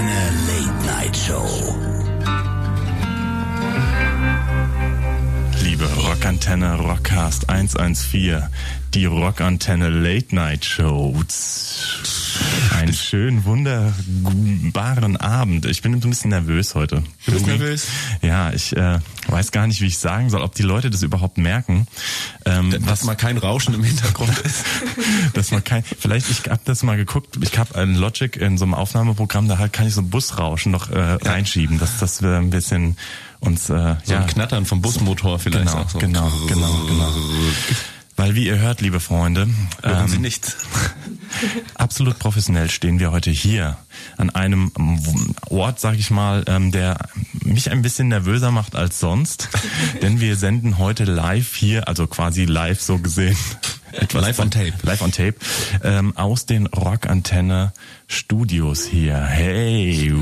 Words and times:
Rockantenne 0.00 0.32
Late 0.46 0.86
Night 0.86 1.14
Show. 1.14 1.44
Liebe 5.62 5.84
Rockantenne 5.84 6.78
Rockcast 6.78 7.50
114, 7.50 8.48
die 8.94 9.04
Rockantenne 9.04 9.90
Late 9.90 10.34
Night 10.34 10.64
Show. 10.64 11.14
Einen 12.80 12.94
schönen, 12.94 13.44
wunderbaren 13.44 15.18
Abend. 15.18 15.66
Ich 15.66 15.82
bin 15.82 15.92
ein 15.92 16.00
bisschen 16.00 16.30
nervös 16.30 16.74
heute. 16.74 17.02
Du 17.26 17.32
bist 17.32 17.46
nervös? 17.46 17.86
Ja, 18.22 18.54
ich 18.54 18.74
äh, 18.74 19.00
weiß 19.28 19.52
gar 19.52 19.66
nicht, 19.66 19.82
wie 19.82 19.86
ich 19.86 19.98
sagen 19.98 20.30
soll, 20.30 20.40
ob 20.40 20.54
die 20.54 20.62
Leute 20.62 20.88
das 20.88 21.02
überhaupt 21.02 21.36
merken. 21.36 21.86
Ähm, 22.46 22.74
Dass 22.86 23.04
mal 23.04 23.16
kein 23.16 23.36
Rauschen 23.36 23.74
im 23.74 23.84
Hintergrund 23.84 24.38
ist. 24.38 24.64
dass 25.34 25.50
man 25.50 25.62
kein, 25.62 25.84
vielleicht, 25.84 26.30
ich 26.30 26.50
habe 26.50 26.62
das 26.64 26.82
mal 26.82 26.96
geguckt, 26.96 27.36
ich 27.42 27.58
habe 27.58 27.74
ein 27.74 27.96
Logic 27.96 28.34
in 28.36 28.56
so 28.56 28.64
einem 28.64 28.72
Aufnahmeprogramm, 28.72 29.46
da 29.46 29.58
halt 29.58 29.74
kann 29.74 29.86
ich 29.86 29.92
so 29.92 30.00
ein 30.00 30.08
Busrauschen 30.08 30.72
noch 30.72 30.88
äh, 30.88 30.98
reinschieben, 30.98 31.78
dass, 31.78 31.98
dass 31.98 32.22
wir 32.22 32.38
ein 32.38 32.48
bisschen 32.48 32.96
uns, 33.40 33.68
äh, 33.68 33.96
So 34.04 34.14
ja, 34.14 34.20
ein 34.20 34.26
Knattern 34.26 34.64
vom 34.64 34.80
Busmotor 34.80 35.38
vielleicht 35.38 35.66
genau, 35.66 35.86
so. 35.86 35.98
genau, 35.98 36.32
genau, 36.48 36.86
genau. 36.86 37.12
Weil 38.16 38.34
wie 38.34 38.46
ihr 38.46 38.58
hört, 38.58 38.80
liebe 38.80 39.00
Freunde, 39.00 39.48
Hören 39.82 40.08
Sie 40.08 40.16
ähm, 40.16 40.22
nichts. 40.22 40.56
absolut 41.74 42.18
professionell 42.18 42.70
stehen 42.70 42.98
wir 42.98 43.12
heute 43.12 43.30
hier 43.30 43.78
an 44.16 44.30
einem 44.30 44.72
Ort, 45.48 45.80
sag 45.80 45.96
ich 45.98 46.10
mal, 46.10 46.44
ähm, 46.46 46.72
der 46.72 46.98
mich 47.44 47.70
ein 47.70 47.82
bisschen 47.82 48.08
nervöser 48.08 48.50
macht 48.50 48.76
als 48.76 49.00
sonst, 49.00 49.48
denn 50.02 50.20
wir 50.20 50.36
senden 50.36 50.78
heute 50.78 51.04
live 51.04 51.54
hier, 51.54 51.88
also 51.88 52.06
quasi 52.06 52.44
live 52.44 52.80
so 52.80 52.98
gesehen, 52.98 53.36
etwas 53.92 54.22
Live 54.22 54.38
on 54.38 54.50
tape. 54.50 54.72
live 54.82 55.02
on 55.02 55.12
tape, 55.12 55.34
ähm, 55.82 56.16
aus 56.16 56.46
den 56.46 56.66
Rockantenne 56.66 57.72
Studios 58.06 58.84
hier. 58.84 59.20
Hey. 59.20 60.12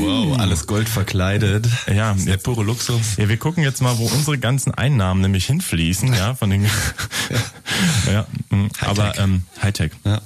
Wow, 0.00 0.38
alles 0.38 0.66
Gold 0.66 0.88
verkleidet. 0.88 1.66
Ja, 1.86 2.14
der 2.14 2.36
pure 2.36 2.62
Luxus. 2.64 3.16
Ja, 3.16 3.28
wir 3.28 3.36
gucken 3.36 3.62
jetzt 3.62 3.80
mal, 3.80 3.96
wo 3.98 4.06
unsere 4.06 4.38
ganzen 4.38 4.74
Einnahmen 4.74 5.20
nämlich 5.20 5.46
hinfließen, 5.46 6.12
ja, 6.12 6.34
von 6.34 6.50
den, 6.50 6.64
ja, 8.12 8.26
mh, 8.50 8.68
aber 8.80 9.18
ähm, 9.18 9.42
Hightech. 9.62 9.92
Ja. 10.04 10.20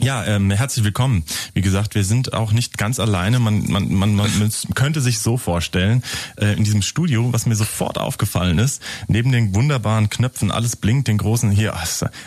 Ja, 0.00 0.24
ähm, 0.24 0.50
herzlich 0.50 0.84
willkommen. 0.84 1.24
Wie 1.54 1.60
gesagt, 1.60 1.94
wir 1.94 2.04
sind 2.04 2.32
auch 2.32 2.52
nicht 2.52 2.78
ganz 2.78 3.00
alleine. 3.00 3.40
Man, 3.40 3.70
man, 3.70 3.92
man, 3.92 4.14
man 4.14 4.52
könnte 4.74 5.00
sich 5.00 5.18
so 5.18 5.36
vorstellen, 5.36 6.04
äh, 6.36 6.54
in 6.54 6.62
diesem 6.62 6.82
Studio, 6.82 7.32
was 7.32 7.46
mir 7.46 7.56
sofort 7.56 7.98
aufgefallen 7.98 8.58
ist, 8.58 8.80
neben 9.08 9.32
den 9.32 9.54
wunderbaren 9.54 10.08
Knöpfen, 10.08 10.52
alles 10.52 10.76
blinkt, 10.76 11.08
den 11.08 11.18
großen 11.18 11.50
hier, 11.50 11.74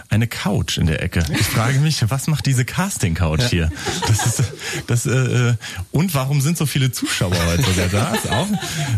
eine 0.10 0.28
Couch 0.28 0.78
in 0.78 0.88
der 0.88 1.02
Ecke. 1.02 1.24
Ich 1.40 1.46
frage 1.48 1.80
mich, 1.80 2.10
was 2.10 2.28
macht 2.28 2.46
diese 2.46 2.66
Casting-Couch 2.66 3.44
hier? 3.44 3.70
Das 4.08 4.26
ist, 4.26 4.44
das, 4.88 5.06
äh, 5.06 5.50
äh, 5.50 5.56
und 5.92 6.14
warum 6.14 6.42
sind 6.42 6.58
so 6.58 6.66
viele 6.66 6.92
Zuschauer 6.92 7.36
heute 7.46 7.64
sogar 7.64 7.88
da? 7.88 8.16
Ist 8.16 8.30
auch, 8.30 8.48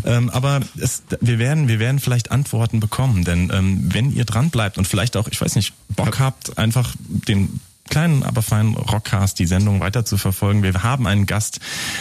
ähm, 0.04 0.30
aber 0.30 0.60
es, 0.80 1.02
wir 1.20 1.38
werden, 1.38 1.68
wir 1.68 1.78
werden 1.78 2.00
vielleicht 2.00 2.30
Antworten 2.30 2.80
bekommen, 2.80 3.24
denn 3.24 3.50
ähm, 3.52 3.88
wenn 3.92 4.12
ihr 4.12 4.24
dran 4.24 4.50
bleibt 4.50 4.78
und 4.78 4.86
vielleicht 4.86 5.16
auch, 5.16 5.28
ich 5.28 5.40
weiß 5.40 5.54
nicht, 5.56 5.74
Bock 5.90 6.18
habt, 6.18 6.58
einfach 6.58 6.94
den 6.98 7.60
kleinen, 7.88 8.22
aber 8.22 8.42
feinen 8.42 8.74
Rockcast, 8.74 9.38
die 9.38 9.46
Sendung 9.46 9.80
weiter 9.80 10.04
zu 10.04 10.16
verfolgen. 10.16 10.62
Wir 10.62 10.82
haben 10.82 11.06
einen 11.06 11.26
Gast, 11.26 11.60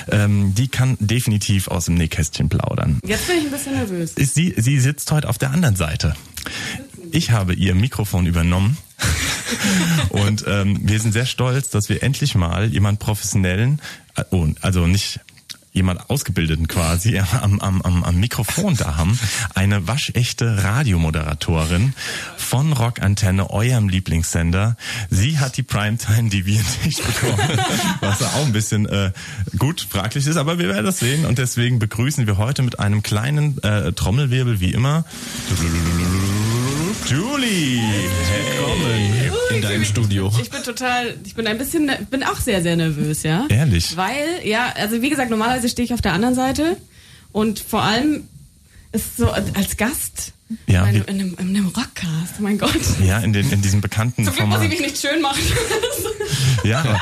ähm, 0.09 0.53
die 0.55 0.67
kann 0.67 0.97
definitiv 0.99 1.67
aus 1.67 1.85
dem 1.85 1.95
Nähkästchen 1.95 2.49
plaudern. 2.49 2.99
Jetzt 3.05 3.27
bin 3.27 3.37
ich 3.37 3.45
ein 3.45 3.51
bisschen 3.51 3.73
nervös. 3.73 4.13
Ist 4.13 4.35
Sie, 4.35 4.53
sie 4.57 4.79
sitzt 4.79 5.11
heute 5.11 5.29
auf 5.29 5.37
der 5.37 5.51
anderen 5.51 5.75
Seite. 5.75 6.15
Ich 7.11 7.31
habe 7.31 7.53
ihr 7.53 7.75
Mikrofon 7.75 8.25
übernommen 8.25 8.77
und 10.09 10.45
ähm, 10.47 10.79
wir 10.81 10.99
sind 10.99 11.11
sehr 11.11 11.25
stolz, 11.25 11.69
dass 11.69 11.89
wir 11.89 12.01
endlich 12.01 12.35
mal 12.35 12.67
jemand 12.69 12.99
professionellen, 12.99 13.81
äh, 14.15 14.23
oh, 14.31 14.47
also 14.61 14.87
nicht 14.87 15.19
jemand 15.73 16.09
ausgebildeten 16.09 16.67
quasi 16.67 17.19
am, 17.41 17.59
am, 17.59 17.81
am, 17.81 18.03
am 18.03 18.19
Mikrofon 18.19 18.77
da 18.77 18.95
haben. 18.95 19.19
Eine 19.55 19.87
waschechte 19.87 20.63
Radiomoderatorin 20.63 21.93
von 22.37 22.71
Rockantenne, 22.71 23.49
eurem 23.49 23.89
Lieblingssender. 23.89 24.77
Sie 25.09 25.39
hat 25.39 25.57
die 25.57 25.63
Primetime, 25.63 26.29
die 26.29 26.45
wir 26.45 26.61
nicht 26.85 27.03
bekommen, 27.05 27.59
was 27.99 28.21
auch 28.21 28.45
ein 28.45 28.53
bisschen 28.53 28.87
äh, 28.87 29.11
gut 29.57 29.85
fraglich 29.89 30.27
ist, 30.27 30.37
aber 30.37 30.59
wir 30.59 30.69
werden 30.69 30.85
das 30.85 30.99
sehen 30.99 31.25
und 31.25 31.37
deswegen 31.37 31.79
begrüßen 31.79 32.27
wir 32.27 32.37
heute 32.37 32.61
mit 32.61 32.79
einem 32.79 33.03
kleinen 33.03 33.61
äh, 33.63 33.91
Trommelwirbel 33.91 34.59
wie 34.59 34.71
immer 34.71 35.05
Julie. 37.05 37.81
Hey. 37.81 39.22
In 39.55 39.61
deinem 39.61 39.85
Studio. 39.85 40.31
Ich 40.41 40.49
bin 40.49 40.63
total, 40.63 41.15
ich 41.25 41.35
bin 41.35 41.47
ein 41.47 41.57
bisschen, 41.57 41.91
bin 42.09 42.23
auch 42.23 42.37
sehr, 42.37 42.61
sehr 42.61 42.75
nervös, 42.75 43.23
ja. 43.23 43.45
Ehrlich? 43.49 43.95
Weil, 43.95 44.45
ja, 44.45 44.73
also 44.75 45.01
wie 45.01 45.09
gesagt, 45.09 45.29
normalerweise 45.29 45.69
stehe 45.69 45.85
ich 45.85 45.93
auf 45.93 46.01
der 46.01 46.13
anderen 46.13 46.35
Seite 46.35 46.77
und 47.31 47.59
vor 47.59 47.81
allem 47.83 48.27
ist 48.91 49.17
so 49.17 49.29
als 49.29 49.77
Gast 49.77 50.33
Ja, 50.67 50.85
in, 50.85 50.95
einem, 50.95 51.03
in, 51.07 51.09
einem, 51.19 51.33
in 51.39 51.47
einem 51.55 51.65
Rockcast, 51.67 52.35
oh 52.39 52.43
mein 52.43 52.57
Gott. 52.57 52.71
Ja, 53.03 53.19
in, 53.19 53.33
den, 53.33 53.49
in 53.51 53.61
diesem 53.61 53.81
bekannten 53.81 54.23
Zum 54.25 54.33
Glück 54.35 54.47
muss 54.47 54.55
Format. 54.57 54.73
ich 54.73 54.79
mich 54.79 54.91
nicht 54.91 55.01
schön 55.01 55.21
machen. 55.21 55.41
Ja, 56.63 57.01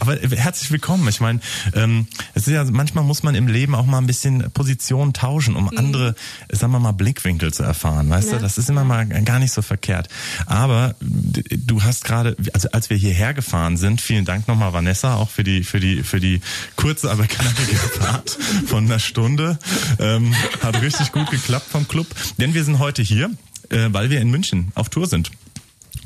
aber, 0.00 0.18
aber 0.22 0.36
herzlich 0.36 0.70
willkommen. 0.70 1.08
Ich 1.08 1.20
meine, 1.20 1.40
ähm, 1.74 2.06
es 2.34 2.46
ist 2.46 2.52
ja 2.52 2.62
manchmal 2.64 3.04
muss 3.04 3.22
man 3.22 3.34
im 3.34 3.48
Leben 3.48 3.74
auch 3.74 3.86
mal 3.86 3.98
ein 3.98 4.06
bisschen 4.06 4.50
Position 4.52 5.14
tauschen, 5.14 5.56
um 5.56 5.68
andere, 5.76 6.14
sagen 6.50 6.72
wir 6.72 6.78
mal, 6.78 6.92
Blickwinkel 6.92 7.54
zu 7.54 7.62
erfahren. 7.62 8.10
Weißt 8.10 8.28
du, 8.28 8.32
Ja. 8.36 8.38
das 8.42 8.58
ist 8.58 8.68
immer 8.68 8.84
mal 8.84 9.06
gar 9.06 9.38
nicht 9.38 9.52
so 9.52 9.62
verkehrt. 9.62 10.08
Aber 10.44 10.94
du 11.00 11.82
hast 11.82 12.04
gerade, 12.04 12.36
also 12.52 12.68
als 12.72 12.90
wir 12.90 12.96
hierher 12.98 13.32
gefahren 13.34 13.76
sind, 13.78 14.00
vielen 14.02 14.26
Dank 14.26 14.46
nochmal 14.46 14.72
Vanessa 14.74 15.14
auch 15.16 15.30
für 15.30 15.44
die 15.44 15.64
für 15.64 15.80
die 15.80 16.02
für 16.02 16.20
die 16.20 16.40
kurze 16.76 17.10
aber 17.10 17.26
knackige 17.26 17.76
Fahrt 17.76 18.38
von 18.66 18.84
einer 18.84 18.98
Stunde. 18.98 19.58
Ähm, 19.98 20.34
hat 20.62 20.80
richtig 20.82 21.12
gut 21.12 21.30
geklappt 21.30 21.66
vom 21.70 21.88
Club, 21.88 22.06
denn 22.46 22.54
wir 22.54 22.62
sind 22.62 22.78
heute 22.78 23.02
hier, 23.02 23.30
äh, 23.70 23.88
weil 23.90 24.08
wir 24.08 24.20
in 24.20 24.30
München 24.30 24.70
auf 24.76 24.88
Tour 24.88 25.08
sind. 25.08 25.32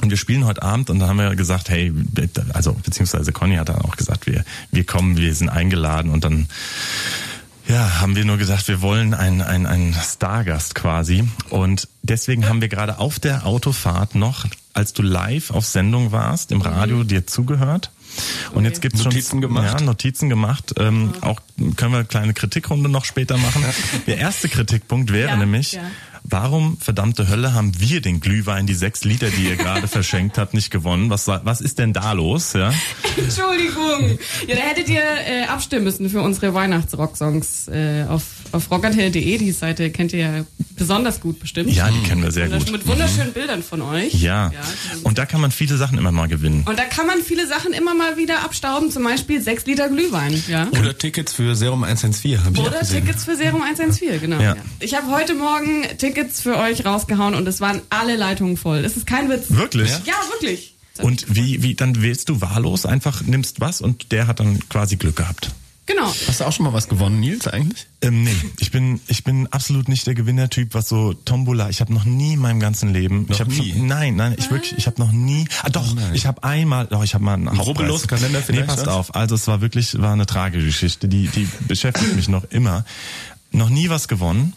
Und 0.00 0.08
wir 0.08 0.16
spielen 0.16 0.46
heute 0.46 0.62
Abend 0.62 0.88
und 0.88 0.98
dann 0.98 1.10
haben 1.10 1.18
wir 1.18 1.36
gesagt, 1.36 1.68
hey, 1.68 1.92
also 2.54 2.72
beziehungsweise 2.72 3.32
Conny 3.32 3.56
hat 3.56 3.68
dann 3.68 3.82
auch 3.82 3.96
gesagt, 3.96 4.26
wir, 4.26 4.44
wir 4.70 4.84
kommen, 4.84 5.18
wir 5.18 5.34
sind 5.34 5.50
eingeladen 5.50 6.10
und 6.10 6.24
dann 6.24 6.48
ja, 7.68 8.00
haben 8.00 8.16
wir 8.16 8.24
nur 8.24 8.38
gesagt, 8.38 8.68
wir 8.68 8.80
wollen 8.80 9.12
einen, 9.12 9.42
einen, 9.42 9.66
einen 9.66 9.94
Stargast 9.94 10.74
quasi. 10.74 11.28
Und 11.50 11.88
deswegen 12.02 12.48
haben 12.48 12.62
wir 12.62 12.68
gerade 12.68 12.98
auf 12.98 13.20
der 13.20 13.46
Autofahrt 13.46 14.14
noch, 14.14 14.46
als 14.72 14.94
du 14.94 15.02
live 15.02 15.50
auf 15.50 15.66
Sendung 15.66 16.10
warst, 16.10 16.52
im 16.52 16.62
Radio 16.62 17.04
dir 17.04 17.26
zugehört. 17.26 17.90
Und 18.54 18.64
jetzt 18.64 18.82
gibt's 18.82 19.02
schon 19.02 19.12
Notizen 19.12 19.40
gemacht. 19.40 19.78
Ja, 19.78 19.84
Notizen 19.84 20.28
gemacht. 20.28 20.74
Ähm, 20.78 21.12
auch 21.20 21.40
können 21.76 21.92
wir 21.92 21.98
eine 21.98 22.04
kleine 22.06 22.34
Kritikrunde 22.34 22.88
noch 22.88 23.04
später 23.04 23.36
machen. 23.36 23.64
Der 24.06 24.18
erste 24.18 24.48
Kritikpunkt 24.48 25.12
wäre 25.12 25.30
Ja, 25.30 25.36
nämlich, 25.36 25.72
ja. 25.72 25.82
Warum, 26.30 26.78
verdammte 26.78 27.28
Hölle, 27.28 27.54
haben 27.54 27.72
wir 27.80 28.00
den 28.00 28.20
Glühwein, 28.20 28.66
die 28.66 28.74
sechs 28.74 29.04
Liter, 29.04 29.30
die 29.30 29.48
ihr 29.48 29.56
gerade 29.56 29.88
verschenkt 29.88 30.38
habt, 30.38 30.54
nicht 30.54 30.70
gewonnen? 30.70 31.10
Was, 31.10 31.26
was 31.26 31.60
ist 31.60 31.78
denn 31.78 31.92
da 31.92 32.12
los? 32.12 32.52
Ja? 32.52 32.72
Entschuldigung. 33.16 34.18
Ja, 34.46 34.56
da 34.56 34.62
hättet 34.62 34.88
ihr 34.88 35.02
äh, 35.02 35.44
abstimmen 35.46 35.84
müssen 35.84 36.08
für 36.08 36.20
unsere 36.22 36.54
Weihnachtsrock-Songs 36.54 37.68
äh, 37.68 38.04
auf, 38.08 38.22
auf 38.52 38.70
rockantenne.de. 38.70 39.38
Die 39.38 39.52
Seite 39.52 39.90
kennt 39.90 40.12
ihr 40.12 40.18
ja 40.18 40.44
besonders 40.76 41.20
gut 41.20 41.40
bestimmt. 41.40 41.70
ja, 41.72 41.88
die 41.90 42.08
kennen 42.08 42.22
wir 42.22 42.30
sehr 42.30 42.48
gut. 42.48 42.70
Mit 42.70 42.86
wunderschönen 42.86 43.32
Bildern 43.32 43.62
von 43.62 43.82
euch. 43.82 44.14
Ja. 44.14 44.50
Ja. 44.52 44.60
Und 45.02 45.18
da 45.18 45.26
kann 45.26 45.40
man 45.40 45.50
viele 45.50 45.76
Sachen 45.76 45.98
immer 45.98 46.12
mal 46.12 46.28
gewinnen. 46.28 46.64
Und 46.66 46.78
da 46.78 46.84
kann 46.84 47.06
man 47.06 47.20
viele 47.22 47.46
Sachen 47.46 47.72
immer 47.72 47.94
mal 47.94 48.16
wieder 48.16 48.44
abstauben, 48.44 48.90
zum 48.90 49.02
Beispiel 49.04 49.40
sechs 49.42 49.66
Liter 49.66 49.88
Glühwein. 49.88 50.42
Ja. 50.48 50.68
Oder 50.78 50.96
Tickets 50.96 51.32
für 51.32 51.54
Serum 51.56 51.82
114, 51.84 52.44
habe 52.44 52.54
ich 52.54 52.60
auch 52.60 52.66
Oder. 52.68 52.80
Tickets 52.80 53.24
für 53.24 53.36
Serum 53.36 53.62
114, 53.62 54.20
genau. 54.20 54.36
Ja. 54.36 54.54
Ja. 54.54 54.62
Ich 54.78 54.94
habe 54.94 55.08
heute 55.10 55.34
Morgen 55.34 55.82
Tickets 55.98 56.19
für 56.28 56.56
euch 56.58 56.84
rausgehauen 56.84 57.34
und 57.34 57.46
es 57.48 57.60
waren 57.60 57.80
alle 57.90 58.16
Leitungen 58.16 58.56
voll. 58.56 58.82
Das 58.82 58.96
ist 58.96 59.06
kein 59.06 59.28
Witz. 59.30 59.46
Wirklich? 59.48 59.90
Ja, 60.04 60.14
wirklich. 60.32 60.74
Und 61.02 61.34
wie, 61.34 61.62
wie, 61.62 61.74
dann 61.74 62.02
wählst 62.02 62.28
du 62.28 62.40
wahllos, 62.40 62.84
einfach 62.84 63.22
nimmst 63.22 63.60
was 63.60 63.80
und 63.80 64.12
der 64.12 64.26
hat 64.26 64.40
dann 64.40 64.58
quasi 64.68 64.96
Glück 64.96 65.16
gehabt. 65.16 65.50
Genau. 65.86 66.12
Hast 66.28 66.38
du 66.40 66.44
auch 66.44 66.52
schon 66.52 66.64
mal 66.66 66.72
was 66.72 66.88
gewonnen, 66.88 67.18
Nils, 67.18 67.48
eigentlich? 67.48 67.86
Ähm, 68.00 68.22
nee, 68.22 68.36
ich 68.60 68.70
bin, 68.70 69.00
ich 69.08 69.24
bin 69.24 69.48
absolut 69.48 69.88
nicht 69.88 70.06
der 70.06 70.14
Gewinnertyp, 70.14 70.72
was 70.74 70.88
so 70.88 71.14
Tombola. 71.14 71.68
Ich 71.68 71.80
habe 71.80 71.92
noch 71.92 72.04
nie 72.04 72.34
in 72.34 72.38
meinem 72.38 72.60
ganzen 72.60 72.92
Leben. 72.92 73.22
Noch 73.22 73.30
ich 73.30 73.40
hab 73.40 73.48
nie? 73.48 73.72
Schon, 73.72 73.86
nein, 73.88 74.14
nein, 74.14 74.36
ich 74.38 74.50
wirklich, 74.52 74.74
ich 74.78 74.86
habe 74.86 75.00
noch 75.00 75.10
nie. 75.10 75.48
Ah, 75.62 75.70
doch, 75.70 75.92
nein. 75.94 76.14
ich 76.14 76.26
habe 76.26 76.44
einmal, 76.44 76.86
doch, 76.86 77.02
ich 77.02 77.14
habe 77.14 77.24
mal 77.24 77.34
einen 77.34 77.48
Hauptpreis. 77.48 77.66
Rubbellos-Kalender 77.66 78.40
vielleicht, 78.40 78.68
Nee, 78.68 78.72
passt 78.72 78.86
was? 78.86 78.94
auf. 78.94 79.14
Also 79.16 79.34
es 79.34 79.48
war 79.48 79.62
wirklich, 79.62 80.00
war 80.00 80.12
eine 80.12 80.26
tragische 80.26 80.66
Geschichte. 80.66 81.08
Die, 81.08 81.26
die 81.26 81.48
beschäftigt 81.66 82.14
mich 82.14 82.28
noch 82.28 82.44
immer. 82.50 82.84
Noch 83.50 83.68
nie 83.70 83.88
was 83.88 84.06
gewonnen. 84.06 84.52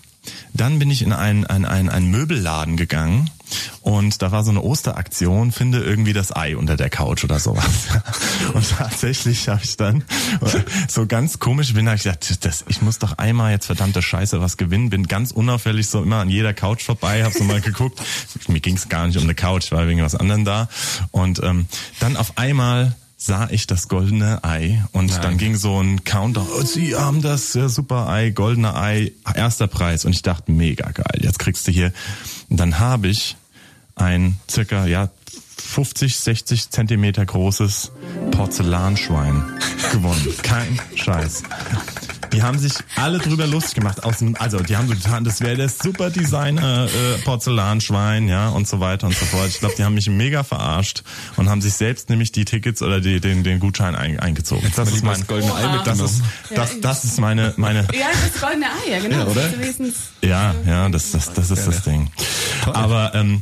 Dann 0.53 0.79
bin 0.79 0.89
ich 0.89 1.01
in 1.01 1.13
einen, 1.13 1.45
einen, 1.45 1.65
einen, 1.65 1.89
einen 1.89 2.11
Möbelladen 2.11 2.77
gegangen 2.77 3.29
und 3.81 4.21
da 4.21 4.31
war 4.31 4.43
so 4.43 4.51
eine 4.51 4.63
Osteraktion, 4.63 5.51
finde 5.51 5.83
irgendwie 5.83 6.13
das 6.13 6.35
Ei 6.35 6.55
unter 6.55 6.77
der 6.77 6.89
Couch 6.89 7.23
oder 7.23 7.39
sowas. 7.39 7.65
Und 8.53 8.65
tatsächlich 8.77 9.49
habe 9.49 9.61
ich 9.63 9.77
dann 9.77 10.03
so 10.87 11.05
ganz 11.05 11.39
komisch 11.39 11.73
bin, 11.73 11.87
habe 11.87 11.97
ich 11.97 12.03
gedacht, 12.03 12.45
das, 12.45 12.65
ich 12.67 12.81
muss 12.81 12.99
doch 12.99 13.17
einmal 13.17 13.51
jetzt 13.51 13.65
verdammte 13.65 14.01
Scheiße 14.01 14.41
was 14.41 14.57
gewinnen. 14.57 14.89
Bin 14.89 15.07
ganz 15.07 15.31
unauffällig 15.31 15.87
so 15.87 16.01
immer 16.01 16.17
an 16.17 16.29
jeder 16.29 16.53
Couch 16.53 16.83
vorbei, 16.83 17.23
habe 17.23 17.37
so 17.37 17.43
mal 17.43 17.61
geguckt. 17.61 18.01
Mir 18.47 18.59
ging 18.59 18.75
es 18.75 18.89
gar 18.89 19.07
nicht 19.07 19.17
um 19.17 19.23
eine 19.23 19.35
Couch, 19.35 19.71
war 19.71 19.87
wegen 19.87 20.01
was 20.01 20.15
anderem 20.15 20.45
da. 20.45 20.69
Und 21.11 21.41
ähm, 21.43 21.67
dann 21.99 22.17
auf 22.17 22.37
einmal 22.37 22.95
sah 23.25 23.47
ich 23.49 23.67
das 23.67 23.87
goldene 23.87 24.43
Ei 24.43 24.83
und 24.91 25.11
Nein. 25.11 25.21
dann 25.21 25.37
ging 25.37 25.55
so 25.55 25.81
ein 25.81 26.03
Countdown. 26.03 26.45
Oh, 26.59 26.63
Sie 26.63 26.93
haben 26.93 27.21
das 27.21 27.55
äh, 27.55 27.69
super 27.69 28.09
Ei, 28.09 28.31
goldene 28.31 28.75
Ei, 28.75 29.13
erster 29.33 29.67
Preis. 29.67 30.03
Und 30.03 30.11
ich 30.11 30.23
dachte, 30.23 30.51
mega 30.51 30.91
geil, 30.91 31.21
jetzt 31.21 31.39
kriegst 31.39 31.65
du 31.65 31.71
hier. 31.71 31.93
Und 32.49 32.59
dann 32.59 32.79
habe 32.79 33.07
ich 33.07 33.37
ein 33.95 34.37
circa, 34.51 34.87
ja, 34.87 35.09
50, 35.57 36.17
60 36.17 36.69
Zentimeter 36.69 37.25
großes 37.25 37.93
Porzellanschwein 38.31 39.41
gewonnen. 39.93 40.27
Kein 40.41 40.81
Scheiß. 40.95 41.43
Die 42.33 42.41
haben 42.44 42.57
sich 42.59 42.74
alle 42.95 43.19
drüber 43.19 43.47
lustig 43.47 43.75
gemacht. 43.75 44.03
Aus 44.03 44.18
dem, 44.19 44.35
also 44.38 44.59
die 44.59 44.75
haben 44.75 44.88
so 44.88 44.95
getan, 44.95 45.24
das 45.24 45.39
wäre 45.41 45.56
das 45.56 45.77
super 45.77 46.09
Designer 46.09 46.88
äh, 46.88 47.18
Porzellanschwein, 47.24 48.27
ja 48.27 48.50
und 48.50 48.68
so 48.68 48.80
weiter 48.80 49.07
und 49.07 49.15
so 49.15 49.25
fort. 49.25 49.47
Ich 49.50 49.59
glaube, 49.59 49.75
die 49.77 49.83
haben 49.83 49.94
mich 49.94 50.09
mega 50.09 50.44
verarscht 50.44 51.03
und 51.38 51.50
haben 51.50 51.62
sich 51.62 51.74
selbst 51.74 52.09
nämlich 52.09 52.31
die 52.31 52.45
Tickets 52.45 52.81
oder 52.81 53.00
die, 53.01 53.19
den, 53.19 53.44
den 53.44 53.59
Gutschein 53.59 53.95
ein, 53.95 54.19
eingezogen. 54.19 54.71
Das 54.75 54.91
ist 54.91 55.03
mein 55.03 55.25
goldene 55.27 55.53
Ei 55.56 55.81
das 55.85 56.00
ist 56.00 56.21
das, 56.56 56.81
das 56.81 57.03
ist 57.06 57.19
meine 57.19 57.53
meine 57.57 57.81
Ja, 57.94 58.07
das 58.12 58.41
goldene 58.41 58.65
Ei, 58.65 58.91
ja, 58.91 59.00
genau. 59.00 59.18
Ja, 59.19 59.25
oder? 59.27 59.41
Das 59.41 59.51
ist 59.53 59.59
wenigstens- 59.59 59.95
ja 60.21 60.56
ja 60.65 60.89
das 60.89 61.12
das 61.12 61.33
das 61.33 61.51
ist 61.51 61.68
das 61.68 61.83
Ding. 61.83 62.09
Aber 62.65 63.13
ähm, 63.15 63.41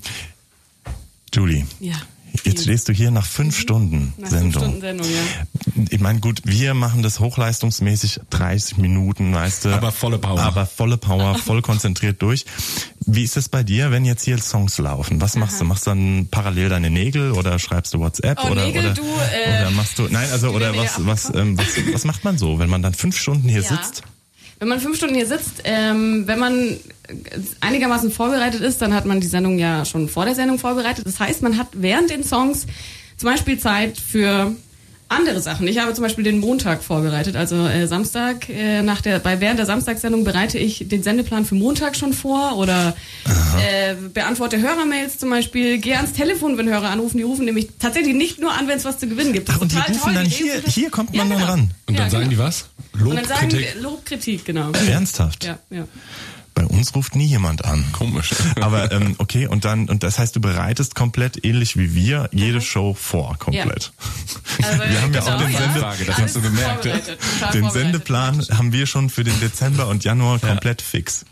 Julie, 1.34 1.66
Ja. 1.80 1.96
Jetzt 2.44 2.63
stehst 2.63 2.88
du 2.89 2.94
hier 2.94 3.12
nach 3.12 3.25
fünf 3.25 3.57
Stunden 3.57 4.13
Nach 4.18 4.30
fünf 4.30 4.42
Sendung. 4.54 4.62
Stunden 4.63 4.81
Sendung, 4.81 5.07
ja. 5.07 5.83
Ich 5.89 6.00
meine, 6.00 6.19
gut, 6.19 6.42
wir 6.45 6.74
machen 6.74 7.04
das 7.04 7.19
hochleistungsmäßig 7.19 8.19
30 8.30 8.78
Minuten, 8.78 9.33
weißt 9.33 9.66
du. 9.66 9.69
Aber 9.69 9.92
volle 9.92 10.18
Power. 10.18 10.39
Aber 10.39 10.66
volle 10.66 10.98
Power, 10.98 11.36
voll 11.45 11.62
konzentriert 11.62 12.22
durch. 12.22 12.45
Wie 13.06 13.24
ist 13.24 13.38
es 13.38 13.50
bei 13.50 13.63
dir, 13.63 13.92
wenn 13.92 14.06
jetzt 14.06 14.24
hier 14.24 14.38
Songs 14.38 14.78
laufen? 14.78 15.19
Was 15.22 15.36
machst 15.36 15.60
du? 15.60 15.66
Machst 15.66 15.86
du 15.88 15.92
dann 15.92 16.28
parallel 16.31 16.69
deine 16.69 16.89
Nägel 16.89 17.31
oder 17.31 17.57
schreibst 17.60 17.94
du 17.94 18.00
WhatsApp 18.00 18.39
Oh, 18.44 18.51
oder 18.51 18.66
Nägel, 18.66 18.86
oder, 18.86 18.94
du, 18.94 19.01
äh, 19.01 19.62
oder 19.62 19.72
machst 19.72 20.00
du 20.00 20.04
Nein, 20.10 20.30
also 20.31 20.50
oder 20.50 20.75
was 20.77 21.06
was, 21.06 21.34
ähm, 21.36 21.57
was 21.57 21.66
was 21.94 22.06
macht 22.06 22.24
man 22.24 22.38
so, 22.38 22.60
wenn 22.60 22.69
man 22.69 22.81
dann 22.81 22.94
fünf 22.94 23.18
Stunden 23.18 23.50
hier 23.50 23.62
Ja. 23.62 23.68
sitzt? 23.69 24.04
Wenn 24.62 24.68
man 24.68 24.80
fünf 24.80 24.98
Stunden 24.98 25.16
hier 25.16 25.25
sitzt, 25.25 25.63
ähm, 25.63 26.28
wenn 26.28 26.38
man 26.38 26.78
einigermaßen 27.62 28.12
vorbereitet 28.12 28.62
ist, 28.62 28.80
dann 28.80 28.94
hat 28.94 29.06
man 29.06 29.19
die 29.19 29.25
Sendung 29.25 29.58
ja 29.58 29.86
schon 29.86 30.08
vor 30.08 30.25
der 30.25 30.36
Sendung 30.36 30.60
vorbereitet. 30.60 31.04
Das 31.04 31.19
heißt, 31.19 31.42
man 31.42 31.58
hat 31.58 31.69
während 31.74 32.12
den 32.12 32.24
Songs 32.24 32.68
zum 33.18 33.28
Beispiel 33.28 33.58
Zeit 33.58 33.98
für 33.98 34.54
andere 35.12 35.42
Sachen. 35.42 35.68
Ich 35.68 35.78
habe 35.78 35.94
zum 35.94 36.04
Beispiel 36.04 36.24
den 36.24 36.40
Montag 36.40 36.84
vorbereitet, 36.84 37.36
also 37.36 37.68
äh, 37.68 37.86
Samstag 37.88 38.50
äh, 38.50 38.81
nach 38.81 39.02
der 39.02 39.19
bei 39.19 39.40
während 39.42 39.60
der 39.60 39.66
Samstagssendung 39.66 40.24
bereite 40.24 40.58
ich 40.58 40.88
den 40.88 41.04
Sendeplan 41.04 41.46
für 41.46 41.56
Montag 41.56 41.96
schon 41.96 42.13
vor 42.13 42.58
oder 42.58 42.96
äh, 43.60 43.96
beantworte 44.13 44.60
Hörermails 44.60 45.18
zum 45.19 45.30
Beispiel, 45.30 45.78
gehe 45.80 45.98
ans 45.98 46.13
Telefon, 46.13 46.58
wenn 46.58 46.68
Hörer 46.69 46.90
anrufen. 46.90 47.18
Die 47.18 47.24
rufen 47.24 47.46
nämlich 47.46 47.69
tatsächlich 47.80 48.16
nicht 48.16 48.40
nur 48.40 48.52
an, 48.54 48.68
wenn 48.68 48.78
es 48.78 48.86
was 48.86 48.98
zu 49.00 49.08
gewinnen 49.08 49.34
gibt. 49.34 49.50
Das 49.50 49.58
Ach, 49.58 49.62
und 49.62 49.72
die 49.72 49.78
rufen 49.78 50.00
toll. 50.02 50.13
dann 50.13 50.24
Die 50.25 50.31
hier- 50.31 50.62
hier 50.66 50.90
kommt 50.90 51.13
man 51.16 51.30
ja, 51.30 51.36
dann 51.36 51.38
genau. 51.40 51.52
ran. 51.52 51.72
Und 51.88 52.00
dann 52.00 52.06
ja, 52.06 52.10
sagen 52.10 52.30
die 52.30 52.36
genau. 52.36 52.48
was? 52.48 52.66
Und 52.94 53.02
Lob, 53.02 53.16
dann 53.16 53.25
sagen 53.25 53.50
Kritik. 53.50 53.75
Lob, 53.81 54.06
Kritik, 54.06 54.46
genau. 54.46 54.72
Ernsthaft? 54.90 55.44
Ja, 55.46 55.60
ja. 55.69 55.88
Bei 56.62 56.68
uns 56.68 56.94
ruft 56.94 57.16
nie 57.16 57.25
jemand 57.25 57.66
an. 57.66 57.84
Komisch. 57.92 58.30
Aber 58.62 58.92
ähm, 58.92 59.16
okay, 59.18 59.48
und 59.48 59.66
dann 59.66 59.90
und 59.90 60.04
das 60.04 60.19
heißt, 60.19 60.36
du 60.36 60.42
bereitest 60.42 60.94
komplett 60.94 61.44
ähnlich 61.44 61.75
wie 61.75 61.96
wir 61.96 62.30
jede 62.31 62.62
Show 62.62 62.94
vor, 62.94 63.36
komplett. 63.40 63.92
Also, 64.62 64.84
Wir 64.84 65.02
haben 65.02 65.13
ja 65.13 65.22
auch 65.22 65.42
den 65.42 65.52
ja. 65.52 65.60
Sende- 65.60 65.80
Frage, 65.80 66.06
das 66.06 66.18
hast 66.18 66.36
du 66.36 66.42
gemerkt, 66.42 66.86
ja? 66.86 67.00
Den. 67.52 67.69
Sendeplan 67.72 68.46
haben 68.52 68.72
wir 68.74 68.86
schon 68.86 69.10
für 69.10 69.24
den 69.24 69.40
Dezember 69.40 69.88
und 69.88 70.04
Januar 70.04 70.38
komplett 70.40 70.81
fix. 70.84 71.25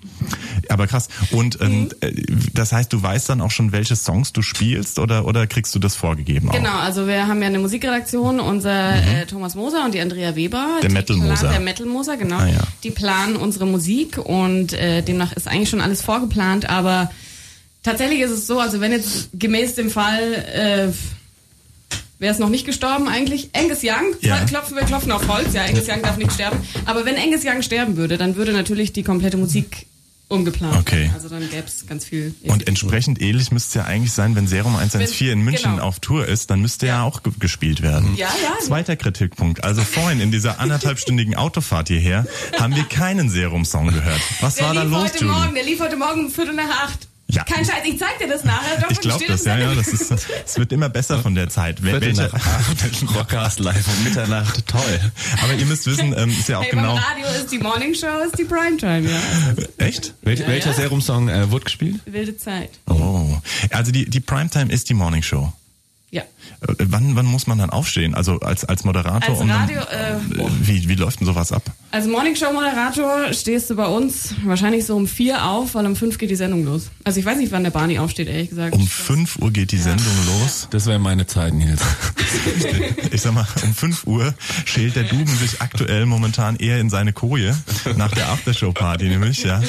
Aber 0.69 0.87
krass. 0.87 1.07
Und 1.31 1.59
ähm, 1.61 1.69
Mhm. 1.83 1.89
äh, 2.01 2.11
das 2.53 2.71
heißt, 2.71 2.91
du 2.93 3.01
weißt 3.01 3.29
dann 3.29 3.41
auch 3.41 3.51
schon, 3.51 3.71
welche 3.71 3.95
Songs 3.95 4.33
du 4.33 4.41
spielst 4.41 4.99
oder 4.99 5.25
oder 5.25 5.47
kriegst 5.47 5.73
du 5.75 5.79
das 5.79 5.95
vorgegeben? 5.95 6.49
Genau, 6.49 6.69
Auch? 6.69 6.83
also 6.83 7.07
wir 7.07 7.27
haben 7.27 7.41
ja 7.41 7.47
eine 7.47 7.59
Musikredaktion, 7.59 8.39
unser 8.39 8.95
äh, 8.95 9.25
Thomas 9.25 9.55
Moser 9.55 9.85
und 9.85 9.93
die 9.93 9.99
Andrea 10.01 10.35
Weber. 10.35 10.77
Mhm. 10.77 10.81
Der 10.81 10.91
Metal 10.91 11.17
Moser. 11.17 11.49
Der 11.49 11.59
Metal 11.59 11.85
Moser, 11.85 12.17
genau. 12.17 12.37
Ah, 12.37 12.47
ja. 12.47 12.59
Die 12.83 12.91
planen 12.91 13.35
unsere 13.35 13.65
Musik 13.65 14.17
und 14.17 14.73
äh, 14.73 15.01
demnach 15.01 15.33
ist 15.33 15.47
eigentlich 15.47 15.69
schon 15.69 15.81
alles 15.81 16.01
vorgeplant, 16.01 16.69
aber 16.69 17.11
tatsächlich 17.83 18.19
ist 18.21 18.31
es 18.31 18.47
so, 18.47 18.59
also 18.59 18.81
wenn 18.81 18.91
jetzt 18.91 19.29
gemäß 19.33 19.75
dem 19.75 19.89
Fall 19.89 20.33
äh, 20.33 20.87
wäre 22.19 22.33
es 22.33 22.39
noch 22.39 22.49
nicht 22.49 22.65
gestorben 22.65 23.07
eigentlich. 23.07 23.49
Angus 23.53 23.79
Young, 23.81 24.13
Ja. 24.19 24.43
klopfen 24.45 24.75
wir 24.75 24.83
klopfen 24.83 25.11
auf 25.13 25.27
Holz, 25.29 25.53
ja, 25.53 25.63
Angus 25.63 25.87
Young 25.87 26.01
darf 26.01 26.17
nicht 26.17 26.33
sterben. 26.33 26.57
Aber 26.85 27.05
wenn 27.05 27.15
Angus 27.15 27.45
Young 27.45 27.61
sterben 27.61 27.95
würde, 27.95 28.17
dann 28.17 28.35
würde 28.35 28.51
natürlich 28.51 28.91
die 28.91 29.03
komplette 29.03 29.37
Musik 29.37 29.85
umgeplant 30.29 30.77
Okay. 30.77 31.11
Also 31.13 31.27
dann 31.27 31.41
gäbe 31.49 31.65
es 31.67 31.85
ganz 31.87 32.05
viel. 32.05 32.33
Und 32.43 32.67
entsprechend 32.67 33.21
ähnlich 33.21 33.51
müsste 33.51 33.67
es 33.69 33.73
ja 33.75 33.83
eigentlich 33.91 34.13
sein, 34.13 34.35
wenn 34.35 34.47
Serum 34.47 34.75
114 34.75 35.27
in 35.29 35.41
München 35.41 35.71
genau. 35.71 35.83
auf 35.83 35.99
Tour 35.99 36.25
ist, 36.27 36.49
dann 36.49 36.61
müsste 36.61 36.87
ja, 36.87 36.99
Ja. 36.99 37.03
auch 37.03 37.23
ge 37.23 37.33
gespielt 37.39 37.81
werden. 37.81 38.15
Ja, 38.15 38.27
ja. 38.41 38.57
Zweiter 38.65 38.95
Kritikpunkt. 38.95 39.63
Also 39.63 39.81
vorhin 39.81 40.21
in 40.21 40.31
dieser 40.31 40.59
anderthalbstündigen 40.59 41.35
Autofahrt 41.35 41.89
hierher 41.89 42.25
haben 42.57 42.75
wir 42.75 42.83
keinen 42.83 43.29
Serum-Song 43.29 43.87
gehört. 43.87 44.21
Was 44.41 44.55
Der 44.55 44.67
war 44.67 44.73
da 44.73 44.83
lief 44.83 44.91
los, 44.91 45.03
heute? 45.13 45.25
Morgen, 45.25 45.53
der 45.55 45.63
lief 45.63 45.79
heute 45.81 45.97
Morgen 45.97 46.25
um 46.25 46.31
Viertel 46.31 46.53
nach 46.55 46.69
acht. 46.85 47.08
Ja. 47.31 47.43
Kein 47.43 47.63
Scheiß, 47.63 47.83
ich 47.85 47.99
zeig 47.99 48.17
dir 48.17 48.27
das 48.27 48.43
nachher. 48.43 48.81
Doch, 48.81 48.89
Ich 48.89 48.99
glaube 49.01 49.17
steht 49.19 49.29
das, 49.29 49.45
ja, 49.45 49.55
ja. 49.57 49.75
Das 49.75 49.87
ist, 49.87 50.11
es 50.45 50.57
wird 50.57 50.71
immer 50.71 50.89
besser 50.89 51.19
von 51.19 51.35
der 51.35 51.47
Zeit. 51.47 51.79
Wel- 51.83 51.91
Viertel 52.01 52.17
welche- 52.17 52.21
nach 52.23 52.33
acht, 52.33 53.15
Rockcast 53.15 53.59
live 53.59 53.87
um 53.87 54.03
Mitternacht, 54.03 54.65
toll. 54.67 54.99
Aber 55.43 55.53
ihr 55.53 55.65
müsst 55.67 55.85
wissen, 55.85 56.15
ähm, 56.17 56.29
ist 56.31 56.49
ja 56.49 56.57
auch 56.57 56.63
Hey, 56.63 56.71
genau. 56.71 56.95
beim 56.95 57.03
Radio 57.03 57.25
ist 57.39 57.51
die 57.51 57.59
Morning 57.59 57.93
Show, 57.93 58.07
ist 58.25 58.37
die 58.39 58.45
Primetime, 58.45 59.09
ja. 59.11 59.19
Echt? 59.77 60.15
Welch, 60.23 60.39
Ja, 60.39 60.47
welcher 60.47 60.69
ja. 60.71 60.75
Serum-Song 60.75 61.29
äh, 61.29 61.51
wurde 61.51 61.65
gespielt? 61.65 61.99
Wilde 62.05 62.35
Zeit. 62.35 62.71
Oh. 62.87 63.37
Also 63.69 63.91
die, 63.91 64.09
die 64.09 64.19
Primetime 64.21 64.71
ist 64.71 64.89
die 64.89 64.95
Morning 64.95 65.21
Show. 65.21 65.53
Ja. 66.11 66.21
Äh, 66.23 66.25
Wann, 66.85 67.15
wann 67.15 67.25
muss 67.27 67.45
man 67.45 67.57
dann 67.59 67.69
aufstehen? 67.69 68.15
Also 68.15 68.39
als, 68.39 68.65
als 68.65 68.83
Moderator? 68.83 69.29
Als 69.29 69.39
um 69.39 69.47
dann- 69.47 69.57
Radio, 69.61 69.81
äh, 69.81 70.13
Äh, 70.13 70.49
wie, 70.61 70.89
wie 70.89 70.95
läuft 70.95 71.19
denn 71.19 71.27
sowas 71.27 71.51
ab? 71.51 71.61
Als 71.91 72.07
Morning 72.07 72.35
Show 72.35 72.51
Moderator 72.51 73.31
stehst 73.33 73.69
du 73.69 73.75
bei 73.75 73.85
uns 73.85 74.33
wahrscheinlich 74.43 74.85
so 74.85 74.95
um 74.95 75.07
vier 75.07 75.45
auf, 75.45 75.75
weil 75.75 75.85
um 75.85 75.95
fünf 75.95 76.17
geht 76.17 76.29
die 76.31 76.35
Sendung 76.35 76.65
los. 76.65 76.89
Also 77.03 77.19
ich 77.19 77.25
weiß 77.25 77.37
nicht, 77.37 77.51
wann 77.51 77.63
der 77.63 77.71
Barney 77.71 77.99
aufsteht, 77.99 78.27
ehrlich 78.27 78.49
gesagt. 78.49 78.73
Um 78.75 78.87
5 78.87 79.37
Uhr 79.37 79.51
geht 79.51 79.71
die 79.71 79.77
Sendung 79.77 80.05
los. 80.41 80.67
Das 80.71 80.85
wäre 80.85 80.99
meine 80.99 81.27
Zeit, 81.27 81.53
Nils. 81.53 81.81
Ich 83.11 83.21
sag 83.21 83.33
mal, 83.33 83.47
um 83.63 83.73
5 83.73 84.05
Uhr 84.07 84.33
schält 84.65 84.95
der 84.95 85.03
Duben 85.03 85.27
sich 85.37 85.61
aktuell 85.61 86.05
momentan 86.05 86.55
eher 86.57 86.79
in 86.79 86.89
seine 86.89 87.13
Koje 87.13 87.55
nach 87.97 88.11
der 88.11 88.29
Aftershow-Party 88.29 89.09
nämlich, 89.09 89.43
ja. 89.43 89.61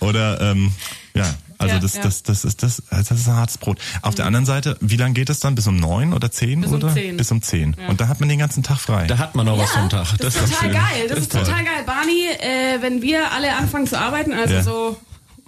Oder 0.00 0.40
ähm, 0.40 0.72
ja, 1.14 1.26
also 1.58 1.74
Ja, 1.74 1.80
das, 1.80 1.96
ja. 1.96 2.02
das, 2.02 2.22
das 2.22 2.44
ist 2.44 2.62
das, 2.62 2.82
das 2.90 3.10
ist 3.10 3.28
ein 3.28 3.34
hartes 3.36 3.58
Brot. 3.58 3.78
Auf 4.02 4.14
der 4.14 4.26
anderen 4.26 4.46
Seite, 4.46 4.76
wie 4.80 4.96
lange 4.96 5.14
geht 5.14 5.30
es 5.30 5.40
dann? 5.40 5.54
Bis 5.54 5.66
um 5.66 5.76
neun 5.76 6.12
oder 6.12 6.30
zehn? 6.30 6.60
Bis 6.60 6.70
um 6.70 6.76
oder? 6.76 6.92
10. 6.92 7.16
Bis 7.16 7.30
um 7.32 7.42
zehn. 7.42 7.74
Und 7.88 8.00
da 8.00 8.08
hat 8.08 8.20
man 8.20 8.28
den 8.28 8.38
ganzen 8.38 8.62
Tag 8.62 8.78
frei. 8.78 9.06
Da 9.06 9.18
hat 9.18 9.34
man 9.34 9.46
noch 9.46 9.58
was 9.58 9.70
vom 9.70 9.88
Tag. 9.88 10.06
Das, 10.18 10.34
ist 10.34 10.42
doch 10.42 10.48
total 10.48 10.60
schön. 10.62 10.72
geil. 10.72 11.06
Das, 11.08 11.18
ist 11.18 11.32
toll. 11.32 11.42
total 11.44 11.64
geil. 11.64 11.82
Barney, 11.86 12.26
äh, 12.40 12.82
wenn 12.82 13.02
wir 13.02 13.30
alle 13.32 13.54
anfangen 13.56 13.86
zu 13.86 13.98
arbeiten, 13.98 14.32
also 14.32 14.54
Ja. 14.54 14.62
so 14.62 14.96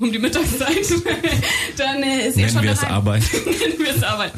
um 0.01 0.13
die 0.13 0.19
Mittagszeit, 0.19 0.77
dann 1.77 2.03
äh, 2.03 2.29
ist 2.29 2.37
er 2.37 2.43
Nennen 2.43 2.51
schon 2.53 2.63
wir 2.63 2.73
es 2.73 2.81
daheim. 2.81 2.95
Arbeit. 2.95 3.23
Nennen 3.45 3.79
wir 3.79 3.97
es 3.97 4.03
Arbeit. 4.03 4.33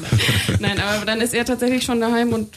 Nein, 0.59 0.81
aber 0.81 1.05
dann 1.05 1.21
ist 1.21 1.35
er 1.35 1.45
tatsächlich 1.45 1.85
schon 1.85 2.01
daheim 2.01 2.33
und 2.33 2.49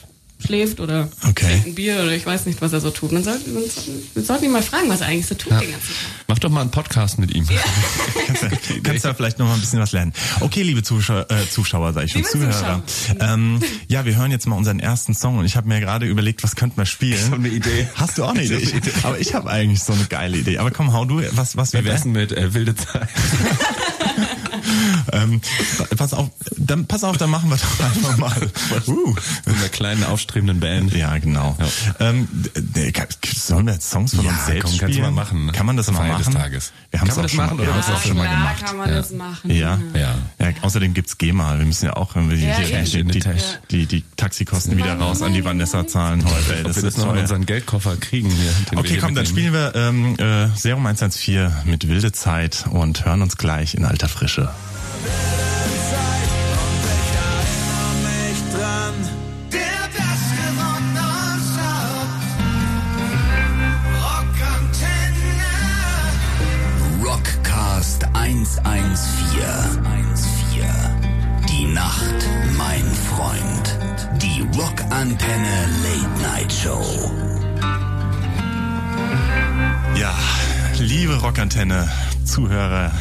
schläft 0.45 0.79
oder 0.79 1.09
Okay. 1.27 1.45
trinkt 1.47 1.67
ein 1.67 1.75
Bier 1.75 1.95
oder 2.03 2.11
ich 2.11 2.25
weiß 2.25 2.45
nicht, 2.45 2.61
was 2.61 2.73
er 2.73 2.81
so 2.81 2.89
tut. 2.91 3.11
Man 3.11 3.23
sollte, 3.23 3.49
man 3.49 3.63
sollte, 3.63 3.91
wir 4.13 4.23
sollten 4.23 4.45
ihn 4.45 4.51
mal 4.51 4.61
fragen, 4.61 4.89
was 4.89 5.01
er 5.01 5.07
eigentlich 5.07 5.27
so 5.27 5.35
tut 5.35 5.51
den 5.51 5.71
ganzen 5.71 5.87
Tag. 5.87 5.95
Mach 6.27 6.39
doch 6.39 6.49
mal 6.49 6.61
einen 6.61 6.71
Podcast 6.71 7.19
mit 7.19 7.33
ihm. 7.33 7.47
kannst, 8.27 8.43
du- 8.43 8.81
kannst 8.81 9.05
da 9.05 9.13
vielleicht 9.13 9.39
noch 9.39 9.47
mal 9.47 9.53
ein 9.55 9.59
bisschen 9.61 9.79
was 9.79 9.91
lernen. 9.91 10.13
Okay, 10.41 10.63
liebe 10.63 10.83
Zuschauer, 10.83 11.25
äh, 11.29 11.49
Zuschauer 11.49 11.93
sag 11.93 12.05
ich 12.05 12.11
schon, 12.11 12.21
Liebe 12.21 12.31
Zuhörer. 12.31 12.83
Ähm, 13.19 13.59
ja, 13.87 14.05
wir 14.05 14.15
hören 14.15 14.31
jetzt 14.31 14.47
mal 14.47 14.55
unseren 14.55 14.79
ersten 14.79 15.13
Song 15.13 15.37
und 15.37 15.45
ich 15.45 15.55
habe 15.55 15.67
mir 15.67 15.79
gerade 15.79 16.05
überlegt, 16.05 16.43
was 16.43 16.55
könnten 16.55 16.77
wir 16.77 16.85
spielen. 16.85 17.13
Ich 17.13 17.25
hab 17.31 17.39
eine 17.39 17.49
Idee. 17.49 17.87
Hast 17.95 18.17
du 18.17 18.23
auch 18.25 18.29
eine 18.29 18.43
Idee? 18.43 18.57
Ich, 18.57 18.73
aber 19.05 19.19
ich 19.19 19.33
habe 19.33 19.49
eigentlich 19.49 19.83
so 19.83 19.93
eine 19.93 20.05
geile 20.05 20.37
Idee. 20.37 20.57
Aber 20.57 20.71
komm, 20.71 20.93
hau 20.93 21.05
du, 21.05 21.21
was, 21.31 21.55
was 21.57 21.73
Wie 21.73 21.83
wäre 21.83 22.07
mit 22.07 22.31
äh, 22.31 22.53
Wilde 22.53 22.75
Zeit? 22.75 23.07
Ähm, 25.11 25.41
pass 25.97 26.13
auf, 26.13 26.29
dann, 26.57 26.85
pass 26.87 27.03
auf, 27.03 27.17
dann 27.17 27.29
machen 27.29 27.49
wir 27.49 27.57
doch 27.57 27.79
einfach 27.85 28.17
mal. 28.17 28.33
Uh. 28.87 29.13
Mit 29.45 29.55
einer 29.57 29.69
kleinen, 29.69 30.03
aufstrebenden 30.03 30.59
Band. 30.59 30.93
Ja, 30.93 31.17
genau. 31.17 31.55
Ja. 31.59 32.07
Ähm, 32.09 32.27
sollen 33.35 33.65
wir 33.67 33.73
jetzt 33.73 33.89
Songs 33.89 34.15
von 34.15 34.25
Ja, 34.25 34.31
uns 34.31 34.45
selbst 34.45 34.61
komm, 34.63 34.71
kannst 34.71 34.81
du 34.81 34.87
spielen? 34.87 35.01
mal 35.03 35.11
machen. 35.23 35.51
Kann 35.51 35.65
man 35.65 35.77
das 35.77 35.91
mal 35.91 35.97
Feier 35.99 36.17
des 36.17 36.27
machen? 36.27 36.37
Tages. 36.37 36.71
Wir 36.91 36.99
haben 37.01 37.07
Kann 37.07 37.11
es 37.11 37.15
man 37.15 37.19
auch 37.19 37.23
das 37.23 37.31
schon 37.31 37.37
mal, 37.37 37.45
machen 37.45 37.57
wir 37.59 37.79
es 37.79 37.89
auch 37.89 38.01
schon 38.01 38.17
mal 38.17 38.29
gemacht. 38.29 38.65
kann 38.65 38.77
man 38.77 38.89
Ja. 38.89 38.95
das 38.95 39.11
machen. 39.11 39.49
Ja. 39.51 39.79
Ja. 39.93 40.15
ja. 40.39 40.53
Außerdem 40.61 40.93
gibt's 40.93 41.17
GEMA. 41.17 41.57
Wir 41.59 41.65
müssen 41.65 41.85
ja 41.85 41.95
auch 41.95 42.15
irgendwie 42.15 42.45
Ja, 42.45 42.57
hier 42.57 42.69
eben. 42.79 42.85
die, 42.85 42.99
In 42.99 43.07
die, 43.09 43.19
Tasch. 43.19 43.41
die, 43.71 43.85
die 43.85 44.03
Taxikosten 44.17 44.77
wieder 44.77 44.97
raus 44.97 45.21
an 45.21 45.33
die 45.33 45.43
Vanessa 45.45 45.85
zahlen 45.87 46.23
heute. 46.25 46.53
Ey, 46.55 46.59
Ob 46.61 46.67
das 46.67 46.75
wir 46.77 46.83
das 46.83 46.93
ist 46.95 46.97
noch 46.97 47.13
in 47.13 47.19
unseren 47.19 47.45
Geldkoffer 47.45 47.95
kriegen 47.97 48.29
hier. 48.29 48.51
den 48.51 48.71
wir 48.71 48.77
Okay, 48.79 48.89
hier 48.89 48.99
komm, 48.99 49.15
dann 49.15 49.25
spielen 49.25 49.53
wir 49.53 49.73
ähm, 49.75 50.15
äh, 50.19 50.47
Serum 50.57 50.85
114 50.85 51.51
mit 51.65 51.87
Wilde 51.87 52.11
Zeit 52.11 52.65
und 52.69 53.05
hören 53.05 53.21
uns 53.21 53.37
gleich 53.37 53.75
in 53.75 53.85
alter 53.85 54.09
Frische. 54.09 54.49
Der 59.51 59.89
das 59.97 60.21
gewonnen 60.39 60.97
Rockantenne. 63.93 65.21
Rockcast 67.03 68.01
114. 68.13 69.01
Die 71.49 71.65
Nacht, 71.67 72.21
mein 72.57 72.85
Freund. 72.93 73.65
Die 74.21 74.41
Rockantenne. 74.57 74.83
Rockantenne 74.93 75.67
Late 75.81 76.21
Night 76.21 76.51
Show. 76.53 77.11
Ja, 79.95 80.13
liebe 80.77 81.15
Rockantenne, 81.15 81.89
Zuhörer, 82.23 82.91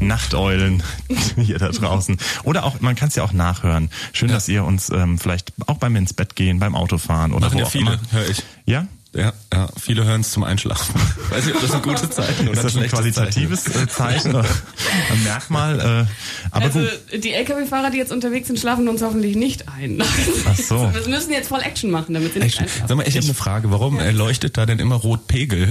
Nachteulen 0.00 0.82
hier 1.36 1.58
da 1.58 1.68
draußen. 1.68 2.16
Oder 2.44 2.64
auch, 2.64 2.80
man 2.80 2.96
kann 2.96 3.08
es 3.08 3.14
ja 3.14 3.22
auch 3.22 3.32
nachhören. 3.32 3.90
Schön, 4.12 4.28
dass 4.28 4.48
ihr 4.48 4.64
uns 4.64 4.90
ähm, 4.90 5.18
vielleicht 5.18 5.52
auch 5.66 5.78
beim 5.78 5.96
ins 5.96 6.12
Bett 6.12 6.36
gehen, 6.36 6.58
beim 6.58 6.74
Autofahren 6.74 7.32
oder 7.32 7.46
Machen 7.46 7.54
wo 7.54 7.58
ja 7.60 7.64
auch 7.66 7.70
viele, 7.70 7.92
immer. 7.92 8.12
höre 8.12 8.28
ich. 8.30 8.42
Ja? 8.66 8.86
Ja, 9.16 9.32
ja, 9.52 9.68
viele 9.80 10.04
hören 10.04 10.22
es 10.22 10.32
zum 10.32 10.42
Einschlafen. 10.42 10.92
Weiß 11.30 11.46
nicht, 11.46 11.54
ob 11.54 11.62
das 11.62 11.70
ein 11.70 11.82
gutes 11.82 12.10
Zeichen 12.10 12.48
oder 12.48 12.56
Ist 12.56 12.64
das 12.64 12.76
ein 12.76 12.88
qualitatives 12.88 13.66
äh, 13.68 13.86
Zeichen, 13.86 14.34
oder 14.34 14.48
ein 15.12 15.22
Merkmal? 15.22 15.78
Äh, 15.78 16.50
aber 16.50 16.64
also 16.64 16.80
gut. 16.80 17.22
die 17.22 17.32
LKW-Fahrer, 17.32 17.90
die 17.90 17.98
jetzt 17.98 18.10
unterwegs 18.10 18.48
sind, 18.48 18.58
schlafen 18.58 18.88
uns 18.88 19.02
hoffentlich 19.02 19.36
nicht 19.36 19.68
ein. 19.68 20.02
Ach 20.48 20.56
so. 20.56 20.90
Wir 20.92 21.08
müssen 21.08 21.30
jetzt 21.30 21.48
voll 21.48 21.60
Action 21.60 21.92
machen, 21.92 22.12
damit 22.12 22.32
sie 22.32 22.40
nicht 22.40 22.54
Action. 22.54 22.64
einschlafen. 22.64 22.88
Sag 22.88 22.96
mal, 22.96 23.06
ich 23.06 23.16
habe 23.16 23.24
eine 23.24 23.34
Frage. 23.34 23.70
Warum 23.70 24.00
erleuchtet 24.00 24.56
da 24.56 24.66
denn 24.66 24.80
immer 24.80 24.96
rot 24.96 25.28
Pegel? 25.28 25.68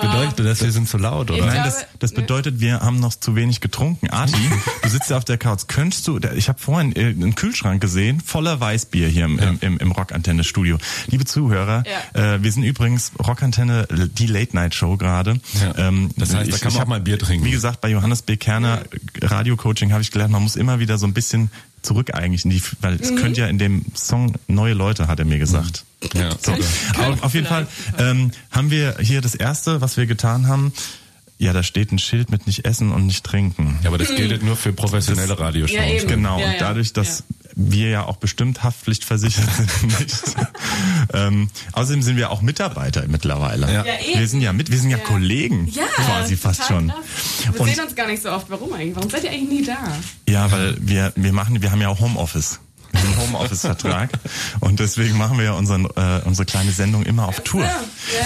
Bedeutet 0.00 0.46
das, 0.46 0.62
wir 0.62 0.72
sind 0.72 0.88
zu 0.88 0.98
laut, 0.98 1.30
oder? 1.30 1.38
Ich 1.40 1.44
Nein, 1.46 1.52
glaube, 1.54 1.68
das, 1.70 1.86
das 1.98 2.12
ne. 2.12 2.20
bedeutet, 2.20 2.60
wir 2.60 2.80
haben 2.80 3.00
noch 3.00 3.14
zu 3.14 3.36
wenig 3.36 3.60
getrunken. 3.60 4.08
Arti, 4.10 4.36
du 4.82 4.88
sitzt 4.88 5.10
ja 5.10 5.16
auf 5.16 5.24
der 5.24 5.38
Couch. 5.38 5.62
Könntest 5.68 6.06
du, 6.08 6.18
ich 6.36 6.48
habe 6.48 6.58
vorhin 6.58 6.94
äh, 6.96 7.06
einen 7.06 7.34
Kühlschrank 7.34 7.80
gesehen, 7.80 8.20
voller 8.20 8.60
Weißbier 8.60 9.08
hier 9.08 9.24
im, 9.26 9.38
im, 9.38 9.58
im, 9.60 9.78
im 9.78 9.92
Rockantenne-Studio. 9.92 10.78
Liebe 11.08 11.24
Zuhörer, 11.24 11.84
Ja. 12.14 12.34
äh, 12.34 12.42
wir 12.42 12.52
sind 12.52 12.62
übrigens 12.64 13.12
Rockantenne, 13.18 13.86
die 13.90 14.26
Late-Night-Show 14.26 14.96
gerade. 14.96 15.40
Ja. 15.60 15.88
Ähm, 15.88 16.10
Das 16.16 16.34
heißt, 16.34 16.52
da 16.52 16.58
kann 16.58 16.72
man 16.72 16.80
hab- 16.80 16.86
auch 16.86 16.90
mal 16.90 17.00
Bier 17.00 17.18
trinken. 17.18 17.44
Wie 17.44 17.50
gesagt, 17.50 17.80
bei 17.80 17.88
Johannes 17.90 18.22
B. 18.22 18.36
Kerner 18.36 18.82
Radio-Coaching 19.20 19.92
habe 19.92 20.02
ich 20.02 20.10
gelernt, 20.10 20.32
man 20.32 20.42
muss 20.42 20.56
immer 20.56 20.78
wieder 20.80 20.98
so 20.98 21.06
ein 21.06 21.14
bisschen 21.14 21.50
zurück 21.82 22.14
eigentlich 22.14 22.44
in 22.44 22.50
die, 22.50 22.62
weil 22.80 22.94
Mhm. 22.94 23.00
es 23.02 23.16
könnte 23.16 23.40
ja 23.40 23.46
in 23.46 23.58
dem 23.58 23.84
Song 23.94 24.34
neue 24.48 24.74
Leute, 24.74 25.08
hat 25.08 25.18
er 25.18 25.24
mir 25.24 25.38
gesagt. 25.38 25.84
Ja, 26.14 26.30
So, 26.40 26.52
oder? 26.52 27.22
auf, 27.24 27.34
jeden 27.34 27.46
Fall 27.46 27.66
ähm, 27.98 28.30
haben 28.50 28.70
wir 28.70 28.96
hier 29.00 29.20
das 29.20 29.34
erste, 29.34 29.80
was 29.80 29.96
wir 29.96 30.06
getan 30.06 30.46
haben. 30.48 30.72
Ja, 31.38 31.52
da 31.54 31.62
steht 31.62 31.90
ein 31.92 31.98
Schild 31.98 32.30
mit 32.30 32.46
nicht 32.46 32.66
essen 32.66 32.90
und 32.92 33.06
nicht 33.06 33.24
trinken. 33.24 33.78
Ja, 33.82 33.88
aber 33.88 33.96
das 33.98 34.14
gilt 34.14 34.42
nur 34.42 34.56
für 34.56 34.72
professionelle 34.74 35.38
Radioshows. 35.38 35.76
Ja, 35.76 35.86
eben. 35.86 36.06
Genau, 36.08 36.38
Ja, 36.38 36.46
und 36.46 36.52
ja. 36.52 36.58
dadurch, 36.58 36.92
dass 36.92 37.24
wir 37.54 37.88
ja 37.90 38.04
auch 38.04 38.16
bestimmt 38.16 38.62
haftpflichtversichert 38.62 39.48
sind, 39.80 40.00
nicht. 40.00 40.22
ähm, 41.12 41.50
außerdem 41.72 42.02
sind 42.02 42.16
wir 42.16 42.30
auch 42.30 42.42
Mitarbeiter 42.42 43.04
mittlerweile. 43.08 43.72
Ja. 43.72 43.84
Ja, 43.84 43.92
wir 44.18 44.28
sind 44.28 44.40
ja 44.40 44.52
mit, 44.52 44.70
wir 44.70 44.78
sind 44.78 44.90
ja, 44.90 44.98
Ja. 44.98 45.04
Kollegen, 45.04 45.66
Ja, 45.68 45.84
quasi 45.96 46.36
fast 46.36 46.64
schon. 46.66 46.88
krass. 46.88 46.98
Wir 47.52 47.60
Und 47.60 47.68
sehen 47.74 47.84
uns 47.84 47.94
gar 47.94 48.06
nicht 48.06 48.22
so 48.22 48.30
oft. 48.30 48.46
Warum 48.50 48.72
eigentlich? 48.72 48.96
Warum 48.96 49.10
seid 49.10 49.24
ihr 49.24 49.30
eigentlich 49.30 49.60
nie 49.60 49.64
da? 49.66 49.76
ja, 50.28 50.50
weil 50.52 50.76
wir 50.80 51.12
wir 51.16 51.32
machen, 51.32 51.60
wir 51.62 51.70
haben 51.70 51.80
ja 51.80 51.88
auch 51.88 52.00
Homeoffice. 52.00 52.60
Einen 52.92 53.16
Homeoffice-Vertrag 53.18 54.10
und 54.60 54.80
deswegen 54.80 55.16
machen 55.16 55.38
wir 55.38 55.44
ja 55.44 55.52
unseren, 55.52 55.86
äh, 55.86 56.20
unsere 56.24 56.46
kleine 56.46 56.72
Sendung 56.72 57.04
immer 57.04 57.28
auf 57.28 57.40
Tour. 57.40 57.64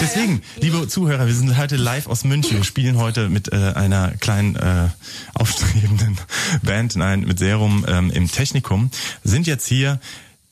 deswegen, 0.00 0.42
liebe 0.60 0.88
Zuhörer, 0.88 1.26
wir 1.26 1.34
sind 1.34 1.56
heute 1.56 1.76
live 1.76 2.06
aus 2.06 2.24
München. 2.24 2.56
Wir 2.58 2.64
spielen 2.64 2.98
heute 2.98 3.28
mit 3.28 3.52
äh, 3.52 3.72
einer 3.74 4.12
kleinen 4.20 4.56
äh, 4.56 4.88
aufstrebenden 5.34 6.18
Band, 6.62 6.96
nein, 6.96 7.20
mit 7.20 7.38
Serum 7.38 7.84
ähm, 7.88 8.10
im 8.10 8.30
Technikum. 8.30 8.90
Sind 9.22 9.46
jetzt 9.46 9.66
hier 9.66 10.00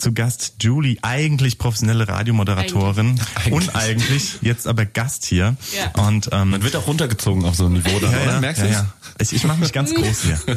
zu 0.02 0.12
Gast 0.12 0.54
Julie, 0.60 0.96
eigentlich 1.02 1.58
professionelle 1.58 2.08
Radiomoderatorin 2.08 3.20
Eigentlich. 3.36 3.52
und 3.52 3.76
eigentlich 3.76 4.38
jetzt 4.42 4.66
aber 4.66 4.84
Gast 4.84 5.24
hier. 5.24 5.56
Ja. 5.76 6.02
Und 6.06 6.28
ähm, 6.32 6.50
Man 6.50 6.62
wird 6.64 6.74
auch 6.74 6.88
runtergezogen 6.88 7.44
auf 7.44 7.54
so 7.54 7.66
ein 7.66 7.74
Niveau 7.74 8.00
dann, 8.00 8.10
ja, 8.10 8.22
oder? 8.22 8.32
ja, 8.32 8.40
Merkst 8.40 8.62
du 8.62 8.68
ja. 8.68 8.92
Ich, 9.18 9.32
ich 9.32 9.44
mache 9.44 9.60
mich 9.60 9.72
ganz 9.72 9.94
groß 9.94 10.22
hier. 10.22 10.40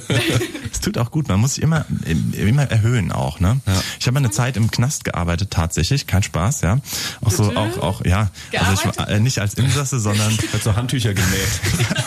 Es 0.75 0.81
tut 0.81 0.97
auch 0.97 1.09
gut. 1.09 1.29
Man 1.29 1.39
muss 1.39 1.55
sich 1.55 1.63
immer, 1.63 1.85
immer 2.33 2.63
erhöhen 2.63 3.11
auch. 3.13 3.39
Ne? 3.39 3.61
Ich 3.97 4.07
habe 4.07 4.17
eine 4.17 4.29
Zeit 4.29 4.57
im 4.57 4.69
Knast 4.69 5.05
gearbeitet, 5.05 5.51
tatsächlich. 5.51 6.05
Kein 6.05 6.21
Spaß, 6.21 6.61
ja. 6.61 6.79
Auch 7.21 7.31
so, 7.31 7.55
auch, 7.55 7.77
auch, 7.77 8.05
ja. 8.05 8.29
Also 8.57 8.73
ich 8.73 8.97
war 8.97 9.07
äh, 9.07 9.21
nicht 9.21 9.39
als 9.39 9.53
Insasse, 9.53 9.99
sondern 10.01 10.37
Hat 10.53 10.63
so 10.63 10.75
Handtücher 10.75 11.13
genäht. 11.13 11.61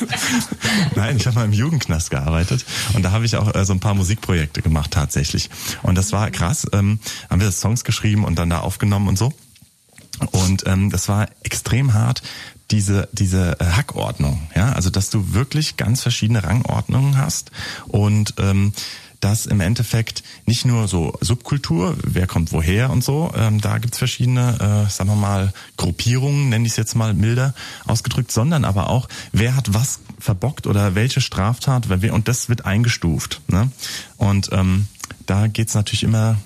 Nein, 0.97 1.17
ich 1.17 1.27
habe 1.27 1.37
mal 1.37 1.45
im 1.47 1.55
Jugendknast 1.55 2.11
gearbeitet 2.11 2.67
und 2.93 3.03
da 3.03 3.11
habe 3.11 3.25
ich 3.25 3.37
auch 3.37 3.55
äh, 3.55 3.65
so 3.65 3.73
ein 3.73 3.81
paar 3.81 3.95
Musikprojekte 3.95 4.61
gemacht 4.61 4.91
tatsächlich. 4.91 5.49
Und 5.83 5.97
das 5.97 6.13
war 6.13 6.31
krass. 6.31 6.67
Ähm, 6.73 6.99
haben 7.29 7.41
wir 7.41 7.51
Songs 7.53 7.85
geschrieben 7.85 8.25
und 8.25 8.39
dann 8.39 8.51
da 8.51 8.61
aufgenommen 8.61 9.09
und 9.09 9.19
so. 9.19 9.33
Und 10.33 10.67
ähm, 10.67 10.91
das 10.91 11.09
war 11.09 11.29
extrem 11.43 11.95
hart, 11.95 12.23
diese 12.71 13.09
diese 13.13 13.59
äh, 13.61 13.65
Hackordnung, 13.65 14.49
ja, 14.55 14.73
also 14.73 14.91
dass 14.91 15.11
du 15.11 15.33
wirklich 15.33 15.77
ganz 15.77 16.03
verschiedene 16.03 16.45
Rangordnungen 16.45 17.17
hast 17.17 17.51
und 17.87 18.35
ähm, 18.39 18.73
dass 19.21 19.47
im 19.47 19.61
Endeffekt 19.61 20.23
nicht 20.47 20.65
nur 20.65 20.87
so 20.87 21.15
Subkultur, 21.21 21.97
wer 22.03 22.27
kommt 22.27 22.53
woher 22.53 22.91
und 22.91 23.03
so, 23.03 23.33
ähm, 23.37 23.61
da 23.61 23.79
gibt's 23.79 23.99
verschiedene, 23.99 24.87
äh, 24.87 24.91
sagen 24.91 25.11
wir 25.11 25.17
mal, 25.17 25.53
Gruppierungen, 25.77 26.49
nenne 26.49 26.67
ich 26.67 26.73
es 26.73 26.77
jetzt 26.77 26.95
mal 26.95 27.15
milder 27.15 27.55
ausgedrückt, 27.87 28.31
sondern 28.31 28.65
aber 28.65 28.91
auch, 28.91 29.09
wer 29.33 29.57
hat 29.57 29.75
was 29.75 30.01
verbockt 30.19 30.67
oder 30.67 30.95
welche 30.95 31.21
Straftat, 31.21 31.89
weil 31.89 32.03
wir, 32.03 32.15
und 32.15 32.29
das 32.29 32.49
wird 32.49 32.65
eingestuft. 32.65 33.41
Ne? 33.49 33.71
Und 34.17 34.51
ähm, 34.53 34.87
da 35.27 35.49
geht's 35.49 35.75
natürlich 35.75 36.05
immer 36.05 36.37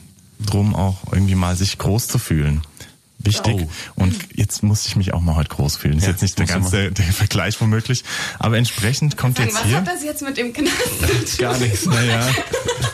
drum, 0.42 0.74
auch 0.74 0.98
irgendwie 1.12 1.34
mal 1.34 1.56
sich 1.56 1.78
groß 1.78 2.08
zu 2.08 2.18
fühlen. 2.18 2.62
Wichtig. 3.24 3.54
Oh. 3.96 4.02
Und 4.02 4.14
jetzt 4.34 4.62
muss 4.62 4.86
ich 4.86 4.96
mich 4.96 5.14
auch 5.14 5.20
mal 5.20 5.36
heute 5.36 5.48
groß 5.50 5.76
fühlen. 5.76 5.98
Ist 5.98 6.04
Ja, 6.04 6.10
jetzt 6.10 6.22
nicht 6.22 6.38
der 6.38 6.46
ganze 6.46 6.90
der, 6.90 7.04
Vergleich 7.12 7.60
womöglich. 7.60 8.04
Aber 8.38 8.56
entsprechend 8.58 9.16
kommt 9.16 9.36
Sagen, 9.36 9.48
jetzt 9.50 9.58
was 9.60 9.66
hier. 9.66 9.76
hat 9.76 9.86
das 9.86 10.02
jetzt 10.04 10.22
mit 10.22 10.36
dem 10.36 10.52
Knast 10.52 10.76
zu 11.00 11.06
tun? 11.06 11.24
Gar 11.38 11.58
nichts. 11.58 11.86
Naja, 11.86 12.26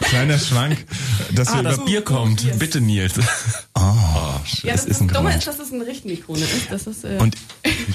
kleiner 0.02 0.38
Schwank. 0.38 0.84
Dass 1.32 1.48
Ah, 1.48 1.56
wir 1.56 1.62
das 1.64 1.74
über, 1.76 1.84
Bier 1.86 2.02
kommt. 2.02 2.58
Bitte, 2.58 2.80
Nils. 2.80 3.14
oh, 3.74 3.80
Ja, 4.62 4.74
es 4.74 4.82
das, 4.82 4.84
ist 4.86 5.00
ein 5.00 5.08
das 5.08 5.16
Dumme 5.16 5.36
ist, 5.36 5.46
dass 5.46 5.58
es 5.58 5.72
ein 5.72 5.82
Richtmikro 5.82 6.34
ne, 6.34 6.40
ist. 6.44 6.70
Das 6.70 6.86
ist 6.86 7.04
äh, 7.04 7.16
Und, 7.18 7.36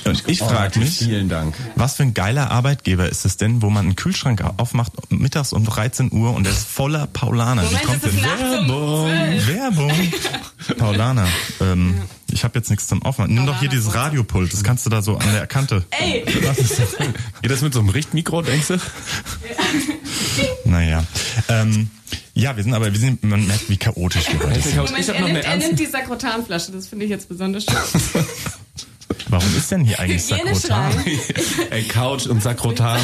und 0.06 0.24
ich 0.28 0.40
frage 0.40 0.80
mich, 0.80 0.98
Vielen 1.00 1.30
Dank. 1.30 1.56
was 1.75 1.96
für 1.96 2.04
ein 2.04 2.13
geiler 2.13 2.52
Arbeitgeber 2.52 3.10
ist 3.10 3.25
es 3.25 3.38
denn, 3.38 3.62
wo 3.62 3.70
man 3.70 3.86
einen 3.86 3.96
Kühlschrank 3.96 4.44
aufmacht 4.58 4.94
mittags 5.12 5.54
um 5.54 5.66
13 5.66 6.12
Uhr 6.12 6.34
und 6.34 6.44
der 6.46 6.54
ist 6.54 6.68
voller 6.68 7.08
Paulaner. 7.08 7.63
Wie 7.63 7.66
Moment, 7.66 7.84
kommt 7.86 8.04
es 8.06 8.13
ist 8.13 8.24
denn 8.24 8.68
zwölf. 8.68 9.48
Werbung? 9.48 9.92
Paulaner. 10.78 11.28
Ähm, 11.62 12.02
Ich 12.34 12.44
habe 12.44 12.58
jetzt 12.58 12.70
nichts 12.70 12.88
zum 12.88 13.04
Aufmachen. 13.04 13.34
Nimm 13.34 13.46
doch 13.46 13.60
hier 13.60 13.70
dieses 13.70 13.94
Radiopult, 13.94 14.52
das 14.52 14.63
kannst 14.63 14.86
du 14.86 14.90
da 14.90 15.02
so 15.02 15.18
an 15.18 15.32
der 15.34 15.46
Kante. 15.46 15.86
Ey, 15.92 16.25
Was 16.44 16.58
ist 16.58 16.80
das? 16.80 16.98
Geht 16.98 17.52
das 17.52 17.62
mit 17.62 17.74
so 17.74 17.80
einem 17.80 17.90
Richtmikro, 17.90 18.42
denkst 18.42 18.68
du? 18.68 18.78
Naja. 20.66 21.04
Ähm, 21.50 21.92
ja, 22.34 22.56
wir 22.58 22.63
sind 22.63 22.74
aber, 22.74 22.92
wir 22.92 23.00
sind, 23.00 23.24
man 23.24 23.46
merkt, 23.46 23.70
wie 23.70 23.78
chaotisch 23.78 24.25
wir 24.32 24.40
heute 24.40 24.62
sind. 24.62 24.78
Moment, 24.78 25.00
ich 25.00 25.08
hab 25.10 25.16
er, 25.16 25.22
noch 25.22 25.28
nimmt, 25.28 25.46
er 25.46 25.58
nimmt 25.58 25.80
die 25.80 25.86
Sakrotanflasche. 25.86 26.72
Das 26.72 26.88
finde 26.88 27.06
ich 27.06 27.12
jetzt 27.12 27.30
besonders 27.30 27.66
schön. 27.66 28.24
Warum 29.30 29.56
ist 29.56 29.72
denn 29.72 29.82
hier 29.86 30.00
eigentlich. 30.00 30.24
Sakrotan? 30.24 31.06
Ey, 31.70 31.84
Couch 31.84 32.25
und 32.25 32.42
Sakrotan, 32.42 33.00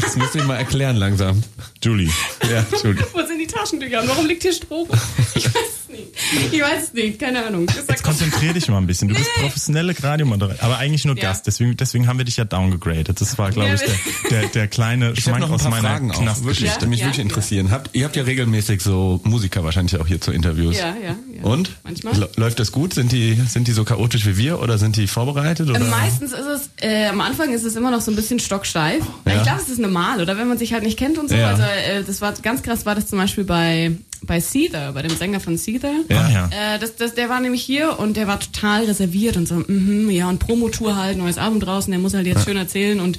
das 0.00 0.16
müsst 0.16 0.34
ihr 0.34 0.44
mal 0.44 0.56
erklären 0.56 0.96
langsam. 0.96 1.42
Julie. 1.82 2.10
Ja, 2.42 2.64
Julie. 2.82 3.04
Wo 3.12 3.24
sind 3.26 3.38
die 3.38 3.46
Taschentücher? 3.46 4.02
Und 4.02 4.08
warum 4.08 4.26
liegt 4.26 4.42
hier 4.42 4.52
Stroh? 4.52 4.86
Ich 5.34 5.46
weiß 5.46 5.83
nicht. 5.94 6.52
Ich 6.52 6.60
weiß 6.60 6.84
es 6.84 6.92
nicht. 6.92 7.18
Keine 7.18 7.44
Ahnung. 7.46 7.66
Das 7.66 7.86
Jetzt 7.88 8.02
konzentrier 8.02 8.52
dich 8.52 8.68
mal 8.68 8.78
ein 8.78 8.86
bisschen. 8.86 9.08
Du 9.08 9.14
bist 9.14 9.28
professionelle 9.40 9.94
Radiomoderatorin, 10.00 10.60
aber 10.64 10.78
eigentlich 10.78 11.04
nur 11.04 11.16
Ja. 11.16 11.22
Gast. 11.30 11.46
Deswegen, 11.46 11.76
deswegen 11.76 12.06
haben 12.06 12.18
wir 12.18 12.24
dich 12.24 12.36
ja 12.36 12.44
downgegradet. 12.44 13.20
Das 13.20 13.38
war, 13.38 13.50
glaube 13.50 13.68
Ja, 13.68 13.74
ich, 13.74 13.80
der, 14.28 14.40
der, 14.42 14.48
der 14.48 14.68
kleine 14.68 15.06
ein 15.06 15.42
aus 15.44 15.62
paar 15.62 15.70
meiner 15.70 15.88
Fragen 15.88 16.10
auch, 16.10 16.14
wirklich, 16.20 16.24
Knastgeschichte. 16.26 16.78
die 16.80 16.86
mich 16.86 17.00
Ja, 17.00 17.06
wirklich 17.06 17.18
ja. 17.18 17.22
interessieren. 17.22 17.70
Habt, 17.70 17.90
ihr 17.94 18.04
habt 18.04 18.16
ja 18.16 18.22
regelmäßig 18.24 18.82
so 18.82 19.20
Musiker 19.24 19.64
wahrscheinlich 19.64 19.98
auch 20.00 20.06
hier 20.06 20.20
zu 20.20 20.32
Interviews. 20.32 20.76
Ja, 20.78 20.94
ja, 21.02 21.16
ja. 21.36 21.42
Und? 21.42 21.70
Manchmal. 21.84 22.28
Läuft 22.36 22.58
das 22.60 22.72
gut? 22.72 22.94
Sind 22.94 23.12
die, 23.12 23.34
sind 23.48 23.68
die 23.68 23.72
so 23.72 23.84
chaotisch 23.84 24.26
wie 24.26 24.36
wir 24.36 24.60
oder 24.60 24.78
sind 24.78 24.96
die 24.96 25.06
vorbereitet? 25.06 25.68
Oder? 25.70 25.80
Ähm, 25.80 25.90
Meistens 25.90 26.32
ist 26.32 26.46
es, 26.46 26.70
äh, 26.80 27.06
am 27.06 27.20
Anfang 27.20 27.52
ist 27.52 27.64
es 27.64 27.76
immer 27.76 27.90
noch 27.90 28.00
so 28.00 28.10
ein 28.10 28.16
bisschen 28.16 28.38
stocksteif. 28.40 29.02
Ja. 29.26 29.36
Ich 29.36 29.42
glaube, 29.42 29.60
es 29.62 29.68
ist 29.68 29.78
normal, 29.78 30.20
oder 30.20 30.36
wenn 30.36 30.48
man 30.48 30.58
sich 30.58 30.72
halt 30.72 30.82
nicht 30.82 30.98
kennt 30.98 31.18
und 31.18 31.28
so. 31.28 31.34
Ja. 31.36 31.48
Also 31.48 31.62
äh, 31.62 32.02
das 32.04 32.20
war 32.20 32.32
ganz 32.42 32.62
krass, 32.62 32.84
war 32.86 32.94
das 32.94 33.06
zum 33.06 33.18
Beispiel 33.18 33.44
bei 33.44 33.92
bei 34.26 34.40
Seether, 34.40 34.92
bei 34.92 35.02
dem 35.02 35.16
Sänger 35.16 35.40
von 35.40 35.56
Seether. 35.56 35.92
Ja, 36.08 36.28
ja. 36.28 36.74
Äh, 36.74 36.78
das, 36.78 36.96
das, 36.96 37.14
der 37.14 37.28
war 37.28 37.40
nämlich 37.40 37.62
hier 37.62 37.98
und 37.98 38.16
der 38.16 38.26
war 38.26 38.40
total 38.40 38.84
reserviert 38.84 39.36
und 39.36 39.46
so, 39.48 39.54
mhm, 39.66 40.10
ja, 40.10 40.28
und 40.28 40.38
Promotour 40.38 40.96
halt, 40.96 41.18
neues 41.18 41.38
Album 41.38 41.60
draußen, 41.60 41.90
der 41.90 42.00
muss 42.00 42.14
halt 42.14 42.26
jetzt 42.26 42.44
schön 42.44 42.56
erzählen 42.56 43.00
und 43.00 43.18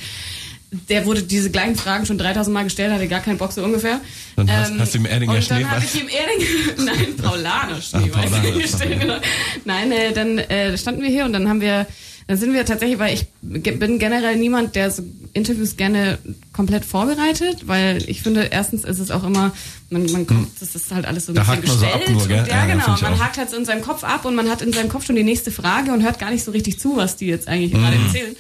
der 0.90 1.06
wurde 1.06 1.24
diese 1.24 1.52
gleichen 1.52 1.76
Fragen 1.76 2.06
schon 2.06 2.18
3000 2.18 2.54
Mal 2.54 2.64
gestellt, 2.64 2.92
hatte 2.92 3.08
gar 3.08 3.22
keinen 3.22 3.38
Bock 3.38 3.54
so 3.54 3.64
ungefähr. 3.64 4.02
Dann 4.36 4.52
hast- 4.52 4.74
hast 4.78 4.94
du 4.94 4.98
ihm 4.98 5.06
Erdinger 5.06 5.34
Und 5.36 5.52
dann 5.52 5.62
Schneeweiß- 5.64 5.68
habe 5.70 5.86
ich 5.86 6.02
ihm 6.02 6.08
Erdinger, 6.10 6.84
nein, 6.94 7.16
Paulaner 7.18 7.82
Schneeweiß 7.82 8.12
Paulaner, 8.32 8.52
gestellt. 8.60 9.00
Genau. 9.00 9.16
Nein, 9.64 9.92
äh, 9.92 10.12
dann 10.12 10.38
äh, 10.40 10.78
standen 10.78 11.02
wir 11.02 11.10
hier 11.10 11.24
und 11.26 11.32
dann 11.34 11.48
haben 11.48 11.62
wir, 11.62 11.88
dann 12.28 12.38
sind 12.38 12.54
wir 12.54 12.66
tatsächlich, 12.66 12.98
weil 12.98 13.14
ich 13.14 13.28
bin 13.42 14.00
generell 14.00 14.36
niemand, 14.36 14.76
der 14.76 14.90
so 14.90 15.04
Interviews 15.34 15.78
gerne 15.78 16.18
komplett 16.54 16.84
vorbereitet, 16.86 17.68
weil 17.68 18.04
ich 18.10 18.22
finde, 18.24 18.46
erstens 18.52 18.84
ist 18.84 18.98
es 19.00 19.12
auch 19.12 19.24
immer, 19.24 19.54
man, 19.92 20.12
man 20.12 20.26
kommt, 20.26 20.50
das 20.60 20.74
ist 20.74 20.92
halt 20.92 21.06
alles 21.06 21.28
so 21.28 21.34
ein 21.34 21.36
Da 21.36 21.44
bisschen 21.44 21.68
man 21.68 21.78
so 21.78 21.86
ab 21.86 21.92
gestellt. 22.00 22.18
nur, 22.18 22.28
gell? 22.28 22.46
Ja, 22.50 22.66
ja, 22.68 22.74
genau. 22.74 22.88
man 23.02 23.20
hakt 23.24 23.38
halt 23.38 23.50
so 23.52 23.58
in 23.58 23.66
seinem 23.66 23.82
Kopf 23.84 24.04
ab 24.04 24.26
und 24.26 24.34
man 24.34 24.50
hat 24.50 24.62
in 24.64 24.74
seinem 24.74 24.90
Kopf 24.90 25.06
schon 25.06 25.16
die 25.16 25.24
nächste 25.24 25.52
Frage 25.52 25.92
und 25.92 26.02
hört 26.04 26.18
gar 26.18 26.32
nicht 26.32 26.44
so 26.44 26.52
richtig 26.52 26.80
zu, 26.80 26.96
was 26.98 27.16
die 27.18 27.28
jetzt 27.28 27.48
eigentlich 27.48 27.72
gerade 27.74 27.96
Mhm. 27.98 28.06
erzählen. 28.08 28.36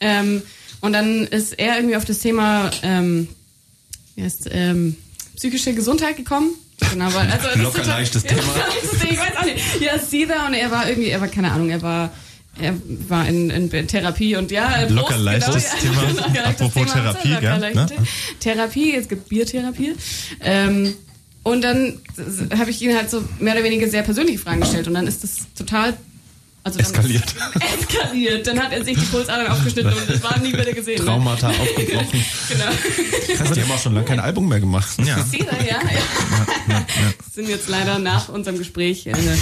Ähm, 0.00 0.42
und 0.80 0.92
dann 0.92 1.26
ist 1.28 1.58
er 1.58 1.76
irgendwie 1.76 1.96
auf 1.96 2.04
das 2.04 2.18
Thema, 2.18 2.70
ähm, 2.82 3.28
wie 4.16 4.24
heißt, 4.24 4.48
ähm, 4.52 4.96
psychische 5.36 5.72
Gesundheit 5.72 6.16
gekommen. 6.18 6.50
Genau, 6.90 7.06
weil, 7.14 7.30
also, 7.30 7.46
das 7.46 7.56
ist 7.56 7.62
Locker 7.62 7.84
leichtes 7.84 8.22
ja, 8.24 8.28
Thema. 8.30 8.42
Ich 9.10 9.18
weiß 9.18 9.36
auch 9.38 9.44
nicht. 9.44 9.58
Ja, 9.80 9.92
Caesar 9.96 10.46
und 10.48 10.54
er 10.54 10.70
war 10.70 10.88
irgendwie, 10.88 11.08
er 11.10 11.20
war, 11.20 11.28
keine 11.28 11.52
Ahnung, 11.52 11.70
er 11.70 11.80
war, 11.80 12.12
er 12.60 12.74
war 13.08 13.26
in, 13.26 13.50
in 13.50 13.70
Therapie 13.88 14.36
und 14.36 14.50
ja, 14.50 14.68
Prost, 14.68 14.90
Locker 14.90 15.18
leichtes 15.18 15.64
genau, 15.80 16.00
Thema. 16.00 16.02
leichtes 16.20 16.44
Apropos 16.44 16.74
Thema, 16.74 16.92
Therapie, 16.92 17.28
locker 17.28 17.58
gell, 17.60 17.74
ne? 17.74 17.86
Therapie, 18.40 18.94
es 18.94 19.08
gibt 19.08 19.28
Biertherapie. 19.28 19.94
Ähm, 20.40 20.94
und 21.44 21.62
dann 21.62 21.98
habe 22.56 22.70
ich 22.70 22.80
ihn 22.82 22.94
halt 22.94 23.10
so 23.10 23.24
mehr 23.40 23.54
oder 23.54 23.64
weniger 23.64 23.88
sehr 23.88 24.02
persönliche 24.02 24.38
Fragen 24.38 24.60
gestellt 24.60 24.86
und 24.86 24.94
dann 24.94 25.06
ist 25.06 25.24
das 25.24 25.46
total 25.56 25.94
also 26.64 26.78
dann 26.78 26.86
Eskaliert. 26.86 27.34
Eskaliert. 27.80 28.46
Dann 28.46 28.62
hat 28.62 28.72
er 28.72 28.84
sich 28.84 28.96
die 28.96 29.04
Pulsadern 29.06 29.48
aufgeschnitten 29.48 29.92
und 29.92 30.08
das 30.08 30.22
war 30.22 30.38
nie 30.38 30.52
wieder 30.52 30.72
gesehen. 30.72 31.00
ne? 31.00 31.04
Traumata 31.04 31.48
aufgebrochen. 31.60 32.24
Genau. 32.48 33.36
Krass, 33.36 33.50
die 33.50 33.62
haben 33.62 33.70
auch 33.72 33.80
schon 33.80 33.94
lange 33.94 34.06
kein 34.06 34.20
Album 34.20 34.48
mehr 34.48 34.60
gemacht. 34.60 34.90
Ja. 34.98 35.16
Caesar, 35.16 35.60
ja. 35.60 35.80
ja. 36.68 36.86
Sind 37.32 37.48
jetzt 37.48 37.68
leider 37.68 37.98
nach 37.98 38.28
unserem 38.28 38.58
Gespräch 38.58 39.06
äh, 39.06 39.12
eine 39.12 39.36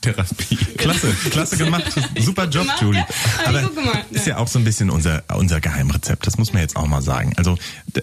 Therapie. 0.00 0.56
Klasse, 0.78 1.08
klasse 1.30 1.56
gemacht. 1.56 1.84
Super 2.18 2.44
Job, 2.48 2.62
gemacht, 2.64 2.80
Julie. 2.82 3.00
ja. 3.00 3.06
Aber 3.46 3.62
gemacht, 3.70 4.04
ist 4.10 4.26
ja. 4.26 4.34
ja 4.34 4.38
auch 4.38 4.48
so 4.48 4.58
ein 4.58 4.64
bisschen 4.64 4.90
unser, 4.90 5.22
unser 5.34 5.60
Geheimrezept. 5.60 6.26
Das 6.26 6.38
muss 6.38 6.52
man 6.52 6.62
jetzt 6.62 6.76
auch 6.76 6.86
mal 6.86 7.02
sagen. 7.02 7.32
Also 7.36 7.56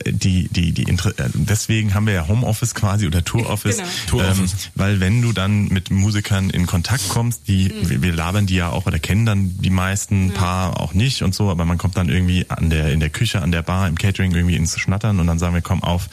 die, 0.06 0.48
die, 0.50 0.72
die, 0.74 0.84
Inter- 0.84 1.18
äh, 1.18 1.30
deswegen 1.34 1.94
haben 1.94 2.06
wir 2.06 2.14
ja 2.14 2.28
Homeoffice 2.28 2.76
quasi 2.76 3.08
oder 3.08 3.24
Touroffice. 3.24 3.78
Genau. 3.78 3.90
Touroffice. 4.08 4.52
Ähm, 4.54 4.60
weil 4.76 5.00
wenn 5.00 5.22
du 5.22 5.34
dann 5.34 5.68
mit 5.70 5.90
Musikern 5.92 6.50
in 6.50 6.66
Kontakt 6.68 7.10
kommst, 7.10 7.48
die, 7.48 7.70
Mhm. 7.74 8.02
wir, 8.02 8.14
labern 8.14 8.46
die 8.48 8.56
ja 8.56 8.70
auch 8.70 8.86
oder 8.86 9.00
kennen 9.00 9.26
dann 9.26 9.58
die 9.60 9.70
meisten, 9.70 10.28
ein 10.28 10.34
paar 10.34 10.80
auch 10.80 10.94
nicht 10.94 11.22
und 11.24 11.34
so, 11.36 11.50
aber 11.50 11.66
man 11.66 11.78
kommt 11.78 11.98
dann 11.98 12.10
irgendwie 12.10 12.46
an 12.50 12.70
der, 12.70 12.92
in 12.92 13.00
der 13.00 13.10
Küche, 13.10 13.42
an 13.42 13.52
der 13.52 13.62
Bar, 13.62 13.88
im 13.88 13.98
Catering 13.98 14.32
irgendwie 14.34 14.56
ins 14.56 14.78
Schnattern 14.80 15.20
und 15.20 15.28
dann 15.28 15.40
sagen 15.40 15.54
wir, 15.54 15.62
komm 15.62 15.84
auf, 15.84 16.08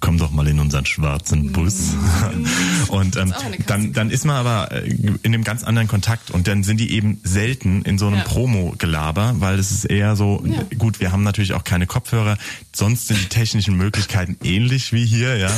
komm 0.00 0.18
doch 0.18 0.30
mal 0.30 0.46
in 0.46 0.60
unseren 0.60 0.86
schwarzen 0.86 1.52
Bus. 1.52 1.94
Und 2.88 3.16
ähm, 3.16 3.24
Mhm. 3.28 3.32
auch 3.32 3.44
eine 3.44 3.56
dann, 3.66 3.92
dann 3.92 4.10
ist 4.10 4.24
man 4.24 4.36
aber 4.36 4.70
äh, 4.72 4.94
in 5.24 5.32
einem 5.34 5.42
ganz 5.42 5.64
anderen 5.64 5.88
Kontakt 5.88 6.30
und 6.30 6.46
dann 6.46 6.62
sind 6.62 6.78
die 6.78 6.92
eben 6.92 7.18
selten 7.24 7.82
in 7.82 7.98
so 7.98 8.06
einem 8.06 8.18
Ja. 8.18 8.24
Promo-Gelaber, 8.24 9.36
weil 9.38 9.58
es 9.58 9.70
ist 9.72 9.84
eher 9.86 10.16
so, 10.16 10.44
Ja. 10.46 10.62
gut, 10.78 11.00
wir 11.00 11.12
haben 11.12 11.22
natürlich 11.22 11.54
auch 11.54 11.64
keine 11.64 11.86
Kopfhörer, 11.86 12.36
sonst 12.74 13.08
sind 13.08 13.18
die 13.20 13.28
technischen 13.28 13.76
Möglichkeiten 13.76 14.36
ähnlich 14.44 14.92
wie 14.92 15.04
hier, 15.04 15.36
ja. 15.38 15.50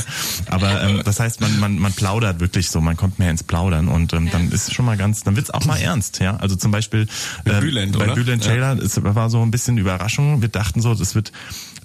Aber 0.49 0.83
ähm, 0.85 1.03
das 1.05 1.19
heißt, 1.21 1.41
man, 1.41 1.59
man, 1.61 1.79
man 1.79 1.93
plaudert 1.93 2.39
wirklich 2.41 2.71
so, 2.71 2.81
man 2.81 2.97
kommt 2.97 3.19
mehr 3.19 3.31
ins 3.31 3.43
Plaudern 3.43 3.89
und 3.89 4.13
ähm, 4.13 4.31
dann 4.31 4.51
ist 4.53 4.69
es 4.69 4.73
schon 4.75 4.85
mal 4.85 4.97
ganz, 4.97 5.25
dann 5.25 5.35
wird's 5.37 5.51
auch 5.51 5.65
mal 5.65 5.77
ernst, 5.79 6.21
ja. 6.21 6.37
Also 6.37 6.55
zum 6.57 6.71
Beispiel 6.71 7.09
äh, 7.45 7.61
Bülent, 7.61 7.99
bei 7.99 8.05
oder? 8.05 8.15
Bülent 8.15 8.45
Ja. 8.45 8.53
Taylor, 8.53 8.79
es 8.79 9.03
war 9.03 9.29
so 9.31 9.43
ein 9.43 9.51
bisschen 9.51 9.79
Überraschung. 9.79 10.43
Wir 10.43 10.49
dachten 10.49 10.81
so, 10.81 10.95
das 10.95 11.15
wird, 11.17 11.33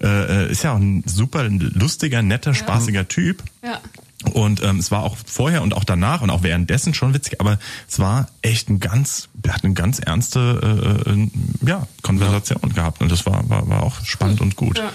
äh, 0.02 0.46
äh, 0.46 0.52
ist 0.52 0.64
ja 0.64 0.74
auch 0.74 0.78
ein 0.80 1.04
super 1.08 1.50
lustiger, 1.50 2.22
netter, 2.22 2.54
spaßiger 2.54 3.08
Typ. 3.08 3.42
ja. 3.64 3.80
Und 4.34 4.62
ähm, 4.64 4.78
es 4.78 4.92
war 4.92 5.04
auch 5.04 5.18
vorher 5.26 5.62
und 5.62 5.74
auch 5.74 5.84
danach 5.84 6.22
und 6.22 6.30
auch 6.30 6.44
währenddessen 6.44 6.94
schon 6.94 7.14
witzig, 7.14 7.40
aber 7.42 7.58
es 7.88 8.00
war 8.00 8.28
echt 8.42 8.70
ein 8.70 8.80
ganz, 8.80 9.30
wir 9.34 9.54
hatten 9.54 9.68
eine 9.68 9.74
ganz 9.74 10.00
ernste 10.00 11.04
äh, 11.06 11.10
äh, 11.12 11.28
ja, 11.68 11.88
Konversation 12.02 12.74
gehabt 12.74 13.02
und 13.02 13.12
das 13.12 13.26
war, 13.26 13.48
war, 13.50 13.68
war 13.68 13.84
auch 13.84 14.04
spannend 14.06 14.42
und 14.42 14.56
gut. 14.56 14.78
Ja. 14.78 14.92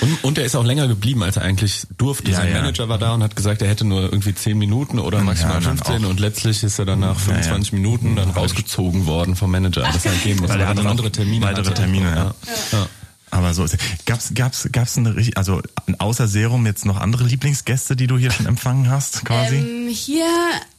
Und, 0.00 0.24
und 0.24 0.38
er 0.38 0.44
ist 0.44 0.54
auch 0.54 0.64
länger 0.64 0.88
geblieben, 0.88 1.22
als 1.22 1.36
er 1.36 1.42
eigentlich 1.42 1.86
durfte. 1.96 2.30
Ja, 2.30 2.38
Sein 2.38 2.52
ja. 2.52 2.60
Manager 2.60 2.88
war 2.88 2.98
da 2.98 3.14
und 3.14 3.22
hat 3.22 3.34
gesagt, 3.34 3.62
er 3.62 3.68
hätte 3.68 3.84
nur 3.84 4.02
irgendwie 4.02 4.34
10 4.34 4.58
Minuten 4.58 4.98
oder 4.98 5.22
maximal 5.22 5.54
Ja, 5.54 5.60
dann 5.60 5.78
15 5.78 6.04
auch. 6.04 6.10
und 6.10 6.20
letztlich 6.20 6.62
ist 6.62 6.78
er 6.78 6.84
dann 6.84 7.00
nach 7.00 7.18
25 7.18 7.72
Minuten 7.72 8.16
dann 8.16 8.30
rausgezogen 8.30 9.06
worden 9.06 9.36
vom 9.36 9.50
Manager. 9.50 9.82
Das 9.92 10.04
er 10.04 10.12
gehen 10.16 10.38
muss, 10.38 10.50
Weil 10.50 10.60
er 10.60 10.76
er 10.76 10.86
andere 10.86 11.10
Termine. 11.10 11.44
weitere 11.46 11.66
hatte. 11.66 11.74
Termine, 11.74 12.34
ja. 12.72 12.86
Aber 13.36 13.52
so 13.52 13.64
ist 13.64 13.76
Gab's, 14.06 14.30
gab's, 14.34 14.66
gab's 14.72 14.96
eine, 14.96 15.14
richtig- 15.14 15.36
also 15.36 15.60
außer 15.98 16.26
Serum 16.26 16.64
jetzt 16.64 16.86
noch 16.86 16.96
andere 16.98 17.24
Lieblingsgäste, 17.24 17.94
die 17.94 18.06
du 18.06 18.16
hier 18.16 18.30
schon 18.30 18.46
empfangen 18.46 18.88
hast, 18.88 19.24
quasi? 19.26 19.56
Ähm, 19.56 19.88
hier 19.88 20.24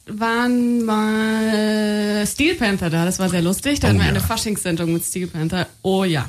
waren 0.08 0.84
mal 0.84 2.26
Steel 2.26 2.56
Panther 2.56 2.90
da, 2.90 3.04
das 3.04 3.20
war 3.20 3.28
sehr 3.28 3.42
lustig. 3.42 3.78
Da 3.78 3.86
Oh 3.86 3.90
hatten 3.90 3.98
wir 3.98 4.06
ja. 4.06 4.10
eine 4.10 4.20
Faschingssendung 4.20 4.92
mit 4.92 5.04
Steel 5.04 5.28
Panther. 5.28 5.68
Oh 5.82 6.02
ja. 6.02 6.28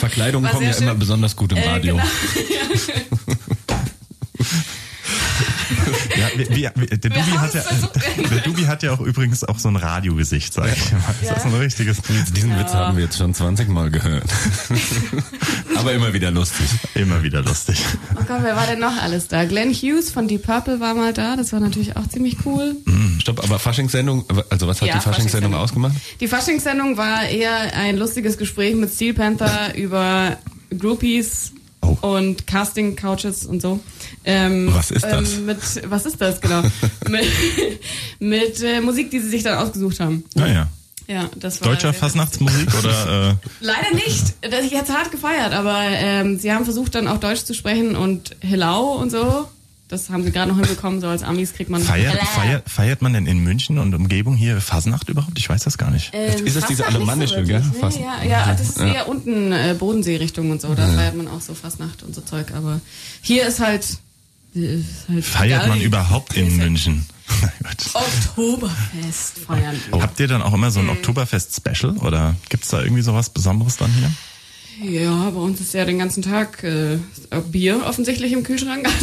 Verkleidungen 0.00 0.50
kommen 0.50 0.64
ja 0.66 0.72
sehr 0.72 0.82
immer 0.82 0.90
schön. 0.92 0.98
besonders 0.98 1.36
gut 1.36 1.52
im 1.52 1.58
Äh, 1.58 1.68
Radio. 1.68 1.94
genau. 1.96 2.06
Ja, 6.22 6.28
wie, 6.36 6.48
wie, 6.56 6.86
der, 6.86 7.10
Dubi 7.10 7.30
hat 7.38 7.54
ja, 7.54 7.62
der 8.30 8.38
Dubi 8.40 8.62
hat 8.62 8.82
ja 8.82 8.92
auch 8.92 9.00
übrigens 9.00 9.44
auch 9.44 9.58
so 9.58 9.68
ein 9.68 9.76
Radiogesicht, 9.76 10.52
sag 10.54 10.66
ich 10.76 10.92
mal. 10.92 11.00
Ist 11.20 11.30
das 11.30 11.42
so 11.42 11.48
ein 11.48 11.54
richtiges? 11.54 11.98
Diesen 12.34 12.58
Witz 12.58 12.72
haben 12.72 12.96
wir 12.96 13.04
jetzt 13.04 13.18
schon 13.18 13.34
20 13.34 13.68
Mal 13.68 13.90
gehört. 13.90 14.24
Aber 15.76 15.92
immer 15.92 16.12
wieder 16.12 16.30
lustig. 16.30 16.66
Immer 16.94 17.22
wieder 17.22 17.42
lustig. 17.42 17.82
Oh 18.14 18.22
Gott, 18.26 18.38
wer 18.42 18.56
war 18.56 18.66
denn 18.66 18.78
noch 18.78 18.96
alles 19.02 19.28
da? 19.28 19.44
Glenn 19.44 19.72
Hughes 19.72 20.10
von 20.10 20.28
Deep 20.28 20.44
Purple 20.44 20.80
war 20.80 20.94
mal 20.94 21.12
da, 21.12 21.36
das 21.36 21.52
war 21.52 21.60
natürlich 21.60 21.96
auch 21.96 22.06
ziemlich 22.08 22.36
cool. 22.44 22.76
Stopp, 23.18 23.42
aber 23.42 23.58
Faschingssendung, 23.58 24.24
also 24.50 24.66
was 24.66 24.80
hat 24.80 24.88
Ja, 24.88 24.94
die 24.94 25.00
Faschingssendung. 25.00 25.54
ausgemacht? 25.54 25.94
Die 26.20 26.28
Faschingssendung 26.28 26.96
war 26.96 27.24
eher 27.24 27.74
ein 27.74 27.96
lustiges 27.96 28.38
Gespräch 28.38 28.74
mit 28.74 28.92
Steel 28.92 29.14
Panther 29.14 29.74
über 29.74 30.36
Groupies 30.78 31.52
Oh. 31.84 31.96
und 32.02 32.46
Casting 32.46 32.94
Couches 32.94 33.44
und 33.44 33.60
so. 33.60 33.80
Ähm, 34.24 34.68
Was 34.72 34.92
ist 34.92 35.04
das? 35.04 35.34
Ähm, 35.34 35.46
mit, 35.46 35.58
was 35.90 36.06
ist 36.06 36.20
das, 36.20 36.40
genau? 36.40 36.62
mit 37.08 37.26
mit 38.20 38.62
äh, 38.62 38.80
Musik, 38.80 39.10
die 39.10 39.18
sie 39.18 39.28
sich 39.28 39.42
dann 39.42 39.58
ausgesucht 39.58 39.98
haben. 40.00 40.24
Naja. 40.34 40.68
Ja, 41.08 41.28
das 41.36 41.60
war 41.60 41.68
Deutscher 41.68 41.92
Fastnachtsmusik 41.92 42.72
oder 42.78 43.30
äh, 43.30 43.34
Leider 43.60 43.94
nicht. 43.94 44.34
Das 44.42 44.64
ich 44.64 44.70
jetzt 44.70 44.92
hart 44.92 45.10
gefeiert, 45.10 45.52
aber 45.52 45.80
ähm, 45.82 46.38
sie 46.38 46.52
haben 46.52 46.64
versucht 46.64 46.94
dann 46.94 47.08
auch 47.08 47.18
Deutsch 47.18 47.42
zu 47.42 47.54
sprechen 47.54 47.96
und 47.96 48.36
Hello 48.40 48.92
und 48.94 49.10
so. 49.10 49.48
Das 49.92 50.08
haben 50.08 50.24
sie 50.24 50.32
gerade 50.32 50.50
noch 50.50 50.58
hinbekommen, 50.58 51.02
so 51.02 51.06
als 51.08 51.22
Amis 51.22 51.52
kriegt 51.52 51.68
man 51.68 51.82
feiert, 51.82 52.16
feiert, 52.28 52.66
feiert 52.66 53.02
man 53.02 53.12
denn 53.12 53.26
in 53.26 53.40
München 53.40 53.76
und 53.76 53.92
Umgebung 53.92 54.34
hier 54.34 54.58
Fasnacht 54.62 55.10
überhaupt? 55.10 55.38
Ich 55.38 55.50
weiß 55.50 55.64
das 55.64 55.76
gar 55.76 55.90
nicht. 55.90 56.12
Ähm, 56.14 56.46
Ist 56.46 56.56
das 56.56 56.64
diese 56.64 56.86
alemannische, 56.86 57.46
wirklich, 57.46 57.70
gell? 57.80 57.90
Nee, 57.90 58.00
ja, 58.02 58.46
ja, 58.46 58.54
das 58.54 58.70
ist 58.70 58.80
eher 58.80 59.06
unten 59.06 59.52
äh, 59.52 59.76
Bodensee-Richtung 59.78 60.50
und 60.50 60.62
so. 60.62 60.74
Da 60.74 60.86
feiert 60.86 61.14
man 61.14 61.28
auch 61.28 61.42
so 61.42 61.52
Fastnacht 61.52 62.04
und 62.04 62.14
so 62.14 62.22
Zeug. 62.22 62.52
Aber 62.54 62.80
hier 63.20 63.46
ist 63.46 63.60
halt. 63.60 63.84
äh, 64.56 64.76
Ist 64.76 65.08
halt 65.10 65.24
Feiert 65.26 65.68
man 65.68 65.78
überhaupt 65.82 66.38
in 66.38 66.46
halt 66.46 66.56
München? 66.56 67.04
Oktoberfest 67.92 69.40
feiern 69.46 69.76
wir. 69.90 70.00
Habt 70.00 70.18
ihr 70.20 70.26
dann 70.28 70.40
auch 70.40 70.54
immer 70.54 70.70
so 70.70 70.80
ein 70.80 70.88
Oktoberfest-Special 70.88 71.98
oder 71.98 72.34
gibt's 72.48 72.68
da 72.68 72.80
irgendwie 72.80 73.02
sowas 73.02 73.28
Besonderes 73.28 73.76
dann 73.76 73.92
hier? 73.92 74.10
Ja, 74.80 75.30
bei 75.30 75.40
uns 75.40 75.60
ist 75.60 75.74
ja 75.74 75.84
den 75.84 75.98
ganzen 75.98 76.22
Tag 76.22 76.62
äh, 76.64 76.98
Bier 77.50 77.82
offensichtlich 77.86 78.32
im 78.32 78.42
Kühlschrank. 78.42 78.88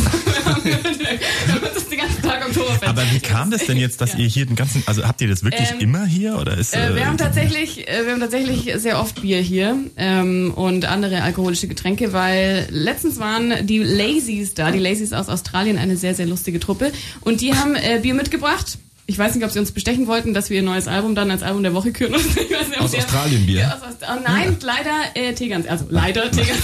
Oktoberfest. 2.49 2.87
Aber 2.87 3.03
wie 3.11 3.19
kam 3.19 3.51
das 3.51 3.65
denn 3.65 3.77
jetzt, 3.77 4.01
dass 4.01 4.13
Ja. 4.13 4.19
ihr 4.19 4.27
hier 4.27 4.45
den 4.45 4.55
ganzen, 4.55 4.83
also 4.85 5.05
habt 5.05 5.21
ihr 5.21 5.27
das 5.27 5.43
wirklich 5.43 5.69
Ähm, 5.71 5.79
immer 5.79 6.05
hier 6.05 6.37
oder 6.37 6.57
ist? 6.57 6.75
Äh, 6.75 6.95
wir 6.95 7.01
äh, 7.01 7.05
haben 7.05 7.17
tatsächlich, 7.17 7.87
äh, 7.87 8.05
wir 8.05 8.13
haben 8.13 8.19
tatsächlich 8.19 8.71
sehr 8.77 8.99
oft 8.99 9.21
Bier 9.21 9.39
hier 9.41 9.77
ähm, 9.97 10.53
und 10.55 10.85
andere 10.85 11.21
alkoholische 11.21 11.67
Getränke, 11.67 12.13
weil 12.13 12.67
letztens 12.69 13.19
waren 13.19 13.65
die 13.65 13.79
Lazies 13.79 14.53
da, 14.53 14.71
die 14.71 14.79
Lazies 14.79 15.13
aus 15.13 15.29
Australien, 15.29 15.77
eine 15.77 15.97
sehr 15.97 16.15
sehr 16.15 16.25
lustige 16.25 16.59
Truppe 16.59 16.91
und 17.21 17.41
die 17.41 17.53
haben 17.53 17.75
äh, 17.75 17.99
Bier 18.01 18.13
mitgebracht. 18.13 18.77
Ich 19.09 19.17
weiß 19.17 19.33
nicht, 19.33 19.43
ob 19.43 19.49
sie 19.49 19.57
uns 19.57 19.71
bestechen 19.71 20.05
wollten, 20.05 20.35
dass 20.35 20.51
wir 20.51 20.57
ihr 20.57 20.61
neues 20.61 20.87
Album 20.87 21.15
dann 21.15 21.31
als 21.31 21.41
Album 21.41 21.63
der 21.63 21.73
Woche 21.73 21.91
küren. 21.91 22.13
Ich 22.13 22.55
weiß 22.55 22.69
nicht, 22.69 22.79
Aus 22.79 22.91
sie- 22.91 22.97
Australien 22.97 23.43
Bier? 23.47 23.61
Ja, 23.61 23.73
aus 23.73 23.81
Aust 23.81 24.05
oh, 24.07 24.21
nein, 24.23 24.55
leider 24.61 24.91
äh, 25.15 25.33
Tegerns. 25.33 25.65
Also 25.65 25.85
leider 25.89 26.29
Tegerns. 26.31 26.61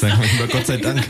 Sagen 0.00 0.22
wir 0.22 0.32
lieber 0.32 0.46
Gott 0.50 0.66
sei 0.66 0.78
Dank. 0.78 1.02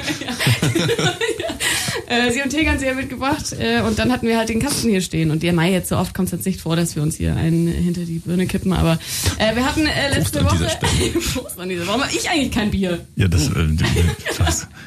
äh, 2.09 2.33
sie 2.33 2.43
und 2.43 2.51
Tegernseher 2.51 2.95
mitgebracht 2.97 3.53
äh, 3.53 3.81
und 3.83 3.97
dann 4.01 4.11
hatten 4.11 4.27
wir 4.27 4.37
halt 4.37 4.49
den 4.49 4.59
Kasten 4.59 4.89
hier 4.91 5.03
stehen 5.03 5.31
und 5.31 5.45
der 5.45 5.53
Mai 5.53 5.71
jetzt 5.71 5.89
so 5.89 5.97
oft 5.97 6.15
kommt 6.15 6.27
es 6.27 6.33
jetzt 6.33 6.47
nicht 6.47 6.61
vor, 6.61 6.75
dass 6.75 6.97
wir 6.97 7.05
uns 7.05 7.15
hier 7.17 7.37
einen 7.37 7.69
hinter 7.69 8.03
die 8.03 8.19
Birne 8.19 8.47
kippen, 8.47 8.73
aber 8.73 8.99
äh, 9.39 9.55
wir 9.55 9.65
hatten 9.65 9.87
äh, 9.87 10.11
letzte 10.19 10.41
Prost 10.41 10.61
Woche 10.61 11.21
Prost 11.35 11.61
an 11.61 11.69
dieser 11.69 11.87
Warum 11.87 12.03
habe 12.03 12.13
ich 12.13 12.29
eigentlich 12.29 12.51
kein 12.51 12.73
Bier? 12.73 13.07
ja, 13.15 13.29
das, 13.29 13.49
äh? 13.51 13.69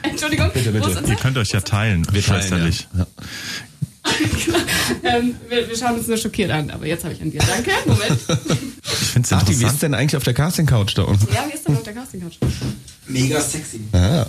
Entschuldigung. 0.04 0.52
Bitte, 0.54 0.72
bitte. 0.72 1.04
Ihr 1.08 1.16
könnt 1.16 1.38
euch 1.38 1.52
ja 1.52 1.62
teilen, 1.62 2.06
Wir 2.12 2.22
teilen, 2.22 2.74
ja. 2.98 3.08
Ähm, 5.04 5.36
wir, 5.50 5.68
wir 5.70 5.76
schauen 5.78 5.98
uns 5.98 6.08
nur 6.08 6.18
schockiert 6.18 6.52
an, 6.52 6.70
aber 6.70 6.86
jetzt 6.86 7.04
habe 7.04 7.14
ich 7.14 7.22
ein 7.22 7.32
Bier. 7.32 7.42
Danke. 7.48 7.72
Moment. 7.86 8.20
Ich 8.84 9.08
finde 9.10 9.26
es 9.26 9.34
Ach, 9.34 9.42
die, 9.44 9.48
wie 9.50 9.54
interessant. 9.54 9.74
ist 9.74 9.84
denn 9.84 9.94
eigentlich 9.94 10.18
auf 10.18 10.24
der 10.24 10.34
Casting-Couch 10.34 10.98
da 10.98 11.04
unten? 11.04 11.28
Ja, 11.34 11.46
wie 11.50 11.54
ist 11.56 11.68
denn 11.68 11.76
auf 11.76 11.84
der 11.84 11.94
Casting 11.94 12.22
Couch? 12.22 12.38
Mega 13.08 13.40
sexy. 13.40 13.82
Ah, 13.94 14.26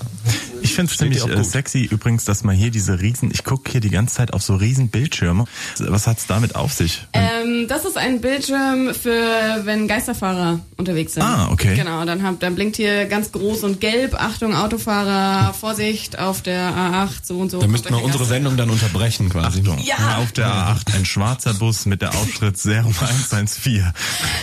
Ich 0.63 0.75
finde 0.75 0.93
es 0.93 0.99
ziemlich 0.99 1.27
äh, 1.27 1.45
sexy 1.45 1.85
übrigens, 1.85 2.25
dass 2.25 2.45
man 2.45 2.55
hier 2.57 2.71
diese 2.71 3.01
riesen, 3.01 3.31
ich 3.33 3.45
gucke 3.45 3.71
hier 3.71 3.81
die 3.81 3.91
ganze 3.91 4.17
Zeit 4.17 4.33
auf 4.33 4.43
so 4.43 4.57
riesen 4.57 4.89
Bildschirme. 4.89 5.45
Was 5.79 6.07
hat's 6.07 6.27
damit 6.27 6.55
auf 6.55 6.73
sich? 6.73 7.07
Ähm, 7.13 7.67
das 7.69 7.85
ist 7.85 7.97
ein 7.97 8.21
Bildschirm 8.21 8.95
für, 8.95 9.61
wenn 9.65 9.89
Geisterfahrer 9.89 10.61
unterwegs 10.77 11.15
sind. 11.15 11.23
Ah, 11.23 11.49
okay. 11.51 11.75
Genau, 11.75 12.05
dann, 12.05 12.23
hab, 12.23 12.41
dann 12.41 12.55
blinkt 12.55 12.77
hier 12.77 13.07
ganz 13.07 13.33
groß 13.33 13.65
und 13.65 13.81
gelb, 13.81 14.15
Achtung, 14.15 14.55
Autofahrer, 14.55 15.53
Vorsicht 15.55 16.19
auf 16.19 16.43
der 16.43 16.71
A8, 16.71 17.09
so 17.25 17.39
und 17.39 17.51
so. 17.51 17.61
Da 17.61 17.67
müssten 17.67 17.91
wir 17.91 17.97
unsere 18.03 18.19
Gasse. 18.25 18.31
Sendung 18.31 18.57
dann 18.57 18.71
unterbrechen 18.71 19.29
quasi. 19.31 19.61
Achtung, 19.61 19.79
Ja. 19.85 20.19
auf 20.19 20.33
der 20.33 20.49
A8 20.49 20.95
ein 20.97 21.05
schwarzer 21.05 21.55
Bus 21.55 21.87
mit 21.87 22.03
der 22.03 22.15
Aufschrift 22.15 22.59
Serum 22.59 22.95
114. 22.99 23.83
Auf 23.85 23.93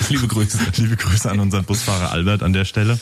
Liebe 0.09 0.27
Grüße. 0.27 0.59
Liebe 0.77 0.97
Grüße 0.97 1.31
an 1.31 1.41
unseren 1.41 1.65
Busfahrer 1.65 2.11
Albert 2.13 2.26
an 2.29 2.53
der 2.53 2.65
Stelle. 2.65 2.99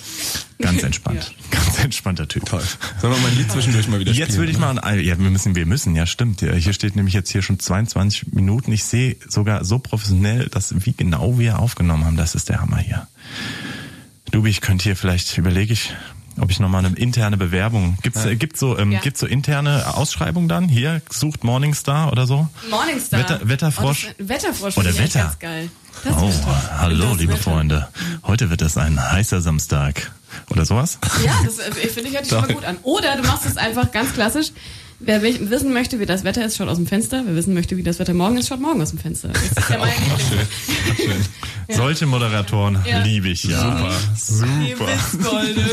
Ganz 0.59 0.83
entspannt. 0.85 1.33
Ganz 1.51 1.79
entspannter 1.79 2.29
Typ. 2.29 2.47
Toll. 2.47 2.63
Sollen 3.01 3.15
wir 3.15 3.21
mal 3.21 3.29
ein 3.29 3.37
Lied 3.37 3.51
zwischendurch 3.51 3.89
mal 3.89 3.99
wieder 4.01 4.13
spielen? 4.13 4.29
Jetzt 4.29 4.39
würde 4.39 4.51
ich 4.53 4.59
ne? 4.59 4.67
mal, 4.73 4.79
an- 4.79 5.01
ja, 5.01 5.19
wir 5.19 5.31
müssen, 5.31 5.55
wir 5.55 5.67
müssen, 5.67 5.95
ja, 5.97 6.07
stimmt. 6.07 6.41
Ja, 6.43 6.53
Hier 6.55 6.73
steht 6.73 6.97
nämlich 6.97 7.15
jetzt 7.15 7.31
hier 7.31 7.43
schon 7.43 7.59
22 7.59 8.33
Minuten. 8.33 8.73
Ich 8.73 8.85
sehe 8.85 9.17
sogar 9.29 9.65
so 9.65 9.79
professionell, 9.79 10.49
dass 10.49 10.75
wie 10.85 10.93
genau 10.97 11.39
wir 11.39 11.59
aufgenommen 11.59 12.05
haben. 12.05 12.17
Das 12.17 12.35
ist 12.35 12.49
der 12.49 12.61
Hammer 12.61 12.79
hier. 12.79 13.07
Dubi, 14.31 14.51
ich 14.51 14.61
könnte 14.61 14.85
hier 14.85 14.97
vielleicht 14.97 15.37
überlege 15.39 15.73
ich, 15.73 15.93
ob 16.41 16.51
ich 16.51 16.61
nochmal 16.61 16.85
eine 16.85 16.97
interne 16.97 17.37
Bewerbung. 17.37 17.97
Gibt's, 18.03 18.25
äh, 18.25 18.37
gibt's 18.37 18.61
so, 18.61 18.77
ähm, 18.79 18.93
Ja. 18.93 19.01
gibt's 19.01 19.21
so 19.21 19.27
interne 19.27 19.95
Ausschreibungen 19.97 20.49
dann? 20.49 20.69
Hier 20.69 21.01
sucht 21.11 21.45
Morningstar 21.45 22.11
oder 22.13 22.27
so? 22.27 22.49
Morningstar. 22.71 23.21
Wetter- 23.21 23.41
Wetterfrosch. 23.49 24.07
Oh, 24.11 24.15
das- 24.19 24.29
Wetterfrosch 24.29 24.77
Oder 24.79 24.97
Wetter. 24.99 25.21
ganz 25.21 25.39
geil. 25.39 25.71
Das 26.03 26.15
Oh, 26.17 26.31
hallo, 26.79 27.11
Das 27.11 27.19
liebe 27.19 27.33
Wetter. 27.35 27.43
Freunde. 27.43 27.89
Heute 28.25 28.51
wird 28.51 28.63
es 28.63 28.77
ein 28.77 29.01
heißer 29.13 29.41
Samstag. 29.41 30.11
Oder 30.51 30.65
sowas? 30.65 30.99
Ja, 31.25 31.33
das 31.45 31.59
äh, 31.59 31.71
ich 31.87 31.93
finde 31.93 32.09
ich 32.11 32.15
hört 32.17 32.25
sich 32.25 32.33
schon 32.37 32.41
mal 32.49 32.53
gut 32.53 32.65
an. 32.65 32.77
Oder 32.83 33.17
du 33.17 33.23
machst 33.23 33.47
es 33.47 33.57
einfach 33.57 33.93
ganz 33.93 34.13
klassisch. 34.13 34.51
Wer 35.07 35.23
wi- 35.23 35.51
wissen 35.51 35.73
möchte, 35.73 36.01
wie 36.01 36.07
das 36.07 36.25
Wetter 36.25 36.45
ist, 36.45 36.57
schaut 36.57 36.69
aus 36.69 36.77
dem 36.79 36.87
Fenster. 36.87 37.23
Wer 37.27 37.35
wissen 37.37 37.55
möchte, 37.55 37.77
wie 37.77 37.83
das 37.83 37.99
Wetter 37.99 38.15
morgen 38.15 38.37
ist, 38.37 38.49
schaut 38.49 38.61
morgen 38.61 38.81
aus 38.83 38.91
dem 38.91 38.99
Fenster. 38.99 39.29
Das 39.29 39.43
ist 39.43 39.71
ja 39.71 39.79
mein 39.79 39.91
Lieblings- 39.91 41.29
Solche 41.77 42.07
Moderatoren 42.07 42.79
Ja. 42.87 43.03
liebe 43.03 43.29
ich, 43.29 43.45
ja. 43.45 43.91
Super. 44.17 44.87
Witzgolde. 44.87 45.65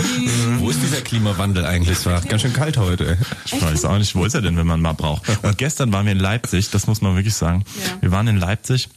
Wo 0.60 0.70
ist 0.70 0.82
dieser 0.82 1.02
Klimawandel 1.02 1.66
eigentlich? 1.66 1.98
Es 1.98 2.06
war 2.06 2.22
ganz 2.22 2.42
schön 2.42 2.54
kalt 2.54 2.78
heute. 2.78 3.18
Ich 3.46 3.62
weiß 3.62 3.86
auch 3.86 3.98
nicht, 3.98 4.16
wo 4.16 4.24
ist 4.26 4.34
er 4.34 4.42
denn, 4.42 4.56
wenn 4.58 4.68
man 4.68 4.80
mal 4.82 4.94
braucht. 4.94 5.24
Und 5.44 5.58
gestern 5.58 5.92
waren 5.92 6.06
wir 6.06 6.14
in 6.14 6.20
Leipzig, 6.20 6.70
das 6.70 6.88
muss 6.88 7.02
man 7.02 7.16
wirklich 7.16 7.34
sagen. 7.36 7.64
Ja. 7.86 8.02
Wir 8.02 8.12
waren 8.12 8.28
in 8.28 8.38
Leipzig. 8.38 8.88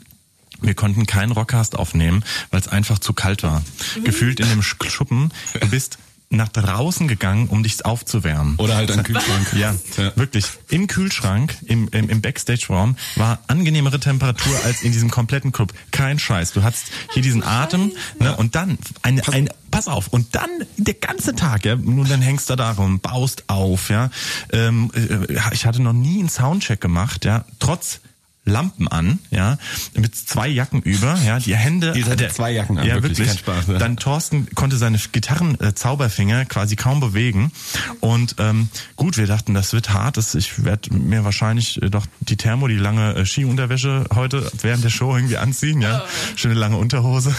Wir 0.60 0.74
konnten 0.74 1.04
keinen 1.04 1.32
Rockcast 1.32 1.76
aufnehmen, 1.76 2.24
weil 2.50 2.60
es 2.60 2.68
einfach 2.68 2.98
zu 3.00 3.12
kalt 3.12 3.42
war. 3.42 3.62
Mhm. 3.98 4.04
Gefühlt 4.04 4.38
in 4.40 4.48
dem 4.48 4.60
Sch- 4.60 4.88
Schuppen. 4.88 5.32
Du 5.60 5.68
bist 5.68 5.98
nach 6.36 6.48
draußen 6.48 7.08
gegangen, 7.08 7.48
um 7.48 7.62
dich 7.62 7.84
aufzuwärmen. 7.84 8.56
Oder 8.56 8.76
halt 8.76 8.90
ein 8.90 9.02
Kühlschrank. 9.02 9.52
Ja, 9.54 9.74
Ja. 9.96 10.12
wirklich. 10.16 10.46
Im 10.68 10.86
Kühlschrank, 10.86 11.56
im, 11.66 11.88
im, 11.88 12.08
im 12.08 12.20
Backstage-Raum 12.20 12.96
war 13.16 13.38
angenehmere 13.46 14.00
Temperatur 14.00 14.56
als 14.64 14.82
in 14.82 14.92
diesem 14.92 15.10
kompletten 15.10 15.52
Club. 15.52 15.72
Kein 15.90 16.18
Scheiß. 16.18 16.52
Du 16.52 16.62
hattest 16.62 16.86
hier 17.12 17.22
diesen 17.22 17.42
Atem, 17.42 17.92
ne, 18.18 18.36
und 18.36 18.54
dann 18.54 18.78
eine, 19.02 19.26
ein, 19.28 19.48
pass 19.70 19.88
auf, 19.88 20.08
und 20.08 20.34
dann 20.34 20.50
der 20.76 20.94
ganze 20.94 21.34
Tag, 21.34 21.64
ja, 21.64 21.76
nun 21.76 22.08
dann 22.08 22.22
hängst 22.22 22.48
du 22.50 22.56
da 22.56 22.72
rum, 22.72 23.00
baust 23.00 23.44
auf, 23.48 23.90
ja. 23.90 24.10
Ähm, 24.52 24.90
äh, 24.94 25.52
ich 25.52 25.66
hatte 25.66 25.82
noch 25.82 25.92
nie 25.92 26.20
einen 26.20 26.28
Soundcheck 26.28 26.80
gemacht, 26.80 27.24
ja, 27.24 27.44
trotz 27.58 28.00
Lampen 28.46 28.88
an, 28.88 29.20
ja, 29.30 29.56
mit 29.94 30.14
zwei 30.14 30.48
Jacken 30.48 30.82
über, 30.82 31.18
ja, 31.24 31.38
die 31.38 31.56
Hände. 31.56 31.94
Ihr 31.96 32.04
hattet 32.04 32.20
der- 32.20 32.30
zwei 32.30 32.52
Jacken 32.52 32.76
an, 32.78 32.86
ja, 32.86 32.94
wirklich, 32.96 33.18
wirklich. 33.18 33.28
kein 33.28 33.38
Spaß, 33.38 33.68
ne? 33.68 33.78
Dann 33.78 33.96
Thorsten 33.96 34.48
konnte 34.54 34.76
seine 34.76 34.98
Gitarren-Zauberfinger 34.98 36.44
quasi 36.44 36.76
kaum 36.76 37.00
bewegen. 37.00 37.52
Und 38.00 38.36
ähm, 38.38 38.68
gut, 38.96 39.16
wir 39.16 39.26
dachten, 39.26 39.54
das 39.54 39.72
wird 39.72 39.90
hart. 39.90 40.16
Das, 40.16 40.34
ich 40.34 40.64
werde 40.64 40.92
mir 40.94 41.24
wahrscheinlich 41.24 41.80
äh, 41.82 41.88
doch 41.90 42.06
die 42.20 42.36
Thermo, 42.36 42.68
die 42.68 42.76
lange 42.76 43.14
äh, 43.14 43.24
Skiunterwäsche 43.26 44.04
heute 44.14 44.50
während 44.60 44.84
der 44.84 44.90
Show 44.90 45.14
irgendwie 45.16 45.38
anziehen, 45.38 45.80
ja. 45.80 46.04
Schöne 46.36 46.54
lange 46.54 46.76
Unterhose. 46.76 47.34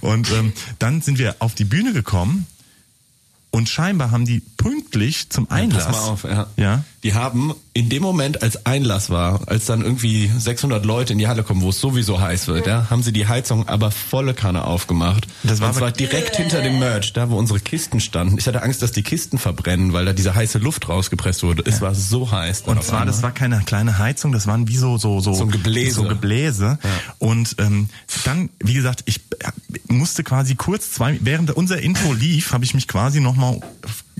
Und 0.00 0.30
ähm, 0.30 0.52
dann 0.78 1.00
sind 1.00 1.18
wir 1.18 1.36
auf 1.38 1.54
die 1.54 1.64
Bühne 1.64 1.92
gekommen. 1.92 2.46
Und 3.52 3.68
scheinbar 3.68 4.12
haben 4.12 4.26
die 4.26 4.40
pünktlich 4.58 5.28
zum 5.30 5.50
Einlass. 5.50 5.86
Pass 5.86 5.92
mal 5.96 6.08
auf, 6.08 6.24
ja. 6.24 6.46
Ja. 6.56 6.84
Die 7.02 7.14
haben 7.14 7.54
in 7.72 7.88
dem 7.88 8.02
Moment, 8.02 8.42
als 8.42 8.66
Einlass 8.66 9.08
war, 9.08 9.48
als 9.48 9.64
dann 9.64 9.80
irgendwie 9.80 10.30
600 10.36 10.84
Leute 10.84 11.14
in 11.14 11.18
die 11.18 11.28
Halle 11.28 11.42
kommen, 11.42 11.62
wo 11.62 11.70
es 11.70 11.80
sowieso 11.80 12.20
heiß 12.20 12.46
wird, 12.48 12.66
ja, 12.66 12.88
haben 12.90 13.02
sie 13.02 13.12
die 13.12 13.26
Heizung 13.26 13.68
aber 13.68 13.90
volle 13.90 14.34
Kanne 14.34 14.64
aufgemacht. 14.64 15.26
Das 15.42 15.60
war 15.60 15.70
Und 15.70 15.76
zwar 15.76 15.92
direkt 15.92 16.36
hinter 16.36 16.60
dem 16.60 16.78
Merch, 16.78 17.12
da 17.14 17.30
wo 17.30 17.36
unsere 17.38 17.58
Kisten 17.58 18.00
standen. 18.00 18.36
Ich 18.38 18.46
hatte 18.46 18.62
Angst, 18.62 18.82
dass 18.82 18.92
die 18.92 19.02
Kisten 19.02 19.38
verbrennen, 19.38 19.92
weil 19.94 20.04
da 20.04 20.12
diese 20.12 20.34
heiße 20.34 20.58
Luft 20.58 20.88
rausgepresst 20.88 21.42
wurde. 21.42 21.62
Es 21.66 21.80
war 21.80 21.94
so 21.94 22.30
heiß. 22.30 22.62
Und 22.66 22.82
zwar, 22.82 23.06
das 23.06 23.22
war 23.22 23.32
keine 23.32 23.60
kleine 23.64 23.98
Heizung, 23.98 24.32
das 24.32 24.46
waren 24.46 24.68
wie 24.68 24.76
so 24.76 24.98
so 24.98 25.20
so 25.20 25.32
So 25.32 25.44
ein 25.44 25.50
Gebläse. 25.50 25.94
So 25.94 26.02
Gebläse. 26.04 26.78
Und 27.18 27.56
ähm, 27.58 27.88
dann, 28.24 28.50
wie 28.58 28.74
gesagt, 28.74 29.04
ich 29.06 29.20
musste 29.88 30.22
quasi 30.22 30.54
kurz 30.54 30.92
zwei, 30.92 31.18
während 31.22 31.50
unser 31.52 31.80
Intro 31.80 32.12
lief, 32.12 32.52
habe 32.52 32.64
ich 32.64 32.74
mich 32.74 32.88
quasi 32.88 33.20
nochmal 33.20 33.60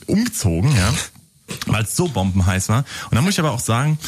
umgezogen, 0.07 0.75
ja, 0.75 0.93
weil 1.67 1.85
es 1.85 1.97
so 1.97 2.09
bombenheiß 2.09 2.69
war. 2.69 2.85
Und 3.11 3.15
dann 3.15 3.25
muss 3.25 3.35
ich 3.35 3.41
aber 3.41 3.53
auch 3.53 3.61
sagen, 3.61 3.99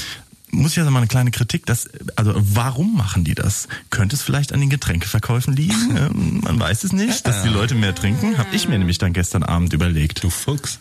muss 0.53 0.73
ich 0.73 0.79
also 0.79 0.91
mal 0.91 0.99
eine 0.99 1.09
kleine 1.09 1.31
Kritik, 1.31 1.65
dass, 1.67 1.89
also 2.15 2.35
warum 2.37 2.95
machen 2.95 3.25
die 3.25 3.35
das? 3.35 3.69
Könnte 3.91 4.17
es 4.17 4.23
vielleicht 4.23 4.53
an 4.53 4.61
den 4.61 4.71
Getränkeverkäufen 4.71 5.55
liegen? 5.57 5.73
Ähm, 5.93 6.41
man 6.43 6.59
weiß 6.59 6.85
es 6.85 6.93
nicht, 6.93 7.27
dass 7.27 7.43
die 7.43 7.49
Leute 7.49 7.75
mehr 7.75 7.95
trinken. 7.95 8.39
Habe 8.39 8.55
ich 8.55 8.67
mir 8.67 8.79
nämlich 8.79 8.99
dann 8.99 9.13
gestern 9.13 9.43
Abend 9.43 9.73
überlegt. 9.73 10.25
Du 10.25 10.31
Fuchs. 10.31 10.79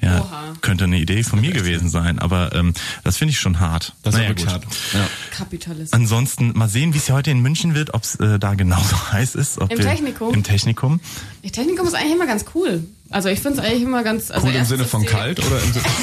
Ja, 0.00 0.20
Oha. 0.20 0.52
könnte 0.60 0.84
eine 0.84 0.98
Idee 0.98 1.22
von 1.22 1.40
mir 1.40 1.52
gewesen 1.52 1.88
sein, 1.88 2.18
aber 2.18 2.54
ähm, 2.54 2.74
das 3.04 3.16
finde 3.16 3.32
ich 3.32 3.40
schon 3.40 3.58
hart. 3.60 3.94
Das 4.02 4.14
Naja, 4.14 4.24
ist 4.24 4.30
wirklich 4.30 4.46
gut. 4.46 4.54
hart. 4.54 4.64
Ja. 4.92 5.08
Kapitalismus. 5.30 5.92
Ansonsten 5.92 6.52
mal 6.54 6.68
sehen, 6.68 6.92
wie 6.92 6.98
es 6.98 7.06
hier 7.06 7.14
heute 7.14 7.30
in 7.30 7.40
München 7.40 7.74
wird, 7.74 7.94
ob 7.94 8.02
es 8.02 8.16
äh, 8.16 8.38
da 8.38 8.54
genauso 8.54 8.96
heiß 9.12 9.34
ist. 9.34 9.58
Ob 9.60 9.70
Im 9.70 9.78
wir, 9.78 9.86
Technikum? 9.86 10.34
Im 10.34 10.42
Technikum. 10.42 11.00
Die 11.42 11.50
Technikum 11.50 11.86
ist 11.86 11.94
eigentlich 11.94 12.14
immer 12.16 12.26
ganz 12.26 12.44
cool. 12.54 12.84
Also 13.10 13.28
ich 13.30 13.40
finde 13.40 13.60
es 13.60 13.64
eigentlich 13.64 13.82
immer 13.82 14.02
ganz... 14.02 14.30
Also 14.30 14.46
Cool 14.46 14.54
im 14.54 14.64
Sinne 14.64 14.84
von 14.84 15.06
kalt 15.06 15.38
oder 15.38 15.62
im 15.62 15.72
Sinne 15.72 15.84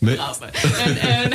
Nee. 0.00 0.12
ähm, 0.12 0.20
ähm, 1.02 1.30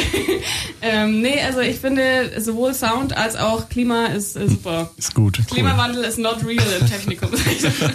ähm, 0.81 1.21
nee, 1.21 1.41
also 1.41 1.59
ich 1.59 1.77
finde 1.79 2.31
sowohl 2.41 2.73
Sound 2.73 3.15
als 3.15 3.35
auch 3.35 3.69
Klima 3.69 4.07
ist 4.07 4.35
äh, 4.35 4.47
super. 4.49 4.91
Ist 4.97 5.13
gut. 5.15 5.37
Cool. 5.39 5.45
Klimawandel 5.45 6.03
ist 6.03 6.17
not 6.19 6.45
real 6.45 6.65
im 6.79 6.87
Technikum. 6.87 7.29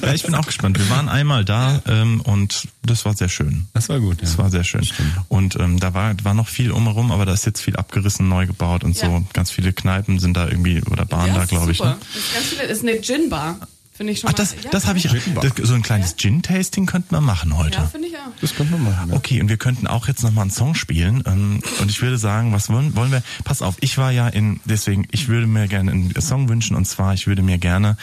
Ja, 0.02 0.14
ich 0.14 0.22
bin 0.22 0.34
auch 0.34 0.46
gespannt. 0.46 0.78
Wir 0.78 0.88
waren 0.90 1.08
einmal 1.08 1.44
da 1.44 1.82
ähm, 1.86 2.20
und 2.22 2.68
das 2.82 3.04
war 3.04 3.14
sehr 3.16 3.28
schön. 3.28 3.66
Das 3.74 3.88
war 3.88 4.00
gut, 4.00 4.16
ja. 4.16 4.22
Das 4.22 4.38
war 4.38 4.50
sehr 4.50 4.64
schön. 4.64 4.86
Und 5.28 5.56
ähm, 5.56 5.78
da 5.80 5.94
war, 5.94 6.14
war 6.22 6.34
noch 6.34 6.48
viel 6.48 6.70
umherum, 6.70 7.10
aber 7.12 7.26
da 7.26 7.32
ist 7.34 7.44
jetzt 7.46 7.60
viel 7.60 7.76
abgerissen, 7.76 8.28
neu 8.28 8.46
gebaut 8.46 8.84
und 8.84 8.96
Ja. 8.98 9.06
so. 9.06 9.24
Ganz 9.32 9.50
viele 9.50 9.72
Kneipen 9.72 10.18
sind 10.18 10.36
da 10.36 10.46
irgendwie 10.48 10.82
oder 10.90 11.10
waren 11.10 11.34
da, 11.34 11.42
ist 11.42 11.48
glaube 11.50 11.72
ich. 11.72 11.78
super. 11.78 11.90
Ne? 11.90 11.96
Das 12.14 12.16
ist 12.24 12.34
ganz 12.34 12.46
viele, 12.46 12.62
ist 12.64 12.82
eine 12.82 13.00
Gin-Bar. 13.00 13.58
Finde 13.98 14.12
ich 14.12 14.20
schon 14.20 14.30
Ach, 14.30 14.34
mal. 14.34 14.36
das, 14.36 14.54
ja, 14.54 14.70
das 14.70 14.86
habe 14.86 14.96
ich. 14.96 15.08
Das, 15.08 15.52
so 15.68 15.74
ein 15.74 15.82
kleines 15.82 16.14
Gin-Tasting 16.16 16.86
könnten 16.86 17.10
wir 17.10 17.20
machen 17.20 17.56
heute. 17.56 17.78
Ja, 17.78 17.86
finde 17.88 18.06
ich 18.06 18.14
auch. 18.14 18.30
Das 18.40 18.54
könnte 18.54 18.74
man 18.74 18.84
machen. 18.84 19.10
Ja. 19.10 19.16
Okay, 19.16 19.40
und 19.40 19.48
wir 19.48 19.56
könnten 19.56 19.88
auch 19.88 20.06
jetzt 20.06 20.22
nochmal 20.22 20.42
einen 20.42 20.52
Song 20.52 20.76
spielen. 20.76 21.24
Ähm, 21.26 21.60
und 21.80 21.90
ich 21.90 22.00
würde 22.00 22.16
sagen, 22.16 22.52
was 22.52 22.70
wollen, 22.70 22.94
wollen 22.94 23.10
wir? 23.10 23.24
Pass 23.42 23.60
auf, 23.60 23.74
ich 23.80 23.98
war 23.98 24.12
ja 24.12 24.28
in, 24.28 24.60
deswegen, 24.64 25.08
ich 25.10 25.26
würde 25.26 25.48
mir 25.48 25.66
gerne 25.66 25.90
einen 25.90 26.14
Song 26.20 26.48
wünschen. 26.48 26.76
Und 26.76 26.84
zwar, 26.84 27.12
ich 27.12 27.26
würde 27.26 27.42
mir 27.42 27.58
gerne, 27.58 27.96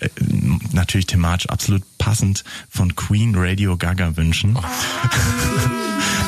äh, 0.00 0.08
natürlich 0.72 1.06
thematisch 1.06 1.48
absolut 1.48 1.82
passend, 1.98 2.44
von 2.68 2.94
Queen 2.96 3.34
Radio 3.36 3.76
Gaga 3.76 4.16
wünschen. 4.16 4.58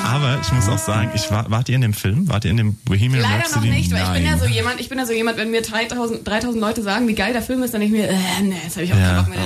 Aber 0.04 0.38
ich 0.40 0.52
muss 0.52 0.68
auch 0.68 0.78
sagen, 0.78 1.10
ich 1.14 1.30
war, 1.32 1.50
wart 1.50 1.68
ihr 1.68 1.74
in 1.74 1.80
dem 1.80 1.92
Film? 1.92 2.28
Wart 2.28 2.44
ihr 2.44 2.50
in 2.52 2.56
dem 2.56 2.74
Bohemian 2.84 3.22
Leider 3.22 3.40
Rhapsody? 3.40 3.68
noch 3.68 3.74
nicht, 3.74 3.90
weil 3.92 4.02
ich 4.02 4.12
bin 4.12 4.24
ja 4.24 4.38
so 4.38 4.46
jemand, 4.46 4.80
ich 4.80 4.88
bin 4.88 4.98
ja 4.98 5.06
so 5.06 5.12
jemand, 5.12 5.36
wenn 5.36 5.50
mir 5.50 5.62
3000, 5.62 6.26
3000 6.26 6.60
Leute 6.60 6.82
sagen, 6.82 7.08
wie 7.08 7.14
geil 7.14 7.32
der 7.32 7.42
Film 7.42 7.62
ist, 7.64 7.74
dann 7.74 7.82
ich 7.82 7.90
mir, 7.90 8.08
äh, 8.08 8.14
nee, 8.42 8.54
jetzt 8.62 8.76
habe 8.76 8.84
ich 8.84 8.92
auch 8.92 8.96
keinen 8.96 9.16
Ja, 9.16 9.22
Bock 9.22 9.30
mehr. 9.30 9.38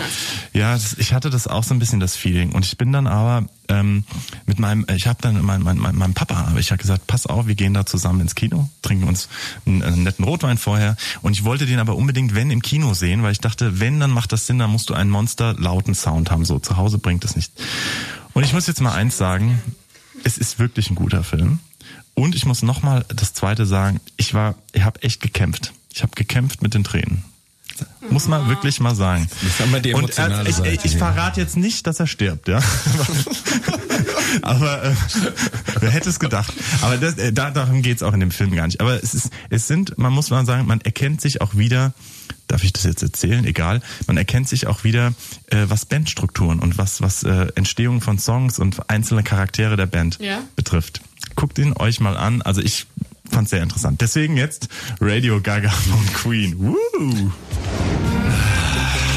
ja 0.52 0.72
das, 0.74 0.94
ich 0.98 1.14
hatte 1.14 1.30
das 1.30 1.46
auch 1.46 1.64
so 1.64 1.74
ein 1.74 1.78
bisschen 1.78 1.98
das 2.00 2.14
Feeling 2.14 2.52
und 2.52 2.66
ich 2.66 2.76
bin 2.76 2.92
dann 2.92 3.06
aber 3.06 3.46
ähm, 3.70 4.04
mit 4.46 4.58
meinem, 4.58 4.84
ich 4.94 5.06
habe 5.06 5.22
dann 5.22 5.42
mein, 5.42 5.62
mein, 5.62 5.78
mein, 5.78 5.94
meinem 5.94 6.14
Papa, 6.14 6.48
habe 6.48 6.60
ich 6.60 6.70
ja 6.70 6.76
gesagt, 6.76 7.06
pass 7.06 7.26
auf, 7.26 7.46
wir 7.46 7.54
gehen 7.54 7.72
da 7.72 7.86
zusammen 7.86 8.20
ins 8.20 8.34
Kino, 8.34 8.68
trinken 8.82 9.08
uns 9.08 9.28
einen, 9.64 9.82
einen 9.82 10.02
netten 10.02 10.24
Rotwein 10.24 10.58
vorher 10.58 10.96
und 11.22 11.32
ich 11.32 11.44
wollte 11.44 11.66
den 11.66 11.78
aber 11.78 11.96
unbedingt, 11.96 12.34
wenn 12.34 12.50
im 12.50 12.60
Kino 12.60 12.92
sehen, 12.92 13.22
weil 13.22 13.32
ich 13.32 13.40
dachte, 13.40 13.80
wenn, 13.80 14.00
dann 14.00 14.10
macht 14.10 14.32
das 14.32 14.46
Sinn, 14.46 14.58
dann 14.58 14.70
musst 14.70 14.90
du 14.90 14.94
einen 14.94 15.10
Monster 15.10 15.54
lauten 15.54 15.94
Sound 15.94 16.30
haben, 16.30 16.44
so 16.44 16.58
zu 16.58 16.76
Hause 16.76 16.98
bringt 16.98 17.24
es 17.24 17.36
nicht. 17.36 17.52
Und 18.32 18.44
ich 18.44 18.52
muss 18.52 18.66
jetzt 18.66 18.80
mal 18.80 18.92
eins 18.92 19.16
sagen, 19.16 19.62
es 20.24 20.36
ist 20.36 20.58
wirklich 20.58 20.90
ein 20.90 20.96
guter 20.96 21.24
Film. 21.24 21.60
Und 22.14 22.34
ich 22.34 22.44
muss 22.44 22.62
noch 22.62 22.82
mal 22.82 23.04
das 23.08 23.32
Zweite 23.32 23.66
sagen, 23.66 24.00
ich 24.16 24.34
war, 24.34 24.56
ich 24.72 24.82
habe 24.82 25.02
echt 25.02 25.20
gekämpft. 25.20 25.72
Ich 25.92 26.02
habe 26.02 26.12
gekämpft 26.14 26.62
mit 26.62 26.74
den 26.74 26.84
Tränen. 26.84 27.24
Muss 28.10 28.28
man 28.28 28.48
wirklich 28.48 28.80
mal 28.80 28.94
sagen. 28.94 29.28
Das 29.42 29.82
die 29.82 29.94
Und 29.94 30.18
äh, 30.18 30.48
ich, 30.48 30.58
ich, 30.58 30.84
ich 30.84 30.96
verrate 30.96 31.40
jetzt 31.40 31.56
nicht, 31.56 31.86
dass 31.86 32.00
er 32.00 32.06
stirbt, 32.06 32.48
ja. 32.48 32.60
Aber 34.42 34.84
äh, 34.84 34.92
wer 35.80 35.90
hätte 35.90 36.08
es 36.08 36.18
gedacht? 36.18 36.52
Aber 36.82 36.96
das, 36.96 37.14
äh, 37.14 37.32
da, 37.32 37.50
darum 37.50 37.82
geht's 37.82 38.02
auch 38.02 38.12
in 38.12 38.20
dem 38.20 38.30
Film 38.30 38.54
gar 38.54 38.66
nicht. 38.66 38.80
Aber 38.80 39.02
es 39.02 39.14
ist, 39.14 39.30
es 39.50 39.66
sind, 39.66 39.98
man 39.98 40.12
muss 40.12 40.30
mal 40.30 40.44
sagen, 40.46 40.66
man 40.66 40.80
erkennt 40.80 41.20
sich 41.20 41.40
auch 41.40 41.54
wieder 41.56 41.92
darf 42.50 42.64
ich 42.64 42.72
das 42.72 42.84
jetzt 42.84 43.02
erzählen? 43.02 43.44
Egal. 43.44 43.80
Man 44.06 44.16
erkennt 44.16 44.48
sich 44.48 44.66
auch 44.66 44.82
wieder, 44.84 45.14
äh, 45.50 45.66
was 45.68 45.86
Bandstrukturen 45.86 46.58
und 46.58 46.78
was, 46.78 47.00
was 47.00 47.22
äh, 47.22 47.46
Entstehung 47.54 48.00
von 48.00 48.18
Songs 48.18 48.58
und 48.58 48.90
einzelne 48.90 49.22
Charaktere 49.22 49.76
der 49.76 49.86
Band 49.86 50.18
Ja. 50.20 50.40
betrifft. 50.56 51.00
Guckt 51.36 51.58
ihn 51.58 51.74
euch 51.76 52.00
mal 52.00 52.16
an. 52.16 52.42
Also 52.42 52.60
ich 52.60 52.86
fand 53.30 53.48
sehr 53.48 53.62
interessant. 53.62 54.00
Deswegen 54.00 54.36
jetzt 54.36 54.68
Radio 55.00 55.40
Gaga 55.40 55.70
von 55.70 56.04
Queen. 56.12 56.58
Woo! 56.58 57.30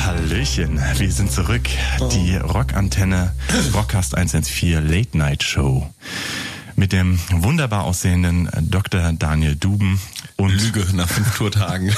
Hallöchen, 0.06 0.82
wir 0.98 1.12
sind 1.12 1.32
zurück. 1.32 1.64
Die 2.12 2.36
Rockantenne 2.38 3.34
Rockcast 3.74 4.16
114 4.16 4.88
Late 4.88 5.18
Night 5.18 5.44
Show 5.44 5.90
mit 6.76 6.92
dem 6.92 7.20
wunderbar 7.32 7.84
aussehenden 7.84 8.50
Dr. 8.62 9.14
Daniel 9.14 9.56
Duben 9.56 10.00
und 10.38 10.50
Lüge 10.50 10.86
nach 10.94 11.08
fünf 11.08 11.38
Tourtagen. 11.38 11.94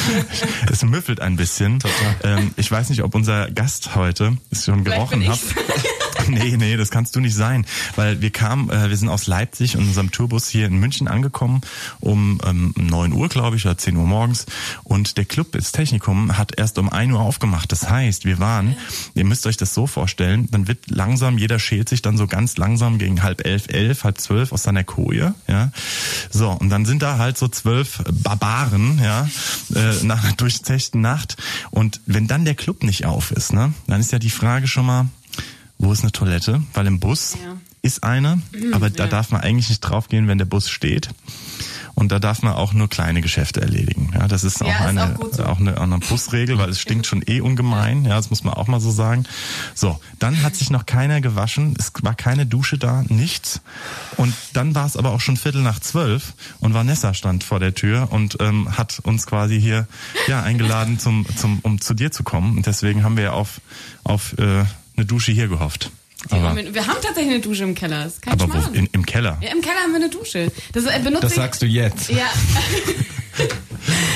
es 0.70 0.82
müffelt 0.84 1.20
ein 1.20 1.36
bisschen. 1.36 1.80
Ähm, 2.22 2.52
ich 2.56 2.70
weiß 2.70 2.90
nicht, 2.90 3.02
ob 3.02 3.14
unser 3.14 3.50
Gast 3.50 3.96
heute 3.96 4.36
es 4.50 4.64
schon 4.64 4.84
Vielleicht 4.84 5.10
gerochen 5.10 5.28
hat. 5.28 5.40
Nee, 6.34 6.56
nee, 6.56 6.76
das 6.76 6.90
kannst 6.90 7.14
du 7.16 7.20
nicht 7.20 7.34
sein, 7.34 7.66
weil 7.96 8.20
wir 8.20 8.30
kamen, 8.30 8.70
äh, 8.70 8.88
wir 8.88 8.96
sind 8.96 9.08
aus 9.08 9.26
Leipzig 9.26 9.74
in 9.74 9.80
unserem 9.80 10.10
Tourbus 10.10 10.48
hier 10.48 10.66
in 10.66 10.78
München 10.78 11.08
angekommen 11.08 11.60
um 12.00 12.40
ähm, 12.44 12.74
9 12.76 13.12
Uhr, 13.12 13.28
glaube 13.28 13.56
ich, 13.56 13.64
oder 13.64 13.78
10 13.78 13.96
Uhr 13.96 14.06
morgens 14.06 14.46
und 14.82 15.16
der 15.16 15.24
Club, 15.24 15.52
das 15.52 15.72
Technikum, 15.72 16.36
hat 16.36 16.58
erst 16.58 16.78
um 16.78 16.88
1 16.90 17.12
Uhr 17.12 17.20
aufgemacht. 17.20 17.70
Das 17.72 17.88
heißt, 17.88 18.24
wir 18.24 18.38
waren, 18.38 18.76
ihr 19.14 19.24
müsst 19.24 19.46
euch 19.46 19.56
das 19.56 19.74
so 19.74 19.86
vorstellen, 19.86 20.48
dann 20.50 20.68
wird 20.68 20.90
langsam, 20.90 21.38
jeder 21.38 21.58
schält 21.58 21.88
sich 21.88 22.02
dann 22.02 22.16
so 22.16 22.26
ganz 22.26 22.56
langsam 22.56 22.98
gegen 22.98 23.22
halb 23.22 23.44
elf, 23.46 23.68
elf, 23.68 24.04
halb 24.04 24.20
zwölf 24.20 24.52
aus 24.52 24.62
seiner 24.62 24.84
Koje, 24.84 25.34
ja. 25.46 25.70
So, 26.30 26.50
und 26.50 26.70
dann 26.70 26.84
sind 26.84 27.02
da 27.02 27.18
halt 27.18 27.38
so 27.38 27.48
zwölf 27.48 28.02
Barbaren, 28.22 29.00
ja, 29.02 29.28
äh, 29.74 30.04
nach 30.04 30.24
einer 30.24 30.34
durchzechten 30.34 31.00
Nacht 31.00 31.36
und 31.70 32.00
wenn 32.06 32.26
dann 32.26 32.44
der 32.44 32.54
Club 32.54 32.82
nicht 32.82 33.04
auf 33.04 33.30
ist, 33.30 33.52
ne, 33.52 33.72
dann 33.86 34.00
ist 34.00 34.12
ja 34.12 34.18
die 34.18 34.30
Frage 34.30 34.66
schon 34.66 34.86
mal, 34.86 35.06
wo 35.84 35.92
ist 35.92 36.02
eine 36.02 36.12
Toilette? 36.12 36.62
Weil 36.72 36.86
im 36.86 37.00
Bus 37.00 37.34
Ja. 37.34 37.56
ist 37.82 38.02
eine, 38.02 38.40
aber 38.72 38.90
da 38.90 39.04
ja. 39.04 39.10
darf 39.10 39.30
man 39.30 39.40
eigentlich 39.42 39.68
nicht 39.68 39.80
draufgehen, 39.80 40.26
wenn 40.28 40.38
der 40.38 40.44
Bus 40.46 40.68
steht. 40.70 41.10
Und 41.96 42.10
da 42.10 42.18
darf 42.18 42.42
man 42.42 42.54
auch 42.54 42.72
nur 42.72 42.88
kleine 42.88 43.20
Geschäfte 43.20 43.60
erledigen. 43.60 44.10
Ja, 44.14 44.26
das 44.26 44.42
ist 44.42 44.60
auch 44.62 44.66
Ja, 44.66 44.78
ist 44.80 44.84
eine, 44.98 45.16
auch 45.16 45.32
so. 45.32 45.44
auch 45.44 45.60
eine, 45.60 45.80
eine 45.80 45.98
Busregel, 45.98 46.58
weil 46.58 46.68
es 46.70 46.80
stinkt 46.80 47.06
schon 47.06 47.22
eh 47.24 47.40
ungemein. 47.40 48.04
Ja, 48.04 48.16
das 48.16 48.30
muss 48.30 48.42
man 48.42 48.54
auch 48.54 48.66
mal 48.66 48.80
so 48.80 48.90
sagen. 48.90 49.24
So, 49.76 50.00
dann 50.18 50.42
hat 50.42 50.56
sich 50.56 50.70
noch 50.70 50.86
keiner 50.86 51.20
gewaschen. 51.20 51.76
Es 51.78 51.92
war 52.02 52.16
keine 52.16 52.46
Dusche 52.46 52.78
da, 52.78 53.04
nichts. 53.08 53.60
Und 54.16 54.34
dann 54.54 54.74
war 54.74 54.86
es 54.86 54.96
aber 54.96 55.12
auch 55.12 55.20
schon 55.20 55.36
Viertel 55.36 55.62
nach 55.62 55.78
zwölf 55.78 56.34
und 56.58 56.74
Vanessa 56.74 57.14
stand 57.14 57.44
vor 57.44 57.60
der 57.60 57.74
Tür 57.76 58.08
und 58.10 58.38
ähm, 58.40 58.76
hat 58.76 58.98
uns 59.04 59.26
quasi 59.26 59.60
hier 59.60 59.86
ja 60.26 60.42
eingeladen, 60.42 60.98
zum, 60.98 61.24
zum, 61.36 61.60
um 61.60 61.80
zu 61.80 61.94
dir 61.94 62.10
zu 62.10 62.24
kommen. 62.24 62.56
Und 62.56 62.66
deswegen 62.66 63.04
haben 63.04 63.16
wir 63.16 63.34
auf, 63.34 63.60
auf 64.02 64.36
äh, 64.38 64.64
eine 64.96 65.06
Dusche 65.06 65.32
hier 65.32 65.48
gehofft. 65.48 65.90
Wir 66.28 66.38
Aber, 66.38 66.48
haben, 66.50 66.74
wir 66.74 66.86
haben 66.86 66.96
tatsächlich 67.02 67.34
eine 67.34 67.40
Dusche 67.40 67.64
im 67.64 67.74
Keller. 67.74 68.04
Das 68.04 68.14
ist 68.14 68.22
kein 68.22 68.32
aber 68.40 68.48
wo, 68.48 68.72
in, 68.72 68.88
im 68.92 69.04
Keller. 69.04 69.36
ja, 69.42 69.50
im 69.52 69.60
Keller 69.60 69.80
haben 69.82 69.90
wir 69.92 69.96
eine 69.96 70.08
Dusche. 70.08 70.50
Das 70.72 70.84
äh, 70.86 70.98
benutze 71.00 71.22
Das 71.22 71.32
ich- 71.32 71.36
sagst 71.36 71.62
du 71.62 71.66
jetzt. 71.66 72.10
Ja. 72.10 72.26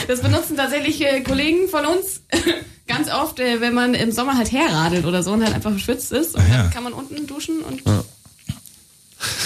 Das 0.06 0.22
benutzen 0.22 0.56
tatsächlich 0.56 1.04
äh, 1.04 1.20
Kollegen 1.20 1.68
von 1.68 1.84
uns 1.84 2.22
ganz 2.86 3.10
oft, 3.12 3.40
äh, 3.40 3.60
wenn 3.60 3.74
man 3.74 3.92
im 3.94 4.10
Sommer 4.12 4.38
halt 4.38 4.50
herradelt 4.52 5.04
oder 5.04 5.22
so 5.22 5.32
und 5.32 5.44
halt 5.44 5.54
einfach 5.54 5.70
verschwitzt 5.72 6.12
ist. 6.12 6.34
Und 6.34 6.40
Ah, 6.42 6.48
ja. 6.50 6.62
dann 6.62 6.70
kann 6.70 6.84
man 6.84 6.92
unten 6.94 7.26
duschen 7.26 7.60
und 7.60 7.82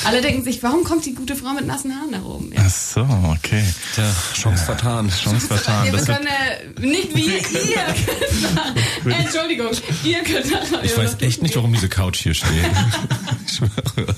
alle 0.04 0.20
denken 0.20 0.42
sich, 0.44 0.62
warum 0.62 0.84
kommt 0.84 1.04
die 1.06 1.14
gute 1.14 1.34
Frau 1.36 1.52
mit 1.54 1.66
nassen 1.66 1.94
Haaren 1.94 2.10
nach 2.10 2.24
oben? 2.24 2.52
Ja. 2.52 2.60
Ach 2.66 2.70
so, 2.70 3.00
okay. 3.00 3.64
Tja, 3.94 4.04
Chance 4.34 4.64
vertan. 4.64 5.10
Chance 5.10 5.46
vertan. 5.46 5.86
Ja, 5.86 5.92
wir 5.92 5.98
Das 5.98 6.06
können 6.06 6.26
äh, 6.26 6.80
nicht 6.86 7.14
wir, 7.16 7.24
ihr 7.26 7.40
könnt 7.42 8.54
nach, 8.56 9.18
Entschuldigung, 9.18 9.68
ihr 10.04 10.22
könnt 10.22 10.50
nach 10.72 10.82
Ich 10.82 10.96
weiß 10.96 11.16
echt 11.20 11.42
nicht, 11.42 11.56
warum 11.56 11.72
diese 11.72 11.88
Couch 11.88 12.18
hier 12.22 12.34
steht. 12.34 12.48
Ich 13.46 13.56
schwöre. 13.56 14.14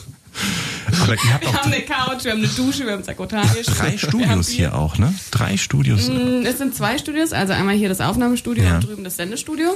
aber 1.03 1.15
ihr 1.15 1.33
habt 1.35 1.43
Wir 1.45 1.49
auch 1.51 1.55
haben 1.63 1.73
eine 1.73 1.83
Couch, 1.83 2.25
wir 2.25 2.33
haben 2.33 2.39
eine 2.39 2.49
Dusche, 2.49 2.85
wir 2.87 2.93
haben 2.93 3.05
Sakrotage. 3.05 3.63
drei 3.65 3.97
Studios 3.97 4.49
hier 4.49 4.75
auch, 4.77 4.99
ne? 4.99 5.15
Drei 5.31 5.57
Studios. 5.57 6.09
Es 6.09 6.59
sind 6.59 6.75
zwei 6.75 6.99
Studios, 6.99 7.33
also 7.33 7.53
einmal 7.53 7.75
hier 7.77 7.89
das 7.89 8.01
Aufnahmestudio 8.01 8.65
Ja. 8.65 8.75
und 8.77 8.85
drüben 8.85 9.05
das 9.05 9.17
Sendestudio. 9.17 9.71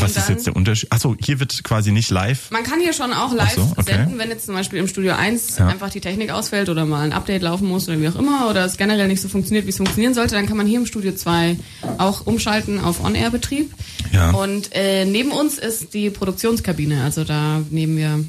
Was 0.00 0.16
ist 0.16 0.28
jetzt 0.28 0.46
der 0.46 0.56
Unterschied? 0.56 0.90
Achso, 0.92 1.16
hier 1.22 1.40
wird 1.40 1.62
quasi 1.64 1.92
nicht 1.92 2.10
live. 2.10 2.50
Man 2.50 2.62
kann 2.62 2.80
hier 2.80 2.92
schon 2.92 3.12
auch 3.12 3.32
live 3.34 3.54
so, 3.54 3.72
okay. 3.76 3.94
senden, 3.94 4.18
wenn 4.18 4.28
jetzt 4.30 4.46
zum 4.46 4.54
Beispiel 4.54 4.78
im 4.78 4.88
Studio 4.88 5.14
1 5.14 5.58
Ja. 5.58 5.66
einfach 5.68 5.90
die 5.90 6.00
Technik 6.00 6.30
ausfällt 6.30 6.68
oder 6.68 6.84
mal 6.86 7.02
ein 7.04 7.12
Update 7.12 7.42
laufen 7.42 7.66
muss 7.68 7.88
oder 7.88 8.00
wie 8.00 8.08
auch 8.08 8.16
immer 8.16 8.48
oder 8.50 8.64
es 8.64 8.76
generell 8.76 9.08
nicht 9.08 9.20
so 9.22 9.28
funktioniert, 9.28 9.66
wie 9.66 9.70
es 9.70 9.76
funktionieren 9.76 10.14
sollte, 10.14 10.34
dann 10.34 10.46
kann 10.46 10.56
man 10.56 10.66
hier 10.66 10.78
im 10.78 10.86
Studio 10.86 11.12
2 11.14 11.56
auch 11.98 12.26
umschalten 12.26 12.80
auf 12.80 13.04
On-Air-Betrieb. 13.04 13.72
Ja. 14.12 14.30
Und 14.30 14.70
äh, 14.72 15.04
neben 15.04 15.30
uns 15.32 15.58
ist 15.58 15.94
die 15.94 16.10
Produktionskabine, 16.10 17.02
also 17.04 17.24
da 17.24 17.60
nehmen 17.70 17.96
wir, 17.96 18.24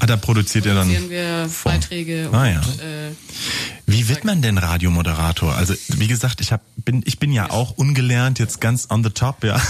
Ah, 0.00 0.06
da 0.06 0.16
produziert 0.16 0.66
ihr 0.66 0.74
dann. 0.74 0.88
produzieren 0.88 1.10
wir. 1.10 1.48
Beiträge 1.62 2.28
Ah, 2.32 2.42
und 2.42 2.48
ja. 2.48 2.60
äh, 2.60 3.12
Wie 3.90 4.08
wird 4.08 4.24
man 4.24 4.40
denn 4.40 4.56
Radiomoderator? 4.56 5.54
Also, 5.56 5.74
wie 5.88 6.06
gesagt, 6.06 6.40
ich 6.40 6.52
hab, 6.52 6.62
bin, 6.76 7.02
ich 7.04 7.18
bin 7.18 7.32
ja 7.32 7.50
auch 7.50 7.72
ungelernt, 7.72 8.38
jetzt 8.38 8.60
ganz 8.60 8.86
on 8.88 9.02
the 9.02 9.10
top, 9.10 9.42
ja. 9.42 9.60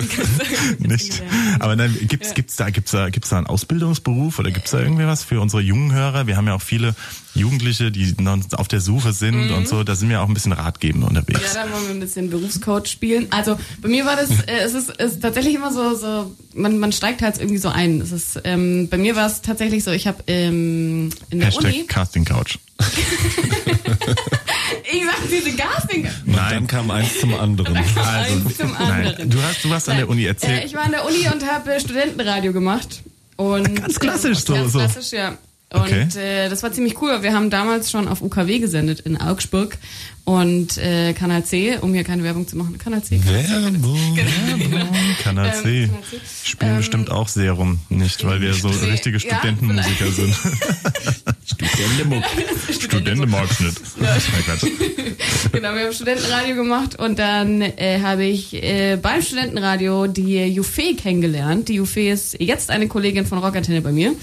Nicht. 0.78 1.22
Aber 1.58 1.74
dann 1.74 1.92
gibt's, 2.06 2.34
gibt's 2.34 2.54
da, 2.56 2.70
gibt's 2.70 2.92
da, 2.92 3.10
gibt's 3.10 3.30
da 3.30 3.38
einen 3.38 3.46
Ausbildungsberuf 3.46 4.38
oder 4.38 4.52
gibt's 4.52 4.70
da 4.70 4.78
irgendwie 4.78 5.06
was 5.06 5.24
für 5.24 5.40
unsere 5.40 5.62
jungen 5.62 5.92
Hörer? 5.92 6.28
Wir 6.28 6.36
haben 6.36 6.46
ja 6.46 6.54
auch 6.54 6.62
viele 6.62 6.94
Jugendliche, 7.34 7.90
die 7.92 8.14
noch 8.18 8.38
auf 8.56 8.66
der 8.68 8.80
Suche 8.80 9.12
sind 9.12 9.50
und 9.52 9.68
so. 9.68 9.84
Da 9.84 9.94
sind 9.94 10.08
wir 10.10 10.20
auch 10.20 10.28
ein 10.28 10.34
bisschen 10.34 10.52
ratgebend 10.52 11.04
unterwegs. 11.04 11.54
Ja, 11.54 11.62
dann 11.62 11.72
wollen 11.72 11.84
wir 11.84 11.90
ein 11.94 12.00
bisschen 12.00 12.28
Berufscoach 12.30 12.86
spielen. 12.88 13.28
Also 13.30 13.56
bei 13.80 13.88
mir 13.88 14.04
war 14.04 14.16
das, 14.16 14.30
äh, 14.30 14.58
es 14.64 14.74
ist, 14.74 14.90
es 14.98 15.12
ist 15.12 15.22
tatsächlich 15.22 15.54
immer 15.54 15.72
so, 15.72 15.94
so 15.94 16.34
man, 16.54 16.78
man 16.78 16.90
steigt 16.92 17.22
halt 17.22 17.38
irgendwie 17.38 17.58
so 17.58 17.68
ein. 17.68 18.00
Es 18.00 18.10
ist, 18.12 18.40
ähm, 18.44 18.88
bei 18.90 18.98
mir 18.98 19.14
war 19.16 19.26
es 19.26 19.42
tatsächlich 19.42 19.84
so, 19.84 19.90
ich 19.92 20.06
habe 20.08 20.22
ähm, 20.26 21.10
in 21.30 21.38
der 21.38 21.48
Hashtag 21.48 21.72
Uni, 21.72 21.84
Casting 21.86 22.24
Couch. 22.24 22.58
ich 24.92 25.02
sag 25.04 25.28
diese 25.30 25.56
Casting. 25.56 26.08
Und 26.26 26.36
dann 26.36 26.66
kam 26.66 26.90
eins 26.90 27.20
zum 27.20 27.34
anderen. 27.34 27.76
Also, 27.76 28.00
Also, 28.00 28.32
eins 28.34 28.56
zum 28.56 28.72
nein, 28.72 29.06
anderen. 29.06 29.30
du 29.30 29.42
hast, 29.42 29.64
du 29.64 29.70
warst 29.70 29.88
an 29.88 29.96
der 29.96 30.08
Uni 30.08 30.24
Äh, 30.24 30.28
erzählt. 30.28 30.64
ich 30.64 30.74
war 30.74 30.82
an 30.84 30.92
der 30.92 31.04
Uni 31.06 31.28
und 31.32 31.46
habe 31.50 31.74
äh, 31.74 31.80
Studentenradio 31.80 32.52
gemacht. 32.52 33.02
Und, 33.36 33.76
Ganz 33.76 33.98
klassisch 33.98 34.38
äh, 34.38 34.42
so, 34.46 34.52
Ganz 34.54 34.72
so. 34.72 34.78
klassisch, 34.80 35.12
ja. 35.12 35.38
Und 35.72 36.16
äh, 36.16 36.48
das 36.48 36.62
war 36.62 36.72
ziemlich 36.72 37.00
cool. 37.00 37.22
Wir 37.22 37.32
haben 37.32 37.48
damals 37.48 37.90
schon 37.90 38.08
auf 38.08 38.22
UKW 38.22 38.58
gesendet 38.58 39.00
in 39.00 39.20
Augsburg 39.20 39.78
und 40.24 40.78
äh, 40.78 41.12
Kanal 41.12 41.44
C, 41.44 41.78
um 41.80 41.92
hier 41.94 42.04
keine 42.04 42.22
Werbung 42.22 42.46
zu 42.46 42.56
machen. 42.56 42.78
Kanal 42.78 43.02
C. 43.02 43.20
Werbung. 43.24 44.16
Kanal 44.16 44.60
C. 44.60 44.64
Ähm, 44.64 45.14
Kanal 45.22 45.62
C. 45.62 45.90
Spielen 46.44 46.76
bestimmt 46.76 47.10
auch 47.10 47.28
sehr 47.28 47.52
rum, 47.52 47.80
nicht, 47.88 48.24
weil 48.24 48.40
wir 48.40 48.54
so 48.54 48.68
richtige 48.68 49.18
ja, 49.18 49.36
Studentenmusiker 49.36 50.10
sind. 50.10 50.34
Studentenmuck. 51.46 52.24
Studentenmarkschnitt. 52.70 53.74
Genau, 55.52 55.74
wir 55.74 55.86
haben 55.86 55.92
Studentenradio 55.92 56.54
gemacht 56.54 56.98
und 56.98 57.18
dann 57.18 57.60
äh, 57.60 58.00
habe 58.02 58.24
ich 58.24 58.54
äh, 58.54 58.96
beim 59.00 59.20
Studentenradio 59.20 60.06
die 60.06 60.44
Jufe 60.44 60.94
kennengelernt. 60.94 61.68
Die 61.68 61.74
Jufe 61.74 62.00
ist 62.00 62.40
jetzt 62.40 62.70
eine 62.70 62.88
Kollegin 62.88 63.26
von 63.26 63.38
Rockantenne 63.38 63.80
bei 63.80 63.92
mir 63.92 64.14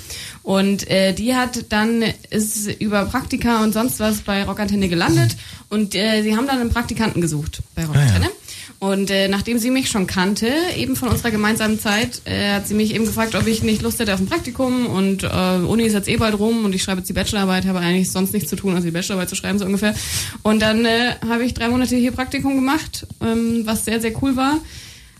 und 0.44 0.90
äh, 0.90 1.14
die 1.14 1.36
hat 1.36 1.66
dann 1.70 2.04
ist 2.30 2.68
über 2.80 3.06
Praktika 3.06 3.64
und 3.64 3.74
sonst 3.74 4.00
was 4.00 4.22
bei 4.22 4.44
Rockantenne 4.44 4.88
gelandet 4.88 5.36
und 5.70 5.87
äh, 5.96 6.22
sie 6.24 6.36
haben 6.36 6.48
dann 6.48 6.60
einen 6.60 6.70
Praktikanten 6.70 7.22
gesucht 7.22 7.62
bei 7.76 7.86
Rockantenne. 7.86 8.28
Ah, 8.28 8.86
Und 8.86 9.10
äh, 9.10 9.28
nachdem 9.28 9.58
sie 9.58 9.72
mich 9.72 9.90
schon 9.90 10.06
kannte, 10.08 10.52
eben 10.76 10.96
von 10.96 11.10
unserer 11.10 11.32
gemeinsamen 11.32 11.80
Zeit, 11.80 12.22
äh, 12.26 12.54
hat 12.54 12.68
sie 12.68 12.74
mich 12.76 12.94
eben 12.94 13.06
gefragt, 13.06 13.34
ob 13.36 13.48
ich 13.48 13.64
nicht 13.64 13.82
Lust 13.82 14.00
hätte 14.00 14.14
auf 14.14 14.20
ein 14.20 14.28
Praktikum. 14.28 14.86
Und 14.88 15.24
äh, 15.24 15.28
Uni 15.28 15.84
ist 15.84 15.94
jetzt 15.94 16.08
eh 16.08 16.18
bald 16.18 16.38
rum 16.38 16.66
und 16.66 16.76
ich 16.76 16.84
schreibe 16.84 17.00
jetzt 17.00 17.10
die 17.10 17.14
Bachelorarbeit, 17.14 17.66
habe 17.66 17.80
eigentlich 17.80 18.12
sonst 18.12 18.34
nichts 18.34 18.50
zu 18.50 18.56
tun, 18.56 18.76
als 18.76 18.84
die 18.86 18.92
Bachelorarbeit 18.92 19.30
zu 19.30 19.36
schreiben, 19.36 19.58
so 19.58 19.66
ungefähr. 19.66 19.96
Und 20.44 20.62
dann 20.62 20.86
äh, 20.86 21.16
habe 21.28 21.44
ich 21.44 21.54
drei 21.54 21.70
Monate 21.70 21.96
hier 21.96 22.12
Praktikum 22.12 22.56
gemacht, 22.56 23.08
ähm, 23.22 23.62
was 23.66 23.86
sehr, 23.86 24.00
sehr 24.00 24.12
cool 24.22 24.36
war. 24.36 24.60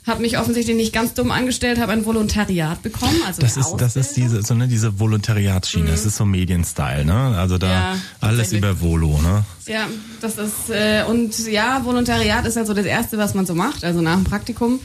Habe 0.08 0.22
mich 0.22 0.38
offensichtlich 0.38 0.76
nicht 0.78 0.94
ganz 0.94 1.14
dumm 1.14 1.32
angestellt, 1.32 1.80
habe 1.80 1.92
ein 1.92 2.06
Volontariat 2.06 2.82
bekommen. 2.82 3.22
Also 3.28 3.42
Das 3.42 3.58
ist, 3.58 3.76
das 3.78 3.98
ist 3.98 4.16
diese, 4.16 4.42
so, 4.42 4.54
ne, 4.56 4.68
diese 4.70 5.00
Volontariatsschiene. 5.00 5.92
Das 5.92 6.06
ist 6.06 6.16
so 6.16 6.24
Medienstyle, 6.26 7.04
ne? 7.04 7.38
Also 7.38 7.58
da 7.58 7.68
Ja, 7.68 7.96
alles 8.22 8.54
über 8.54 8.80
Volo, 8.80 9.20
ne? 9.22 9.44
Ja, 9.68 9.88
das 10.22 10.38
ist 10.38 10.70
äh, 10.70 11.04
und 11.08 11.38
ja, 11.48 11.84
Volontariat 11.84 12.46
ist 12.46 12.56
halt 12.56 12.68
so 12.68 12.74
das 12.74 12.86
erste, 12.86 13.18
was 13.18 13.34
man 13.34 13.46
so 13.46 13.54
macht. 13.54 13.84
Also 13.84 14.00
nach 14.02 14.16
dem 14.16 14.24
Praktikum 14.24 14.80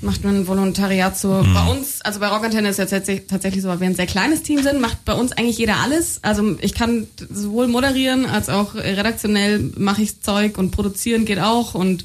macht 0.00 0.24
man 0.24 0.36
ein 0.36 0.46
Volontariat 0.46 1.18
so. 1.18 1.28
Mhm. 1.28 1.54
Bei 1.54 1.66
uns, 1.70 2.02
also 2.02 2.20
bei 2.20 2.28
Rockantenne 2.28 2.68
ist 2.68 2.78
ja 2.78 2.86
tatsächlich, 2.86 3.62
so, 3.62 3.68
weil 3.68 3.80
wir 3.80 3.86
ein 3.86 3.94
sehr 3.94 4.06
kleines 4.06 4.42
Team 4.42 4.62
sind, 4.62 4.80
macht 4.80 5.04
bei 5.04 5.14
uns 5.14 5.32
eigentlich 5.32 5.58
jeder 5.58 5.76
alles. 5.76 6.18
Also 6.22 6.56
ich 6.60 6.74
kann 6.74 7.06
sowohl 7.30 7.66
moderieren 7.66 8.26
als 8.26 8.48
auch 8.48 8.74
redaktionell 8.74 9.70
mache 9.76 10.02
ich 10.02 10.20
Zeug 10.20 10.58
und 10.58 10.70
produzieren 10.70 11.24
geht 11.24 11.38
auch 11.38 11.74
und 11.74 12.04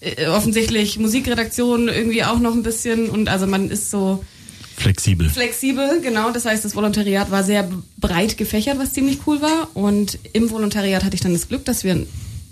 äh, 0.00 0.26
offensichtlich 0.26 0.98
Musikredaktion 0.98 1.88
irgendwie 1.88 2.24
auch 2.24 2.40
noch 2.40 2.52
ein 2.52 2.62
bisschen 2.62 3.08
und 3.08 3.28
also 3.28 3.46
man 3.46 3.70
ist 3.70 3.90
so 3.90 4.24
Flexibel. 4.76 5.28
flexibel, 5.28 6.00
genau. 6.00 6.30
Das 6.30 6.46
heißt, 6.46 6.64
das 6.64 6.74
Volontariat 6.74 7.30
war 7.30 7.44
sehr 7.44 7.68
breit 7.98 8.38
gefächert, 8.38 8.78
was 8.78 8.94
ziemlich 8.94 9.18
cool 9.26 9.42
war. 9.42 9.68
Und 9.74 10.18
im 10.32 10.50
Volontariat 10.50 11.04
hatte 11.04 11.14
ich 11.14 11.20
dann 11.20 11.34
das 11.34 11.48
Glück, 11.48 11.66
dass 11.66 11.84
wir 11.84 12.06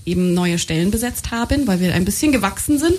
eben 0.04 0.34
neue 0.34 0.58
Stellen 0.58 0.90
besetzt 0.90 1.30
haben, 1.30 1.66
weil 1.66 1.80
wir 1.80 1.94
ein 1.94 2.04
bisschen 2.04 2.30
gewachsen 2.30 2.78
sind. 2.78 2.94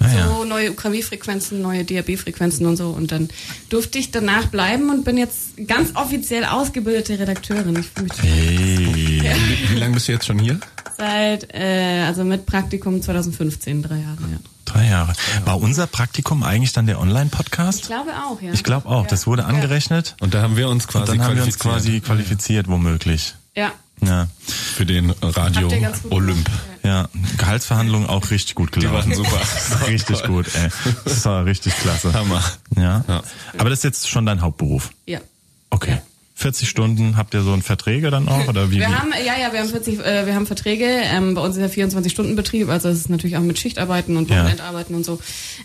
Ah, 0.00 0.08
so 0.08 0.16
ja. 0.40 0.44
neue 0.46 0.70
UKW-Frequenzen, 0.72 1.60
neue 1.60 1.84
DAB-Frequenzen 1.84 2.66
und 2.66 2.76
so. 2.76 2.88
Und 2.88 3.12
dann 3.12 3.28
durfte 3.68 3.98
ich 3.98 4.10
danach 4.10 4.46
bleiben 4.46 4.88
und 4.90 5.04
bin 5.04 5.18
jetzt 5.18 5.56
ganz 5.66 5.94
offiziell 5.94 6.44
ausgebildete 6.46 7.18
Redakteurin. 7.18 7.76
Ich 7.78 7.86
fühle 7.88 8.04
mich 8.04 8.12
total 8.12 8.30
Hey. 8.30 9.22
Wie, 9.68 9.74
wie 9.74 9.78
lange 9.78 9.94
bist 9.94 10.08
du 10.08 10.12
jetzt 10.12 10.26
schon 10.26 10.38
hier? 10.38 10.58
seit, 10.96 11.54
äh, 11.54 12.02
also 12.06 12.24
mit 12.24 12.44
Praktikum 12.44 13.00
2015, 13.00 13.82
drei 13.82 13.96
Jahre, 13.96 14.20
ja. 14.32 14.38
Drei 14.66 14.86
Jahre. 14.88 15.14
War 15.46 15.60
unser 15.60 15.86
Praktikum 15.86 16.42
eigentlich 16.42 16.72
dann 16.74 16.86
der 16.86 17.00
Online-Podcast? 17.00 17.80
Ich 17.80 17.86
glaube 17.86 18.10
auch, 18.28 18.40
ja. 18.42 18.52
Ich 18.52 18.62
glaube 18.62 18.86
auch. 18.88 19.06
Das 19.06 19.26
wurde 19.26 19.42
Ja. 19.42 19.48
angerechnet. 19.48 20.14
Und 20.20 20.34
da 20.34 20.42
haben 20.42 20.56
wir 20.56 20.68
uns 20.68 20.84
Und 20.84 20.90
quasi 20.92 21.12
dann 21.16 21.24
haben 21.24 21.36
wir 21.36 21.42
uns 21.44 21.58
qualifiziert 21.58 22.04
quasi 22.04 22.22
qualifiziert, 22.22 22.68
womöglich. 22.68 23.34
Ja. 23.56 23.72
Ja. 24.02 24.28
für 24.46 24.86
den 24.86 25.10
Radio 25.22 25.70
Olymp. 26.10 26.48
Ja, 26.82 27.08
Gehaltsverhandlungen 27.36 28.08
auch 28.08 28.30
richtig 28.30 28.54
gut 28.54 28.72
gelaufen. 28.72 29.10
Die 29.10 29.18
waren 29.18 29.24
super. 29.30 29.86
Richtig 29.88 30.24
gut, 30.24 30.46
ey. 30.54 30.70
Das 31.04 31.24
war 31.26 31.44
richtig 31.44 31.76
klasse. 31.76 32.14
Hammer. 32.14 32.42
Ja. 32.76 33.04
Ja. 33.06 33.22
Aber 33.58 33.68
das 33.68 33.80
ist 33.80 33.84
jetzt 33.84 34.08
schon 34.08 34.24
dein 34.24 34.40
Hauptberuf. 34.40 34.90
Ja. 35.06 35.20
Okay. 35.68 35.98
40 36.36 36.70
Stunden, 36.70 37.18
habt 37.18 37.34
ihr 37.34 37.42
so 37.42 37.52
ein 37.52 37.60
Verträge 37.60 38.10
dann 38.10 38.26
auch 38.28 38.48
oder 38.48 38.70
wie? 38.70 38.76
Wir 38.78 38.88
wie? 38.88 38.94
haben, 38.94 39.12
ja, 39.26 39.36
ja, 39.38 39.52
wir 39.52 39.60
haben 39.60 39.68
40, 39.68 39.98
äh, 40.00 40.24
wir 40.24 40.34
haben 40.34 40.46
Verträge. 40.46 40.86
Ähm, 40.86 41.34
bei 41.34 41.42
uns 41.42 41.54
ist 41.58 41.76
ja 41.76 41.84
24-Stunden-Betrieb, 41.86 42.70
also 42.70 42.88
es 42.88 43.00
ist 43.00 43.10
natürlich 43.10 43.36
auch 43.36 43.42
mit 43.42 43.58
Schichtarbeiten 43.58 44.16
und 44.16 44.30
Ja. 44.30 44.38
Wochenendarbeiten 44.38 44.94
und 44.94 45.04
so. 45.04 45.20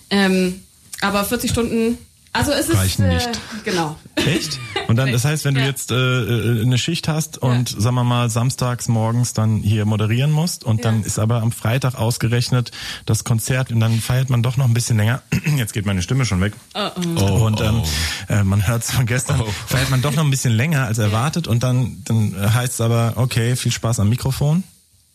Ähm, 0.09 0.63
aber 0.99 1.23
40 1.23 1.49
Stunden, 1.49 1.97
also 2.35 2.51
es 2.51 2.69
ist 2.69 2.77
Reichen 2.77 3.05
äh, 3.05 3.15
nicht. 3.15 3.29
genau. 3.63 3.95
Echt? 4.15 4.59
Und 4.87 4.95
dann, 4.97 5.11
das 5.11 5.25
heißt, 5.25 5.45
wenn 5.45 5.55
du 5.55 5.61
Ja. 5.61 5.67
jetzt 5.67 5.91
äh, 5.91 5.95
äh, 5.95 6.61
eine 6.61 6.77
Schicht 6.77 7.07
hast 7.07 7.37
und 7.37 7.69
sagen 7.69 7.95
wir 7.95 8.03
mal 8.03 8.29
samstags 8.29 8.87
morgens 8.87 9.33
dann 9.33 9.57
hier 9.57 9.85
moderieren 9.85 10.31
musst 10.31 10.63
und 10.63 10.85
dann 10.85 11.01
Ja. 11.01 11.05
ist 11.07 11.19
aber 11.19 11.41
am 11.41 11.51
Freitag 11.51 11.95
ausgerechnet 11.95 12.71
das 13.05 13.23
Konzert 13.23 13.71
und 13.71 13.79
dann 13.79 13.99
feiert 13.99 14.29
man 14.29 14.43
doch 14.43 14.57
noch 14.57 14.65
ein 14.65 14.73
bisschen 14.73 14.97
länger. 14.97 15.21
Jetzt 15.57 15.73
geht 15.73 15.85
meine 15.85 16.01
Stimme 16.01 16.25
schon 16.25 16.41
weg. 16.41 16.53
Oh, 16.75 17.45
und 17.45 17.61
ähm, 17.61 17.81
Äh, 18.29 18.43
man 18.43 18.67
hört 18.67 18.83
es 18.83 18.91
von 18.91 19.05
gestern, 19.05 19.41
Oh. 19.41 19.47
feiert 19.67 19.89
man 19.89 20.01
doch 20.01 20.13
noch 20.13 20.23
ein 20.23 20.31
bisschen 20.31 20.53
länger 20.53 20.85
als 20.85 20.97
erwartet 20.97 21.47
und 21.47 21.63
dann, 21.63 22.01
dann 22.05 22.35
heißt 22.53 22.73
es 22.75 22.81
aber, 22.81 23.13
okay, 23.17 23.55
viel 23.55 23.71
Spaß 23.71 23.99
am 23.99 24.09
Mikrofon. 24.09 24.63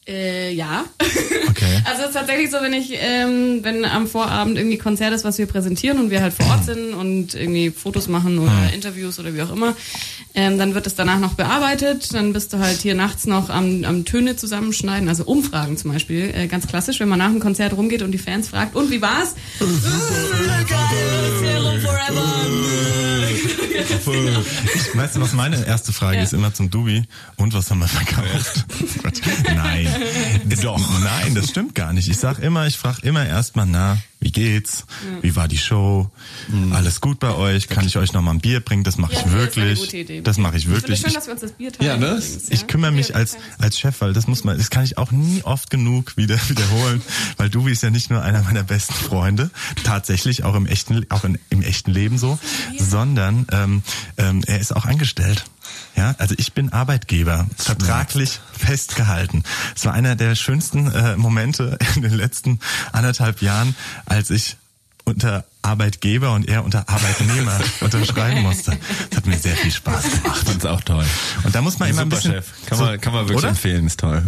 Äh, 0.08 0.52
ja. 0.54 0.84
Okay. 1.48 1.82
Also 1.84 2.02
es 2.02 2.08
ist 2.08 2.14
tatsächlich 2.14 2.50
so, 2.50 2.58
wenn 2.60 2.72
ich, 2.72 2.90
ähm, 2.92 3.60
wenn 3.62 3.84
am 3.84 4.06
Vorabend 4.06 4.56
irgendwie 4.56 4.78
Konzert 4.78 5.12
ist, 5.12 5.24
was 5.24 5.38
wir 5.38 5.46
präsentieren 5.46 5.98
und 5.98 6.10
wir 6.10 6.22
halt 6.22 6.32
vor 6.32 6.46
Ort 6.46 6.64
sind 6.64 6.94
und 6.94 7.34
irgendwie 7.34 7.70
Fotos 7.70 8.08
machen 8.08 8.38
oder 8.38 8.68
Hm. 8.68 8.74
Interviews 8.74 9.18
oder 9.18 9.34
wie 9.34 9.42
auch 9.42 9.52
immer, 9.52 9.76
ähm, 10.34 10.58
dann 10.58 10.74
wird 10.74 10.86
es 10.86 10.94
danach 10.94 11.18
noch 11.18 11.34
bearbeitet. 11.34 12.14
Dann 12.14 12.32
bist 12.32 12.52
du 12.52 12.58
halt 12.58 12.80
hier 12.80 12.94
nachts 12.94 13.26
noch 13.26 13.50
am, 13.50 13.84
am 13.84 14.04
Töne 14.04 14.36
zusammenschneiden, 14.36 15.08
also 15.08 15.24
Umfragen 15.24 15.76
zum 15.76 15.92
Beispiel. 15.92 16.32
Äh, 16.34 16.46
ganz 16.46 16.66
klassisch, 16.66 17.00
wenn 17.00 17.08
man 17.08 17.18
nach 17.18 17.30
dem 17.30 17.40
Konzert 17.40 17.72
rumgeht 17.72 18.02
und 18.02 18.12
die 18.12 18.18
Fans 18.18 18.48
fragt, 18.48 18.76
und 18.76 18.90
wie 18.90 19.02
war's? 19.02 19.34
Ich, 23.88 24.96
weißt 24.96 25.16
du, 25.16 25.20
was 25.20 25.32
meine 25.32 25.64
erste 25.64 25.92
Frage 25.92 26.18
Ja. 26.18 26.22
ist 26.22 26.32
immer 26.32 26.52
zum 26.52 26.70
Dubi? 26.70 27.04
Und 27.36 27.54
was 27.54 27.70
haben 27.70 27.78
wir 27.80 27.88
verkauft? 27.88 28.66
Nein. 29.54 29.88
Doch. 30.62 30.78
Nein, 31.00 31.34
das 31.34 31.48
stimmt 31.50 31.74
gar 31.74 31.92
nicht. 31.92 32.08
Ich 32.08 32.18
sag 32.18 32.38
immer, 32.40 32.66
ich 32.66 32.76
frage 32.76 32.98
immer 33.02 33.24
erstmal, 33.26 33.66
na, 33.66 33.98
wie 34.20 34.32
geht's? 34.32 34.84
Wie 35.22 35.34
war 35.34 35.48
die 35.48 35.56
Show? 35.58 36.10
Alles 36.72 37.00
gut 37.00 37.18
bei 37.20 37.34
euch? 37.34 37.68
Kann 37.68 37.86
ich 37.86 37.96
euch 37.96 38.12
noch 38.12 38.20
mal 38.20 38.32
ein 38.32 38.40
Bier 38.40 38.60
bringen? 38.60 38.84
Das 38.84 38.98
mache 38.98 39.14
Ja, 39.14 39.18
ich 39.18 39.24
das 39.24 39.32
ist 39.32 39.34
eine 39.34 39.46
wirklich. 39.66 39.80
gute 39.80 39.96
Idee. 39.96 40.20
Das 40.20 40.36
mache 40.36 40.56
ich 40.58 40.64
Ich 40.64 40.70
wirklich. 40.70 40.98
es 40.98 41.00
schön, 41.00 41.08
Ich, 41.08 41.14
dass 41.14 41.26
wir 41.26 41.32
uns 41.32 41.40
das 41.40 41.52
Bier 41.52 41.72
teilen. 41.72 41.90
Ja, 41.90 41.96
ne? 41.96 42.16
übrigens, 42.16 42.50
ich 42.50 42.66
kümmere 42.66 42.92
mich 42.92 43.08
Ja, 43.08 43.14
als, 43.16 43.36
als 43.58 43.78
Chef, 43.78 44.00
weil 44.00 44.12
das 44.12 44.26
muss 44.26 44.44
man, 44.44 44.58
das 44.58 44.68
kann 44.70 44.84
ich 44.84 44.98
auch 44.98 45.10
nie 45.10 45.42
oft 45.44 45.70
genug 45.70 46.16
wieder 46.16 46.36
wiederholen, 46.48 47.00
weil 47.38 47.48
Dubi 47.48 47.72
ist 47.72 47.82
ja 47.82 47.90
nicht 47.90 48.10
nur 48.10 48.22
einer 48.22 48.42
meiner 48.42 48.62
besten 48.62 48.94
Freunde, 48.94 49.50
tatsächlich 49.84 50.44
auch 50.44 50.54
im 50.54 50.66
echten, 50.66 51.06
auch 51.10 51.24
in, 51.24 51.38
im 51.48 51.62
echten 51.62 51.90
Leben 51.90 52.18
so, 52.18 52.38
sondern 52.78 53.46
ähm, 53.52 53.82
ähm, 54.18 54.42
er 54.46 54.60
ist 54.60 54.74
auch 54.76 54.84
angestellt. 54.84 55.44
Ja, 55.96 56.14
also 56.18 56.34
ich 56.38 56.52
bin 56.52 56.72
Arbeitgeber, 56.72 57.46
vertraglich 57.56 58.40
festgehalten. 58.56 59.42
Es 59.76 59.84
war 59.84 59.92
einer 59.92 60.16
der 60.16 60.34
schönsten 60.34 60.90
äh, 60.90 61.16
Momente 61.16 61.78
in 61.96 62.02
den 62.02 62.14
letzten 62.14 62.60
anderthalb 62.92 63.42
Jahren, 63.42 63.74
als 64.06 64.30
ich 64.30 64.56
unter 65.04 65.44
Arbeitgeber 65.62 66.32
und 66.32 66.48
er 66.48 66.64
unter 66.64 66.88
Arbeitnehmer 66.88 67.58
unterschreiben 67.80 68.42
musste. 68.42 68.78
Das 69.10 69.18
hat 69.18 69.26
mir 69.26 69.36
sehr 69.36 69.56
viel 69.56 69.72
Spaß 69.72 70.02
gemacht. 70.22 70.46
Fand's 70.46 70.64
auch 70.64 70.80
toll. 70.82 71.04
Und 71.42 71.54
da 71.54 71.60
muss 71.62 71.78
man 71.78 71.90
immer 71.90 72.02
ein 72.02 72.08
bisschen 72.08 72.32
Chef. 72.32 72.46
Kann 72.66 72.78
so- 72.78 72.84
man, 72.84 73.00
kann 73.00 73.12
man 73.12 73.22
wirklich 73.24 73.38
oder? 73.38 73.48
empfehlen, 73.48 73.86
ist 73.86 74.00
toll. 74.00 74.24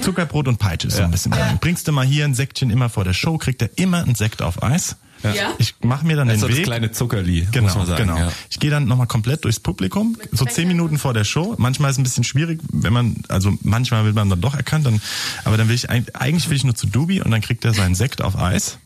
Zuckerbrot 0.00 0.46
und 0.46 0.58
Peitsche 0.58 0.88
ist 0.88 0.96
so 0.98 1.02
ein 1.02 1.10
bisschen. 1.10 1.32
Bringst 1.60 1.88
du 1.88 1.92
mal 1.92 2.04
hier 2.04 2.26
ein 2.26 2.34
Säckchen 2.34 2.70
immer 2.70 2.90
vor 2.90 3.04
der 3.04 3.14
Show, 3.14 3.38
kriegt 3.38 3.62
er 3.62 3.70
immer 3.76 4.04
ein 4.04 4.14
Sekt 4.14 4.42
auf 4.42 4.62
Eis. 4.62 4.96
Ja. 5.22 5.54
Ich 5.58 5.74
mache 5.82 6.06
mir 6.06 6.16
dann 6.16 6.28
Also 6.28 6.46
den 6.46 6.50
das 6.50 6.58
Weg. 6.58 6.64
kleine 6.66 6.92
Zuckerli, 6.92 7.48
Genau, 7.50 7.64
muss 7.66 7.76
man 7.76 7.86
sagen. 7.86 8.04
genau. 8.06 8.18
Ja. 8.18 8.32
Ich 8.50 8.60
gehe 8.60 8.70
dann 8.70 8.84
nochmal 8.86 9.06
komplett 9.06 9.44
durchs 9.44 9.58
Publikum, 9.60 10.16
so 10.32 10.44
zehn 10.44 10.68
Minuten 10.68 10.98
vor 10.98 11.14
der 11.14 11.24
Show. 11.24 11.54
Manchmal 11.58 11.90
ist 11.90 11.96
es 11.96 11.98
ein 12.00 12.04
bisschen 12.04 12.24
schwierig, 12.24 12.60
wenn 12.72 12.92
man, 12.92 13.16
also 13.28 13.52
manchmal 13.62 14.04
wird 14.04 14.14
man 14.14 14.28
dann 14.30 14.40
doch 14.40 14.54
erkannt, 14.54 14.86
dann, 14.86 15.00
aber 15.44 15.56
dann 15.56 15.68
will 15.68 15.74
ich, 15.74 15.90
eig- 15.90 16.14
eigentlich 16.14 16.48
will 16.48 16.56
ich 16.56 16.64
nur 16.64 16.74
zu 16.74 16.86
Dubi 16.86 17.20
und 17.22 17.30
dann 17.30 17.40
kriegt 17.40 17.64
er 17.64 17.74
seinen 17.74 17.94
Sekt 17.94 18.22
auf 18.22 18.38
Eis. 18.38 18.78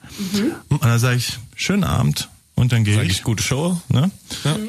Und 0.68 0.82
dann 0.84 0.98
sage 0.98 1.16
ich, 1.16 1.38
schönen 1.56 1.84
Abend 1.84 2.28
und 2.60 2.72
dann 2.72 2.84
gehe 2.84 2.94
Sag 2.96 3.04
ich. 3.06 3.10
ich, 3.12 3.22
gute 3.24 3.42
Show. 3.42 3.80
Ne? 3.88 4.10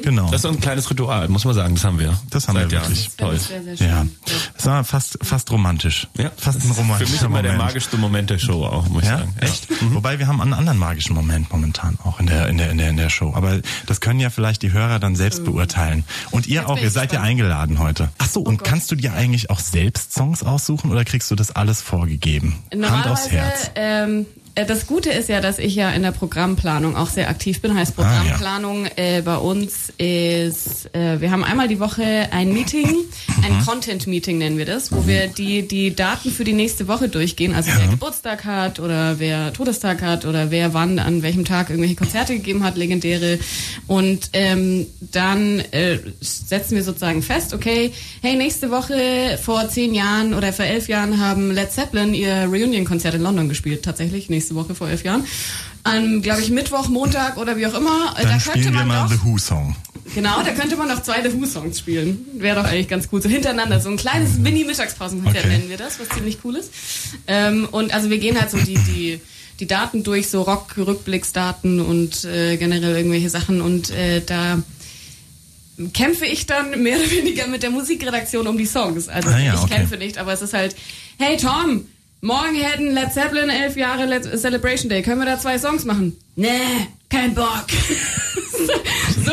Genau. 0.02 0.26
Das 0.26 0.36
ist 0.36 0.42
so 0.42 0.48
ein 0.48 0.60
kleines 0.60 0.88
Ritual, 0.90 1.28
muss 1.28 1.44
man 1.44 1.54
sagen, 1.54 1.74
das 1.74 1.84
haben 1.84 1.98
wir. 1.98 2.18
Das 2.30 2.48
haben 2.48 2.56
Seit 2.56 2.70
wir 2.70 2.78
Jahren. 2.78 2.88
wirklich. 2.90 3.10
Toll. 3.16 3.38
Sehr, 3.38 3.62
sehr 3.62 3.76
schön. 3.76 3.88
Ja, 3.88 4.06
das 4.56 4.66
war 4.66 4.84
fast, 4.84 5.18
fast 5.22 5.50
romantisch. 5.50 6.08
Ja. 6.18 6.30
Fast 6.36 6.64
ein 6.64 6.70
romantischer 6.70 7.06
Für 7.06 7.12
mich 7.12 7.22
immer 7.22 7.42
der 7.42 7.52
Moment. 7.52 7.68
magischste 7.68 7.96
Moment 7.98 8.30
der 8.30 8.38
Show 8.38 8.64
auch, 8.64 8.88
muss 8.88 9.02
ich 9.04 9.08
Ja, 9.08 9.18
sagen. 9.18 9.34
echt? 9.40 9.68
Wobei 9.92 10.18
wir 10.18 10.26
haben 10.26 10.40
einen 10.40 10.54
anderen 10.54 10.78
magischen 10.78 11.14
Moment 11.14 11.50
momentan 11.52 11.98
auch 12.04 12.18
in 12.20 12.26
der, 12.26 12.48
in 12.48 12.58
der, 12.58 12.70
in 12.70 12.78
der, 12.78 12.90
in 12.90 12.96
der 12.96 13.10
Show. 13.10 13.32
Aber 13.34 13.60
das 13.86 14.00
können 14.00 14.20
ja 14.20 14.30
vielleicht 14.30 14.62
die 14.62 14.72
Hörer 14.72 14.98
dann 14.98 15.14
selbst 15.16 15.44
beurteilen. 15.44 16.04
Und 16.30 16.46
ihr 16.46 16.68
auch, 16.68 16.74
bin 16.74 16.82
ihr 16.82 16.88
ich 16.88 16.92
seid 16.94 17.12
ja 17.12 17.20
eingeladen 17.20 17.78
heute. 17.78 18.08
Ach 18.18 18.28
so, 18.28 18.40
und 18.40 18.58
Gott. 18.58 18.68
kannst 18.68 18.90
du 18.90 18.96
dir 18.96 19.12
eigentlich 19.12 19.50
auch 19.50 19.60
selbst 19.60 20.12
Songs 20.14 20.42
aussuchen 20.42 20.90
oder 20.90 21.04
kriegst 21.04 21.30
du 21.30 21.34
das 21.34 21.50
alles 21.50 21.80
vorgegeben? 21.82 22.58
Hand 22.82 23.06
aufs 23.06 23.30
Herz. 23.30 23.70
Ähm, 23.74 24.26
äh, 24.28 24.41
das 24.54 24.86
Gute 24.86 25.10
ist 25.10 25.28
ja, 25.28 25.40
dass 25.40 25.58
ich 25.58 25.74
ja 25.74 25.90
in 25.90 26.02
der 26.02 26.12
Programmplanung 26.12 26.96
auch 26.96 27.08
sehr 27.08 27.28
aktiv 27.30 27.60
bin. 27.60 27.74
Heißt 27.74 27.94
Ah, 27.96 28.02
ja. 28.02 28.08
Programmplanung 28.08 28.86
äh, 28.96 29.22
bei 29.22 29.36
uns 29.36 29.90
ist, 29.98 30.94
äh, 30.94 31.20
wir 31.20 31.30
haben 31.30 31.42
einmal 31.44 31.68
die 31.68 31.80
Woche 31.80 32.28
ein 32.32 32.52
Meeting, 32.52 32.86
ein 33.42 33.58
Mhm. 33.58 33.66
Content-Meeting 33.66 34.38
nennen 34.38 34.58
wir 34.58 34.66
das, 34.66 34.92
wo 34.92 35.06
wir 35.06 35.26
die, 35.28 35.66
die 35.66 35.94
Daten 35.94 36.30
für 36.30 36.44
die 36.44 36.52
nächste 36.52 36.88
Woche 36.88 37.08
durchgehen. 37.08 37.54
Also 37.54 37.70
wer 37.76 37.88
Geburtstag 37.88 38.44
hat 38.44 38.78
oder 38.80 39.18
wer 39.18 39.52
Todestag 39.52 40.02
hat 40.02 40.24
oder 40.26 40.50
wer 40.50 40.74
wann 40.74 40.98
an 40.98 41.22
welchem 41.22 41.44
Tag 41.44 41.70
irgendwelche 41.70 41.96
Konzerte 41.96 42.34
gegeben 42.34 42.62
hat, 42.64 42.76
legendäre. 42.76 43.38
Und 43.86 44.30
ähm, 44.34 44.86
dann 45.00 45.60
äh, 45.70 45.98
setzen 46.20 46.76
wir 46.76 46.84
sozusagen 46.84 47.22
fest, 47.22 47.54
okay, 47.54 47.92
hey, 48.20 48.36
nächste 48.36 48.70
Woche 48.70 49.38
vor 49.42 49.68
zehn 49.68 49.94
Jahren 49.94 50.34
oder 50.34 50.52
vor 50.52 50.64
elf 50.64 50.88
Jahren 50.88 51.18
haben 51.20 51.52
Led 51.52 51.72
Zeppelin 51.72 52.12
ihr 52.14 52.48
Reunion-Konzert 52.50 53.14
in 53.14 53.22
London 53.22 53.48
gespielt, 53.48 53.82
tatsächlich, 53.82 54.28
nächste 54.28 54.41
Woche 54.54 54.74
vor 54.74 54.88
elf 54.88 55.04
Jahren. 55.04 55.24
An, 55.84 56.22
glaube 56.22 56.40
ich, 56.42 56.50
Mittwoch, 56.50 56.88
Montag 56.88 57.36
oder 57.38 57.56
wie 57.56 57.66
auch 57.66 57.74
immer. 57.74 58.14
Äh, 58.16 58.22
Dann 58.22 58.32
da 58.32 58.40
spielen 58.40 58.54
könnte 58.54 58.68
wir 58.70 58.84
man 58.84 58.88
mal 58.88 59.02
doch, 59.08 59.12
The 59.12 59.24
Who 59.24 59.38
Song. 59.38 59.76
Genau, 60.14 60.42
da 60.42 60.50
könnte 60.52 60.76
man 60.76 60.88
noch 60.88 61.02
zwei 61.02 61.22
The 61.22 61.32
Who-Songs 61.32 61.78
spielen. 61.78 62.26
Wäre 62.34 62.60
doch 62.60 62.68
eigentlich 62.68 62.88
ganz 62.88 63.08
cool. 63.12 63.22
So 63.22 63.28
hintereinander, 63.28 63.80
so 63.80 63.88
ein 63.88 63.96
kleines 63.96 64.36
Mini-Mittagspausenkonzert 64.36 65.44
Okay. 65.44 65.56
nennen 65.56 65.70
wir 65.70 65.76
das, 65.78 65.98
was 66.00 66.08
ziemlich 66.10 66.38
cool 66.44 66.56
ist. 66.56 66.70
Ähm, 67.28 67.66
und 67.70 67.94
also 67.94 68.10
wir 68.10 68.18
gehen 68.18 68.38
halt 68.38 68.50
so 68.50 68.58
die, 68.58 68.74
die, 68.74 69.20
die 69.60 69.66
Daten 69.66 70.02
durch, 70.02 70.28
so 70.28 70.42
Rock-Rückblicksdaten 70.42 71.80
und 71.80 72.24
äh, 72.24 72.56
generell 72.58 72.96
irgendwelche 72.96 73.30
Sachen 73.30 73.60
und 73.62 73.90
äh, 73.90 74.20
da 74.24 74.60
kämpfe 75.94 76.26
ich 76.26 76.46
dann 76.46 76.82
mehr 76.82 76.98
oder 76.98 77.10
weniger 77.10 77.46
mit 77.46 77.62
der 77.62 77.70
Musikredaktion 77.70 78.46
um 78.46 78.58
die 78.58 78.66
Songs. 78.66 79.08
Also 79.08 79.30
Ah 79.30 79.38
ja, 79.38 79.54
ich 79.54 79.60
okay. 79.60 79.74
kämpfe 79.76 79.96
nicht, 79.96 80.18
aber 80.18 80.32
es 80.32 80.42
ist 80.42 80.52
halt, 80.52 80.76
hey 81.18 81.36
Tom, 81.36 81.86
morgen 82.22 82.54
hätten 82.54 82.94
Led 82.94 83.12
Zeppelin 83.12 83.50
elf 83.50 83.76
Jahre 83.76 84.06
Led 84.06 84.24
Celebration 84.38 84.88
Day. 84.88 85.02
Können 85.02 85.18
wir 85.18 85.26
da 85.26 85.38
zwei 85.38 85.58
Songs 85.58 85.84
machen? 85.84 86.16
Nee, 86.36 86.88
kein 87.10 87.34
Bock. 87.34 87.66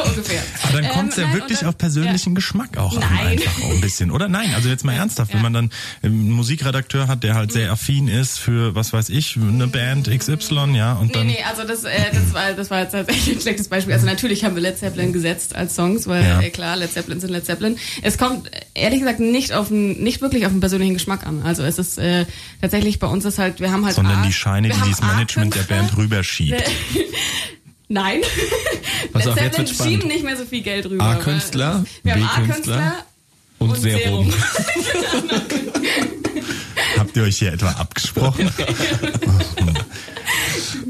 so 0.04 0.10
ungefähr. 0.10 0.42
Aber 0.64 0.74
dann 0.74 0.84
Ähm, 0.86 0.92
kommt 0.92 1.12
es 1.12 1.18
ja 1.18 1.24
nein, 1.28 1.34
wirklich 1.36 1.60
dann- 1.60 1.70
auf 1.70 1.78
persönlichen 1.78 2.30
ja. 2.32 2.36
Geschmack 2.36 2.78
auch 2.78 2.94
an, 2.96 3.00
Nein. 3.00 3.28
einfach 3.28 3.64
auch 3.64 3.70
ein 3.72 3.82
bisschen, 3.82 4.12
oder? 4.12 4.28
Nein, 4.28 4.54
also 4.56 4.70
jetzt 4.70 4.86
mal 4.86 4.94
ernsthaft, 4.94 5.32
wenn 5.34 5.40
Ja. 5.40 5.44
man 5.44 5.54
dann 5.54 5.70
einen 6.04 6.32
Musikredakteur 6.32 7.08
hat, 7.08 7.24
der 7.24 7.36
halt 7.36 7.52
sehr 7.52 7.72
affin 7.72 8.08
ist 8.08 8.40
für, 8.40 8.76
was 8.76 8.94
weiß 8.94 9.10
ich, 9.10 9.38
eine 9.38 9.68
Band 9.68 10.10
XY, 10.10 10.76
ja, 10.76 10.94
und 10.94 11.08
Nee, 11.08 11.14
dann... 11.14 11.28
nee, 11.28 11.38
also 11.50 11.64
das, 11.64 11.84
äh, 11.84 11.90
das, 12.12 12.34
war, 12.34 12.54
das 12.54 12.70
war 12.70 12.80
jetzt 12.82 12.92
tatsächlich 12.92 13.38
ein 13.38 13.42
schlechtes 13.42 13.68
Beispiel. 13.68 13.94
Also 13.94 14.06
natürlich 14.06 14.44
haben 14.46 14.56
wir 14.56 14.62
Led 14.62 14.78
Zeppelin 14.78 15.14
gesetzt 15.14 15.56
als 15.56 15.76
Songs, 15.76 16.08
weil 16.08 16.23
Ja. 16.23 16.42
äh, 16.42 16.50
klar, 16.50 16.76
Led 16.78 16.92
Zeppelin 16.92 17.19
sind 17.19 17.32
Led 17.32 17.46
Zeppelin. 17.46 17.78
Es 18.02 18.17
kommt 18.17 18.50
ehrlich 18.73 19.00
gesagt 19.00 19.19
nicht 19.19 19.54
auf 19.54 19.69
den, 19.69 20.02
nicht 20.04 20.21
wirklich 20.21 20.46
auf 20.46 20.52
den 20.52 20.60
persönlichen 20.60 20.94
Geschmack 20.94 21.26
an. 21.26 21.42
Also 21.44 21.63
es 21.63 21.80
ist 21.80 21.98
äh, 21.98 22.26
tatsächlich 22.62 23.00
bei 23.00 23.08
uns 23.08 23.26
ist 23.26 23.38
halt, 23.40 23.60
wir 23.60 23.71
haben 23.71 23.86
halt 23.86 23.96
sondern 23.96 24.19
A- 24.19 24.26
die 24.26 24.34
Scheine, 24.34 24.69
die 24.69 24.80
dieses 24.86 25.02
Management 25.02 25.56
der. 25.56 25.63
Band 25.63 25.96
rüberschiebt. 25.98 26.63
Nein. 27.90 28.21
Pass 29.13 29.27
auf, 29.27 29.35
jetzt 29.40 29.58
wird's 29.58 29.71
spannend. 29.73 29.94
schieben 29.94 30.08
nicht 30.10 30.23
mehr 30.23 30.37
so 30.37 30.46
viel 30.46 30.62
Geld 30.62 30.85
rüber. 30.85 31.04
A-Künstler, 31.04 31.83
weil- 32.04 32.15
Wir 32.15 32.25
haben 32.29 32.46
B-Künstler 32.48 32.75
A-Künstler 32.77 33.06
und, 33.58 33.69
und 33.71 33.81
Serum. 33.81 34.31
Serum. 34.31 35.29
Hab 35.42 35.50
Habt 37.00 37.17
ihr 37.17 37.23
euch 37.23 37.37
hier 37.37 37.52
etwa 37.54 37.71
abgesprochen? 37.71 38.50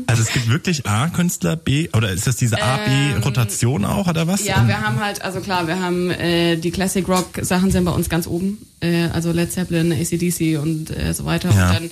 also 0.08 0.22
es 0.24 0.34
gibt 0.34 0.50
wirklich 0.50 0.86
A-Künstler, 0.86 1.56
B, 1.56 1.88
oder 1.96 2.12
ist 2.12 2.28
das 2.28 2.36
diese 2.36 2.62
A-B-Rotation 2.62 3.86
auch, 3.86 4.08
oder 4.08 4.28
was? 4.28 4.42
Ähm, 4.42 4.48
Ja, 4.48 4.68
wir 4.68 4.82
haben 4.82 5.00
halt, 5.00 5.22
also 5.22 5.40
klar, 5.40 5.68
wir 5.68 5.80
haben 5.80 6.10
äh, 6.10 6.58
die 6.58 6.72
Classic 6.72 7.08
Rock 7.08 7.40
Sachen 7.42 7.72
sind 7.72 7.86
bei 7.86 7.92
uns 7.92 8.10
ganz 8.10 8.28
oben. 8.28 8.58
Äh, 8.82 9.06
also 9.14 9.32
Led 9.32 9.52
Zeppelin, 9.54 9.94
ACDC 9.94 10.60
und 10.62 10.90
äh, 10.90 11.14
so 11.14 11.24
weiter. 11.26 11.50
Ja. 11.56 11.70
Und 11.70 11.76
dann 11.76 11.90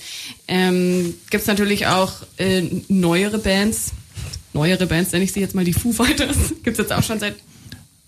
ähm, 0.50 1.14
gibt's 1.30 1.48
natürlich 1.48 1.88
auch 1.88 2.12
äh, 2.38 2.64
neuere 2.90 3.38
Bands. 3.38 3.92
Neuere 4.58 4.88
Bands, 4.88 5.12
nenne 5.12 5.24
ich 5.24 5.34
sie 5.34 5.40
jetzt 5.40 5.54
mal 5.54 5.64
die 5.64 5.74
Foo 5.74 5.92
Fighters. 5.94 6.36
Gibt's 6.64 6.80
jetzt 6.80 6.92
auch 6.92 7.04
schon 7.04 7.20
seit. 7.20 7.36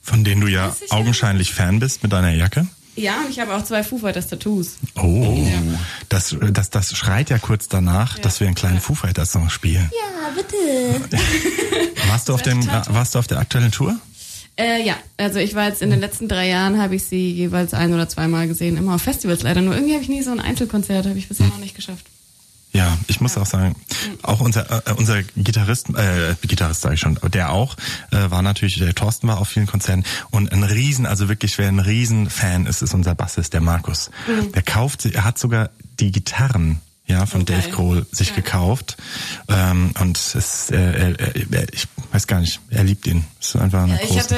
Von 0.02 0.24
denen 0.24 0.42
du 0.42 0.48
ja 0.48 0.70
30 0.70 0.90
Jahre. 0.90 1.02
augenscheinlich 1.02 1.54
Fan 1.54 1.80
bist 1.80 2.02
mit 2.02 2.12
deiner 2.12 2.32
Jacke. 2.32 2.66
Ja, 2.96 3.20
und 3.22 3.30
ich 3.30 3.40
habe 3.40 3.54
auch 3.56 3.64
zwei 3.64 3.84
Foo 3.84 4.00
Fighters 4.00 4.28
Tattoos. 4.28 4.78
Oh, 4.96 5.48
das, 6.10 6.36
das, 6.52 6.72
das 6.72 6.98
schreit 6.98 7.30
ja 7.30 7.38
kurz 7.38 7.68
danach, 7.68 8.18
dass 8.18 8.40
wir 8.40 8.48
einen 8.48 8.56
kleinen 8.56 8.82
Foo 8.82 8.96
Fighters 8.96 9.32
Song 9.32 9.50
spielen. 9.52 9.90
Ja, 9.94 10.32
bitte. 10.36 11.18
Warst 12.08 12.28
du 12.28 12.34
auf 12.34 12.42
dem, 12.42 12.66
warst 12.66 13.14
du 13.14 13.20
auf 13.20 13.28
der 13.28 13.38
aktuellen 13.38 13.72
Tour? 13.72 13.96
Äh, 14.58 14.84
ja, 14.84 14.96
also 15.18 15.38
ich 15.38 15.54
war 15.54 15.68
jetzt 15.68 15.84
in 15.84 15.92
den 15.92 16.00
letzten 16.00 16.28
drei 16.28 16.50
Jahren, 16.50 16.82
habe 16.82 16.96
ich 16.96 17.04
sie 17.06 17.32
jeweils 17.32 17.74
ein 17.76 17.94
oder 17.94 18.10
zweimal 18.10 18.48
gesehen, 18.48 18.78
immer 18.78 18.96
auf 18.96 19.02
Festivals 19.04 19.44
leider. 19.44 19.62
Nur 19.62 19.76
irgendwie 19.76 19.94
habe 19.94 20.04
ich 20.04 20.10
nie 20.10 20.24
so 20.24 20.32
ein 20.32 20.40
Einzelkonzert, 20.40 21.06
habe 21.06 21.20
ich 21.20 21.30
bisher 21.30 21.48
noch 21.48 21.60
nicht 21.60 21.76
geschafft. 21.76 22.06
Ja, 22.72 22.96
ich 23.08 23.20
muss 23.20 23.36
auch 23.36 23.48
sagen, 23.48 23.76
auch 24.22 24.42
unser 24.42 24.88
äh, 24.88 24.94
unser 24.94 25.24
Gitarrist, 25.36 25.90
äh, 25.90 26.36
Gitarrist 26.44 26.82
sage 26.82 26.94
ich 26.96 27.02
schon, 27.02 27.18
der 27.34 27.52
auch, 27.52 27.76
äh, 28.12 28.30
war 28.30 28.44
natürlich, 28.44 28.78
der 28.78 28.94
Thorsten 28.94 29.28
war 29.28 29.40
auf 29.40 29.50
vielen 29.50 29.66
Konzerten 29.66 30.04
und 30.30 30.52
ein 30.52 30.62
Riesen, 30.64 31.08
also 31.08 31.30
wirklich, 31.30 31.58
wer 31.58 31.68
ein 31.68 31.80
Riesenfan 31.80 32.68
ist, 32.68 32.84
ist 32.84 32.94
unser 32.94 33.16
Bassist, 33.16 33.54
der 33.54 33.62
Markus. 33.62 34.12
Der 34.54 34.62
kauft, 34.62 35.02
sie- 35.02 35.14
er 35.16 35.24
hat 35.24 35.40
sogar 35.40 35.72
die 36.00 36.12
Gitarren 36.12 36.80
ja, 37.10 37.26
von 37.26 37.44
geil. 37.44 37.58
Dave 37.62 37.70
Grohl 37.76 38.06
sich 38.12 38.34
gekauft. 38.36 38.96
Ähm, 39.50 39.92
und 40.00 40.18
es, 40.18 40.70
äh, 40.72 40.78
äh, 40.78 41.12
äh, 41.12 41.68
ich 41.74 41.88
weiß 42.14 42.28
gar 42.28 42.40
nicht, 42.40 42.60
er 42.70 42.84
liebt 42.86 43.06
ihn. 43.08 43.26
Ist 43.42 43.56
einfach 43.58 43.84
eine 43.84 43.96
Ja, 43.96 44.00
ich 44.10 44.18
hatte, 44.20 44.36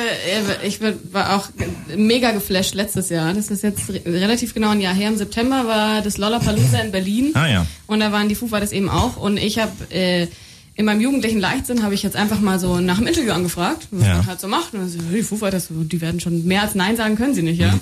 ich 0.64 0.80
war 1.12 1.36
auch 1.36 1.50
mega 1.96 2.32
geflasht 2.32 2.74
letztes 2.74 3.10
Jahr. 3.10 3.34
Das 3.34 3.50
ist 3.52 3.62
jetzt 3.64 3.90
re- 3.90 4.02
relativ 4.06 4.54
genau 4.54 4.70
ein 4.70 4.82
Jahr 4.82 4.94
her. 4.96 5.10
Im 5.10 5.18
September 5.18 5.68
war 5.68 6.02
das 6.02 6.18
Lollapalooza 6.18 6.80
in 6.80 6.92
Berlin. 6.92 7.32
Ah, 7.36 7.48
ja. 7.48 7.66
Und 7.88 8.00
da 8.00 8.12
waren 8.12 8.30
die 8.30 8.36
Foo 8.36 8.48
Fighters 8.48 8.72
eben 8.72 8.90
auch. 8.90 9.18
Und 9.18 9.38
ich 9.38 9.60
habe 9.60 9.72
äh, 9.94 10.28
in 10.76 10.86
meinem 10.86 11.02
jugendlichen 11.02 11.40
Leichtsinn 11.40 11.84
habe 11.84 11.94
ich 11.94 12.02
jetzt 12.04 12.16
einfach 12.16 12.40
mal 12.40 12.58
so 12.58 12.80
nach 12.80 12.98
dem 12.98 13.06
Interview 13.08 13.34
angefragt, 13.34 13.88
was 13.92 14.08
Ja. 14.08 14.18
man 14.18 14.26
halt 14.28 14.40
so 14.40 14.48
macht. 14.48 14.74
Und 14.74 14.80
dann 14.80 14.90
so, 14.90 14.98
die 15.00 15.22
Foo 15.22 15.36
Fighters, 15.36 15.68
die 15.70 16.00
werden 16.02 16.20
schon 16.22 16.46
mehr 16.46 16.62
als 16.62 16.76
Nein 16.76 16.96
sagen 16.96 17.16
können 17.18 17.36
sie 17.36 17.42
nicht, 17.44 17.60
ja. 17.60 17.74
Mhm. 17.74 17.80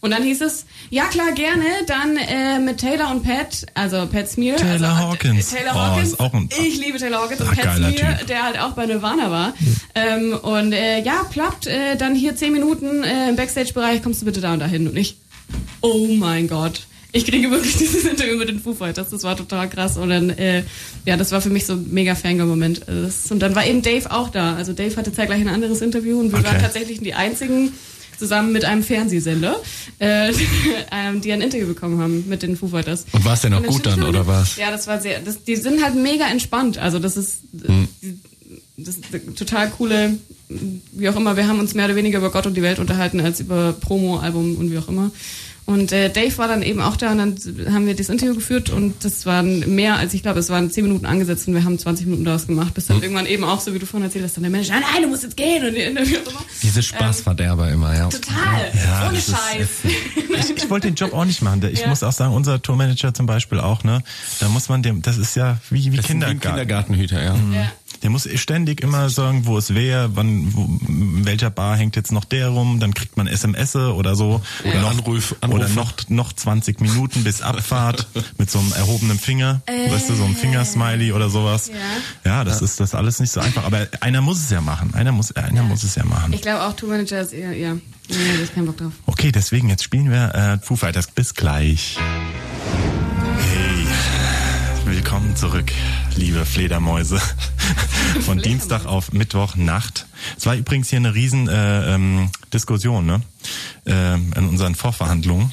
Und 0.00 0.12
dann 0.12 0.22
hieß 0.22 0.42
es, 0.42 0.64
ja 0.90 1.04
klar, 1.06 1.32
gerne, 1.32 1.64
dann 1.88 2.16
äh, 2.16 2.60
mit 2.60 2.78
Taylor 2.78 3.10
und 3.10 3.24
Pat, 3.24 3.66
also 3.74 4.06
Pat 4.06 4.28
Smear. 4.28 4.56
Taylor 4.56 4.72
also, 4.90 4.96
Hawkins. 5.08 5.50
Taylor 5.50 5.72
Oh, 5.74 5.78
Hawkins. 5.78 6.20
auch 6.20 6.32
ein- 6.34 6.48
ich 6.64 6.78
liebe 6.78 6.98
Taylor 6.98 7.22
Hawkins 7.22 7.40
und 7.40 7.48
Ach, 7.50 7.56
Pat 7.56 7.76
Smear, 7.76 8.16
Typ. 8.18 8.26
der 8.28 8.42
halt 8.44 8.58
auch 8.60 8.72
bei 8.72 8.86
Nirvana 8.86 9.30
war. 9.32 9.54
Ähm, 9.96 10.34
und 10.40 10.72
äh, 10.72 11.02
ja, 11.02 11.24
plappt, 11.28 11.66
äh, 11.66 11.96
dann 11.96 12.14
hier 12.14 12.36
zehn 12.36 12.52
Minuten 12.52 13.02
äh, 13.02 13.28
im 13.30 13.34
Backstage-Bereich, 13.36 14.02
kommst 14.02 14.20
du 14.22 14.26
bitte 14.26 14.40
da 14.40 14.52
und 14.52 14.60
dahin. 14.60 14.86
Und 14.86 14.96
ich, 14.96 15.16
oh 15.80 16.06
mein 16.08 16.46
Gott. 16.46 16.82
Ich 17.10 17.24
kriege 17.24 17.50
wirklich 17.50 17.76
dieses 17.78 18.04
Interview 18.04 18.36
mit 18.36 18.48
den 18.50 18.60
Foo 18.60 18.74
Fighters. 18.74 19.08
Das 19.08 19.22
war 19.24 19.36
total 19.36 19.68
krass. 19.68 19.96
Und 19.96 20.10
dann, 20.10 20.30
äh, 20.30 20.62
ja, 21.06 21.16
das 21.16 21.32
war 21.32 21.40
für 21.40 21.48
mich 21.50 21.66
so 21.66 21.72
ein 21.72 21.86
mega 21.90 22.14
Fangirl-Moment. 22.14 22.86
Also 22.88 23.34
Und 23.34 23.40
dann 23.40 23.54
war 23.56 23.66
eben 23.66 23.82
Dave 23.82 24.10
auch 24.12 24.28
da. 24.28 24.54
Also 24.54 24.74
Dave 24.74 24.94
hatte 24.94 25.12
zeitgleich 25.12 25.40
ein 25.40 25.48
anderes 25.48 25.80
Interview 25.80 26.20
und 26.20 26.30
wir 26.30 26.38
Okay. 26.38 26.48
waren 26.48 26.60
tatsächlich 26.60 27.00
die 27.00 27.14
einzigen 27.14 27.72
zusammen 28.18 28.52
mit 28.52 28.64
einem 28.64 28.82
Fernsehsender, 28.82 29.56
äh, 29.98 30.32
ähm, 30.92 31.20
die 31.20 31.32
ein 31.32 31.40
Interview 31.40 31.66
bekommen 31.66 32.00
haben 32.00 32.28
mit 32.28 32.42
den 32.42 32.56
Foo 32.56 32.68
Fighters. 32.68 33.06
Und 33.12 33.24
war's 33.24 33.42
denn 33.42 33.54
auch 33.54 33.62
gut 33.62 33.86
dann, 33.86 34.02
oder 34.02 34.26
was? 34.26 34.56
Ja, 34.56 34.70
das 34.70 34.86
war 34.86 35.00
sehr, 35.00 35.20
das, 35.20 35.44
die 35.44 35.56
sind 35.56 35.82
halt 35.82 35.94
mega 35.94 36.26
entspannt. 36.26 36.78
Also 36.78 36.98
das 36.98 37.16
ist, 37.16 37.40
die, 37.52 38.18
das 38.76 38.96
ist 38.96 39.36
total 39.36 39.70
coole, 39.70 40.18
wie 40.92 41.08
auch 41.08 41.16
immer, 41.16 41.36
wir 41.36 41.46
haben 41.46 41.58
uns 41.58 41.74
mehr 41.74 41.86
oder 41.86 41.96
weniger 41.96 42.18
über 42.18 42.30
Gott 42.30 42.46
und 42.46 42.54
die 42.54 42.62
Welt 42.62 42.78
unterhalten 42.78 43.20
als 43.20 43.40
über 43.40 43.72
Promo, 43.72 44.18
Album 44.18 44.56
und 44.56 44.70
wie 44.70 44.78
auch 44.78 44.88
immer. 44.88 45.10
Und 45.68 45.92
äh, 45.92 46.08
Dave 46.10 46.38
war 46.38 46.48
dann 46.48 46.62
eben 46.62 46.80
auch 46.80 46.96
da 46.96 47.12
und 47.12 47.18
dann 47.18 47.74
haben 47.74 47.86
wir 47.86 47.94
das 47.94 48.08
Interview 48.08 48.34
geführt 48.34 48.70
und 48.70 49.04
das 49.04 49.26
waren 49.26 49.74
mehr 49.74 49.96
als, 49.96 50.14
ich 50.14 50.22
glaube, 50.22 50.38
es 50.40 50.48
waren 50.48 50.70
10 50.70 50.82
Minuten 50.82 51.04
angesetzt 51.04 51.46
und 51.46 51.52
wir 51.54 51.62
haben 51.62 51.78
20 51.78 52.06
Minuten 52.06 52.24
daraus 52.24 52.46
gemacht, 52.46 52.72
bis 52.72 52.86
dann 52.86 53.02
irgendwann 53.02 53.26
eben 53.26 53.44
auch, 53.44 53.60
so 53.60 53.74
wie 53.74 53.78
du 53.78 53.84
vorhin 53.84 54.06
erzählt 54.06 54.24
hast, 54.24 54.38
dann 54.38 54.44
der 54.44 54.50
Mensch, 54.50 54.70
nein, 54.70 54.80
nein, 54.94 55.02
du 55.02 55.08
musst 55.10 55.24
jetzt 55.24 55.36
gehen 55.36 55.66
und 55.66 55.74
die 55.74 55.82
Interview 55.82 56.20
und 56.20 56.24
so. 56.30 56.38
Diese 56.62 56.82
Spaßverderber 56.82 57.70
immer, 57.70 57.94
ja. 57.94 58.08
Total, 58.08 58.72
Ja, 58.82 59.08
ohne 59.08 59.16
das 59.18 59.28
ist 59.28 59.36
Scheiß. 59.36 59.68
Ich, 60.40 60.56
ich 60.56 60.70
wollte 60.70 60.86
den 60.86 60.94
Job 60.94 61.12
auch 61.12 61.26
nicht 61.26 61.42
machen. 61.42 61.62
Ich 61.70 61.80
Ja. 61.80 61.88
muss 61.88 62.02
auch 62.02 62.12
sagen, 62.12 62.32
unser 62.32 62.62
Tourmanager 62.62 63.12
zum 63.12 63.26
Beispiel 63.26 63.60
auch, 63.60 63.84
ne? 63.84 64.02
Da 64.40 64.48
muss 64.48 64.70
man 64.70 64.82
dem, 64.82 65.02
das 65.02 65.18
ist 65.18 65.36
ja 65.36 65.58
wie, 65.68 65.92
wie 65.92 65.96
Das 65.98 66.06
sind 66.06 66.22
wie 66.22 66.24
ein 66.24 66.40
Kindergarten. 66.40 66.48
Kindergartenhüter, 66.60 67.22
ja. 67.22 67.34
Ja. 67.52 67.72
Der 68.02 68.10
muss 68.10 68.28
ständig 68.36 68.80
immer 68.80 69.10
sagen, 69.10 69.44
wo 69.46 69.58
es 69.58 69.74
wäre, 69.74 70.10
wann, 70.14 70.54
wo, 70.54 70.64
in 70.88 71.26
welcher 71.26 71.50
Bar 71.50 71.76
hängt 71.76 71.96
jetzt 71.96 72.12
noch 72.12 72.24
der 72.24 72.48
rum, 72.48 72.78
dann 72.78 72.94
kriegt 72.94 73.16
man 73.16 73.26
SMS 73.26 73.74
oder 73.74 74.14
so. 74.14 74.40
Oder, 74.64 74.80
noch, 74.82 74.90
Anruf- 74.92 75.34
Anrufe. 75.40 75.56
oder 75.64 75.68
noch, 75.70 75.92
noch 76.08 76.32
20 76.32 76.80
Minuten 76.80 77.24
bis 77.24 77.42
Abfahrt 77.42 78.06
mit 78.38 78.50
so 78.50 78.60
einem 78.60 78.72
erhobenen 78.72 79.18
Finger. 79.18 79.62
weißt 79.66 80.10
du, 80.10 80.14
so 80.14 80.24
ein 80.24 80.36
Fingersmiley 80.36 81.12
oder 81.12 81.28
sowas. 81.28 81.68
Ja. 82.24 82.30
Ja, 82.38 82.44
das 82.44 82.62
ist 82.62 82.78
das 82.78 82.94
alles 82.94 83.18
nicht 83.18 83.32
so 83.32 83.40
einfach. 83.40 83.64
Aber 83.64 83.88
einer 84.00 84.20
muss 84.20 84.38
es 84.38 84.50
ja 84.50 84.60
machen. 84.60 84.94
Einer 84.94 85.10
muss, 85.12 85.32
einer 85.32 85.62
muss 85.64 85.82
es 85.82 85.96
ja 85.96 86.04
machen. 86.04 86.32
Ich 86.32 86.42
glaube 86.42 86.62
auch 86.64 86.74
Tourmanager 86.74 87.20
ist 87.20 87.32
eher, 87.32 87.52
ja, 87.56 87.74
nee, 87.74 87.80
da 88.08 88.42
ich 88.44 88.54
keinen 88.54 88.66
Bock 88.66 88.76
drauf. 88.76 88.92
Okay, 89.06 89.32
deswegen 89.32 89.68
jetzt 89.70 89.82
spielen 89.82 90.10
wir 90.10 90.34
äh, 90.34 90.58
Foo 90.64 90.76
Fighters. 90.76 91.08
Bis 91.08 91.34
gleich. 91.34 91.98
Hey, 93.38 93.86
willkommen 94.94 95.34
zurück, 95.36 95.72
liebe 96.18 96.44
Fledermäuse. 96.44 97.20
Von 98.22 98.38
Dienstag 98.38 98.86
auf 98.86 99.12
Mittwochnacht. 99.12 100.06
Es 100.36 100.46
war 100.46 100.56
übrigens 100.56 100.90
hier 100.90 100.98
eine 100.98 101.14
riesen 101.14 101.48
äh, 101.48 101.94
ähm, 101.94 102.30
Diskussion 102.52 103.06
ne? 103.06 103.22
ähm, 103.86 104.32
in 104.36 104.48
unseren 104.48 104.74
Vorverhandlungen. 104.74 105.52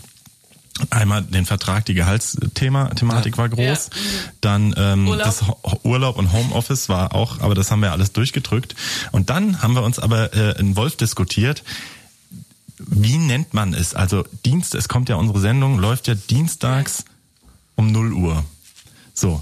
Einmal 0.89 1.21
den 1.21 1.45
Vertrag, 1.45 1.85
die 1.85 1.93
Gehaltsthema, 1.93 2.89
Thematik 2.89 3.37
war 3.37 3.47
groß. 3.47 3.89
Ja. 3.93 3.99
Dann 4.41 4.73
ähm, 4.75 5.07
Urlaub. 5.07 5.25
das 5.25 5.47
Ho 5.47 5.79
Urlaub 5.83 6.17
und 6.17 6.33
Homeoffice 6.33 6.89
war 6.89 7.15
auch, 7.15 7.39
aber 7.39 7.55
das 7.55 7.71
haben 7.71 7.81
wir 7.81 7.93
alles 7.93 8.11
durchgedrückt. 8.11 8.75
Und 9.11 9.29
dann 9.29 9.61
haben 9.61 9.73
wir 9.73 9.83
uns 9.83 9.99
aber 9.99 10.33
äh, 10.33 10.59
in 10.59 10.75
Wolf 10.75 10.97
diskutiert, 10.97 11.63
wie 12.77 13.17
nennt 13.17 13.53
man 13.53 13.73
es? 13.73 13.93
Also 13.93 14.25
Dienst, 14.43 14.75
es 14.75 14.89
kommt 14.89 15.07
ja 15.07 15.15
unsere 15.15 15.39
Sendung, 15.39 15.79
läuft 15.79 16.07
ja 16.07 16.15
dienstags 16.15 17.05
um 17.75 17.91
0 17.91 18.13
Uhr. 18.13 18.43
So. 19.13 19.41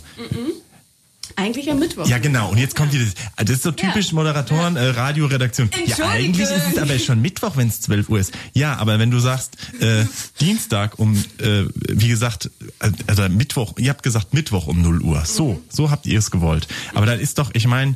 Eigentlich 1.35 1.69
am 1.71 1.79
Mittwoch. 1.79 2.07
Ja, 2.07 2.17
genau. 2.17 2.49
Und 2.51 2.57
jetzt 2.57 2.75
kommt 2.75 2.93
dieses, 2.93 3.13
das 3.37 3.49
ist 3.49 3.63
so 3.63 3.71
typisch 3.71 4.07
Ja. 4.07 4.13
Moderatoren, 4.13 4.75
äh, 4.75 4.87
Radioredaktion. 4.89 5.69
Ja, 5.85 6.09
eigentlich 6.09 6.47
ist 6.49 6.63
es 6.73 6.77
aber 6.77 6.97
schon 6.99 7.21
Mittwoch, 7.21 7.57
wenn 7.57 7.67
es 7.67 7.81
12 7.81 8.09
Uhr 8.09 8.19
ist. 8.19 8.33
Ja, 8.53 8.75
aber 8.77 8.99
wenn 8.99 9.11
du 9.11 9.19
sagst, 9.19 9.57
äh, 9.79 10.05
Dienstag 10.39 10.99
um, 10.99 11.15
äh, 11.39 11.63
wie 11.75 12.07
gesagt, 12.07 12.49
äh, 12.79 12.91
also 13.07 13.27
Mittwoch, 13.29 13.73
ihr 13.77 13.89
habt 13.89 14.03
gesagt 14.03 14.33
Mittwoch 14.33 14.67
um 14.67 14.81
0 14.81 15.01
Uhr. 15.01 15.23
So, 15.25 15.61
so 15.69 15.91
habt 15.91 16.05
ihr 16.05 16.19
es 16.19 16.31
gewollt. 16.31 16.67
Aber 16.93 17.05
dann 17.05 17.19
ist 17.19 17.39
doch, 17.39 17.51
ich 17.53 17.67
meine, 17.67 17.95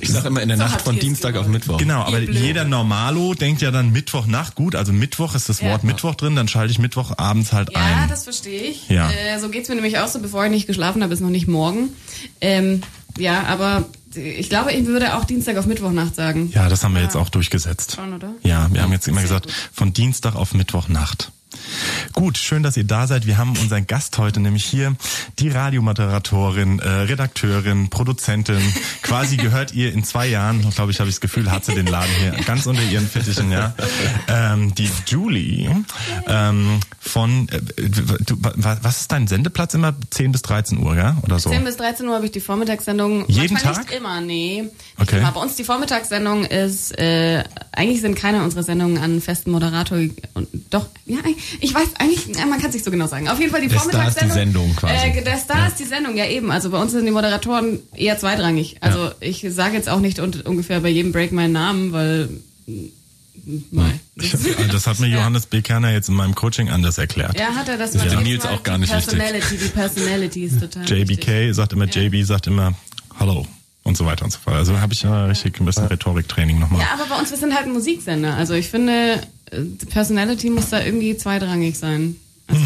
Ich 0.00 0.08
sag 0.10 0.24
immer 0.24 0.40
in 0.42 0.48
der 0.48 0.56
So 0.58 0.64
Nacht 0.64 0.82
von 0.82 0.98
Dienstag 0.98 1.36
auf 1.36 1.46
gewollt. 1.46 1.66
Mittwoch. 1.66 1.76
Genau, 1.78 2.00
aber 2.02 2.18
jeder 2.20 2.64
Normalo 2.64 3.34
denkt 3.34 3.60
ja 3.62 3.70
dann 3.70 3.92
Mittwochnacht, 3.92 4.54
gut, 4.54 4.74
also 4.74 4.92
Mittwoch 4.92 5.34
ist 5.34 5.48
das 5.48 5.60
Ja. 5.60 5.70
Wort 5.70 5.84
Mittwoch 5.84 6.14
drin, 6.14 6.34
dann 6.36 6.48
schalte 6.48 6.70
ich 6.72 6.78
Mittwochabends 6.78 7.52
halt 7.52 7.72
Ja, 7.72 7.78
ein. 7.80 8.08
das 8.08 8.24
verstehe 8.24 8.62
ich. 8.62 8.88
Ja. 8.88 9.10
Äh, 9.10 9.38
so 9.40 9.48
geht's 9.50 9.68
mir 9.68 9.74
nämlich 9.74 9.98
auch 9.98 10.08
so, 10.08 10.20
bevor 10.20 10.44
ich 10.44 10.50
nicht 10.50 10.66
geschlafen 10.66 11.02
habe, 11.02 11.12
ist 11.12 11.20
noch 11.20 11.28
nicht 11.30 11.46
morgen. 11.48 11.90
Ähm, 12.40 12.82
ja, 13.18 13.42
aber 13.44 13.84
ich 14.14 14.48
glaube, 14.48 14.72
ich 14.72 14.86
würde 14.86 15.14
auch 15.16 15.24
Dienstag 15.24 15.56
auf 15.58 15.66
Mittwochnacht 15.66 16.14
sagen. 16.14 16.50
Ja, 16.54 16.68
das 16.68 16.82
haben 16.84 16.94
wir 16.94 17.02
jetzt 17.02 17.16
auch 17.16 17.28
durchgesetzt. 17.28 17.96
Schon, 17.96 18.14
oder? 18.14 18.32
Ja, 18.42 18.68
wir 18.72 18.82
haben 18.82 18.92
jetzt 18.92 19.08
immer 19.08 19.22
gesagt, 19.22 19.46
gut. 19.46 19.54
von 19.72 19.92
Dienstag 19.92 20.34
auf 20.36 20.54
Mittwochnacht. 20.54 21.32
Gut, 22.12 22.36
schön, 22.38 22.62
dass 22.62 22.76
ihr 22.76 22.84
da 22.84 23.06
seid. 23.06 23.26
Wir 23.26 23.38
haben 23.38 23.50
unseren 23.56 23.86
Gast 23.86 24.18
heute 24.18 24.40
nämlich 24.40 24.64
hier, 24.64 24.94
die 25.38 25.48
Radiomoderatorin, 25.48 26.78
äh, 26.78 26.88
Redakteurin, 26.88 27.88
Produzentin. 27.90 28.60
Quasi 29.02 29.36
gehört 29.36 29.72
ihr 29.72 29.92
in 29.92 30.04
zwei 30.04 30.26
Jahren, 30.28 30.60
glaube 30.74 30.92
ich, 30.92 31.00
habe 31.00 31.08
ich 31.08 31.16
das 31.16 31.20
Gefühl, 31.20 31.50
hat 31.50 31.64
sie 31.64 31.74
den 31.74 31.86
Laden 31.86 32.10
hier 32.18 32.32
ganz 32.44 32.66
unter 32.66 32.82
ihren 32.82 33.08
Fittichen, 33.08 33.50
ja. 33.50 33.74
Ähm, 34.28 34.74
die 34.74 34.90
Julie 35.06 35.84
ähm, 36.26 36.80
von, 37.00 37.48
äh, 37.48 37.60
du, 37.88 38.36
wa- 38.42 38.76
was 38.82 39.00
ist 39.02 39.12
dein 39.12 39.26
Sendeplatz 39.26 39.74
immer? 39.74 39.94
10 40.10 40.32
bis 40.32 40.42
13 40.42 40.78
Uhr, 40.78 40.94
gell? 40.94 41.14
Oder 41.22 41.38
so? 41.38 41.50
10 41.50 41.64
bis 41.64 41.76
13 41.76 42.06
Uhr 42.08 42.14
habe 42.14 42.26
ich 42.26 42.32
die 42.32 42.40
Vormittagssendung. 42.40 43.24
Jeden 43.28 43.54
Manchmal 43.54 43.74
Tag? 43.74 43.86
Nicht 43.88 43.96
immer, 43.98 44.20
nee. 44.20 44.64
Okay. 44.98 45.18
Immer. 45.18 45.32
Bei 45.32 45.40
uns 45.40 45.56
die 45.56 45.64
Vormittagssendung 45.64 46.44
ist, 46.44 46.96
äh, 46.98 47.42
eigentlich 47.72 48.00
sind 48.00 48.16
keine 48.16 48.42
unserer 48.44 48.62
Sendungen 48.62 48.98
an 48.98 49.20
festen 49.20 49.50
Moderator 49.50 49.98
doch, 50.70 50.86
ja, 51.06 51.18
ich 51.60 51.74
weiß 51.74 51.88
eigentlich, 51.98 52.26
ja, 52.36 52.46
man 52.46 52.58
kann 52.58 52.68
es 52.68 52.74
nicht 52.74 52.84
so 52.84 52.90
genau 52.90 53.06
sagen. 53.06 53.28
Auf 53.28 53.38
jeden 53.38 53.50
Fall 53.50 53.60
die 53.60 53.68
Der 53.68 53.78
Star 53.78 54.08
ist 54.08 54.16
die 54.16 54.20
Vormittagssendung. 54.26 54.36
Sendung 54.36 54.76
quasi. 54.76 55.18
Äh, 55.18 55.24
der 55.24 55.38
Star 55.38 55.68
ist 55.68 55.78
die 55.78 55.84
Sendung, 55.84 56.16
ja 56.16 56.26
eben. 56.26 56.50
Also 56.50 56.70
bei 56.70 56.80
uns 56.80 56.92
sind 56.92 57.04
die 57.04 57.10
Moderatoren 57.10 57.80
eher 57.94 58.18
zweitrangig. 58.18 58.76
Also 58.80 59.10
ich 59.20 59.46
sage 59.50 59.76
jetzt 59.76 59.88
auch 59.88 60.00
nicht 60.00 60.18
un 60.18 60.32
ungefähr 60.44 60.80
bei 60.80 60.88
jedem 60.88 61.12
Break 61.12 61.32
meinen 61.32 61.52
Namen, 61.52 61.92
weil 61.92 62.28
Mal. 63.70 63.98
Ich 64.14 64.32
hab, 64.34 64.40
das 64.70 64.86
hat 64.86 65.00
mir 65.00 65.08
Johannes 65.08 65.46
B. 65.46 65.62
Kerner 65.62 65.90
jetzt 65.90 66.08
in 66.08 66.14
meinem 66.14 66.34
Coaching 66.34 66.68
anders 66.68 66.98
erklärt. 66.98 67.38
Ja, 67.38 67.54
hat 67.54 67.68
er 67.68 67.76
das 67.76 67.94
ist 67.94 68.04
dem 68.04 68.22
Nils 68.22 68.44
auch 68.44 68.62
gar 68.62 68.78
nicht 68.78 68.94
wichtig. 68.94 69.18
Personality, 69.18 69.56
die 69.56 69.68
Personality 69.68 70.44
ist 70.44 70.60
total 70.60 70.88
wichtig. 70.88 71.24
JBK 71.26 71.54
sagt 71.54 71.72
immer, 71.72 71.86
JB 71.86 72.24
sagt 72.24 72.46
immer 72.46 72.74
Hallo 73.18 73.46
und 73.82 73.96
so 73.96 74.06
weiter 74.06 74.24
und 74.24 74.30
so 74.30 74.38
fort. 74.38 74.56
Also 74.56 74.78
habe 74.78 74.92
ich 74.92 75.02
ja 75.02 75.26
richtig 75.26 75.58
ein 75.60 75.66
bisschen 75.66 75.86
Rhetoriktraining 75.86 76.58
nochmal. 76.58 76.82
Ja, 76.82 76.88
aber 76.92 77.06
bei 77.06 77.18
uns, 77.18 77.30
wir 77.30 77.38
sind 77.38 77.54
halt 77.54 77.66
ein 77.66 77.72
Musiksender. 77.72 78.34
Also 78.36 78.54
ich 78.54 78.68
finde, 78.68 78.92
äh, 78.92 79.18
Personality 79.90 80.50
muss 80.50 80.70
da 80.70 80.84
irgendwie 80.84 81.16
zweitrangig 81.16 81.78
sein. 81.78 82.16
Also, 82.46 82.62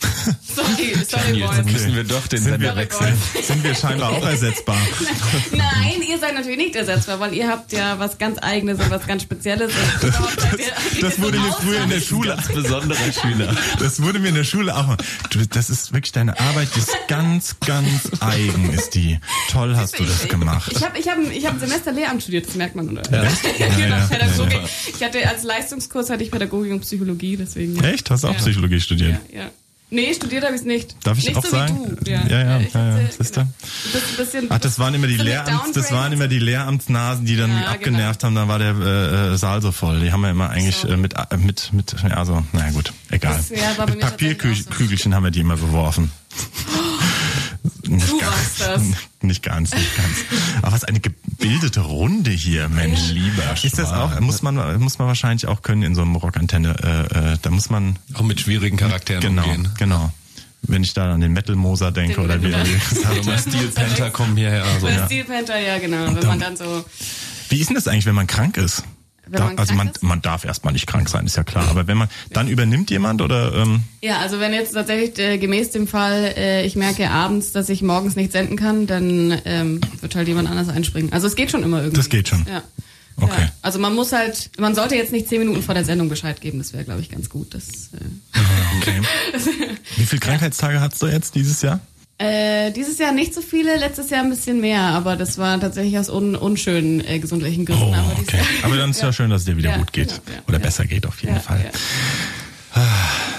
sorry, 0.54 0.94
sorry, 1.08 1.38
Jetzt 1.40 1.64
müssen 1.64 1.94
wir 1.96 2.04
doch 2.04 2.26
den 2.28 2.40
Sind 2.40 2.52
Sender 2.52 2.74
wir, 2.74 2.82
wechseln. 2.82 3.14
sind 3.42 3.64
wir 3.64 3.74
scheinbar 3.74 4.10
auch 4.12 4.24
ersetzbar. 4.24 4.76
Nein, 5.52 6.02
ihr 6.08 6.18
seid 6.18 6.34
natürlich 6.34 6.58
nicht 6.58 6.76
ersetzbar, 6.76 7.18
weil 7.20 7.34
ihr 7.34 7.48
habt 7.48 7.72
ja 7.72 7.98
was 7.98 8.18
ganz 8.18 8.38
Eigenes 8.38 8.78
und 8.78 8.90
was 8.90 9.06
ganz 9.06 9.22
Spezielles. 9.22 9.72
Seid 10.00 10.12
ihr- 10.60 11.00
Das 11.00 11.20
wurde 11.20 11.38
mir 11.40 11.52
früher 11.52 11.82
in 11.82 11.90
der 11.90 12.00
Schule 12.00 12.28
Ganz 12.36 12.48
besonderer 12.48 13.12
Schüler. 13.12 13.54
Das 13.80 14.00
wurde 14.02 14.18
mir 14.18 14.28
in 14.28 14.34
der 14.36 14.44
Schule 14.44 14.76
auch. 14.76 14.86
mal- 14.86 14.96
Du, 15.30 15.44
das 15.46 15.70
ist 15.70 15.92
wirklich 15.92 16.12
deine 16.12 16.38
Arbeit, 16.38 16.68
die 16.74 16.78
ist 16.80 16.96
ganz, 17.08 17.56
ganz 17.66 18.10
eigen, 18.20 18.70
ist 18.70 18.94
die. 18.94 19.18
Toll 19.50 19.74
hast 19.76 19.98
du 19.98 20.04
das 20.04 20.28
gemacht. 20.28 20.70
Ich 20.72 20.82
habe 20.84 20.98
ich 20.98 21.08
hab, 21.08 21.18
ich 21.30 21.44
hab 21.46 21.54
ein 21.54 21.60
Semester 21.60 21.92
Lehramt 21.92 22.22
studiert, 22.22 22.46
das 22.46 22.54
merkt 22.54 22.76
man, 22.76 22.88
oder? 22.90 23.02
Ja, 23.10 23.28
genau, 23.58 23.78
ja, 23.96 24.06
Pädagogik. 24.06 24.52
ja, 24.52 24.68
Ich 24.96 25.02
hatte 25.02 25.28
als 25.28 25.42
Leistungskurs 25.42 26.10
hatte 26.10 26.22
ich 26.22 26.30
Pädagogik 26.30 26.72
und 26.72 26.80
Psychologie, 26.80 27.36
deswegen. 27.36 27.82
Echt? 27.82 28.10
Hast 28.10 28.24
du 28.24 28.28
auch 28.28 28.32
Ja. 28.32 28.38
Psychologie 28.38 28.80
studiert? 28.80 29.18
Ja, 29.32 29.40
ja. 29.40 29.50
Nee, 29.90 30.12
studiert 30.12 30.44
habe 30.44 30.54
ich 30.54 30.60
es 30.60 30.66
nicht. 30.66 30.96
Darf 31.02 31.16
ich 31.16 31.24
nicht 31.24 31.36
auch 31.36 31.44
so 31.44 31.50
sagen? 31.50 31.96
Wie 32.00 32.04
du. 32.04 32.10
Ja, 32.10 32.20
Ja, 32.26 32.38
ja, 32.40 32.60
ja, 32.60 32.98
ja. 32.98 33.08
du? 33.08 33.24
genau. 33.32 33.48
Bisschen, 34.18 34.46
Ach, 34.50 34.58
das 34.58 34.78
waren 34.78 34.92
immer 34.94 35.06
die 35.06 35.16
Lehramts, 35.16 35.72
das 35.72 35.92
waren 35.92 36.12
immer 36.12 36.28
die 36.28 36.38
Lehramtsnasen, 36.38 37.24
die 37.24 37.36
dann 37.36 37.50
Ja, 37.50 37.56
genau. 37.56 37.70
abgenervt 37.72 38.24
haben, 38.24 38.34
dann 38.34 38.48
war 38.48 38.58
der 38.58 38.74
äh, 38.76 39.32
äh, 39.32 39.36
Saal 39.38 39.62
so 39.62 39.72
voll. 39.72 40.00
Die 40.00 40.12
haben 40.12 40.20
wir 40.20 40.30
immer 40.30 40.50
eigentlich 40.50 40.76
So. 40.76 40.88
äh, 40.88 40.96
mit, 40.98 41.14
äh, 41.14 41.36
mit, 41.38 41.72
mit, 41.72 41.94
ja, 42.06 42.24
so, 42.26 42.44
naja 42.52 42.70
gut, 42.72 42.92
egal. 43.10 43.36
Das, 43.36 43.48
ja, 43.48 43.56
mit 43.70 43.80
auch 43.80 43.88
so. 43.94 43.98
Papierkügelchen 44.00 45.14
haben 45.14 45.24
wir 45.24 45.30
die 45.30 45.40
immer 45.40 45.56
beworfen. 45.56 46.10
Nicht 47.86 48.08
Du 48.08 48.18
ganz, 48.18 48.30
warst 48.32 48.60
das. 48.60 48.82
Nicht 49.22 49.42
ganz, 49.42 49.74
nicht 49.74 49.96
ganz. 49.96 50.16
Aber 50.62 50.72
was 50.72 50.84
eine 50.84 51.00
gebildete 51.00 51.80
Runde 51.80 52.30
hier, 52.30 52.68
Mensch. 52.68 53.10
Lieber 53.10 53.42
Ist 53.62 53.78
das 53.78 53.88
Schwan. 53.88 54.12
auch, 54.14 54.20
muss 54.20 54.42
man, 54.42 54.80
muss 54.80 54.98
man 54.98 55.08
wahrscheinlich 55.08 55.46
auch 55.46 55.62
können 55.62 55.82
in 55.82 55.94
so 55.94 56.02
einem 56.02 56.16
Rockantenne, 56.16 56.76
äh, 57.12 57.32
äh, 57.32 57.36
da 57.40 57.50
muss 57.50 57.70
man, 57.70 57.96
Auch 58.14 58.22
mit 58.22 58.40
schwierigen 58.40 58.76
Charakteren 58.76 59.20
genau, 59.22 59.44
umgehen. 59.44 59.68
genau. 59.78 60.12
Wenn 60.62 60.82
ich 60.82 60.92
da 60.92 61.12
an 61.14 61.20
den 61.20 61.32
Metal 61.32 61.54
Moser 61.54 61.92
denke 61.92 62.14
Den 62.16 62.24
oder 62.24 62.42
wie 62.42 62.50
er 62.50 62.64
gesagt 62.64 63.26
hat. 63.26 63.40
Steel 63.40 63.68
Panther 63.68 64.10
kommen 64.10 64.36
hierher. 64.36 64.64
Also, 64.64 64.88
ja. 64.88 65.06
Steel 65.06 65.24
Panther, 65.24 65.58
ja 65.58 65.78
genau. 65.78 66.06
Wenn 66.06 66.14
dann- 66.16 66.26
man 66.26 66.40
dann 66.40 66.56
so. 66.56 66.84
Wie 67.48 67.58
ist 67.60 67.68
denn 67.68 67.76
das 67.76 67.86
eigentlich, 67.88 68.06
wenn 68.06 68.14
man 68.16 68.26
krank 68.26 68.56
ist? 68.56 68.82
Da, 69.30 69.44
man 69.44 69.58
also 69.58 69.74
man, 69.74 69.88
ist? 69.88 70.02
man 70.02 70.22
darf 70.22 70.44
erstmal 70.44 70.72
nicht 70.72 70.86
krank 70.86 71.08
sein, 71.08 71.26
ist 71.26 71.36
ja 71.36 71.44
klar. 71.44 71.68
Aber 71.68 71.86
wenn 71.86 71.96
man, 71.96 72.08
dann 72.30 72.48
übernimmt 72.48 72.90
jemand 72.90 73.22
oder 73.22 73.54
ähm, 73.54 73.82
Ja, 74.00 74.18
also 74.18 74.40
wenn 74.40 74.52
jetzt 74.52 74.72
tatsächlich 74.72 75.18
äh, 75.18 75.38
gemäß 75.38 75.70
dem 75.70 75.86
Fall, 75.86 76.34
äh, 76.36 76.66
ich 76.66 76.76
merke 76.76 77.10
abends, 77.10 77.52
dass 77.52 77.68
ich 77.68 77.82
morgens 77.82 78.16
nicht 78.16 78.32
senden 78.32 78.56
kann, 78.56 78.86
dann 78.86 79.40
ähm, 79.44 79.80
wird 80.00 80.14
halt 80.14 80.28
jemand 80.28 80.48
anders 80.48 80.68
einspringen. 80.68 81.12
Also 81.12 81.26
es 81.26 81.36
geht 81.36 81.50
schon 81.50 81.62
immer 81.62 81.78
irgendwie. 81.78 81.96
Das 81.96 82.08
geht 82.08 82.28
schon. 82.28 82.46
Ja. 82.48 82.62
Okay. 83.20 83.42
Ja. 83.42 83.52
Also 83.62 83.78
man 83.78 83.94
muss 83.94 84.12
halt, 84.12 84.50
man 84.58 84.74
sollte 84.74 84.94
jetzt 84.94 85.12
nicht 85.12 85.28
zehn 85.28 85.40
Minuten 85.40 85.62
vor 85.62 85.74
der 85.74 85.84
Sendung 85.84 86.08
Bescheid 86.08 86.40
geben. 86.40 86.58
Das 86.58 86.72
wäre, 86.72 86.84
glaube 86.84 87.00
ich, 87.00 87.10
ganz 87.10 87.28
gut. 87.28 87.54
Das, 87.54 87.90
äh, 87.92 88.38
okay. 88.80 89.00
Wie 89.96 90.04
viele 90.04 90.20
Krankheitstage 90.20 90.80
hast 90.80 91.02
du 91.02 91.06
jetzt 91.06 91.34
dieses 91.34 91.62
Jahr? 91.62 91.80
Äh, 92.20 92.72
dieses 92.72 92.98
Jahr 92.98 93.12
nicht 93.12 93.32
so 93.32 93.40
viele, 93.40 93.76
letztes 93.76 94.10
Jahr 94.10 94.22
ein 94.24 94.30
bisschen 94.30 94.60
mehr, 94.60 94.80
aber 94.80 95.14
das 95.14 95.38
war 95.38 95.60
tatsächlich 95.60 95.96
aus 95.98 96.08
un 96.10 96.34
unschönen 96.34 97.00
äh, 97.06 97.20
gesundheitlichen 97.20 97.64
Gründen. 97.64 97.84
Oh, 97.84 97.94
aber 97.94 98.12
okay. 98.20 98.40
Aber 98.64 98.76
dann 98.76 98.90
ist 98.90 99.00
ja 99.00 99.12
schön, 99.12 99.30
dass 99.30 99.42
es 99.42 99.44
dir 99.46 99.56
wieder 99.56 99.70
Ja, 99.70 99.76
gut 99.78 99.92
geht. 99.92 100.08
genau, 100.08 100.36
ja, 100.38 100.42
Oder 100.48 100.58
ja. 100.58 100.64
besser 100.64 100.84
geht 100.84 101.06
auf 101.06 101.22
jeden 101.22 101.38
Fall. 101.40 101.70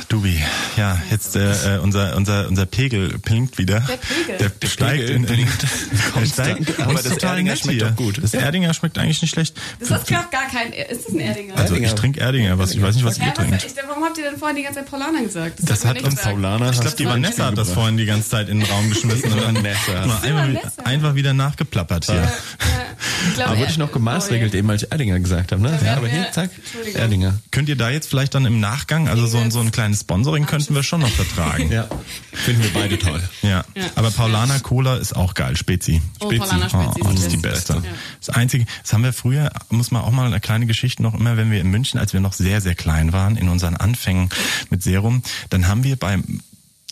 Ja. 0.09 0.17
Dubi, 0.17 0.43
ja, 0.75 1.01
jetzt 1.11 1.35
äh, 1.35 1.75
äh, 1.75 1.79
unser 1.79 2.15
unser 2.15 2.47
unser 2.47 2.65
Pegel 2.65 3.17
blinkt 3.19 3.57
wieder. 3.57 3.81
Der 3.81 3.97
Pegel. 3.97 4.37
Der, 4.39 4.49
Der 4.49 4.67
steigt 4.67 4.99
Pegel 5.01 5.09
in, 5.15 5.23
in 5.23 5.25
blinkt 5.25 5.61
der 6.15 6.25
steigt, 6.25 6.79
Aber 6.79 6.93
ist 6.93 7.05
das 7.05 7.13
total 7.13 7.29
Erdinger 7.31 7.51
nett 7.51 7.59
schmeckt 7.59 7.79
hier. 7.79 7.89
doch 7.89 7.95
gut. 7.95 8.23
Das 8.23 8.33
Erdinger 8.33 8.73
schmeckt 8.73 8.97
eigentlich 8.97 9.21
nicht 9.21 9.31
schlecht. 9.31 9.55
Das 9.79 9.89
ist 9.91 10.07
gar, 10.07 10.27
gar 10.29 10.47
kein, 10.49 10.73
ist 10.73 11.05
das 11.05 11.13
ein 11.13 11.19
Erdinger? 11.19 11.57
Also 11.57 11.75
ich 11.75 11.93
trinke 11.93 12.19
Erdinger, 12.19 12.57
was 12.57 12.71
ich 12.71 12.81
weiß 12.81 12.95
nicht, 12.95 13.05
was 13.05 13.17
ihr 13.17 13.25
Hä, 13.25 13.29
was, 13.35 13.45
trinkt. 13.45 13.65
ich, 13.65 13.73
warum 13.87 14.03
habt 14.03 14.17
ihr 14.17 14.23
denn 14.29 14.39
vorhin 14.39 14.57
die 14.57 14.63
ganze 14.63 14.79
Zeit 14.79 14.89
Paulaner 14.89 15.21
gesagt? 15.21 15.59
Das 15.61 15.83
ihr 15.83 15.89
hat 15.89 16.01
uns. 16.01 16.21
Paulaner. 16.21 16.71
Ich 16.71 16.81
glaube, 16.81 16.95
die 16.97 17.05
Vanessa 17.05 17.45
hat 17.45 17.57
das 17.57 17.71
vorhin 17.71 17.97
die 17.97 18.05
ganze 18.05 18.29
Zeit 18.29 18.49
in 18.49 18.59
den 18.59 18.69
Raum 18.69 18.89
geschmissen 18.89 19.31
und 19.31 19.43
Vanessa. 19.43 20.07
Vanessa. 20.23 20.81
einfach 20.83 21.15
wieder 21.15 21.33
nachgeplappert 21.33 22.05
hier. 22.05 22.15
Ja, 22.15 22.31
ich 23.27 23.35
glaube, 23.35 23.49
Aber 23.51 23.59
wurde 23.59 23.71
ich 23.71 23.77
noch 23.77 23.91
gemaßregelt, 23.91 24.53
oh, 24.53 24.57
eben 24.57 24.69
als 24.69 24.83
ich 24.83 24.91
Erdinger 24.91 25.19
gesagt 25.19 25.51
habe, 25.51 25.61
ne? 25.61 25.77
Ja, 25.83 25.97
aber 25.97 26.07
hier, 26.07 26.27
zack, 26.31 26.49
Entschuldigung. 26.55 27.01
Erdinger. 27.01 27.39
Könnt 27.51 27.69
ihr 27.69 27.75
da 27.75 27.89
jetzt 27.89 28.09
vielleicht 28.09 28.33
dann 28.35 28.45
im 28.45 28.59
Nachgang, 28.59 29.07
also 29.07 29.27
so, 29.27 29.49
so 29.49 29.59
ein 29.59 29.71
kleines 29.71 29.98
Sponsoring 29.99 30.45
könnten 30.45 30.75
wir 30.75 30.83
schon 30.83 31.01
noch 31.01 31.09
vertragen. 31.09 31.71
Ja, 31.71 31.87
finden 32.33 32.63
wir 32.63 32.73
beide 32.73 32.97
toll. 32.97 33.21
Ja. 33.41 33.63
Ja. 33.75 33.85
Aber 33.95 34.11
Paulaner 34.11 34.59
Cola 34.59 34.97
ist 34.97 35.15
auch 35.15 35.33
geil, 35.33 35.55
Spezi. 35.55 36.01
Oh, 36.19 36.25
Spezi. 36.25 36.39
Paulaner 36.39 36.69
Spezi 36.69 37.01
oh, 37.03 37.09
ist 37.09 37.17
das 37.17 37.23
ist 37.25 37.31
die. 37.31 37.37
Beste. 37.37 37.73
Ja. 37.73 37.81
Das 38.19 38.35
einzige, 38.35 38.65
das 38.81 38.93
haben 38.93 39.03
wir 39.03 39.13
früher, 39.13 39.49
muss 39.69 39.91
man 39.91 40.01
auch 40.01 40.11
mal 40.11 40.27
eine 40.27 40.39
kleine 40.39 40.65
Geschichte 40.65 41.03
noch 41.03 41.13
immer, 41.13 41.37
wenn 41.37 41.51
wir 41.51 41.61
in 41.61 41.69
München, 41.69 41.99
als 41.99 42.13
wir 42.13 42.19
noch 42.19 42.33
sehr, 42.33 42.61
sehr 42.61 42.75
klein 42.75 43.13
waren, 43.13 43.35
in 43.35 43.49
unseren 43.49 43.75
Anfängen 43.75 44.29
mit 44.69 44.83
Serum, 44.83 45.23
dann 45.49 45.67
haben 45.67 45.83
wir 45.83 45.95
beim 45.95 46.41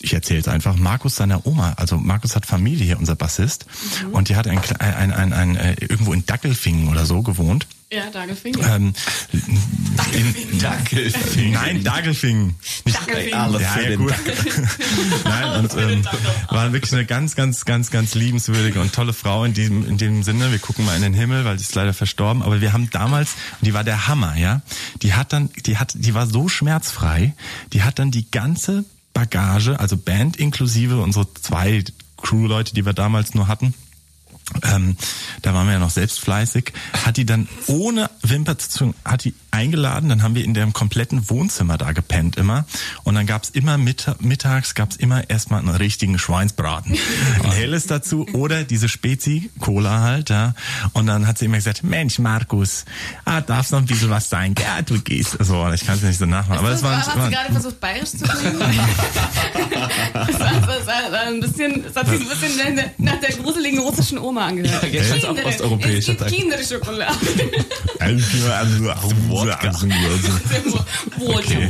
ich 0.00 0.12
erzähle 0.14 0.40
es 0.40 0.48
einfach, 0.48 0.76
Markus 0.76 1.16
seiner 1.16 1.46
Oma, 1.46 1.72
also 1.76 1.96
Markus 1.96 2.36
hat 2.36 2.46
Familie 2.46 2.84
hier, 2.86 2.98
unser 2.98 3.16
Bassist, 3.16 3.66
Mhm. 4.04 4.10
und 4.14 4.28
die 4.28 4.36
hat 4.36 4.46
ein, 4.46 4.60
Kle- 4.60 4.78
ein, 4.80 5.12
ein, 5.12 5.32
ein, 5.32 5.56
äh, 5.56 5.74
irgendwo 5.80 6.12
in 6.12 6.24
Dackelfingen 6.26 6.88
oder 6.88 7.04
so 7.06 7.22
gewohnt. 7.22 7.66
Ja, 7.90 8.10
Dagelfinger. 8.12 8.76
Ähm, 8.76 8.92
in, 10.12 10.58
Dackelfingen. 10.58 11.52
Nein, 11.52 11.82
Dagelfingen. 11.84 12.54
Nicht 12.84 12.98
Dackelfingen. 12.98 13.34
Alles 13.38 13.62
ja, 13.62 13.68
für 13.70 13.90
ja, 13.90 13.96
gut. 13.96 14.14
Nein, 15.24 15.60
und 15.64 15.74
ähm, 15.76 16.04
war 16.50 16.72
wirklich 16.74 16.92
eine 16.92 17.06
ganz, 17.06 17.34
ganz, 17.34 17.64
ganz, 17.64 17.90
ganz 17.90 18.14
liebenswürdige 18.14 18.80
und 18.82 18.92
tolle 18.92 19.14
Frau 19.14 19.44
in 19.44 19.54
diesem, 19.54 19.88
in 19.88 19.96
dem 19.96 20.22
Sinne. 20.22 20.50
Wir 20.52 20.58
gucken 20.58 20.84
mal 20.84 20.96
in 20.96 21.02
den 21.02 21.14
Himmel, 21.14 21.46
weil 21.46 21.58
sie 21.58 21.64
ist 21.64 21.74
leider 21.74 21.94
verstorben. 21.94 22.42
Aber 22.42 22.60
wir 22.60 22.74
haben 22.74 22.90
damals, 22.90 23.30
und 23.60 23.66
die 23.66 23.72
war 23.72 23.84
der 23.84 24.06
Hammer, 24.06 24.36
ja. 24.36 24.60
Die 25.02 25.14
hat 25.14 25.32
dann, 25.32 25.48
die 25.66 25.78
hat, 25.78 25.92
die 25.96 26.12
war 26.12 26.26
so 26.26 26.48
schmerzfrei. 26.48 27.32
Die 27.72 27.82
hat 27.84 27.98
dann 27.98 28.10
die 28.10 28.30
ganze 28.30 28.84
Bagage, 29.18 29.80
also 29.80 29.96
Band 29.96 30.36
inklusive 30.36 31.00
unsere 31.00 31.26
zwei 31.34 31.82
Crewleute, 32.22 32.72
die 32.72 32.86
wir 32.86 32.92
damals 32.92 33.34
nur 33.34 33.48
hatten. 33.48 33.74
Ähm, 34.62 34.96
da 35.42 35.54
waren 35.54 35.66
wir 35.66 35.72
ja 35.72 35.78
noch 35.80 35.90
selbst 35.90 36.20
fleißig, 36.20 36.72
hat 37.04 37.16
die 37.16 37.26
dann 37.26 37.48
ohne 37.66 38.10
Wimper 38.22 38.56
zu 38.58 38.70
zucken, 38.70 38.94
hat 39.04 39.24
die 39.24 39.34
eingeladen, 39.50 40.08
dann 40.08 40.22
haben 40.22 40.34
wir 40.34 40.44
in 40.44 40.54
dem 40.54 40.72
kompletten 40.72 41.28
Wohnzimmer 41.30 41.78
da 41.78 41.92
gepennt 41.92 42.36
immer 42.36 42.64
und 43.04 43.14
dann 43.14 43.26
gab's 43.26 43.50
immer 43.50 43.78
mitta 43.78 44.16
mittags 44.20 44.74
gab's 44.74 44.96
immer 44.96 45.28
erstmal 45.30 45.60
einen 45.60 45.74
richtigen 45.74 46.18
Schweinsbraten. 46.18 46.96
Ein 47.42 47.52
helles 47.52 47.86
dazu 47.86 48.26
oder 48.32 48.64
diese 48.64 48.88
Spezi, 48.88 49.50
Cola 49.58 50.00
halt, 50.00 50.30
ja. 50.30 50.54
Und 50.92 51.06
dann 51.06 51.26
hat 51.26 51.38
sie 51.38 51.46
immer 51.46 51.56
gesagt, 51.56 51.82
Mensch 51.82 52.18
Markus, 52.18 52.84
ah, 53.24 53.40
darf's 53.40 53.70
noch 53.70 53.78
ein 53.78 53.86
bisschen 53.86 54.10
was 54.10 54.28
sein? 54.28 54.54
Ja, 54.58 54.82
du 54.82 55.00
gehst. 55.00 55.36
So, 55.40 55.68
ich 55.72 55.84
kann 55.86 55.96
es 55.96 56.02
nicht 56.02 56.18
so 56.18 56.26
nachmachen. 56.26 56.58
Aber 56.58 56.70
das 56.70 56.78
es 56.78 56.84
war, 56.84 57.06
hat 57.06 57.16
war 57.16 57.26
sie 57.26 57.34
gerade 57.34 57.52
versucht, 57.52 57.80
bayerisch 57.80 58.10
zu 58.10 58.24
klingen? 58.24 58.58
das, 60.14 60.40
war, 60.40 60.52
das, 60.66 60.86
war 60.86 61.20
ein 61.26 61.40
bisschen, 61.40 61.82
das 61.84 61.96
hat 61.96 62.08
sich 62.08 62.20
ein 62.20 62.28
bisschen 62.28 62.80
nach 62.98 63.20
der, 63.20 63.30
gruseligen 63.32 63.78
russischen 63.80 64.18
Oma 64.18 64.46
angehört. 64.46 64.82
Ja, 64.82 64.88
jetzt 64.88 65.12
hat's 65.12 65.24
auch 65.24 65.34
Kinder- 65.34 65.48
osteuropäisch 65.48 65.98
Es 65.98 66.06
gibt 66.06 66.18
gesagt. 66.18 66.30
Kinderschokolade. 69.46 70.40
Okay. 71.20 71.68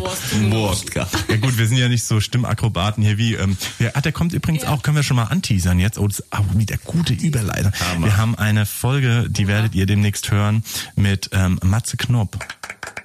Wodka. 0.50 1.08
Ja 1.28 1.36
gut, 1.36 1.56
wir 1.58 1.66
sind 1.66 1.78
ja 1.78 1.88
nicht 1.88 2.04
so 2.04 2.20
Stimmakrobaten 2.20 3.02
hier 3.02 3.16
wie. 3.18 3.34
Ähm, 3.34 3.56
ja, 3.78 3.90
ah, 3.94 4.00
der 4.00 4.12
kommt 4.12 4.32
übrigens 4.34 4.62
Ja. 4.64 4.70
auch, 4.70 4.82
können 4.82 4.96
wir 4.96 5.02
schon 5.02 5.16
mal 5.16 5.24
anteasern 5.24 5.78
jetzt. 5.78 5.98
Oh, 5.98 6.06
das 6.06 6.20
ist 6.20 6.32
auch 6.32 6.44
wieder 6.54 6.76
gute 6.84 7.14
Überleitung. 7.14 7.72
Wir 7.98 8.16
haben 8.16 8.34
eine 8.36 8.66
Folge, 8.66 9.26
die 9.28 9.46
werdet 9.48 9.74
ihr 9.74 9.86
demnächst 9.86 10.30
hören, 10.30 10.62
mit 10.96 11.30
ähm, 11.32 11.58
Matze 11.62 11.96
Knopp. 11.96 12.38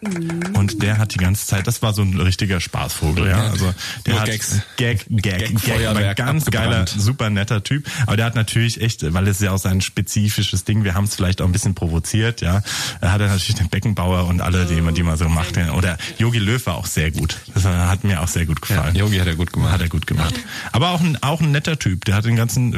Mhm. 0.01 0.55
Und 0.55 0.81
der 0.81 0.97
hat 0.97 1.13
die 1.13 1.17
ganze 1.19 1.45
Zeit, 1.45 1.67
das 1.67 1.81
war 1.81 1.93
so 1.93 2.01
ein 2.01 2.19
richtiger 2.19 2.59
Spaßvogel, 2.59 3.27
ja. 3.27 3.49
Also 3.49 3.73
der 4.05 4.13
Nur 4.13 4.21
hat 4.21 4.29
Gags. 4.29 4.61
Gag, 4.77 5.05
Gag, 5.09 5.21
Gag, 5.23 5.43
aber 5.43 5.49
Gag-Feuerwerk 5.49 6.17
ganz 6.17 6.45
geiler, 6.45 6.85
super 6.87 7.29
netter 7.29 7.63
Typ. 7.63 7.85
Aber 8.05 8.17
der 8.17 8.25
hat 8.25 8.35
natürlich 8.35 8.81
echt, 8.81 9.13
weil 9.13 9.27
es 9.27 9.39
ja 9.39 9.51
auch 9.51 9.57
sein 9.57 9.81
spezifisches 9.81 10.63
Ding, 10.63 10.83
wir 10.83 10.93
haben 10.93 11.05
es 11.05 11.15
vielleicht 11.15 11.41
auch 11.41 11.45
ein 11.45 11.51
bisschen 11.51 11.75
provoziert, 11.75 12.41
ja. 12.41 12.61
Er 13.01 13.11
hat 13.11 13.21
er 13.21 13.27
natürlich 13.27 13.55
den 13.55 13.69
Beckenbauer 13.69 14.27
und 14.27 14.41
alle, 14.41 14.65
die 14.65 14.81
man, 14.81 14.93
die 14.95 15.03
man 15.03 15.17
so 15.17 15.29
macht. 15.29 15.57
Oder 15.57 15.97
Yogi 16.17 16.39
Löw 16.39 16.65
war 16.65 16.75
auch 16.75 16.85
sehr 16.85 17.11
gut. 17.11 17.37
Das 17.53 17.65
hat 17.65 18.03
mir 18.03 18.21
auch 18.21 18.27
sehr 18.27 18.45
gut 18.45 18.61
gefallen. 18.61 18.95
Yogi 18.95 19.17
hat 19.17 19.27
er 19.27 19.35
gut 19.35 19.51
gemacht. 19.53 19.71
Hat 19.71 19.81
er 19.81 19.89
gut 19.89 20.07
gemacht. 20.07 20.33
Aber 20.71 20.91
auch 20.91 21.01
ein, 21.01 21.21
auch 21.21 21.41
ein 21.41 21.51
netter 21.51 21.77
Typ. 21.79 22.05
Der 22.05 22.15
hat 22.15 22.25
den 22.25 22.35
ganzen, 22.35 22.73
äh, 22.73 22.77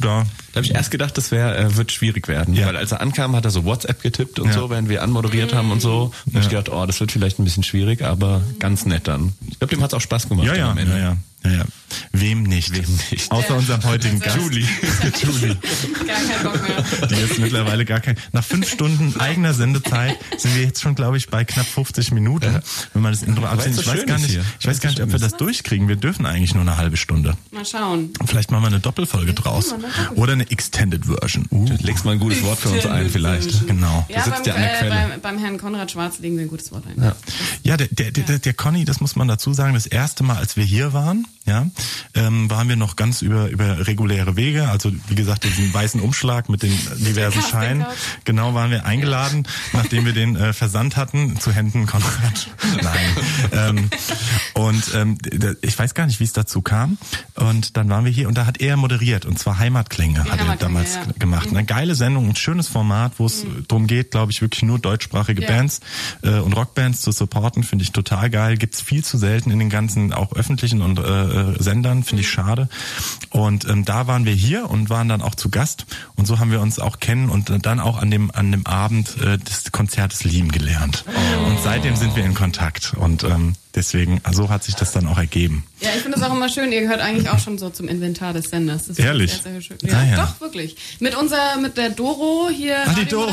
da, 0.00 0.26
Da 0.52 0.56
habe 0.56 0.66
ich 0.66 0.74
erst 0.74 0.90
gedacht, 0.90 1.16
das 1.16 1.30
wär, 1.30 1.56
äh, 1.58 1.76
wird 1.76 1.92
schwierig 1.92 2.28
werden. 2.28 2.54
Ja. 2.54 2.66
Weil 2.66 2.76
als 2.76 2.92
er 2.92 3.00
ankam, 3.00 3.36
hat 3.36 3.44
er 3.44 3.50
so 3.50 3.64
WhatsApp 3.64 4.02
getippt 4.02 4.38
und 4.38 4.48
Ja. 4.48 4.54
so, 4.54 4.70
während 4.70 4.88
wir 4.88 5.02
anmoderiert 5.02 5.54
haben 5.54 5.70
und 5.70 5.80
so. 5.80 6.12
Und 6.26 6.36
ich 6.38 6.48
gedacht, 6.56 6.76
oh, 6.76 6.86
das 6.86 7.00
wird 7.00 7.12
vielleicht 7.12 7.38
ein 7.38 7.44
bisschen 7.44 7.62
schwierig, 7.62 8.02
aber 8.02 8.42
ganz 8.58 8.86
nett 8.86 9.08
dann. 9.08 9.32
Ich 9.48 9.58
glaube, 9.58 9.74
dem 9.74 9.82
hat's 9.82 9.94
auch 9.94 10.00
Spaß 10.00 10.28
gemacht. 10.28 10.46
ja, 10.46 10.54
ja, 10.54 10.70
am 10.70 10.78
Ende. 10.78 10.92
ja, 10.92 10.98
ja. 10.98 11.16
Ja, 11.44 11.50
ja. 11.50 11.64
Wem 12.12 12.42
nicht? 12.42 12.72
Wem 12.72 12.98
nicht? 13.10 13.30
Außer 13.30 13.56
unserem 13.56 13.84
heutigen 13.84 14.20
Gast. 14.20 14.36
Julie. 14.36 14.66
Julie. 15.22 15.56
Gar 16.06 16.16
keinen 16.16 16.42
Bock 16.42 16.68
mehr. 16.68 17.06
Die 17.08 17.14
ist 17.14 17.38
mittlerweile 17.38 17.84
gar 17.84 18.00
kein. 18.00 18.16
Nach 18.32 18.44
fünf 18.44 18.68
Stunden 18.70 19.18
eigener 19.20 19.54
Sendezeit 19.54 20.16
sind 20.36 20.54
wir 20.56 20.64
jetzt 20.64 20.82
schon, 20.82 20.94
glaube 20.94 21.16
ich, 21.16 21.28
bei 21.28 21.44
knapp 21.44 21.66
50 21.66 22.12
Minuten. 22.12 22.60
Wenn 22.92 23.02
man 23.02 23.12
das 23.12 23.22
Intro 23.22 23.44
abzieht. 23.46 23.78
Ich 23.78 23.86
weiß 23.86 24.06
gar 24.06 24.18
nicht, 24.18 24.30
hier. 24.30 24.44
ich 24.58 24.66
weiß 24.66 24.80
gar 24.80 24.90
nicht, 24.90 25.00
ob 25.02 25.12
wir 25.12 25.18
das 25.18 25.36
durchkriegen. 25.36 25.88
Wir 25.88 25.96
dürfen 25.96 26.26
eigentlich 26.26 26.54
nur 26.54 26.62
eine 26.62 26.76
halbe 26.76 26.96
Stunde. 26.96 27.36
Mal 27.50 27.64
schauen. 27.64 28.10
Vielleicht 28.24 28.50
machen 28.50 28.64
wir 28.64 28.68
eine 28.68 28.80
Doppelfolge 28.80 29.34
draus. 29.34 29.74
Oder 30.14 30.32
eine 30.32 30.50
Extended 30.50 31.04
Version. 31.06 31.46
Uh, 31.50 31.66
Legst 31.80 32.04
mal 32.04 32.12
ein 32.12 32.18
gutes 32.18 32.42
Wort 32.42 32.58
für 32.58 32.70
uns 32.70 32.86
ein, 32.86 33.10
vielleicht. 33.10 33.66
genau. 33.66 34.06
Ja, 34.08 34.22
sitzt 34.22 34.44
beim, 34.44 34.46
ja 34.46 34.54
an 34.54 34.60
der 34.60 34.74
äh, 34.74 34.78
Quelle. 34.78 34.94
beim, 34.94 35.20
beim 35.20 35.38
Herrn 35.38 35.58
Konrad 35.58 35.90
Schwarz 35.90 36.18
legen 36.18 36.36
wir 36.36 36.44
ein 36.44 36.48
gutes 36.48 36.72
Wort 36.72 36.84
ein. 36.86 37.02
Ja. 37.02 37.16
Ja, 37.62 37.76
der, 37.76 37.88
der, 37.88 38.10
der, 38.10 38.38
der 38.38 38.54
Conny, 38.54 38.84
das 38.84 39.00
muss 39.00 39.16
man 39.16 39.28
dazu 39.28 39.52
sagen, 39.52 39.74
das 39.74 39.86
erste 39.86 40.24
Mal, 40.24 40.36
als 40.36 40.56
wir 40.56 40.64
hier 40.64 40.92
waren, 40.92 41.25
ja, 41.46 41.64
ähm, 42.14 42.50
waren 42.50 42.68
wir 42.68 42.74
noch 42.74 42.96
ganz 42.96 43.22
über, 43.22 43.48
über 43.48 43.86
reguläre 43.86 44.34
Wege. 44.34 44.68
Also 44.68 44.90
wie 45.08 45.14
gesagt, 45.14 45.44
diesen 45.44 45.72
weißen 45.72 46.00
Umschlag 46.00 46.48
mit 46.48 46.62
den 46.62 46.72
diversen 46.96 47.40
Scheinen. 47.40 47.86
Genau, 48.24 48.54
waren 48.54 48.72
wir 48.72 48.84
eingeladen, 48.84 49.46
nachdem 49.72 50.04
wir 50.06 50.12
den 50.12 50.34
äh, 50.34 50.52
versandt 50.52 50.96
hatten, 50.96 51.38
zu 51.38 51.52
Händen 51.52 51.86
Konrad. 51.86 52.48
Nein. 52.82 53.16
ähm, 53.52 53.90
und 54.54 54.92
ähm, 54.94 55.18
ich 55.62 55.78
weiß 55.78 55.94
gar 55.94 56.06
nicht, 56.06 56.18
wie 56.18 56.24
es 56.24 56.32
dazu 56.32 56.62
kam. 56.62 56.98
Und 57.36 57.76
dann 57.76 57.88
waren 57.88 58.04
wir 58.04 58.12
hier 58.12 58.26
und 58.26 58.36
da 58.36 58.46
hat 58.46 58.60
er 58.60 58.76
moderiert 58.76 59.24
und 59.24 59.38
zwar 59.38 59.58
Heimatklänge 59.58 60.24
hat 60.24 60.40
er 60.40 60.56
damals 60.56 60.96
ja. 60.96 61.02
gemacht. 61.18 61.48
Eine 61.50 61.64
geile 61.64 61.94
Sendung, 61.94 62.28
ein 62.28 62.36
schönes 62.36 62.66
Format, 62.66 63.12
wo 63.18 63.26
es 63.26 63.46
darum 63.68 63.86
geht, 63.86 64.10
glaube 64.10 64.32
ich, 64.32 64.42
wirklich 64.42 64.62
nur 64.62 64.80
deutschsprachige 64.80 65.42
Ja. 65.42 65.48
Bands 65.48 65.80
äh, 66.22 66.30
und 66.40 66.54
Rockbands 66.54 67.02
zu 67.02 67.12
supporten, 67.12 67.62
finde 67.62 67.84
ich 67.84 67.92
total 67.92 68.30
geil. 68.30 68.56
Gibt's 68.56 68.80
viel 68.80 69.04
zu 69.04 69.16
selten 69.16 69.52
in 69.52 69.60
den 69.60 69.70
ganzen 69.70 70.12
auch 70.12 70.32
öffentlichen 70.32 70.82
und 70.82 70.98
äh, 70.98 71.15
äh, 71.16 71.62
Sendern, 71.62 72.04
finde 72.04 72.22
ich 72.22 72.30
schade. 72.30 72.68
Und 73.30 73.68
ähm, 73.68 73.84
da 73.84 74.06
waren 74.06 74.24
wir 74.24 74.32
hier 74.32 74.70
und 74.70 74.88
waren 74.90 75.08
dann 75.08 75.22
auch 75.22 75.34
zu 75.34 75.50
Gast 75.50 75.86
und 76.14 76.26
so 76.26 76.38
haben 76.38 76.50
wir 76.50 76.60
uns 76.60 76.78
auch 76.78 77.00
kennen 77.00 77.28
und 77.28 77.66
dann 77.66 77.80
auch 77.80 77.98
an 77.98 78.10
dem 78.10 78.30
an 78.30 78.52
dem 78.52 78.66
Abend 78.66 79.16
äh, 79.20 79.38
des 79.38 79.72
Konzertes 79.72 80.24
lieben 80.24 80.50
gelernt. 80.50 81.04
Und 81.46 81.58
seitdem 81.62 81.96
sind 81.96 82.16
wir 82.16 82.24
in 82.24 82.34
Kontakt 82.34 82.94
und 82.96 83.24
ähm, 83.24 83.54
deswegen 83.74 84.20
so 84.32 84.48
hat 84.48 84.64
sich 84.64 84.74
das 84.74 84.92
dann 84.92 85.06
auch 85.06 85.18
ergeben. 85.18 85.64
Ja, 85.80 85.90
ich 85.94 86.02
finde 86.02 86.16
es 86.18 86.22
auch 86.22 86.32
immer 86.32 86.48
schön, 86.48 86.72
ihr 86.72 86.80
gehört 86.80 87.00
eigentlich 87.00 87.28
auch 87.28 87.38
schon 87.38 87.58
so 87.58 87.68
zum 87.68 87.88
Inventar 87.88 88.32
des 88.32 88.48
Senders. 88.50 88.86
Das 88.86 88.98
Ehrlich? 88.98 89.32
Sehr, 89.32 89.52
sehr 89.52 89.60
schön. 89.60 89.78
Ja, 89.82 89.96
Ah, 89.98 90.04
ja. 90.04 90.16
Doch, 90.16 90.40
wirklich. 90.40 90.76
Mit 91.00 91.14
unserer, 91.16 91.56
mit 91.58 91.76
der 91.76 91.90
Doro 91.90 92.48
hier. 92.54 92.76
Ah, 92.86 92.94
die 92.94 93.06
Doro. 93.06 93.32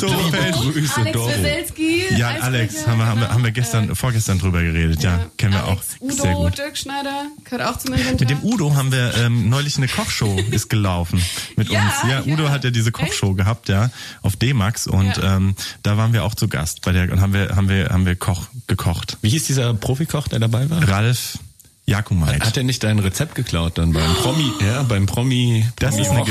Doro 0.00 0.18
Feld. 0.30 0.54
Grüße, 0.54 0.96
Alex 0.96 1.12
Doro. 1.12 1.28
Weselski. 1.28 2.02
Ja, 2.16 2.28
Alex, 2.40 2.86
haben 2.86 2.98
wir, 2.98 3.06
haben 3.06 3.20
wir, 3.20 3.28
haben 3.30 3.42
wir 3.44 3.50
genau. 3.52 3.64
gestern, 3.64 3.94
vorgestern 3.96 4.38
drüber 4.38 4.62
geredet. 4.62 5.02
Ja, 5.02 5.26
kennen 5.36 5.52
wir 5.54 5.64
Alex, 5.64 5.96
auch 6.00 6.00
Udo, 6.00 6.14
sehr 6.22 6.34
gut. 6.34 6.58
Dirk 6.58 6.76
Schneider, 6.76 7.23
gehört 7.44 7.62
auch 7.62 7.78
zum 7.78 7.92
Inventar. 7.94 8.20
Mit 8.20 8.30
dem 8.30 8.42
Udo 8.42 8.74
haben 8.74 8.92
wir 8.92 9.14
ähm, 9.16 9.48
neulich 9.48 9.76
eine 9.76 9.88
Kochshow 9.88 10.38
ist 10.50 10.68
gelaufen 10.70 11.22
mit 11.56 11.68
Ja, 11.70 11.82
uns. 11.82 11.92
Ja, 12.10 12.32
Udo 12.32 12.44
ja. 12.44 12.50
hat 12.50 12.64
ja 12.64 12.70
diese 12.70 12.92
Kochshow 12.92 13.34
gehabt, 13.34 13.68
ja, 13.68 13.90
auf 14.22 14.36
D-Max 14.36 14.86
und 14.86 15.16
Ja. 15.16 15.36
ähm, 15.36 15.54
da 15.82 15.96
waren 15.96 16.12
wir 16.12 16.24
auch 16.24 16.34
zu 16.34 16.48
Gast 16.48 16.82
bei 16.82 16.92
der 16.92 17.10
und 17.12 17.20
haben 17.20 17.32
wir 17.32 17.54
haben 17.56 17.68
wir 17.68 17.88
haben 17.90 18.06
wir 18.06 18.16
Koch 18.16 18.46
gekocht. 18.66 19.18
Wie 19.22 19.28
hieß 19.30 19.44
dieser 19.46 19.74
Profikoch, 19.74 20.28
der 20.28 20.38
dabei 20.40 20.68
war? 20.70 20.86
Ralf 20.88 21.38
Jakumait. 21.86 22.42
Hat 22.42 22.56
er 22.56 22.62
nicht 22.62 22.82
dein 22.82 22.98
Rezept 22.98 23.34
geklaut 23.34 23.76
dann 23.76 23.92
beim 23.92 24.14
Promi, 24.14 24.50
ja, 24.64 24.82
beim 24.84 25.04
Promi? 25.04 25.66
Das 25.76 25.98
ist 25.98 26.08
eine 26.08 26.20
Promi- 26.20 26.24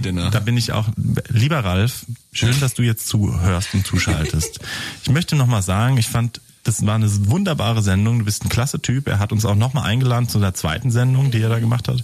Geschichte. 0.00 0.30
Da 0.32 0.40
bin 0.40 0.56
ich 0.56 0.72
auch, 0.72 0.86
lieber 1.28 1.60
Ralf, 1.60 2.04
schön, 2.32 2.58
dass 2.58 2.74
du 2.74 2.82
jetzt 2.82 3.06
zuhörst 3.06 3.74
und 3.74 3.86
zuschaltest. 3.86 4.58
Ich 5.04 5.10
möchte 5.10 5.36
noch 5.36 5.46
mal 5.46 5.62
sagen, 5.62 5.98
ich 5.98 6.08
fand, 6.08 6.40
das 6.64 6.84
war 6.84 6.94
eine 6.94 7.08
wunderbare 7.28 7.82
Sendung. 7.82 8.18
Du 8.20 8.24
bist 8.24 8.44
ein 8.44 8.48
klasse 8.48 8.80
Typ. 8.80 9.08
Er 9.08 9.18
hat 9.18 9.32
uns 9.32 9.44
auch 9.44 9.54
noch 9.54 9.74
mal 9.74 9.82
eingeladen 9.82 10.28
zu 10.28 10.38
der 10.38 10.54
zweiten 10.54 10.90
Sendung, 10.90 11.30
die 11.30 11.40
er 11.40 11.48
da 11.48 11.58
gemacht 11.58 11.88
hat. 11.88 12.02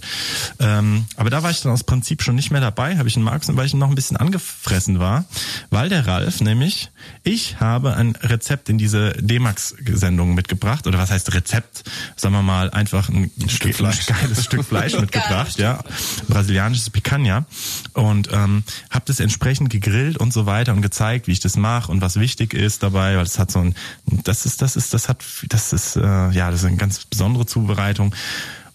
Ähm, 0.59 1.05
aber 1.17 1.29
da 1.29 1.43
war 1.43 1.51
ich 1.51 1.61
dann 1.61 1.71
aus 1.71 1.83
Prinzip 1.83 2.23
schon 2.23 2.35
nicht 2.35 2.51
mehr 2.51 2.61
dabei, 2.61 2.97
habe 2.97 3.07
ich 3.07 3.15
ihn 3.15 3.23
Marx, 3.23 3.47
weil 3.55 3.65
ich 3.65 3.73
noch 3.73 3.89
ein 3.89 3.95
bisschen 3.95 4.17
angefressen 4.17 4.99
war, 4.99 5.25
weil 5.69 5.89
der 5.89 6.07
Ralf 6.07 6.41
nämlich, 6.41 6.91
ich 7.23 7.59
habe 7.59 7.95
ein 7.95 8.15
Rezept 8.21 8.69
in 8.69 8.77
diese 8.77 9.13
D-Max-Sendung 9.13 10.33
mitgebracht 10.33 10.87
oder 10.87 10.99
was 10.99 11.11
heißt 11.11 11.33
Rezept? 11.33 11.83
Sagen 12.15 12.33
wir 12.33 12.41
mal 12.41 12.71
einfach 12.71 13.09
ein, 13.09 13.31
Stück 13.47 13.75
Fleisch. 13.75 14.09
ein 14.09 14.15
geiles 14.15 14.43
Stück 14.43 14.63
Fleisch 14.63 14.93
mitgebracht, 14.99 15.57
ja, 15.59 15.83
brasilianisches 16.27 16.89
Picanha 16.89 17.45
und 17.93 18.29
ähm, 18.31 18.63
habe 18.89 19.05
das 19.05 19.19
entsprechend 19.19 19.69
gegrillt 19.69 20.17
und 20.17 20.33
so 20.33 20.45
weiter 20.45 20.73
und 20.73 20.81
gezeigt, 20.81 21.27
wie 21.27 21.31
ich 21.31 21.39
das 21.39 21.57
mache 21.57 21.91
und 21.91 22.01
was 22.01 22.19
wichtig 22.19 22.53
ist 22.53 22.83
dabei, 22.83 23.17
weil 23.17 23.25
es 23.25 23.39
hat 23.39 23.51
so 23.51 23.59
ein, 23.59 23.75
das 24.23 24.45
ist, 24.45 24.54
das 24.61 24.75
ist, 24.75 24.93
das 24.93 25.09
hat, 25.09 25.23
das 25.49 25.73
ist, 25.73 25.95
äh, 25.95 26.01
ja, 26.01 26.51
das 26.51 26.61
ist 26.61 26.65
eine 26.65 26.77
ganz 26.77 27.05
besondere 27.05 27.45
Zubereitung. 27.45 28.13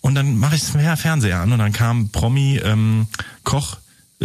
Und 0.00 0.14
dann 0.14 0.36
mache 0.36 0.56
ich 0.56 0.62
das 0.62 1.00
Fernseher 1.00 1.40
an 1.40 1.52
und 1.52 1.58
dann 1.58 1.72
kam 1.72 2.08
Promi 2.10 2.58
ähm, 2.64 3.06
Koch 3.44 3.76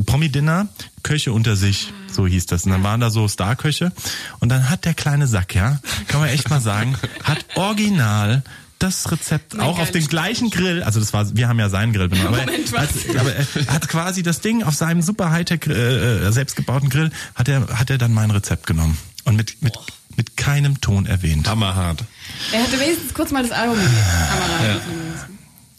Promi-Dinner, 0.03 0.67
Köche 1.03 1.31
unter 1.31 1.55
sich, 1.55 1.93
so 2.11 2.27
hieß 2.27 2.47
das. 2.47 2.65
Und 2.65 2.71
dann 2.71 2.83
waren 2.83 2.99
da 2.99 3.09
so 3.09 3.27
Starköche. 3.27 3.93
Und 4.39 4.49
dann 4.49 4.69
hat 4.69 4.83
der 4.83 4.93
kleine 4.93 5.25
Sack, 5.27 5.55
ja, 5.55 5.79
kann 6.07 6.19
man 6.19 6.29
echt 6.29 6.49
mal 6.49 6.59
sagen, 6.59 6.97
hat 7.23 7.45
original 7.55 8.43
das 8.79 9.09
Rezept 9.09 9.57
auch 9.57 9.79
auf 9.79 9.91
dem 9.91 10.05
gleichen 10.05 10.49
Grill, 10.49 10.83
also 10.83 10.99
das 10.99 11.13
war, 11.13 11.33
wir 11.35 11.47
haben 11.47 11.59
ja 11.59 11.69
seinen 11.69 11.93
Grill 11.93 12.09
benutzt, 12.09 12.27
aber, 12.27 12.39
Moment, 12.39 12.77
hat, 12.77 12.89
aber 13.17 13.33
er 13.33 13.73
hat 13.73 13.87
quasi 13.87 14.21
das 14.21 14.41
Ding 14.41 14.63
auf 14.63 14.75
seinem 14.75 15.01
super 15.01 15.31
Hightech 15.31 15.67
äh, 15.67 16.27
äh, 16.27 16.31
selbstgebauten 16.31 16.89
Grill, 16.89 17.09
hat 17.35 17.47
er, 17.47 17.67
hat 17.79 17.89
er 17.89 17.97
dann 17.97 18.13
mein 18.13 18.31
Rezept 18.31 18.67
genommen 18.67 18.97
und 19.23 19.37
mit, 19.37 19.61
mit, 19.61 19.79
mit 20.17 20.37
keinem 20.37 20.81
Ton 20.81 21.05
erwähnt. 21.05 21.47
Hammerhart. 21.47 22.03
Er 22.51 22.63
hätte 22.63 22.79
wenigstens 22.79 23.13
kurz 23.13 23.31
mal 23.31 23.43
das 23.43 23.51
Album 23.51 23.77
müssen. 23.77 23.97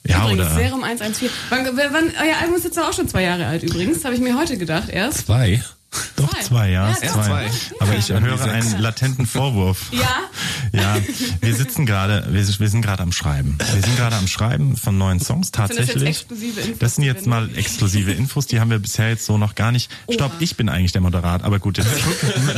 Ja, 0.05 0.22
übrigens, 0.24 0.47
oder? 0.47 0.55
Serum 0.55 0.84
114. 0.84 1.30
Wann, 1.49 1.66
wann, 1.76 2.12
euer 2.22 2.37
Album 2.41 2.55
ist 2.57 2.64
jetzt 2.64 2.78
auch 2.78 2.93
schon 2.93 3.09
zwei 3.09 3.22
Jahre 3.22 3.47
alt 3.47 3.62
übrigens. 3.62 4.05
Habe 4.05 4.14
ich 4.14 4.20
mir 4.20 4.39
heute 4.39 4.57
gedacht 4.57 4.89
erst. 4.89 5.26
Zwei. 5.26 5.62
Doch 6.16 6.30
Zwei. 6.30 6.42
zwei, 6.42 6.70
ja. 6.70 6.88
Ja, 6.90 6.97
zwei. 6.97 7.09
zwei. 7.09 7.51
Aber 7.80 7.94
ich 7.97 8.09
höre 8.09 8.44
einen 8.53 8.78
latenten 8.78 9.26
Vorwurf. 9.26 9.86
Ja. 9.92 10.20
Ja, 10.72 10.97
wir 11.40 11.55
sitzen 11.55 11.86
gerade, 11.86 12.26
wir, 12.30 12.47
wir 12.47 12.68
sind 12.68 12.82
gerade 12.82 13.03
am 13.03 13.12
Schreiben. 13.12 13.57
Wir 13.72 13.82
sind 13.82 13.97
gerade 13.97 14.16
am 14.16 14.26
Schreiben 14.28 14.76
von 14.76 14.99
neuen 14.99 15.20
Songs 15.20 15.51
das 15.53 15.70
jetzt 15.70 15.76
tatsächlich. 15.78 16.09
exklusive 16.09 16.61
Infos, 16.61 16.78
Das 16.78 16.94
sind 16.97 17.05
jetzt 17.05 17.26
mal 17.26 17.49
exklusive 17.57 18.12
Infos, 18.12 18.47
die 18.47 18.61
haben 18.61 18.70
wir 18.70 18.78
bisher 18.78 19.09
jetzt 19.09 19.24
so 19.24 19.38
noch 19.38 19.55
gar 19.55 19.72
nicht. 19.72 19.90
Stopp, 20.11 20.32
ich 20.40 20.57
bin 20.57 20.68
eigentlich 20.68 20.92
der 20.92 21.01
Moderat, 21.01 21.44
aber 21.44 21.59
gut, 21.59 21.78
jetzt 21.78 21.88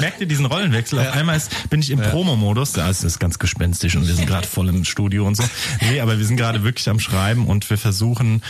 merkt 0.01 0.20
ihr 0.20 0.26
diesen 0.26 0.47
Rollenwechsel? 0.47 0.99
Auf 0.99 1.12
einmal 1.12 1.36
ist, 1.36 1.51
bin 1.70 1.80
ich 1.80 1.91
im 1.91 2.01
Promo-Modus, 2.01 2.72
da 2.72 2.89
ist 2.91 3.05
es 3.05 3.18
ganz 3.18 3.39
gespenstisch 3.39 3.95
und 3.97 4.07
wir 4.09 4.14
sind 4.14 4.26
gerade 4.26 4.47
voll 4.47 4.68
im 4.68 4.84
Studio 4.84 5.26
und 5.26 5.36
so. 5.36 5.45
Nee, 5.82 6.01
aber 6.01 6.18
wir 6.18 6.24
sind 6.26 6.36
gerade 6.36 6.64
wirklich 6.64 6.89
am 6.89 6.99
Schreiben 7.01 7.47
und 7.47 7.68
wir 7.70 7.78
versuchen 7.78 8.43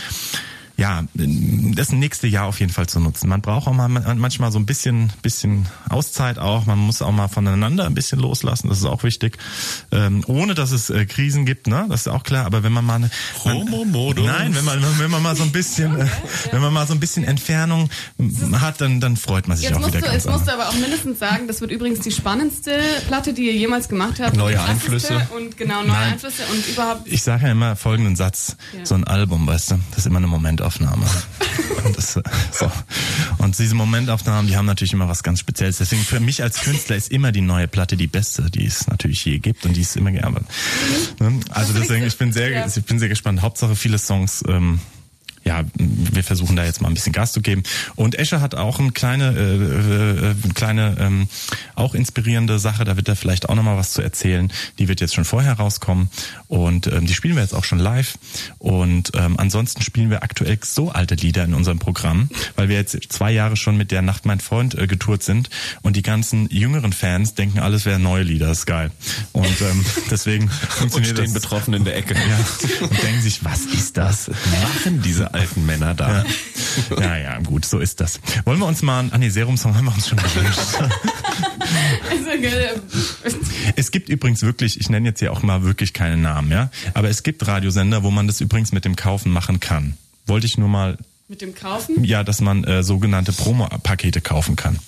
ja, 0.79 1.03
das 1.13 1.91
nächste 1.91 2.25
Jahr 2.27 2.45
auf 2.45 2.61
jeden 2.61 2.71
Fall 2.71 2.87
zu 2.87 3.01
nutzen. 3.01 3.27
Man 3.27 3.41
braucht 3.41 3.67
auch 3.67 3.73
mal 3.73 3.89
manchmal 3.89 4.49
so 4.53 4.59
ein 4.59 4.65
bisschen, 4.65 5.11
bisschen 5.21 5.65
Auszeit 5.89 6.39
auch. 6.39 6.65
Man 6.65 6.79
muss 6.79 7.01
auch 7.01 7.11
mal 7.11 7.27
voneinander 7.27 7.85
ein 7.85 7.93
bisschen 7.93 8.19
loslassen. 8.19 8.69
Das 8.69 8.77
ist 8.77 8.85
auch 8.85 9.03
wichtig. 9.03 9.37
Ähm, 9.91 10.23
ohne 10.27 10.55
dass 10.55 10.71
es 10.71 10.89
äh, 10.89 11.05
Krisen 11.05 11.45
gibt, 11.45 11.67
ne? 11.67 11.85
Das 11.89 12.01
ist 12.01 12.07
auch 12.07 12.23
klar. 12.23 12.45
Aber 12.45 12.63
wenn 12.63 12.71
man 12.71 12.85
mal 12.85 12.95
eine, 12.95 13.11
man. 13.43 13.65
Nein, 14.23 14.55
wenn 14.55 14.63
man, 14.63 14.81
wenn 14.99 15.11
man 15.11 15.21
mal 15.21 15.35
so 15.35 15.43
ein 15.43 15.51
bisschen, 15.51 15.99
äh, 15.99 16.07
wenn 16.51 16.61
man 16.61 16.71
mal 16.71 16.87
so 16.87 16.93
ein 16.93 17.01
bisschen 17.01 17.25
Entfernung 17.25 17.89
hat, 18.53 18.79
dann, 18.79 19.01
dann 19.01 19.17
freut 19.17 19.49
man 19.49 19.57
sich 19.57 19.67
Jetzt 19.67 19.75
auch 19.75 19.81
musst, 19.81 19.93
wieder 19.93 19.99
du, 19.99 20.11
ganz 20.13 20.23
jetzt 20.23 20.31
musst 20.31 20.47
du 20.47 20.53
aber 20.53 20.69
auch 20.69 20.75
mindestens 20.75 21.19
sagen, 21.19 21.49
das 21.49 21.59
wird 21.59 21.71
übrigens 21.71 21.99
die 21.99 22.11
spannendste 22.11 22.79
Platte, 23.07 23.33
die 23.33 23.47
ihr 23.47 23.55
jemals 23.55 23.89
gemacht 23.89 24.21
habt. 24.21 24.37
Neue 24.37 24.61
Einflüsse. 24.61 25.27
Und 25.35 25.57
genau, 25.57 25.81
neue 25.81 25.87
Nein. 25.87 26.13
Einflüsse 26.13 26.43
und 26.53 26.65
überhaupt. 26.69 27.01
Ich 27.05 27.21
sage 27.21 27.47
ja 27.47 27.51
immer 27.51 27.75
folgenden 27.75 28.15
Satz. 28.15 28.55
Ja. 28.77 28.85
So 28.85 28.95
ein 28.95 29.03
Album, 29.03 29.45
weißt 29.45 29.71
du, 29.71 29.79
das 29.89 29.99
ist 29.99 30.05
immer 30.05 30.19
eine 30.19 30.27
Momentaufnahme. 30.27 30.68
Und, 31.83 31.97
das, 31.97 32.13
so. 32.51 32.71
und 33.37 33.57
diese 33.57 33.75
Momentaufnahmen, 33.75 34.47
die 34.47 34.57
haben 34.57 34.65
natürlich 34.65 34.93
immer 34.93 35.07
was 35.07 35.23
ganz 35.23 35.39
Spezielles. 35.39 35.77
Deswegen 35.77 36.03
für 36.03 36.19
mich 36.19 36.43
als 36.43 36.61
Künstler 36.61 36.95
ist 36.95 37.11
immer 37.11 37.31
die 37.31 37.41
neue 37.41 37.67
Platte 37.67 37.95
die 37.95 38.07
beste, 38.07 38.49
die 38.49 38.65
es 38.65 38.87
natürlich 38.87 39.23
je 39.25 39.39
gibt 39.39 39.65
und 39.65 39.75
die 39.75 39.81
es 39.81 39.95
immer 39.95 40.11
gerne. 40.11 40.41
Ne? 41.19 41.39
Also 41.49 41.73
deswegen, 41.73 42.05
ich 42.05 42.17
bin 42.17 42.33
sehr, 42.33 42.67
ich 42.67 42.85
bin 42.85 42.99
sehr 42.99 43.09
gespannt. 43.09 43.41
Hauptsache 43.41 43.75
viele 43.75 43.97
Songs. 43.97 44.43
Ähm, 44.47 44.79
ja, 45.49 45.63
wir 45.75 46.23
versuchen 46.23 46.55
da 46.55 46.63
jetzt 46.63 46.79
mal 46.79 46.89
ein 46.89 46.93
bisschen 46.93 47.11
Gas 47.11 47.31
zu 47.31 47.41
geben. 47.41 47.63
Und 47.95 48.13
Escher 48.13 48.39
hat 48.39 48.53
auch 48.53 48.79
eine 48.79 48.91
kleine, 48.91 49.31
äh, 49.35 49.55
äh, 49.55 50.35
eine 50.43 50.53
kleine, 50.53 50.95
ähm, 50.99 51.27
auch 51.73 51.95
inspirierende 51.95 52.59
Sache. 52.59 52.83
Da 52.83 52.97
wird 52.97 53.07
er 53.07 53.15
vielleicht 53.15 53.49
auch 53.49 53.55
nochmal 53.55 53.75
was 53.75 53.93
zu 53.93 54.03
erzählen. 54.03 54.53
Die 54.77 54.87
wird 54.87 55.01
jetzt 55.01 55.15
schon 55.15 55.25
vorher 55.25 55.53
rauskommen 55.53 56.09
und 56.47 56.85
ähm, 56.85 57.07
die 57.07 57.15
spielen 57.15 57.33
wir 57.35 57.41
jetzt 57.41 57.55
auch 57.55 57.63
schon 57.63 57.79
live. 57.79 58.19
Und 58.59 59.11
ähm, 59.15 59.39
ansonsten 59.39 59.81
spielen 59.81 60.11
wir 60.11 60.21
aktuell 60.21 60.59
so 60.63 60.91
alte 60.91 61.15
Lieder 61.15 61.43
in 61.45 61.55
unserem 61.55 61.79
Programm, 61.79 62.29
weil 62.55 62.69
wir 62.69 62.75
jetzt 62.75 62.95
zwei 63.11 63.31
Jahre 63.31 63.55
schon 63.55 63.75
mit 63.75 63.89
der 63.89 64.03
Nacht 64.03 64.27
mein 64.27 64.39
Freund 64.39 64.75
äh, 64.75 64.85
getourt 64.85 65.23
sind 65.23 65.49
und 65.81 65.95
die 65.95 66.03
ganzen 66.03 66.47
jüngeren 66.51 66.93
Fans 66.93 67.33
denken, 67.33 67.57
alles 67.57 67.85
wäre 67.85 67.97
neue 67.97 68.21
Lieder. 68.21 68.49
Das 68.49 68.59
ist 68.59 68.65
geil. 68.67 68.91
Und 69.31 69.61
ähm, 69.61 69.83
deswegen 70.11 70.43
Und 70.43 70.51
funktioniert 70.91 71.17
stehen 71.17 71.33
das. 71.33 71.41
betroffen 71.41 71.73
in 71.73 71.85
der 71.85 71.95
Ecke. 71.95 72.13
Ja, 72.13 72.85
und 72.87 73.01
denken 73.01 73.21
sich, 73.23 73.43
was 73.43 73.61
ist 73.65 73.97
das? 73.97 74.29
Machen 74.61 75.01
diese 75.01 75.33
alten 75.33 75.38
Männer 75.65 75.93
da. 75.93 76.23
Ja, 76.99 77.17
ja, 77.17 77.39
gut, 77.39 77.65
so 77.65 77.79
ist 77.79 77.99
das. 77.99 78.19
Wollen 78.45 78.59
wir 78.59 78.65
uns 78.65 78.81
mal, 78.81 78.99
an 79.11 79.19
nee, 79.19 79.29
Serum-Song 79.29 79.75
haben 79.75 79.85
wir 79.85 79.93
uns 79.93 80.07
schon 80.07 80.17
gewünscht. 80.17 80.59
Also 82.09 82.29
Es 83.75 83.91
gibt 83.91 84.09
übrigens 84.09 84.41
wirklich, 84.41 84.79
ich 84.79 84.89
nenne 84.89 85.09
jetzt 85.09 85.19
hier 85.19 85.31
auch 85.31 85.43
mal 85.43 85.63
wirklich 85.63 85.93
keine 85.93 86.17
Namen, 86.17 86.51
ja, 86.51 86.69
aber 86.93 87.09
es 87.09 87.23
gibt 87.23 87.45
Radiosender, 87.47 88.03
wo 88.03 88.11
man 88.11 88.27
das 88.27 88.41
übrigens 88.41 88.71
mit 88.71 88.85
dem 88.85 88.95
Kaufen 88.95 89.31
machen 89.31 89.59
kann. 89.59 89.95
Wollte 90.25 90.45
ich 90.45 90.57
nur 90.57 90.69
mal 90.69 90.97
Mit 91.29 91.43
dem 91.43 91.53
Kaufen? 91.53 92.03
Ja, 92.03 92.23
dass 92.23 92.41
man 92.41 92.63
äh, 92.63 92.81
sogenannte 92.81 93.31
Promo-Pakete 93.31 94.19
kaufen 94.19 94.55
kann. 94.55 94.79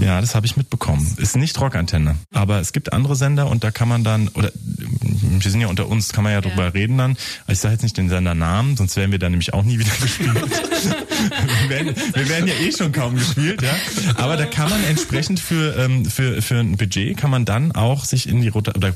Ja, 0.00 0.20
das 0.20 0.36
habe 0.36 0.46
ich 0.46 0.56
mitbekommen. 0.56 1.04
Ist 1.18 1.34
nicht 1.34 1.60
Rockantenne, 1.60 2.14
aber 2.32 2.60
es 2.60 2.72
gibt 2.72 2.92
andere 2.92 3.16
Sender 3.16 3.48
und 3.48 3.64
da 3.64 3.72
kann 3.72 3.88
man 3.88 4.04
dann 4.04 4.28
oder 4.28 4.52
wir 4.54 5.50
sind 5.50 5.60
ja 5.60 5.66
unter 5.66 5.88
uns, 5.88 6.12
kann 6.12 6.22
man 6.22 6.32
ja 6.32 6.40
drüber 6.40 6.74
reden 6.74 6.96
dann. 6.96 7.16
Ich 7.48 7.58
sage 7.58 7.72
jetzt 7.74 7.82
nicht 7.82 7.96
den 7.96 8.08
Sendernamen, 8.08 8.76
sonst 8.76 8.94
wären 8.94 9.10
wir 9.10 9.18
dann 9.18 9.32
nämlich 9.32 9.52
auch 9.52 9.64
nie 9.64 9.80
wieder 9.80 9.90
gespielt. 10.00 10.32
wir, 10.34 11.68
werden, 11.68 11.94
wir 12.14 12.28
werden 12.28 12.46
ja 12.46 12.54
eh 12.54 12.70
schon 12.70 12.92
kaum 12.92 13.16
gespielt, 13.16 13.60
ja. 13.60 13.74
Aber 14.14 14.36
da 14.36 14.46
kann 14.46 14.70
man 14.70 14.84
entsprechend 14.84 15.40
für 15.40 15.76
ähm, 15.76 16.04
für 16.04 16.40
für 16.40 16.60
ein 16.60 16.76
Budget 16.76 17.16
kann 17.16 17.30
man 17.30 17.44
dann 17.44 17.72
auch 17.72 18.04
sich 18.04 18.28
in 18.28 18.40
die 18.42 18.48
Rote 18.48 18.74
oder 18.74 18.94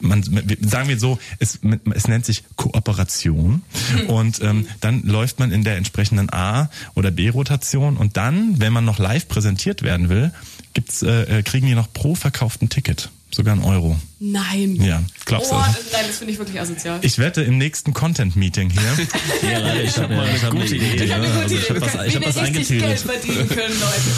man 0.00 0.22
sagen 0.22 0.88
wir 0.88 0.98
so, 0.98 1.18
es, 1.38 1.60
es 1.94 2.08
nennt 2.08 2.24
sich 2.24 2.44
Kooperation. 2.56 3.62
Und 4.08 4.42
ähm, 4.42 4.66
dann 4.80 5.02
läuft 5.02 5.38
man 5.38 5.52
in 5.52 5.64
der 5.64 5.76
entsprechenden 5.76 6.32
A 6.32 6.70
oder 6.94 7.10
B 7.10 7.28
Rotation 7.28 7.96
und 7.96 8.16
dann, 8.16 8.60
wenn 8.60 8.72
man 8.72 8.84
noch 8.84 8.98
live 8.98 9.28
präsentiert 9.28 9.82
werden 9.82 10.08
will, 10.08 10.32
gibt's 10.74 11.02
äh, 11.02 11.38
äh, 11.38 11.42
kriegen 11.42 11.66
die 11.66 11.74
noch 11.74 11.92
pro 11.92 12.14
verkauften 12.14 12.68
Ticket 12.68 13.10
sogar 13.34 13.52
einen 13.54 13.64
Euro. 13.64 13.96
Nein. 14.18 14.74
Ja, 14.76 15.02
glaubst 15.24 15.50
du? 15.50 15.54
Oh, 15.56 15.58
das, 15.60 15.76
nein, 15.92 16.02
das 16.06 16.18
finde 16.18 16.32
ich 16.34 16.38
wirklich 16.38 16.60
asozial. 16.60 16.98
Ich 17.02 17.18
wette 17.18 17.40
im 17.42 17.56
nächsten 17.56 17.94
Content-Meeting 17.94 18.70
hier. 18.70 18.82
Ja, 19.50 19.58
Leute, 19.58 19.82
ich 19.82 19.96
habe 19.96 20.14
ich 20.34 20.42
hab 20.44 20.52
eine 20.52 20.64
Idee. 20.66 21.04
Ich 21.04 21.12
habe 21.12 21.22
ne? 21.22 21.28
eine 21.32 21.40
Also 21.40 21.54
gute 21.54 21.54
ich 21.54 21.70
Idee. 21.70 21.74
habe 21.74 21.80
was, 21.80 21.94
Wir 21.94 22.04
ich 22.06 22.16
hab 22.16 22.26
was 22.26 22.36
richtig 22.42 22.68
Geld 22.68 22.82
eingetütet. 22.82 22.98
verdienen 23.00 23.48
können, 23.48 23.80
Leute. 23.80 24.10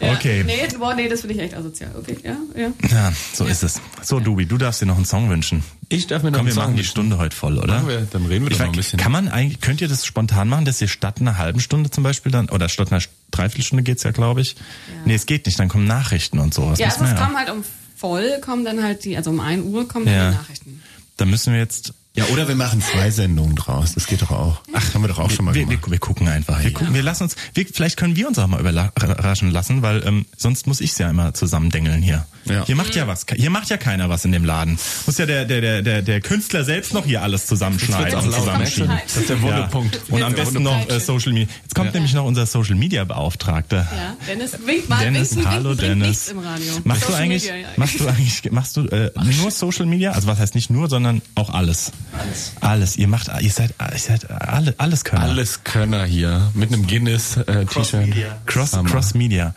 Ja. 0.00 0.12
Okay. 0.14 0.44
Nee, 0.46 0.68
boah, 0.78 0.94
nee, 0.94 1.08
das 1.08 1.20
finde 1.20 1.34
ich 1.34 1.40
echt 1.42 1.54
asozial. 1.54 1.90
Okay, 1.98 2.16
ja, 2.24 2.36
ja. 2.56 2.72
Ja, 2.90 3.12
so 3.34 3.44
ist 3.44 3.62
es. 3.62 3.80
So, 4.02 4.18
Dubi, 4.18 4.46
du 4.46 4.56
darfst 4.56 4.80
dir 4.80 4.86
noch 4.86 4.96
einen 4.96 5.04
Song 5.04 5.28
wünschen. 5.28 5.62
Ich 5.90 6.06
darf 6.06 6.22
mir 6.22 6.30
noch 6.30 6.38
Komm, 6.38 6.46
wir 6.46 6.52
einen 6.52 6.54
Song 6.54 6.62
machen 6.64 6.72
die 6.74 6.78
wünschen. 6.78 6.90
Stunde 6.90 7.18
heute 7.18 7.36
voll, 7.36 7.58
oder? 7.58 7.74
Machen 7.74 7.88
wir, 7.88 8.00
dann 8.10 8.24
reden 8.24 8.46
wir 8.46 8.52
Ich 8.52 8.56
doch 8.58 8.64
noch 8.64 8.72
ein 8.72 8.76
bisschen. 8.76 8.98
Kann 8.98 9.12
man 9.12 9.28
eigentlich, 9.28 9.60
könnt 9.60 9.82
ihr 9.82 9.88
das 9.88 10.06
spontan 10.06 10.48
machen, 10.48 10.64
dass 10.64 10.80
ihr 10.80 10.88
statt 10.88 11.20
einer 11.20 11.36
halben 11.36 11.60
Stunde 11.60 11.90
zum 11.90 12.02
Beispiel 12.02 12.32
dann, 12.32 12.48
oder 12.48 12.70
statt 12.70 12.90
einer 12.92 13.02
Dreiviertelstunde 13.30 13.82
geht's 13.82 14.04
ja, 14.04 14.10
glaube 14.12 14.40
ich. 14.40 14.56
Nee, 15.04 15.14
es 15.14 15.26
geht 15.26 15.44
nicht, 15.44 15.58
dann 15.58 15.68
kommen 15.68 15.84
Nachrichten 15.86 16.38
und 16.38 16.54
sowas. 16.54 16.78
Ja, 16.78 16.86
also 16.86 17.04
es 17.04 17.14
kommen 17.14 17.36
halt 17.36 17.50
um 17.50 17.62
voll, 18.00 18.40
kommen 18.40 18.64
dann 18.64 18.82
halt 18.82 19.04
die, 19.04 19.16
also 19.16 19.30
um 19.30 19.40
1 19.40 19.64
Uhr 19.64 19.86
kommen 19.86 20.06
dann 20.06 20.14
Ja. 20.14 20.30
die 20.30 20.36
Nachrichten. 20.36 20.82
Da 21.18 21.24
müssen 21.26 21.52
wir 21.52 21.60
jetzt, 21.60 21.92
Ja, 22.16 22.24
oder 22.26 22.48
wir 22.48 22.56
machen 22.56 22.82
zwei 22.82 23.08
Sendungen 23.10 23.54
draus. 23.54 23.94
Das 23.94 24.06
geht 24.06 24.20
doch 24.20 24.32
auch. 24.32 24.60
Ach, 24.72 24.94
haben 24.94 25.02
wir 25.02 25.08
doch 25.08 25.20
auch 25.20 25.30
schon 25.30 25.44
mal 25.44 25.54
wir, 25.54 25.68
wir, 25.68 25.76
gemacht. 25.76 25.90
wir 25.92 25.98
gucken 26.00 26.26
einfach. 26.26 26.60
Wir, 26.60 26.72
gucken, 26.72 26.92
wir 26.92 27.04
lassen 27.04 27.22
uns, 27.24 27.36
wir, 27.54 27.64
vielleicht 27.72 27.96
können 27.96 28.16
wir 28.16 28.26
uns 28.26 28.36
auch 28.40 28.48
mal 28.48 28.58
überraschen 28.58 29.52
lassen, 29.52 29.82
weil 29.82 30.04
ähm, 30.04 30.26
sonst 30.36 30.66
muss 30.66 30.80
ich's 30.80 30.98
ja 30.98 31.08
immer 31.08 31.34
zusammendengeln 31.34 32.02
hier. 32.02 32.26
Ja. 32.46 32.64
Hier 32.64 32.74
macht 32.74 32.96
ja 32.96 33.06
was. 33.06 33.26
Hier 33.36 33.50
macht 33.50 33.70
ja 33.70 33.76
keiner 33.76 34.08
was 34.08 34.24
in 34.24 34.32
dem 34.32 34.44
Laden. 34.44 34.76
Muss 35.06 35.18
ja 35.18 35.26
der, 35.26 35.44
der, 35.44 35.60
der, 35.60 35.82
der, 35.82 36.02
der 36.02 36.20
Künstler 36.20 36.64
selbst 36.64 36.92
noch 36.94 37.04
hier 37.04 37.22
alles 37.22 37.46
zusammenschneiden 37.46 38.18
und 38.18 38.32
zusammenschieben. 38.32 38.90
Das 39.04 39.16
ist 39.16 39.28
der 39.28 39.40
Wunderpunkt. 39.40 40.00
Und 40.08 40.22
am 40.22 40.34
besten 40.34 40.62
noch 40.64 40.88
äh. 40.88 40.98
Social 40.98 41.32
Media. 41.32 41.54
Jetzt 41.62 41.76
kommt 41.76 41.94
nämlich 41.94 42.12
noch 42.14 42.24
unser 42.24 42.46
Social 42.46 42.74
Media 42.74 43.04
Beauftragter. 43.04 43.86
Ja, 43.94 44.16
Dennis, 44.26 44.52
wink 44.66 44.88
mal, 44.88 45.04
Dennis, 45.04 45.36
winken, 45.36 45.50
hallo 45.50 45.70
winken 45.70 46.00
Dennis. 46.00 46.28
im 46.28 46.38
Radio. 46.40 46.72
Machst 46.82 47.08
du 47.08 47.14
eigentlich, 47.14 47.44
Media, 47.44 47.56
ja. 47.56 47.68
machst 47.76 48.00
du 48.00 48.06
eigentlich, 48.08 48.50
machst 48.50 48.76
du 48.76 48.80
äh, 48.86 49.10
nur 49.40 49.50
Social 49.52 49.86
Media? 49.86 50.12
Also 50.12 50.26
was 50.26 50.38
heißt 50.40 50.54
nicht 50.56 50.70
nur, 50.70 50.88
sondern 50.88 51.22
auch 51.36 51.50
alles. 51.50 51.92
Alles. 52.12 52.52
Alles. 52.60 52.96
Ihr 52.96 53.08
macht, 53.08 53.30
ihr 53.40 53.50
seid, 53.50 53.74
ihr 53.92 53.98
seid 53.98 54.30
alle, 54.30 54.74
alles 54.78 55.04
Könner. 55.04 55.22
Alles 55.22 55.64
Könner 55.64 56.04
hier. 56.04 56.50
Mit 56.54 56.72
einem 56.72 56.86
Guinness-T-Shirt. 56.86 57.68
Cross-Media. 57.68 58.38
Cross, 58.46 58.72
Hammer. 58.72 58.90
Cross 58.90 59.14
Media. 59.14 59.54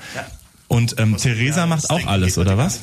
Und 0.67 0.95
ähm, 0.97 1.17
Theresa 1.17 1.65
macht 1.65 1.89
auch 1.89 2.05
alles, 2.07 2.37
oder 2.37 2.57
was? 2.57 2.81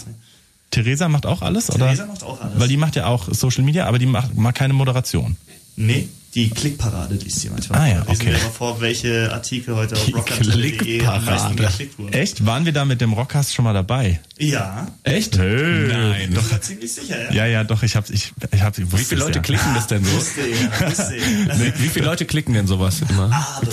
Theresa 0.71 1.09
macht 1.09 1.27
auch 1.27 1.43
alles, 1.43 1.67
Theresa 1.67 2.05
oder? 2.05 2.13
macht 2.13 2.23
auch 2.23 2.41
alles. 2.41 2.61
Weil 2.61 2.69
die 2.69 2.77
macht 2.77 2.97
ja 2.97 3.07
auch 3.07 3.29
Social 3.33 3.65
Media, 3.65 3.87
aber 3.87 3.99
die 3.99 4.07
macht, 4.07 4.37
macht 4.37 4.55
keine 4.57 4.73
Moderation. 4.75 5.37
Nee, 5.77 6.09
die 6.35 6.49
Klickparade 6.49 7.17
liest 7.17 7.41
sie 7.41 7.51
manchmal. 7.51 7.81
Ah 7.81 7.89
ja, 7.89 8.05
vor. 8.05 8.13
Lesen 8.13 8.29
okay. 8.29 8.33
wir 8.33 8.51
vor, 8.51 8.81
welche 8.81 9.33
Artikel 9.33 9.75
heute 9.75 9.97
auf 9.97 10.05
Die 10.05 10.13
rockantenne.de 10.13 11.05
am 11.05 11.25
meisten 11.25 11.57
Klickparade. 11.57 11.57
geklickt 11.57 11.99
wurden. 11.99 12.13
Echt? 12.13 12.47
Waren 12.47 12.65
wir 12.65 12.73
da 12.73 12.85
mit 12.85 13.01
dem 13.01 13.13
Rockcast 13.13 13.53
schon 13.53 13.65
mal 13.65 13.75
dabei? 13.75 14.21
Ja. 14.39 14.87
Echt? 15.03 15.37
Nein. 15.37 16.33
Doch. 16.33 16.49
Bin 16.49 16.63
ziemlich 16.63 16.93
sicher, 16.93 17.25
ja. 17.25 17.33
Ja, 17.33 17.47
ja, 17.47 17.65
doch, 17.65 17.83
ich 17.83 17.97
hab's, 17.97 18.11
ich, 18.11 18.33
ich 18.53 18.63
hab, 18.63 18.79
ich 18.79 18.93
Wie 18.93 18.99
viele 18.99 19.21
Leute 19.21 19.39
ja. 19.39 19.43
klicken 19.43 19.75
das 19.75 19.89
denn 19.89 20.05
so? 20.05 20.13
Wusste 20.13 20.41
ich, 20.43 20.81
wusste 20.81 21.17
ich. 21.17 21.25
Nee, 21.59 21.73
Wie 21.79 21.89
viele 21.89 22.07
Leute 22.07 22.25
klicken 22.25 22.55
denn 22.55 22.67
sowas 22.67 23.03
immer? 23.09 23.33
Aber 23.57 23.67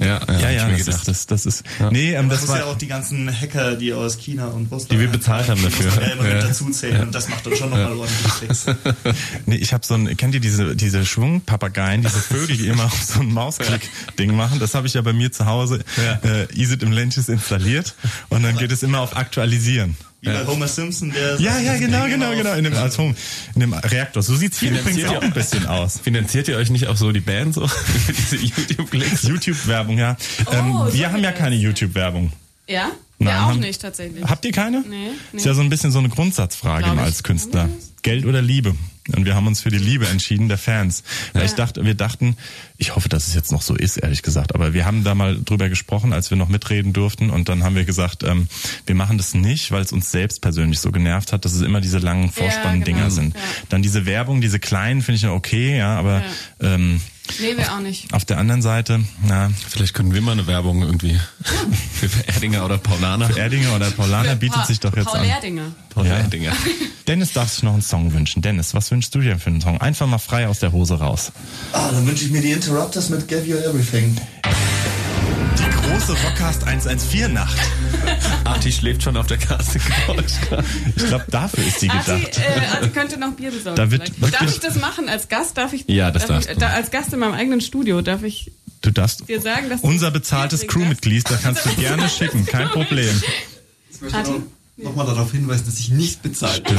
Ja, 0.00 0.20
Ja, 0.28 0.50
ja, 0.50 0.50
ich 0.50 0.72
mir 0.72 0.76
das 0.78 0.86
gedacht. 0.86 1.08
ist, 1.08 1.08
das, 1.08 1.26
das 1.26 1.46
ist, 1.46 1.62
nee, 1.90 2.14
ähm, 2.14 2.28
Das 2.28 2.40
das 2.40 2.48
war, 2.48 2.58
ja 2.58 2.64
auch 2.64 2.76
die 2.78 2.86
ganzen 2.88 3.30
Hacker, 3.30 3.76
die 3.76 3.92
aus 3.92 4.16
China 4.18 4.46
und 4.48 4.70
Russland... 4.72 4.90
Die 4.92 4.98
wir 4.98 5.08
bezahlt 5.08 5.48
haben 5.48 5.62
dafür. 5.62 5.90
ja 6.02 6.08
immer 6.12 6.26
Ja. 6.28 6.34
mit 6.36 6.42
dazu 6.44 6.70
zählen 6.70 7.02
und 7.02 7.14
das 7.14 7.28
macht 7.28 7.46
dann 7.46 7.54
schon 7.54 7.70
nochmal 7.70 7.92
ordentlich. 7.92 8.58
Nee, 9.46 9.56
ich 9.56 9.72
habe 9.72 9.84
so 9.86 9.94
ein, 9.94 10.16
kennt 10.16 10.34
ihr 10.34 10.40
diese 10.40 10.74
diese 10.74 11.04
Schwungpapageien, 11.06 12.02
diese 12.02 12.18
Vögel, 12.20 12.56
die 12.56 12.66
immer 12.66 12.84
auf 12.90 13.02
so 13.02 13.20
ein 13.20 13.32
Mausklick-Ding 13.32 14.34
machen? 14.34 14.58
Das 14.58 14.74
habe 14.74 14.86
ich 14.86 14.94
ja 14.94 15.02
bei 15.02 15.12
mir 15.12 15.30
zu 15.32 15.46
Hause 15.46 15.80
äh, 16.24 16.46
Isit 16.58 16.82
im 16.82 16.92
Lenches 16.92 17.28
installiert 17.28 17.94
und 18.30 18.42
dann 18.42 18.56
geht 18.56 18.72
es 18.72 18.82
immer 18.82 19.00
auf 19.00 19.16
Aktualisieren. 19.16 19.96
Wie 20.22 20.28
bei 20.28 20.46
Homer 20.46 20.68
Simpson, 20.68 21.10
der... 21.12 21.40
Ja, 21.40 21.58
ja, 21.58 21.78
genau, 21.78 22.06
genau, 22.06 22.30
auf- 22.30 22.36
genau, 22.36 22.52
in 22.54 22.64
dem 22.64 22.74
Atom, 22.74 23.14
in 23.54 23.60
dem 23.60 23.72
Reaktor. 23.72 24.22
So 24.22 24.34
sieht's 24.36 24.60
hier 24.60 24.72
übrigens 24.72 25.04
auch 25.04 25.22
ein 25.22 25.32
bisschen 25.32 25.66
aus. 25.66 25.98
Finanziert 25.98 26.48
ihr 26.48 26.56
euch 26.58 26.68
nicht 26.70 26.86
auch 26.88 26.96
so 26.96 27.10
die 27.10 27.20
Band 27.20 27.54
so? 27.54 27.68
Diese 28.08 28.36
YouTube-Klicks? 28.36 29.22
YouTube-Werbung, 29.22 29.96
ja. 29.98 30.16
ähm, 30.52 30.72
so 30.72 30.92
wir 30.92 31.10
haben 31.10 31.22
ja 31.22 31.32
keine. 31.32 31.56
YouTube-Werbung. 31.56 32.32
Ja? 32.68 32.90
Nein, 33.18 33.28
ja, 33.34 33.44
auch 33.44 33.48
haben- 33.48 33.60
nicht 33.60 33.80
tatsächlich. 33.80 34.24
Habt 34.24 34.44
ihr 34.44 34.52
keine? 34.52 34.80
Nee, 34.82 35.10
nee. 35.32 35.38
Ist 35.38 35.46
ja 35.46 35.54
so 35.54 35.62
ein 35.62 35.70
bisschen 35.70 35.90
so 35.90 35.98
eine 35.98 36.08
Grundsatzfrage 36.10 36.86
als 37.00 37.22
Künstler. 37.22 37.68
Geld 38.02 38.24
oder 38.26 38.42
Liebe? 38.42 38.74
Und 39.14 39.24
wir 39.24 39.34
haben 39.34 39.46
uns 39.46 39.60
für 39.60 39.70
die 39.70 39.78
Liebe 39.78 40.06
entschieden, 40.06 40.48
der 40.48 40.58
Fans. 40.58 41.02
Weil 41.32 41.46
ich 41.46 41.54
dachte, 41.54 41.84
wir 41.84 41.94
dachten, 41.94 42.36
ich 42.78 42.96
hoffe, 42.96 43.08
dass 43.08 43.28
es 43.28 43.34
jetzt 43.34 43.52
noch 43.52 43.62
so 43.62 43.74
ist, 43.74 43.96
ehrlich 43.96 44.22
gesagt. 44.22 44.54
Aber 44.54 44.74
wir 44.74 44.86
haben 44.86 45.04
da 45.04 45.14
mal 45.14 45.38
drüber 45.42 45.68
gesprochen, 45.68 46.12
als 46.12 46.30
wir 46.30 46.36
noch 46.36 46.48
mitreden 46.48 46.92
durften. 46.92 47.30
Und 47.30 47.48
dann 47.48 47.62
haben 47.64 47.74
wir 47.74 47.84
gesagt, 47.84 48.22
ähm, 48.22 48.48
wir 48.86 48.94
machen 48.94 49.18
das 49.18 49.34
nicht, 49.34 49.70
weil 49.72 49.82
es 49.82 49.92
uns 49.92 50.10
selbst 50.10 50.40
persönlich 50.40 50.80
so 50.80 50.92
genervt 50.92 51.32
hat, 51.32 51.44
dass 51.44 51.52
es 51.52 51.62
immer 51.62 51.80
diese 51.80 51.98
langen 51.98 52.30
Vorspann-Dinger 52.30 52.98
genau. 52.98 53.10
sind. 53.10 53.34
Ja. 53.34 53.40
Dann 53.68 53.82
diese 53.82 54.06
Werbung, 54.06 54.40
diese 54.40 54.58
kleinen, 54.58 55.02
finde 55.02 55.16
ich 55.16 55.22
ja 55.22 55.32
okay, 55.32 55.76
ja, 55.76 55.98
aber 55.98 56.22
ähm, 56.60 57.00
Nee, 57.38 57.56
wir 57.56 57.72
auch 57.72 57.80
nicht. 57.80 58.12
auf 58.12 58.24
der 58.24 58.38
anderen 58.38 58.62
Seite, 58.62 59.00
na, 59.26 59.50
Vielleicht 59.68 59.94
können 59.94 60.12
wir 60.14 60.20
mal 60.22 60.32
eine 60.32 60.46
Werbung 60.46 60.82
irgendwie 60.82 61.18
für 61.92 62.08
Erdinger 62.26 62.64
oder 62.64 62.78
Paulaner. 62.78 63.36
Erdinger 63.36 63.76
oder 63.76 63.90
Paulaner 63.90 64.34
bietet 64.36 64.56
Pa- 64.60 64.66
sich 64.66 64.80
doch 64.80 64.96
jetzt 64.96 65.06
Paul 65.06 65.20
an. 65.20 65.24
Erdinger. 65.24 65.72
Paul 65.90 66.06
Ja. 66.06 66.16
Erdinger. 66.18 66.52
Dennis 67.08 67.32
darf 67.32 67.50
sich 67.52 67.62
noch 67.62 67.72
einen 67.72 67.82
Song 67.82 68.12
wünschen. 68.12 68.42
Dennis, 68.42 68.74
was 68.74 68.90
wünschst 68.90 69.14
du 69.14 69.20
dir 69.20 69.38
für 69.38 69.50
einen 69.50 69.60
Song? 69.60 69.80
Einfach 69.80 70.06
mal 70.06 70.18
frei 70.18 70.46
aus 70.48 70.58
der 70.60 70.72
Hose 70.72 70.94
raus. 70.98 71.32
Ah, 71.72 71.90
dann 71.90 72.06
wünsche 72.06 72.24
ich 72.24 72.30
mir 72.30 72.40
die 72.40 72.52
Interrupters 72.52 73.08
mit 73.10 73.26
Give 73.28 73.44
You 73.44 73.56
Everything. 73.56 74.16
Die 75.58 75.88
große 75.88 76.12
Rockcast 76.12 76.64
114 76.64 77.32
Nacht. 77.32 77.56
Arti 78.44 78.72
schläft 78.72 79.02
schon 79.02 79.16
auf 79.16 79.26
der 79.26 79.38
Casting-Couch. 79.38 80.32
Ich 80.96 81.06
glaube, 81.06 81.24
dafür 81.30 81.64
ist 81.66 81.74
Arti, 81.76 81.88
gedacht. 81.88 82.38
äh, 82.38 82.66
Arti 82.76 82.88
könnte 82.90 83.18
noch 83.18 83.32
Bier 83.32 83.50
besorgen. 83.50 83.76
Da 83.76 84.28
darf 84.28 84.48
ich 84.50 84.60
das 84.60 84.76
machen 84.76 85.08
als 85.08 85.28
Gast? 85.28 85.56
Darf 85.58 85.72
ich? 85.72 85.84
Ja, 85.88 86.10
das 86.10 86.26
darf 86.26 86.40
ich, 86.40 86.46
darfst 86.46 86.56
du. 86.62 86.66
da, 86.66 86.72
Als 86.72 86.90
Gast 86.90 87.12
in 87.12 87.18
meinem 87.20 87.34
eigenen 87.34 87.60
Studio 87.60 88.00
darf 88.02 88.22
ich 88.22 88.52
Du 88.82 88.90
darfst 88.90 89.28
dir 89.28 89.40
sagen, 89.42 89.68
dass 89.68 89.82
du 89.82 89.86
unser 89.88 90.10
bezahltes 90.10 90.66
Crewmitglied, 90.66 91.30
da 91.30 91.36
kannst 91.36 91.66
du 91.66 91.70
gerne 91.74 92.08
schicken, 92.08 92.46
kein 92.46 92.68
Problem. 92.70 93.22
Ich 93.92 94.00
möchte 94.00 94.16
Arti? 94.16 94.32
nochmal 94.78 95.04
darauf 95.04 95.32
hinweisen, 95.32 95.64
dass 95.66 95.78
ich 95.78 95.90
nicht 95.90 96.22
bezahlt 96.22 96.64
bin. 96.64 96.78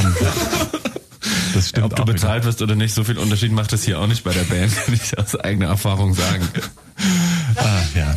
Das 1.54 1.68
stimmt 1.68 1.84
Ob 1.84 1.94
du 1.96 2.02
auch 2.02 2.06
wieder. 2.06 2.14
bezahlt 2.14 2.44
wirst 2.44 2.60
oder 2.62 2.74
nicht, 2.74 2.92
so 2.94 3.04
viel 3.04 3.18
Unterschied 3.18 3.52
macht 3.52 3.72
es 3.72 3.84
hier 3.84 4.00
auch 4.00 4.06
nicht 4.08 4.24
bei 4.24 4.32
der 4.32 4.42
Band, 4.42 4.74
kann 4.84 4.94
ich 4.94 5.16
aus 5.16 5.36
eigener 5.36 5.66
Erfahrung 5.66 6.14
sagen. 6.14 6.48
Ah, 7.56 7.82
ja. 7.94 8.14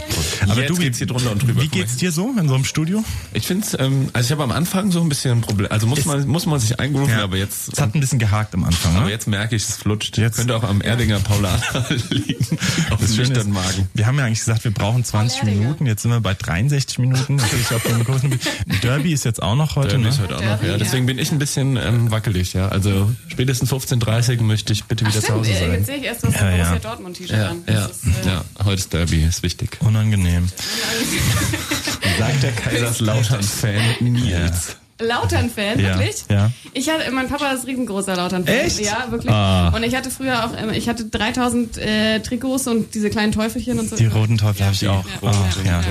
Aber 0.47 0.61
Jetzt 0.61 0.69
du, 0.69 0.75
geht's 0.75 0.97
hier 0.99 1.07
drunter 1.07 1.31
und 1.31 1.41
drüber. 1.43 1.61
wie 1.61 1.67
geht's 1.67 1.97
dir 1.97 2.11
so 2.11 2.33
in 2.39 2.47
so 2.47 2.55
einem 2.55 2.65
Studio? 2.65 3.03
Ich 3.33 3.47
finde 3.47 3.65
ähm, 3.79 4.09
also 4.13 4.27
ich 4.27 4.31
habe 4.31 4.43
am 4.43 4.51
Anfang 4.51 4.91
so 4.91 5.01
ein 5.01 5.09
bisschen 5.09 5.39
ein 5.39 5.41
Problem, 5.41 5.71
also 5.71 5.87
muss 5.87 6.05
man, 6.05 6.27
muss 6.27 6.45
man 6.45 6.59
sich 6.59 6.79
eingrooven, 6.79 7.13
aber 7.19 7.37
jetzt, 7.37 7.73
Es 7.73 7.81
hat 7.81 7.93
ein 7.95 7.99
bisschen 7.99 8.19
gehakt 8.19 8.53
am 8.53 8.63
Anfang. 8.63 8.95
aber 8.95 9.05
Ne? 9.05 9.11
jetzt 9.11 9.27
merke 9.27 9.55
ich, 9.55 9.63
es 9.63 9.75
flutscht. 9.77 10.17
Jetzt- 10.17 10.37
Könnte 10.37 10.55
auch 10.55 10.63
am 10.63 10.81
Erdinger 10.81 11.19
Paulaner 11.19 11.59
liegen. 12.09 12.57
Auf 12.91 12.99
dem 13.05 13.15
nüchternen 13.15 13.51
Magen. 13.53 13.89
Wir 13.93 14.05
haben 14.05 14.17
ja 14.17 14.25
eigentlich 14.25 14.39
gesagt, 14.39 14.63
wir 14.63 14.71
brauchen 14.71 15.03
20 15.03 15.39
Erdinger. 15.39 15.59
Minuten. 15.61 15.85
Jetzt 15.85 16.03
sind 16.03 16.11
wir 16.11 16.21
bei 16.21 16.33
63 16.33 16.99
Minuten. 16.99 17.35
Natürlich 17.35 17.71
auf 17.73 17.83
dem 17.83 18.03
großen- 18.05 18.39
Derby 18.81 19.11
ist 19.13 19.25
jetzt 19.25 19.41
auch 19.41 19.55
noch 19.55 19.75
heute. 19.75 19.89
Derby 19.89 20.03
Ne? 20.03 20.09
ist 20.09 20.19
heute 20.21 20.35
auch 20.37 20.41
noch, 20.41 20.47
Derby, 20.47 20.67
ja. 20.67 20.77
Deswegen 20.77 21.05
bin 21.05 21.17
ich 21.19 21.31
ein 21.31 21.39
bisschen 21.39 21.77
ähm, 21.77 22.11
wackelig, 22.11 22.53
ja. 22.53 22.67
Also 22.69 23.11
spätestens 23.27 23.71
15.30 23.71 24.41
möchte 24.41 24.73
ich 24.73 24.85
bitte 24.85 25.05
wieder 25.05 25.15
zu 25.19 25.21
Stimmt, 25.23 25.39
Hause 25.39 25.53
sein. 25.53 25.71
jetzt 25.71 25.85
sehe 25.87 25.97
ich 25.97 26.03
erst 26.03 26.23
das 26.23 26.33
Ja, 26.35 26.49
ja. 26.49 26.55
Borussia 26.69 26.79
Dortmund 26.89 27.17
T-Shirt 27.17 27.37
Ja, 27.37 27.49
an. 27.49 27.57
ja, 27.67 27.85
ist, 27.85 28.05
äh, 28.05 28.27
ja, 28.27 28.43
ist 28.79 28.93
Derby, 28.93 29.23
ist 29.23 29.43
wichtig. 29.43 29.77
Unangenehm. 29.81 30.47
Sagt 32.19 32.43
der 32.43 32.51
Kaiserslautern-Fan 32.53 33.81
Nils. 34.01 34.77
Lautern-Fan, 34.97 35.77
Ja, 35.79 35.97
wirklich? 35.99 36.23
ja. 36.29 36.51
Ich 36.73 36.87
hatte, 36.89 37.11
mein 37.11 37.27
Papa 37.27 37.51
ist 37.51 37.67
riesengroßer 37.67 38.15
Lautern-Fan. 38.15 38.55
Echt? 38.55 38.79
Ja, 38.79 39.07
wirklich. 39.09 39.29
Ah. 39.29 39.67
Und 39.75 39.83
ich 39.83 39.93
hatte 39.93 40.09
früher 40.09 40.45
auch, 40.45 40.53
immer- 40.57 40.71
ich 40.71 40.87
hatte 40.87 41.03
3000 41.05 41.77
äh, 41.77 42.19
Trikots 42.21 42.67
und 42.67 42.95
diese 42.95 43.09
kleinen 43.09 43.33
Teufelchen 43.33 43.77
und 43.77 43.89
so. 43.89 43.97
Die 43.97 44.05
roten 44.05 44.37
Teufel 44.37 44.63
habe 44.65 44.73
ich 44.73 44.87
auch. 44.87 45.03
Ja. 45.21 45.31
Ach, 45.31 45.65
ja. 45.65 45.81
Ja. 45.81 45.87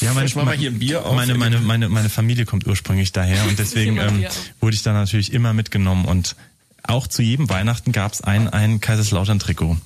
Ja, 0.00 0.14
meine, 0.14 0.26
Ich 0.26 0.34
mach 0.34 0.44
mal 0.44 0.56
hier 0.56 0.70
ein 0.70 0.80
Bier 0.80 1.06
auf. 1.06 1.14
meine, 1.14 1.34
meine, 1.34 1.60
meine, 1.60 1.88
meine 1.88 2.08
Familie 2.08 2.44
kommt 2.44 2.66
ursprünglich 2.66 3.12
daher 3.12 3.44
und 3.46 3.56
deswegen 3.58 3.94
mal 3.96 4.08
ähm, 4.08 4.26
wurde 4.60 4.74
ich 4.74 4.82
da 4.82 4.92
natürlich 4.94 5.32
immer 5.32 5.52
mitgenommen 5.52 6.06
und 6.06 6.34
auch 6.82 7.06
zu 7.06 7.22
jedem 7.22 7.48
Weihnachten 7.50 7.92
gab 7.92 8.14
es 8.14 8.20
ein, 8.22 8.48
ein 8.48 8.80
Kaiserslautern-Trikot. 8.80 9.76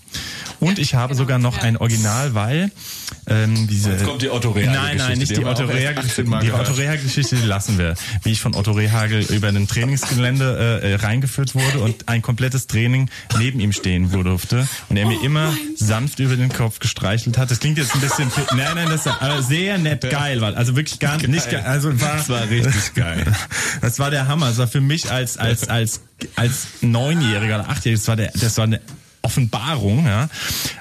Und 0.60 0.78
ich 0.78 0.94
habe 0.94 1.14
genau, 1.14 1.22
sogar 1.22 1.38
noch 1.38 1.58
ja. 1.58 1.62
ein 1.64 1.76
Original, 1.76 2.34
weil 2.34 2.70
ähm, 3.26 3.66
diese 3.68 3.92
Jetzt 3.92 4.04
kommt 4.04 4.22
die 4.22 4.30
Otto 4.30 4.50
Rehhagel 4.50 4.80
Nein, 4.80 4.96
nein, 4.96 5.18
nicht 5.18 5.36
die 5.36 5.44
Otto 5.44 5.64
auch 5.64 5.68
erst 5.68 5.74
Rehhagel 5.74 6.04
18 6.04 6.28
Mal 6.28 6.40
Die. 6.40 6.52
Otto 6.52 6.72
Rehhagel 6.72 7.04
Geschichte, 7.04 7.36
die 7.36 7.46
lassen 7.46 7.78
wir. 7.78 7.94
Wie 8.22 8.32
ich 8.32 8.40
von 8.40 8.54
Otto 8.54 8.72
Rehhagel 8.72 9.22
über 9.30 9.48
ein 9.48 9.66
Trainingsgelände 9.66 10.80
äh, 10.82 10.92
äh, 10.92 10.94
reingeführt 10.96 11.54
wurde 11.54 11.80
und 11.80 12.08
ein 12.08 12.22
komplettes 12.22 12.66
Training 12.66 13.08
neben 13.38 13.60
ihm 13.60 13.72
stehen 13.72 14.10
durfte 14.10 14.68
und 14.88 14.96
er 14.96 15.06
mir 15.06 15.14
Oh 15.20 15.24
immer 15.24 15.52
sanft 15.76 16.18
über 16.18 16.36
den 16.36 16.52
Kopf 16.52 16.78
gestreichelt 16.78 17.38
hat. 17.38 17.50
Das 17.50 17.60
klingt 17.60 17.78
jetzt 17.78 17.94
ein 17.94 18.00
bisschen, 18.00 18.30
nein, 18.56 18.74
nein, 18.74 18.88
das 18.88 19.06
ist 19.06 19.12
aber 19.20 19.42
sehr 19.42 19.78
nett 19.78 20.08
geil, 20.10 20.40
weil 20.40 20.54
also 20.54 20.76
wirklich 20.76 20.98
gar 20.98 21.16
nicht, 21.16 21.50
geil, 21.50 21.62
also 21.64 22.00
war, 22.00 22.16
Das 22.16 22.28
war 22.28 22.48
richtig 22.48 22.94
geil. 22.94 23.24
das 23.80 23.98
war 23.98 24.10
der 24.10 24.28
Hammer. 24.28 24.48
Das 24.48 24.58
war 24.58 24.68
für 24.68 24.80
mich 24.80 25.10
als 25.10 25.36
als 25.36 25.68
als 25.68 26.00
als 26.36 26.66
Neunjähriger 26.80 27.60
oder 27.60 27.68
Achtjähriger, 27.68 27.98
das 27.98 28.08
war 28.08 28.16
der, 28.16 28.32
das 28.34 28.56
war 28.56 28.64
eine 28.64 28.80
Offenbarung, 29.24 30.06
ja. 30.06 30.28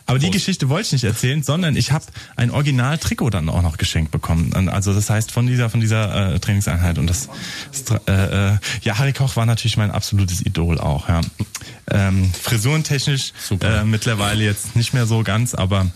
Aber 0.05 0.19
die 0.19 0.29
Geschichte 0.29 0.67
wollte 0.67 0.87
ich 0.87 0.91
nicht 0.91 1.03
erzählen, 1.05 1.41
sondern 1.43 1.75
ich 1.77 1.91
habe 1.91 2.05
ein 2.35 2.51
Original-Trikot 2.51 3.29
dann 3.29 3.47
auch 3.49 3.61
noch 3.61 3.77
geschenkt 3.77 4.11
bekommen. 4.11 4.67
Also 4.69 4.93
das 4.93 5.09
heißt 5.09 5.31
von 5.31 5.47
dieser 5.47 5.69
von 5.69 5.79
dieser 5.79 6.33
äh, 6.33 6.39
Trainingseinheit 6.39 6.97
und 6.97 7.07
das, 7.07 7.29
äh, 8.07 8.11
äh, 8.11 8.57
ja 8.81 8.97
Harry 8.97 9.13
Koch 9.13 9.35
war 9.37 9.45
natürlich 9.45 9.77
mein 9.77 9.91
absolutes 9.91 10.45
Idol 10.45 10.77
auch. 10.77 11.07
Ja. 11.07 11.21
Ähm, 11.89 12.31
frisurentechnisch 12.33 13.31
äh, 13.61 13.83
mittlerweile 13.85 14.43
jetzt 14.43 14.75
nicht 14.75 14.93
mehr 14.93 15.05
so 15.05 15.23
ganz, 15.23 15.55
aber 15.55 15.87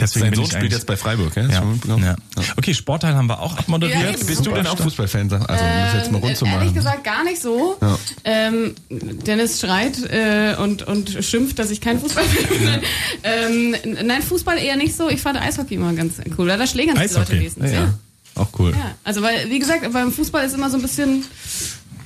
deswegen 0.00 0.26
Sein 0.26 0.34
Sohn 0.34 0.46
spielt 0.50 0.72
jetzt 0.72 0.86
bei 0.86 0.96
Freiburg, 0.96 1.34
ja? 1.36 1.42
ja, 1.42 1.48
Hast 1.48 1.62
du 1.62 1.66
mitbekommen? 1.66 2.04
ja. 2.04 2.16
Okay, 2.56 2.74
Sportteil 2.74 3.14
haben 3.14 3.26
wir 3.28 3.40
auch 3.40 3.56
abmoderiert. 3.58 4.18
Ja. 4.20 4.24
Bist 4.26 4.44
du 4.46 4.50
denn 4.52 4.66
auch 4.66 4.78
Fußballfan? 4.78 5.32
Also, 5.32 5.42
um 5.42 5.48
das 5.48 5.94
jetzt 5.94 6.12
mal 6.12 6.18
rund 6.18 6.36
zu 6.36 6.44
Ehrlich 6.44 6.60
machen. 6.64 6.74
gesagt 6.74 7.04
gar 7.04 7.24
nicht 7.24 7.40
so. 7.42 7.76
Ja. 7.80 7.98
Ähm, 8.24 8.74
Dennis 8.90 9.60
schreit 9.60 9.98
äh, 10.10 10.54
und, 10.60 10.82
und 10.82 11.16
schimpft, 11.24 11.58
dass 11.58 11.70
ich 11.70 11.80
kein 11.80 12.00
Fußball 12.00 12.24
bin. 12.48 12.80
ähm, 13.22 13.74
nein, 14.06 14.22
Fußball 14.22 14.58
eher 14.58 14.76
nicht 14.76 14.96
so. 14.96 15.08
Ich 15.08 15.20
fand 15.20 15.40
Eishockey 15.40 15.74
immer 15.74 15.92
ganz 15.94 16.14
cool. 16.38 16.46
Da 16.48 16.66
schlägern 16.66 16.96
sich 16.96 17.08
die 17.08 17.14
Leute 17.14 17.20
Eishockey? 17.22 17.38
wenigstens. 17.40 17.70
Ja, 17.72 17.80
Ja. 17.80 17.94
auch 18.36 18.48
cool. 18.58 18.72
Ja. 18.72 18.94
Also 19.04 19.22
weil, 19.22 19.50
wie 19.50 19.58
gesagt, 19.58 19.90
beim 19.92 20.12
Fußball 20.12 20.44
ist 20.46 20.54
immer 20.54 20.70
so 20.70 20.76
ein 20.76 20.82
bisschen. 20.82 21.24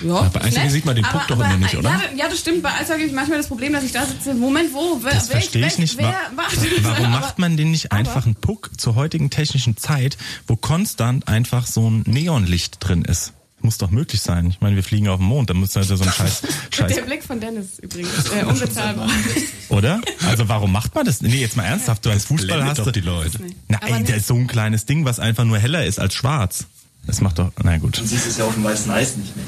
Ja, 0.03 0.23
bei 0.33 0.41
Eishockey 0.43 0.63
nett, 0.65 0.71
sieht 0.73 0.85
man 0.85 0.97
den 0.97 1.05
Puck 1.05 1.23
doch 1.29 1.37
immer 1.39 1.57
nicht, 1.57 1.77
oder? 1.77 1.91
Ja, 1.91 2.01
ja, 2.17 2.29
das 2.29 2.39
stimmt. 2.39 2.63
Bei 2.63 2.71
Eishockey 2.73 2.93
habe 3.01 3.03
ich 3.03 3.13
manchmal 3.13 3.39
das 3.39 3.49
Problem, 3.49 3.73
dass 3.73 3.85
ich 3.85 3.93
da 3.93 4.07
sitze. 4.07 4.35
Moment, 4.35 4.73
wo? 4.73 4.99
Wer, 5.03 5.13
Das 5.13 5.29
welch- 5.29 5.33
verstehe 5.51 5.67
ich 5.67 5.79
nicht. 5.79 5.99
Wer 5.99 6.15
macht 6.35 6.57
Warum 6.83 7.05
Aber- 7.07 7.21
macht 7.21 7.39
man 7.39 7.57
denn 7.57 7.71
nicht 7.71 7.93
einfach 7.93 8.25
einen 8.25 8.35
Puck 8.35 8.71
zur 8.79 8.95
heutigen 8.95 9.31
technischen 9.31 9.77
Zeit, 9.77 10.17
wo 10.47 10.57
konstant 10.57 11.29
einfach 11.29 11.67
so 11.67 11.89
ein 11.91 12.03
Neonlicht 12.07 12.77
drin 12.81 13.03
ist? 13.05 13.33
Muss 13.63 13.77
doch 13.77 13.91
möglich 13.91 14.23
sein. 14.23 14.47
Ich 14.49 14.63
meine, 14.63 14.75
wir 14.75 14.83
fliegen 14.83 15.07
auf 15.09 15.19
den 15.19 15.27
Mond, 15.27 15.51
da 15.51 15.55
muss 15.55 15.77
halt 15.77 15.87
so 15.87 15.93
ein 15.93 16.03
Scheiß, 16.11 16.43
Scheiß 16.71 16.95
Der 16.95 17.03
Blick 17.03 17.23
von 17.23 17.41
Dennis 17.41 17.79
übrigens. 17.79 18.11
Äh, 18.31 18.45
unbezahlbar. 18.47 19.07
oder? 19.69 20.01
Also 20.27 20.49
warum 20.49 20.73
macht 20.73 20.95
man 20.95 21.05
das? 21.05 21.21
Nee, 21.21 21.37
jetzt 21.43 21.59
mal 21.59 21.65
ernsthaft, 21.65 22.07
du 22.07 22.11
als 22.11 22.25
Fußball 22.25 22.47
blendet 22.47 22.69
hast 22.71 22.79
doch 22.79 22.85
du, 22.87 22.93
die 22.93 23.01
Leute. 23.01 23.39
Na, 23.69 23.77
Aber 23.83 23.99
ey, 23.99 24.03
der 24.05 24.17
ist 24.17 24.29
so 24.29 24.35
ein 24.35 24.47
kleines 24.47 24.87
Ding, 24.87 25.05
was 25.05 25.21
einfach 25.21 25.45
nur 25.45 25.59
heller 25.59 25.85
ist 25.85 26.01
als 26.01 26.15
schwarz. 26.15 26.65
Das 27.07 27.21
macht 27.21 27.39
doch, 27.39 27.51
na 27.63 27.77
gut. 27.77 27.99
Du 27.99 28.05
siehst 28.05 28.27
es 28.27 28.39
ja 28.39 28.45
auf 28.47 28.55
dem 28.55 28.65
weißen 28.65 28.91
Eis 28.91 29.17
nicht 29.19 29.37
mehr. 29.37 29.45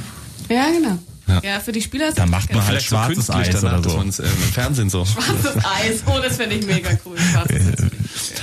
Ja, 0.49 0.71
genau. 0.71 0.99
Ja. 1.29 1.41
Ja, 1.43 1.61
für 1.61 1.73
die 1.73 1.81
Spieler 1.81 2.09
ist 2.09 2.19
Da 2.19 2.23
das 2.23 2.31
macht 2.31 2.53
man 2.53 2.59
halt 2.61 2.69
Vielleicht 2.69 2.89
so 2.89 2.97
schwarzes 2.97 3.15
künstlich 3.29 3.55
Eis 3.55 3.61
danach, 3.61 3.73
oder 3.79 3.83
dass 3.83 3.93
so. 3.93 3.99
man 3.99 4.09
es 4.09 4.19
äh, 4.19 4.25
im 4.25 4.53
Fernsehen 4.53 4.91
so. 4.91 5.05
Schwarzes 5.05 5.57
Eis. 5.65 6.03
Oh, 6.07 6.19
das 6.23 6.37
finde 6.37 6.57
ich 6.57 6.67
mega 6.67 6.91
cool. 7.07 7.17
Schwarzes 7.19 7.57
Eis. 7.69 7.91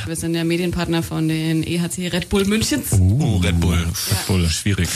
Wir 0.06 0.16
sind 0.16 0.34
der 0.34 0.44
Medienpartner 0.46 1.04
von 1.04 1.28
den 1.28 1.64
EHC 1.64 2.08
Red 2.12 2.30
Bull 2.30 2.46
Münchens. 2.46 2.88
Oh, 2.94 3.38
Red 3.38 3.60
Bull. 3.60 3.78
Red 3.78 4.28
Bull, 4.28 4.50
schwierig. 4.50 4.90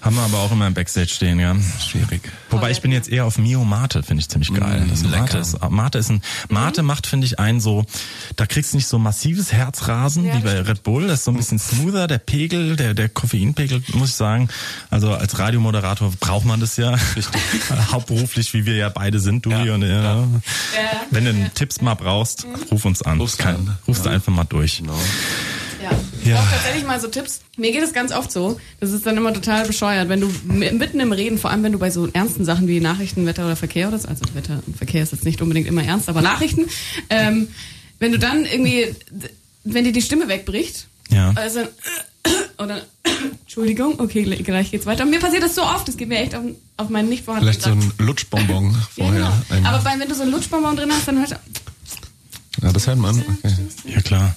Haben 0.00 0.16
wir 0.16 0.22
aber 0.22 0.38
auch 0.38 0.52
immer 0.52 0.66
im 0.66 0.74
Backstage 0.74 1.08
stehen, 1.08 1.38
ja. 1.40 1.54
Schwierig. 1.86 2.20
Wobei 2.50 2.70
ich 2.70 2.80
bin 2.80 2.92
jetzt 2.92 3.08
eher 3.08 3.24
auf 3.24 3.38
Mio 3.38 3.64
Mate, 3.64 4.02
finde 4.02 4.20
ich 4.20 4.28
ziemlich 4.28 4.52
geil. 4.54 4.80
Mm, 4.86 4.90
das 4.90 5.02
Mate 5.02 5.16
lecker. 5.20 5.40
ist, 5.40 5.70
Mate 5.70 5.98
ist 5.98 6.10
ein, 6.10 6.22
Mate 6.48 6.82
macht, 6.82 7.06
finde 7.06 7.26
ich, 7.26 7.38
einen 7.38 7.60
so, 7.60 7.84
da 8.36 8.46
kriegst 8.46 8.72
du 8.72 8.76
nicht 8.76 8.86
so 8.86 8.98
massives 8.98 9.52
Herzrasen 9.52 10.24
Ja, 10.26 10.36
wie 10.36 10.40
bei 10.40 10.60
Red 10.60 10.82
Bull. 10.82 11.06
Das 11.08 11.20
ist 11.20 11.24
so 11.24 11.30
ein 11.32 11.36
bisschen 11.36 11.58
smoother, 11.58 12.06
der 12.06 12.18
Pegel, 12.18 12.76
der, 12.76 12.94
der 12.94 13.08
Koffeinpegel, 13.08 13.82
muss 13.94 14.10
ich 14.10 14.14
sagen. 14.14 14.48
Also 14.90 15.12
als 15.12 15.38
Radiomoderator 15.38 16.12
braucht 16.20 16.44
man 16.46 16.60
das 16.60 16.76
ja. 16.76 16.96
Hauptberuflich, 17.92 18.52
wie 18.54 18.64
wir 18.66 18.76
ja 18.76 18.88
beide 18.88 19.20
sind, 19.20 19.44
du 19.44 19.50
Ja, 19.50 19.74
und 19.74 19.82
ja. 19.82 20.02
Ja. 20.16 20.26
Wenn 21.10 21.24
du 21.24 21.30
einen 21.30 21.50
Tipps 21.54 21.80
mal 21.80 21.94
brauchst, 21.94 22.46
ruf 22.70 22.84
uns 22.84 23.02
an. 23.02 23.20
Ruf's 23.20 23.38
Kein- 23.38 23.56
an. 23.56 23.78
Rufst 23.86 24.05
du 24.06 24.10
einfach 24.10 24.32
mal 24.32 24.44
durch. 24.44 24.78
Genau. 24.78 24.94
Ja. 25.82 25.90
Ich 26.22 26.28
Ja. 26.28 26.36
brauche 26.40 26.50
tatsächlich 26.54 26.84
mal 26.86 27.00
so 27.00 27.08
Tipps. 27.08 27.40
Mir 27.56 27.70
geht 27.72 27.82
es 27.82 27.92
ganz 27.92 28.10
oft 28.12 28.32
so. 28.32 28.58
Das 28.80 28.90
ist 28.90 29.06
dann 29.06 29.16
immer 29.16 29.32
total 29.32 29.66
bescheuert, 29.66 30.08
wenn 30.08 30.20
du 30.20 30.30
mitten 30.46 30.98
im 31.00 31.12
Reden, 31.12 31.38
vor 31.38 31.50
allem 31.50 31.62
wenn 31.62 31.72
du 31.72 31.78
bei 31.78 31.90
so 31.90 32.08
ernsten 32.12 32.44
Sachen 32.44 32.66
wie 32.66 32.80
Nachrichten, 32.80 33.26
Wetter 33.26 33.44
oder 33.46 33.56
Verkehr 33.56 33.88
oder 33.88 33.98
so, 33.98 34.08
also 34.08 34.24
Wetter 34.34 34.60
und 34.66 34.76
Verkehr 34.76 35.02
ist 35.02 35.12
jetzt 35.12 35.24
nicht 35.24 35.40
unbedingt 35.42 35.66
immer 35.68 35.84
ernst, 35.84 36.08
aber 36.08 36.22
Nachrichten, 36.22 36.64
ähm, 37.10 37.48
wenn 37.98 38.12
du 38.12 38.18
dann 38.18 38.44
irgendwie, 38.44 38.94
wenn 39.64 39.84
dir 39.84 39.92
die 39.92 40.02
Stimme 40.02 40.26
wegbricht, 40.28 40.86
Ja. 41.10 41.32
also 41.36 41.60
oder 42.58 42.80
Entschuldigung, 43.42 44.00
okay, 44.00 44.24
gleich 44.42 44.70
geht's 44.72 44.86
weiter. 44.86 45.04
Mir 45.04 45.20
passiert 45.20 45.42
das 45.44 45.54
so 45.54 45.62
oft, 45.62 45.86
das 45.86 45.96
geht 45.96 46.08
mir 46.08 46.18
echt 46.18 46.34
auf, 46.34 46.42
auf 46.76 46.88
meinen 46.88 47.08
nicht 47.08 47.24
vorhandenen 47.24 47.54
Vielleicht 47.60 47.80
so 47.80 47.88
ein 48.00 48.04
Lutschbonbon 48.04 48.72
ja, 48.96 49.04
vorher. 49.04 49.14
genau. 49.20 49.32
Ein- 49.50 49.66
Aber 49.66 49.78
bei, 49.84 49.98
wenn 50.00 50.08
du 50.08 50.14
so 50.14 50.22
einen 50.22 50.32
Lutschbonbon 50.32 50.74
drin 50.76 50.90
hast, 50.92 51.06
dann 51.06 51.18
hört 51.18 51.38
ja, 52.62 52.72
das 52.72 52.86
hört 52.86 52.98
man. 52.98 53.18
Okay. 53.18 53.54
Ja, 53.84 54.00
klar. 54.00 54.36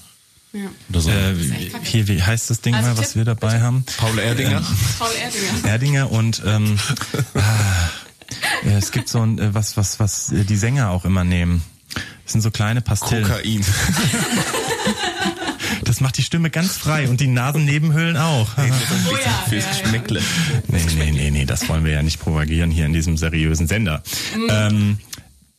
ja. 0.53 0.67
Oder 0.89 1.01
so. 1.01 1.09
Äh, 1.09 1.35
hier, 1.83 2.07
wie 2.07 2.21
heißt 2.21 2.49
das 2.49 2.61
Ding 2.61 2.75
Also 2.75 2.89
mal, 2.89 2.97
was 2.97 3.09
Tipp, 3.09 3.17
wir 3.17 3.25
dabei 3.25 3.61
haben? 3.61 3.85
Paul 3.97 4.19
Erdinger. 4.19 4.63
Paul 4.97 5.11
Erdinger. 5.21 5.69
Erdinger 5.69 6.11
und 6.11 6.41
ähm, 6.45 6.77
ah, 7.35 7.89
äh, 8.65 8.77
es 8.77 8.91
gibt 8.91 9.09
so 9.09 9.21
ein 9.21 9.39
äh, 9.39 9.53
was 9.53 9.77
was 9.77 9.99
was 9.99 10.31
äh, 10.31 10.43
die 10.43 10.57
Sänger 10.57 10.89
auch 10.89 11.05
immer 11.05 11.23
nehmen. 11.23 11.63
Das 12.23 12.33
sind 12.33 12.41
so 12.41 12.51
kleine 12.51 12.81
Pastillen. 12.81 13.23
Kokain. 13.23 13.65
Das 15.89 16.01
macht 16.01 16.17
die 16.17 16.23
Stimme 16.23 16.51
ganz 16.51 16.77
frei 16.77 17.09
und 17.09 17.19
die 17.19 17.27
Nasennebenhöhlen 17.27 18.15
auch. 18.17 18.49
Oh 18.57 18.61
ja, 18.61 19.45
Fürs 19.49 19.65
ja, 19.81 19.91
ja. 19.91 20.01
Nee, 20.67 20.85
nee, 20.97 21.11
nee, 21.11 21.31
nee, 21.31 21.45
das 21.45 21.67
wollen 21.67 21.83
wir 21.83 21.93
ja 21.93 22.03
nicht 22.03 22.19
propagieren 22.19 22.69
hier 22.69 22.85
in 22.85 22.93
diesem 22.93 23.17
seriösen 23.17 23.67
Sender. 23.67 24.03
Mhm. 24.35 24.47
Ähm, 24.49 24.97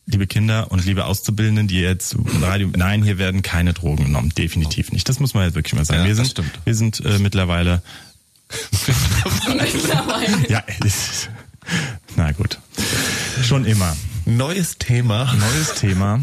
liebe 0.07 0.27
Kinder 0.27 0.71
und 0.73 0.85
liebe 0.85 1.05
Auszubildenden, 1.05 1.69
die 1.69 1.81
jetzt 1.81 2.17
Radio, 2.41 2.69
nein, 2.77 3.03
hier 3.05 3.19
werden 3.19 3.43
keine 3.43 3.73
Drogen 3.75 4.05
genommen, 4.07 4.31
definitiv 4.37 4.91
nicht. 4.93 5.09
Das 5.09 5.21
muss 5.21 5.35
man 5.35 5.45
jetzt 5.45 5.55
wirklich 5.55 5.75
mal 5.75 5.85
sagen. 5.85 6.01
Ja, 6.03 6.07
wir 6.09 6.15
sind, 6.17 6.29
stimmt. 6.29 6.51
wir 6.65 6.75
sind 6.75 7.01
äh, 7.05 7.19
mittlerweile, 7.19 7.83
Mittlerweile. 9.49 10.49
ja, 10.49 10.63
es 10.81 10.87
ist- 10.87 11.31
na 12.17 12.33
gut, 12.33 12.59
schon 13.43 13.65
immer. 13.65 13.97
Neues 14.27 14.79
Thema. 14.79 15.33
Neues 15.35 15.75
Thema. 15.75 16.23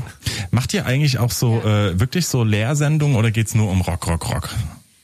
Macht 0.51 0.73
ihr 0.73 0.85
eigentlich 0.85 1.17
auch 1.19 1.31
so 1.31 1.61
äh, 1.61 1.99
wirklich 1.99 2.27
so 2.27 2.43
Lehrsendungen 2.43 3.15
oder 3.15 3.31
geht's 3.31 3.55
nur 3.55 3.69
um 3.71 3.81
Rock, 3.81 4.07
Rock, 4.07 4.29
Rock? 4.29 4.49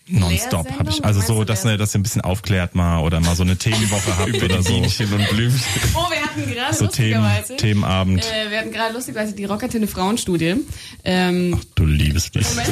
Nonstop 0.08 0.70
habe 0.78 0.90
ich. 0.90 1.04
Also 1.06 1.22
so, 1.22 1.44
dass 1.46 1.64
ihr, 1.64 1.78
dass 1.78 1.96
ihr 1.96 2.00
ein 2.00 2.04
bisschen 2.04 2.22
aufklärt 2.22 2.76
mal 2.76 3.00
oder 3.00 3.22
mal 3.22 3.36
so 3.36 3.44
eine 3.44 3.56
Themenwoche 3.56 4.18
habt 4.18 4.28
Über 4.30 4.46
oder 4.46 4.62
so. 4.62 4.74
Bienchen 4.74 5.14
und 5.14 5.30
Blümchen. 5.30 5.62
Oh, 5.96 6.10
wir 6.12 6.22
hatten 6.22 6.52
gerade 6.52 6.76
So 6.76 6.88
Themen, 6.88 7.22
lustigerweise. 7.22 7.58
Themenabend. 7.58 8.26
Äh, 8.26 8.52
wir 8.52 8.60
hatten 8.60 8.72
gerade 8.72 8.94
lustigerweise 8.94 9.34
die 9.34 9.46
Rockertenne 9.46 9.88
Frauenstudie. 9.88 10.56
Ähm, 11.06 11.60
Du 11.76 11.86
liebes 11.86 12.32
dich. 12.32 12.48
Moment. 12.50 12.70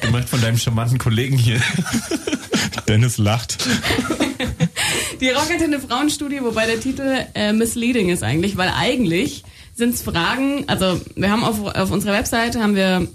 Gemacht 0.00 0.28
von 0.28 0.40
deinem 0.40 0.56
charmanten 0.58 0.98
Kollegen 0.98 1.36
hier. 1.36 1.60
Dennis 2.88 3.18
lacht. 3.18 3.58
Die 5.20 5.28
Rockertenne 5.28 5.80
Frauenstudie, 5.80 6.42
wobei 6.42 6.66
der 6.66 6.80
Titel 6.80 7.26
äh, 7.34 7.52
misleading 7.52 8.08
ist 8.08 8.22
eigentlich, 8.22 8.56
weil 8.56 8.70
eigentlich 8.70 9.44
sind 9.74 9.94
es 9.94 10.02
Fragen, 10.02 10.64
also 10.68 11.00
wir 11.16 11.30
haben 11.30 11.44
auf, 11.44 11.62
auf 11.64 11.90
unserer 11.90 12.12
Webseite 12.12 12.62
haben 12.62 12.74
wir 12.74 13.06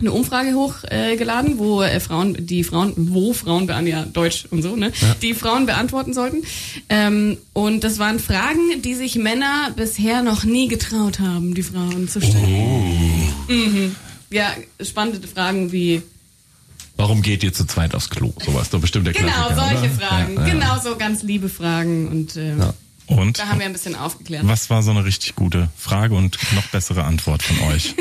eine 0.00 0.12
Umfrage 0.12 0.54
hochgeladen, 0.54 1.52
äh, 1.54 1.58
wo 1.58 1.82
äh, 1.82 1.98
Frauen, 2.00 2.36
die 2.46 2.62
Frauen, 2.64 2.92
wo 2.96 3.32
Frauen 3.32 3.66
beantworten, 3.66 3.98
ja 3.98 4.04
Deutsch 4.04 4.46
und 4.50 4.62
so, 4.62 4.76
ne, 4.76 4.92
die 5.22 5.34
Frauen 5.34 5.66
beantworten 5.66 6.14
sollten. 6.14 6.42
Ähm, 6.88 7.36
und 7.52 7.82
das 7.84 7.98
waren 7.98 8.18
Fragen, 8.20 8.82
die 8.82 8.94
sich 8.94 9.16
Männer 9.16 9.72
bisher 9.74 10.22
noch 10.22 10.44
nie 10.44 10.68
getraut 10.68 11.18
haben, 11.20 11.54
die 11.54 11.62
Frauen 11.62 12.08
zu 12.08 12.20
stellen. 12.20 13.32
Mhm. 13.48 13.96
Ja, 14.30 14.52
spannende 14.80 15.26
Fragen 15.26 15.72
wie 15.72 16.02
Warum 16.96 17.22
geht 17.22 17.44
ihr 17.44 17.52
zu 17.52 17.64
zweit 17.64 17.94
aufs 17.94 18.10
Klo? 18.10 18.32
Sowas, 18.44 18.70
doch 18.70 18.80
bestimmt 18.80 19.06
der 19.06 19.14
genau 19.14 19.28
Klassiker, 19.28 19.60
solche 19.60 19.94
oder? 19.94 20.06
Fragen, 20.06 20.34
Ja, 20.34 20.46
ja. 20.46 20.52
genau 20.52 20.78
so 20.82 20.96
ganz 20.96 21.22
liebe 21.22 21.48
Fragen 21.48 22.08
und 22.08 22.34
Ja. 22.34 22.74
Und 23.08 23.38
da 23.38 23.48
haben 23.48 23.58
wir 23.58 23.66
ein 23.66 23.72
bisschen 23.72 23.94
aufgeklärt. 23.94 24.46
was 24.46 24.68
war 24.70 24.82
so 24.82 24.90
eine 24.90 25.04
richtig 25.04 25.34
gute 25.34 25.68
Frage 25.76 26.14
und 26.14 26.38
noch 26.54 26.66
bessere 26.68 27.04
Antwort 27.04 27.42
von 27.42 27.58
euch? 27.68 27.94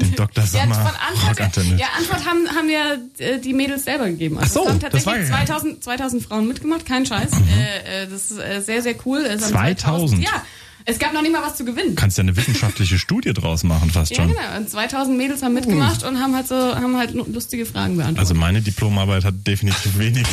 Den 0.00 0.14
Dr. 0.16 0.42
Ja, 0.44 0.50
Sommer 0.50 0.74
von 0.74 0.84
Antwort, 1.30 1.56
ja, 1.78 1.86
Antwort 1.96 2.26
haben, 2.26 2.48
haben 2.56 2.68
ja 2.68 2.96
äh, 3.24 3.38
die 3.38 3.52
Mädels 3.52 3.84
selber 3.84 4.06
gegeben. 4.06 4.38
Also 4.38 4.60
Ach 4.60 4.64
so, 4.64 4.68
es 4.68 4.68
haben 4.70 4.80
das 4.80 4.90
tatsächlich 5.04 5.30
war 5.30 5.38
ja- 5.40 5.46
2000, 5.46 5.84
2000 5.84 6.22
Frauen 6.24 6.48
mitgemacht, 6.48 6.84
kein 6.86 7.06
Scheiß. 7.06 7.30
Äh, 7.32 8.02
äh, 8.04 8.08
das 8.08 8.30
ist 8.32 8.38
äh, 8.38 8.60
sehr, 8.60 8.82
sehr 8.82 8.94
cool. 9.06 9.20
Es 9.20 9.42
haben 9.44 9.50
2000? 9.52 10.22
Ja, 10.22 10.44
Es 10.84 10.98
gab 10.98 11.12
noch 11.12 11.22
nicht 11.22 11.32
mal 11.32 11.42
was 11.42 11.56
zu 11.56 11.64
gewinnen. 11.64 11.94
Kannst 11.94 12.18
ja 12.18 12.22
eine 12.22 12.36
wissenschaftliche 12.36 12.98
Studie 12.98 13.32
draus 13.32 13.62
machen, 13.64 13.90
fast 13.90 14.10
Ja, 14.12 14.18
schon. 14.18 14.28
genau. 14.28 14.40
Und 14.56 14.68
2000 14.70 15.16
Mädels 15.16 15.42
haben 15.42 15.54
mitgemacht 15.54 16.02
und 16.04 16.18
haben 16.18 16.34
halt 16.34 16.48
so, 16.48 16.54
haben 16.56 16.96
halt 16.98 17.12
lustige 17.14 17.66
Fragen 17.66 17.96
beantwortet. 17.96 18.18
Also 18.20 18.34
meine 18.34 18.60
Diplomarbeit 18.62 19.24
hat 19.24 19.34
definitiv 19.46 19.98
wenig. 19.98 20.26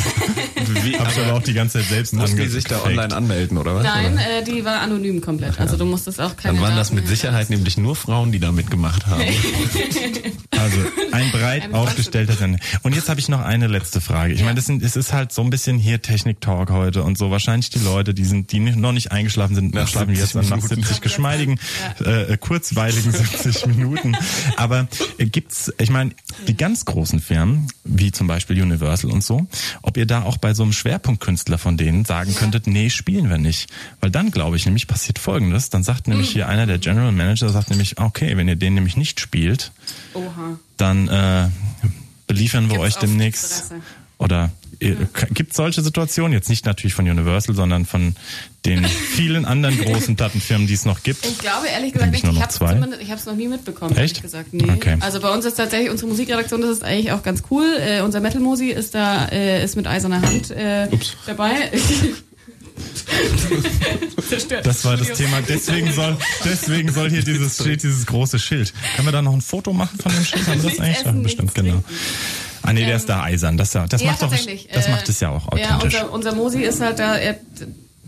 Hab 0.98 1.10
ich 1.10 1.18
aber 1.20 1.34
auch 1.34 1.42
die 1.42 1.52
ganze 1.54 1.78
Zeit 1.80 1.88
selbst 1.88 2.12
Mussten 2.14 2.36
die 2.36 2.46
sich 2.48 2.64
da 2.64 2.82
online 2.84 3.14
anmelden, 3.14 3.58
oder 3.58 3.74
was? 3.76 3.82
Nein, 3.84 4.14
Oder? 4.14 4.38
äh, 4.38 4.44
die 4.44 4.64
war 4.64 4.80
anonym 4.80 5.20
komplett. 5.20 5.58
Also 5.58 5.76
du 5.76 5.84
musstest 5.84 6.20
auch 6.20 6.36
keine 6.36 6.54
Dann 6.58 6.62
waren 6.64 6.76
das 6.76 6.92
mit 6.92 7.08
Sicherheit 7.08 7.50
nämlich 7.50 7.76
nur 7.78 7.96
Frauen, 7.96 8.30
die 8.32 8.38
da 8.38 8.52
mitgemacht 8.52 9.06
haben. 9.06 9.22
Also 10.60 10.76
ein 11.12 11.30
breit 11.30 11.62
Ein 11.64 11.74
aufgestellter 11.74 12.34
Sender. 12.34 12.58
Und 12.82 12.94
jetzt 12.94 13.08
habe 13.08 13.18
ich 13.18 13.28
noch 13.30 13.40
eine 13.40 13.66
letzte 13.66 14.00
Frage. 14.02 14.34
Ich 14.34 14.40
Ja. 14.40 14.44
meine, 14.44 14.56
das 14.56 14.66
sind, 14.66 14.82
es 14.82 14.94
ist 14.94 15.12
halt 15.14 15.32
so 15.32 15.40
ein 15.42 15.48
bisschen 15.48 15.78
hier 15.78 16.02
Technik-Talk 16.02 16.70
heute 16.70 17.02
und 17.02 17.16
so. 17.16 17.30
Wahrscheinlich 17.30 17.70
die 17.70 17.78
Leute, 17.78 18.12
die 18.12 18.24
sind, 18.26 18.52
die 18.52 18.60
noch 18.60 18.92
nicht 18.92 19.10
eingeschlafen 19.10 19.54
sind, 19.54 19.72
Nach 19.74 19.88
schlafen 19.88 20.08
70 20.14 20.20
jetzt 20.22 20.34
an 20.40 20.48
nach 20.48 20.56
Minuten. 20.56 20.82
70 20.82 21.00
geschmeidigen, 21.00 21.60
äh, 22.04 22.36
kurzweiligen 22.36 23.12
70 23.12 23.66
Minuten. 23.66 24.16
Aber 24.56 24.88
äh, 25.18 25.26
gibt's, 25.26 25.72
ich 25.78 25.90
meine, 25.90 26.12
die 26.48 26.56
ganz 26.56 26.84
großen 26.84 27.20
Firmen, 27.20 27.68
wie 27.84 28.12
zum 28.12 28.26
Beispiel 28.26 28.60
Universal 28.62 29.10
und 29.10 29.22
so, 29.22 29.46
ob 29.82 29.96
ihr 29.96 30.06
da 30.06 30.22
auch 30.22 30.36
bei 30.36 30.54
so 30.54 30.62
einem 30.62 30.72
Schwerpunktkünstler 30.72 31.58
von 31.58 31.76
denen 31.76 32.04
sagen 32.04 32.34
könntet, 32.34 32.66
nee, 32.66 32.90
spielen 32.90 33.28
wir 33.28 33.38
nicht. 33.38 33.70
Weil 34.00 34.10
dann, 34.10 34.30
glaube 34.30 34.56
ich, 34.56 34.66
nämlich 34.66 34.86
passiert 34.86 35.18
Folgendes. 35.18 35.70
Dann 35.70 35.82
sagt 35.82 36.08
nämlich 36.08 36.30
hier 36.30 36.48
einer 36.48 36.66
der 36.66 36.78
General 36.78 37.12
Manager, 37.12 37.48
sagt 37.50 37.70
nämlich, 37.70 37.98
okay, 37.98 38.36
wenn 38.36 38.48
ihr 38.48 38.56
den 38.56 38.74
nämlich 38.74 38.96
nicht 38.96 39.20
spielt, 39.20 39.72
Oha. 40.14 40.58
dann 40.76 41.08
äh, 41.08 41.48
beliefern 42.26 42.70
wir 42.70 42.78
Gibt's 42.78 42.96
euch 42.96 43.00
demnächst. 43.00 43.74
Oder 44.18 44.50
äh, 44.69 44.69
gibt 44.80 45.50
es 45.50 45.56
solche 45.56 45.82
Situationen? 45.82 46.32
Jetzt 46.32 46.48
nicht 46.48 46.64
natürlich 46.64 46.94
von 46.94 47.08
Universal, 47.08 47.54
sondern 47.54 47.84
von 47.84 48.14
den 48.64 48.84
vielen 49.14 49.44
anderen 49.44 49.78
großen 49.78 50.16
Plattenfirmen, 50.16 50.66
die 50.66 50.74
es 50.74 50.84
noch 50.86 51.02
gibt. 51.02 51.24
Ich 51.26 51.38
glaube 51.38 51.68
ehrlich 51.68 51.92
gesagt 51.92 52.12
nicht. 52.12 52.24
Ich 52.24 52.30
noch 52.30 52.40
habe 52.40 52.92
es 52.94 53.00
ich 53.00 53.10
hab's 53.10 53.26
noch 53.26 53.36
nie 53.36 53.48
mitbekommen. 53.48 53.96
Echt? 53.96 54.22
Gesagt. 54.22 54.52
Nee. 54.54 54.70
Okay. 54.70 54.96
Also 55.00 55.20
bei 55.20 55.30
uns 55.32 55.44
ist 55.44 55.54
tatsächlich 55.54 55.90
unsere 55.90 56.08
Musikredaktion, 56.08 56.62
das 56.62 56.70
ist 56.70 56.84
eigentlich 56.84 57.12
auch 57.12 57.22
ganz 57.22 57.42
cool. 57.50 57.66
Äh, 57.78 58.00
unser 58.00 58.20
Metal 58.20 58.40
Musi 58.40 58.68
ist 58.68 58.94
da 58.94 59.26
äh, 59.26 59.62
ist 59.62 59.76
mit 59.76 59.86
eiserner 59.86 60.22
Hand 60.22 60.50
äh, 60.50 60.88
dabei. 61.26 61.70
Zerstört. 64.28 64.64
Das 64.64 64.84
war 64.84 64.96
das. 64.96 65.12
Thema. 65.12 65.40
Deswegen 65.46 65.92
soll, 65.92 66.16
deswegen 66.44 66.90
soll 66.92 67.10
hier 67.10 67.22
dieses, 67.22 67.56
steht 67.56 67.82
dieses 67.82 68.06
große 68.06 68.38
Schild. 68.38 68.72
Können 68.96 69.08
wir 69.08 69.12
da 69.12 69.22
noch 69.22 69.32
ein 69.32 69.40
Foto 69.40 69.72
machen 69.72 69.98
von 69.98 70.12
dem 70.12 70.24
Schild? 70.24 70.46
Haben 70.46 70.62
wir 70.62 70.70
das 70.70 70.78
eigentlich? 70.78 70.96
essen, 70.96 71.06
Ja, 71.06 71.12
nichts 71.12 71.36
bestimmt, 71.36 71.54
genau. 71.54 71.70
trinken. 71.70 71.84
Ah 72.62 72.72
nee, 72.72 72.84
der 72.84 72.96
ist 72.96 73.08
da 73.08 73.22
eisern. 73.22 73.56
Das, 73.56 73.72
ja, 73.72 73.86
das 73.86 74.00
Ja, 74.02 74.08
macht 74.12 74.22
doch, 74.22 74.30
tatsächlich. 74.30 74.68
das 74.72 74.86
Äh, 74.86 74.90
macht 74.90 75.08
es 75.08 75.20
ja 75.20 75.30
auch 75.30 75.56
Ja, 75.58 75.76
authentisch. 75.76 75.94
unser, 76.02 76.12
unser 76.12 76.34
Mosi 76.34 76.62
ist 76.62 76.80
halt 76.80 76.98
da, 76.98 77.16
er, 77.16 77.38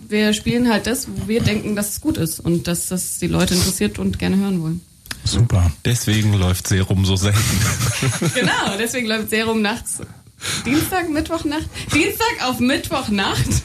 wir 0.08 0.32
spielen 0.34 0.70
halt 0.70 0.86
das, 0.86 1.06
wo 1.08 1.26
wir 1.28 1.42
denken, 1.42 1.74
dass 1.74 1.90
es 1.90 2.00
gut 2.00 2.18
ist 2.18 2.38
und 2.40 2.66
dass 2.68 2.86
das 2.88 3.18
die 3.18 3.28
Leute 3.28 3.54
interessiert 3.54 3.98
und 3.98 4.18
gerne 4.18 4.36
hören 4.36 4.62
wollen. 4.62 4.80
Super. 5.24 5.70
Deswegen 5.84 6.34
läuft 6.34 6.66
Serum 6.68 7.04
so 7.04 7.16
selten. 7.16 7.38
Genau, 8.34 8.76
deswegen 8.78 9.06
läuft 9.06 9.30
Serum 9.30 9.62
nachts. 9.62 9.98
Dienstag, 10.64 11.08
Mittwochnacht? 11.08 11.68
Dienstag 11.94 12.44
auf 12.48 12.58
Mittwochnacht? 12.60 13.46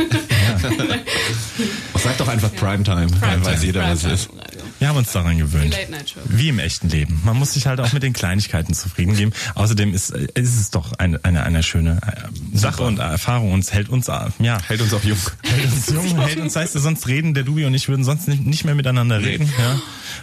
Sag 1.95 2.17
doch 2.17 2.27
einfach 2.27 2.53
Primetime, 2.55 3.07
dann 3.21 3.45
weiß 3.45 3.63
jeder, 3.63 3.83
was 3.83 4.03
es 4.03 4.21
ist. 4.21 4.29
Wir 4.79 4.89
haben 4.89 4.97
uns 4.97 5.11
daran 5.11 5.37
gewöhnt. 5.37 5.71
Late 5.71 5.91
Night 5.91 6.11
Show. 6.11 6.19
Wie 6.25 6.49
im 6.49 6.59
echten 6.59 6.89
Leben. 6.89 7.19
Man 7.25 7.37
muss 7.37 7.53
sich 7.53 7.65
halt 7.65 7.79
auch 7.79 7.93
mit 7.93 8.03
den 8.03 8.13
Kleinigkeiten 8.13 8.73
zufrieden 8.75 9.15
geben. 9.15 9.31
Außerdem 9.55 9.93
ist, 9.93 10.11
ist 10.11 10.59
es 10.59 10.69
doch 10.69 10.93
eine, 10.93 11.19
eine, 11.23 11.43
eine 11.43 11.63
schöne 11.63 11.99
äh, 12.05 12.57
Sache 12.57 12.83
und 12.83 12.99
Erfahrung 12.99 13.53
und 13.53 13.61
es 13.61 13.73
hält 13.73 13.89
uns, 13.89 14.07
äh, 14.07 14.29
ja, 14.39 14.59
Hält 14.67 14.81
uns 14.81 14.93
auch 14.93 15.03
jung. 15.03 15.17
hält 15.43 15.65
uns 15.71 15.87
jung, 15.87 16.21
hält 16.21 16.39
uns, 16.39 16.55
heißt 16.55 16.75
du, 16.75 16.79
sonst 16.79 17.07
reden, 17.07 17.33
der 17.33 17.43
Dubi 17.43 17.65
und 17.65 17.73
ich 17.73 17.89
würden 17.89 18.03
sonst 18.03 18.27
nicht, 18.27 18.45
nicht 18.45 18.65
mehr 18.65 18.75
miteinander 18.75 19.19
reden, 19.19 19.51
ja. 19.57 19.81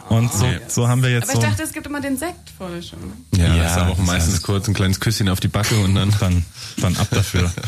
Und 0.08 0.32
so, 0.32 0.46
so 0.68 0.86
haben 0.88 1.02
wir 1.02 1.10
jetzt 1.10 1.24
Aber 1.24 1.32
ich 1.32 1.44
so, 1.44 1.50
dachte, 1.50 1.62
es 1.62 1.72
gibt 1.72 1.86
immer 1.86 2.00
den 2.00 2.16
Sekt 2.16 2.50
vorher 2.58 2.82
schon. 2.82 2.98
Ja, 3.36 3.54
Ja, 3.54 3.66
ist 3.66 3.78
aber 3.78 3.92
auch 3.92 3.96
das 3.96 4.06
meistens 4.06 4.36
heißt- 4.38 4.42
kurz 4.42 4.68
ein 4.68 4.74
kleines 4.74 5.00
Küsschen 5.00 5.28
auf 5.28 5.40
die 5.40 5.48
Backe 5.48 5.76
und 5.78 5.94
dann. 5.94 6.14
dann, 6.20 6.44
dann 6.78 6.96
ab 6.96 7.08
dafür. 7.10 7.50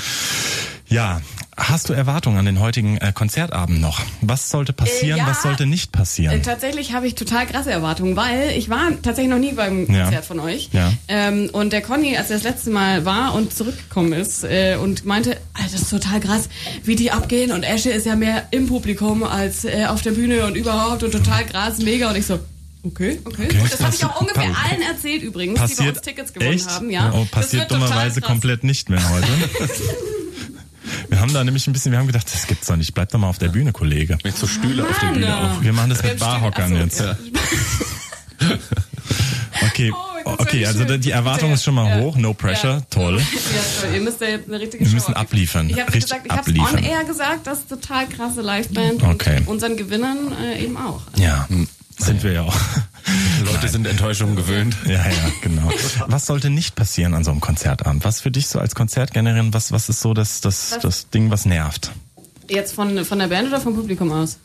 Ja, 0.89 1.21
hast 1.57 1.89
du 1.89 1.95
Erwartungen 1.95 2.39
an 2.39 2.45
den 2.45 2.61
heutigen 2.61 2.97
äh, 2.99 3.13
Konzertabend 3.13 3.81
noch? 3.81 4.01
Was 4.21 4.51
sollte 4.51 4.73
passieren, 4.73 5.19
Äh, 5.19 5.23
ja. 5.23 5.27
was 5.27 5.43
sollte 5.43 5.67
nicht 5.67 5.89
Äh, 5.95 5.99
passieren? 5.99 6.43
tatsächlich 6.43 6.93
habe 6.93 7.09
ich 7.09 7.17
total 7.17 7.45
krasse 7.47 7.73
Erwartungen, 7.73 8.15
weil 8.15 8.51
ich 8.57 8.69
war 8.69 8.91
tatsächlich 9.03 9.31
noch 9.31 9.41
nie 9.41 9.53
beim 9.53 9.93
Ja. 9.93 10.05
Konzert 10.05 10.25
von 10.27 10.39
euch. 10.39 10.69
Ja. 10.73 10.93
Ähm, 11.09 11.51
und 11.53 11.73
der 11.73 11.83
Conny, 11.83 12.17
als 12.17 12.31
er 12.31 12.37
das 12.37 12.45
letzte 12.45 12.71
Mal 12.71 13.05
war 13.05 13.35
und 13.35 13.53
zurückgekommen 13.53 14.13
ist 14.13 14.45
äh, 14.45 14.77
und 14.81 15.05
meinte, 15.05 15.37
Alter, 15.55 15.71
das 15.73 15.83
ist 15.83 15.91
total 15.91 16.21
krass, 16.21 16.49
wie 16.85 16.95
die 16.95 17.11
abgehen 17.11 17.51
und 17.51 17.65
Esche 17.65 17.91
ist 17.91 18.07
ja 18.07 18.15
mehr 18.15 18.47
im 18.53 18.69
Publikum 18.69 19.25
als 19.25 19.65
äh, 19.65 19.87
auf 19.89 20.03
der 20.03 20.13
Bühne 20.13 20.47
und 20.47 20.55
überhaupt 20.57 21.03
und 21.03 21.11
total 21.11 21.45
krass, 21.47 21.79
mega. 21.79 22.11
Und 22.11 22.17
ich 22.17 22.27
so, 22.27 22.39
okay, 22.85 23.19
okay. 23.25 23.47
Okay. 23.49 23.61
Und 23.61 23.73
das 23.73 23.81
habe 23.83 23.93
ich 23.95 24.05
auch 24.05 24.21
ungefähr 24.21 24.45
allen 24.45 24.83
erzählt 24.89 25.23
übrigens, 25.23 25.55
die 25.55 25.61
bei 25.61 25.65
uns 25.65 25.77
passiert 25.77 26.03
Tickets 26.05 26.33
gewonnen 26.33 26.53
echt? 26.53 26.71
haben. 26.71 26.91
Ja. 26.91 27.13
Oh, 27.13 27.27
passiert 27.29 27.73
dummerweise 27.73 28.21
komplett 28.21 28.63
nicht 28.63 28.89
mehr 28.89 29.03
heute. 29.11 29.27
Wir 31.09 31.21
haben 31.21 31.33
da 31.33 31.45
nämlich 31.45 31.67
ein 31.67 31.73
bisschen, 31.73 31.93
wir 31.93 31.99
haben 31.99 32.07
gedacht, 32.07 32.27
das 32.33 32.47
gibt's 32.47 32.67
doch 32.67 32.77
nicht. 32.77 32.93
Bleib 32.95 33.11
doch 33.11 33.19
mal 33.19 33.29
auf 33.29 33.39
der 33.39 33.49
Bühne, 33.49 33.73
Kollege. 33.73 34.19
Mit 34.25 34.37
so 34.37 34.47
Stühle 34.47 34.83
auf 34.85 34.99
der 34.99 35.05
Mann, 35.11 35.15
Bühne 35.15 35.37
auch. 35.37 35.63
Wir 35.63 35.73
machen 35.73 35.91
das 35.91 36.03
Wir 36.03 36.11
mit 36.11 36.19
Barhockern 36.21 36.71
Stühle- 36.73 36.85
jetzt. 36.85 37.01
Ja. 37.01 37.17
Okay, 39.69 39.93
Oh, 40.25 40.33
okay, 40.39 40.67
also 40.67 40.85
schön. 40.87 41.01
die 41.01 41.13
Erwartung 41.13 41.53
ist 41.53 41.63
schon 41.63 41.75
mal 41.75 41.89
Ja. 41.99 42.03
hoch, 42.05 42.17
no 42.17 42.35
pressure, 42.35 42.75
Ja. 42.79 42.81
toll. 42.91 43.19
Ja, 43.21 43.25
toll. 43.81 43.95
Ihr 43.95 44.01
müsst 44.01 44.21
ja 44.21 44.27
jetzt 44.29 44.49
eine 44.49 44.59
richtige 44.61 44.85
Wir 44.85 44.89
Show 44.91 44.95
müssen 44.97 45.15
abliefern. 45.15 45.71
Ich 45.71 45.81
habe 45.81 45.93
Richtig 45.95 46.23
gesagt, 46.25 46.27
ich 46.27 46.33
habe 46.61 46.77
on 46.77 46.85
air 46.85 47.05
gesagt, 47.05 47.47
das 47.47 47.59
ist 47.61 47.69
total 47.69 48.09
krasse 48.09 48.43
Liveband 48.43 49.03
Okay. 49.05 49.39
und 49.39 49.49
unseren 49.49 49.77
Gewinnern 49.77 50.33
äh, 50.43 50.65
eben 50.65 50.77
auch. 50.77 51.03
Ja, 51.17 51.47
sind 51.99 52.23
wir 52.25 52.33
ja 52.33 52.43
auch. 52.43 52.55
Leute 53.47 53.69
sind 53.69 53.87
Enttäuschungen 53.87 54.37
gewöhnt. 54.37 54.77
Ja, 54.87 54.93
ja, 54.93 55.33
genau. 55.41 55.71
Was 56.07 56.27
sollte 56.27 56.51
nicht 56.51 56.75
passieren 56.75 57.15
an 57.15 57.25
so 57.25 57.31
einem 57.31 57.41
Konzertabend? 57.41 58.05
Was 58.05 58.21
für 58.21 58.31
dich 58.31 58.49
so 58.49 58.59
als 58.59 58.75
Konzertgängerin, 58.75 59.55
was, 59.55 59.73
was 59.73 59.89
ist 59.89 60.01
so 60.01 60.15
das, 60.15 60.41
das, 60.41 60.79
das 60.83 61.11
Ding, 61.11 61.31
was 61.31 61.47
nervt? 61.47 61.93
Jetzt 62.49 62.75
von, 62.75 63.05
von 63.05 63.19
der 63.19 63.29
Band 63.29 63.49
oder 63.49 63.61
vom 63.61 63.75
Publikum 63.75 64.13
aus? 64.13 64.39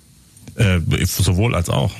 Äh, 0.55 0.79
sowohl 1.05 1.55
als 1.55 1.69
auch. 1.69 1.91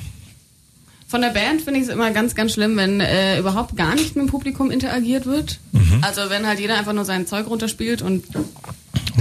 Von 1.12 1.20
der 1.20 1.28
Band 1.28 1.60
finde 1.60 1.78
ich 1.78 1.86
es 1.88 1.92
immer 1.92 2.10
ganz, 2.10 2.34
ganz 2.34 2.54
schlimm, 2.54 2.74
wenn 2.78 2.98
äh, 3.00 3.38
überhaupt 3.38 3.76
gar 3.76 3.94
nicht 3.94 4.16
mit 4.16 4.24
dem 4.24 4.30
Publikum 4.30 4.70
interagiert 4.70 5.26
wird. 5.26 5.58
Mhm. 5.72 5.98
Also 6.00 6.22
wenn 6.30 6.46
halt 6.46 6.58
jeder 6.58 6.78
einfach 6.78 6.94
nur 6.94 7.04
sein 7.04 7.26
Zeug 7.26 7.48
runterspielt 7.48 8.00
und 8.00 8.24
dann 8.34 8.44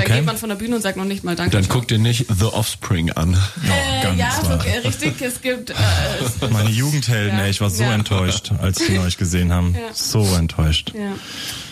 Okay. 0.05 0.13
geht 0.15 0.25
man 0.25 0.37
von 0.37 0.47
der 0.47 0.55
Bühne 0.55 0.77
und 0.77 0.81
sagt 0.81 0.95
noch 0.95 1.03
nicht 1.03 1.25
mal 1.25 1.35
Danke. 1.35 1.51
Dann 1.51 1.65
ciao. 1.65 1.75
guck 1.79 1.89
dir 1.89 1.99
nicht 1.99 2.25
The 2.33 2.45
Offspring 2.45 3.11
an. 3.11 3.33
äh, 3.33 4.03
ganz 4.03 4.17
ja, 4.17 4.31
so, 4.41 4.51
äh, 4.53 4.77
richtig. 4.87 5.21
Es 5.21 5.41
gibt 5.41 5.71
äh, 5.71 5.73
Meine 6.49 6.69
Jugendhelden, 6.69 7.37
Ja. 7.37 7.43
ey, 7.43 7.49
ich 7.51 7.59
war 7.59 7.69
so 7.69 7.83
Ja. 7.83 7.93
enttäuscht, 7.93 8.53
als 8.61 8.77
die 8.77 8.97
euch 8.99 9.17
gesehen 9.17 9.51
haben. 9.51 9.75
Ja. 9.75 9.93
So 9.93 10.23
enttäuscht. 10.37 10.93
ja, 10.95 11.11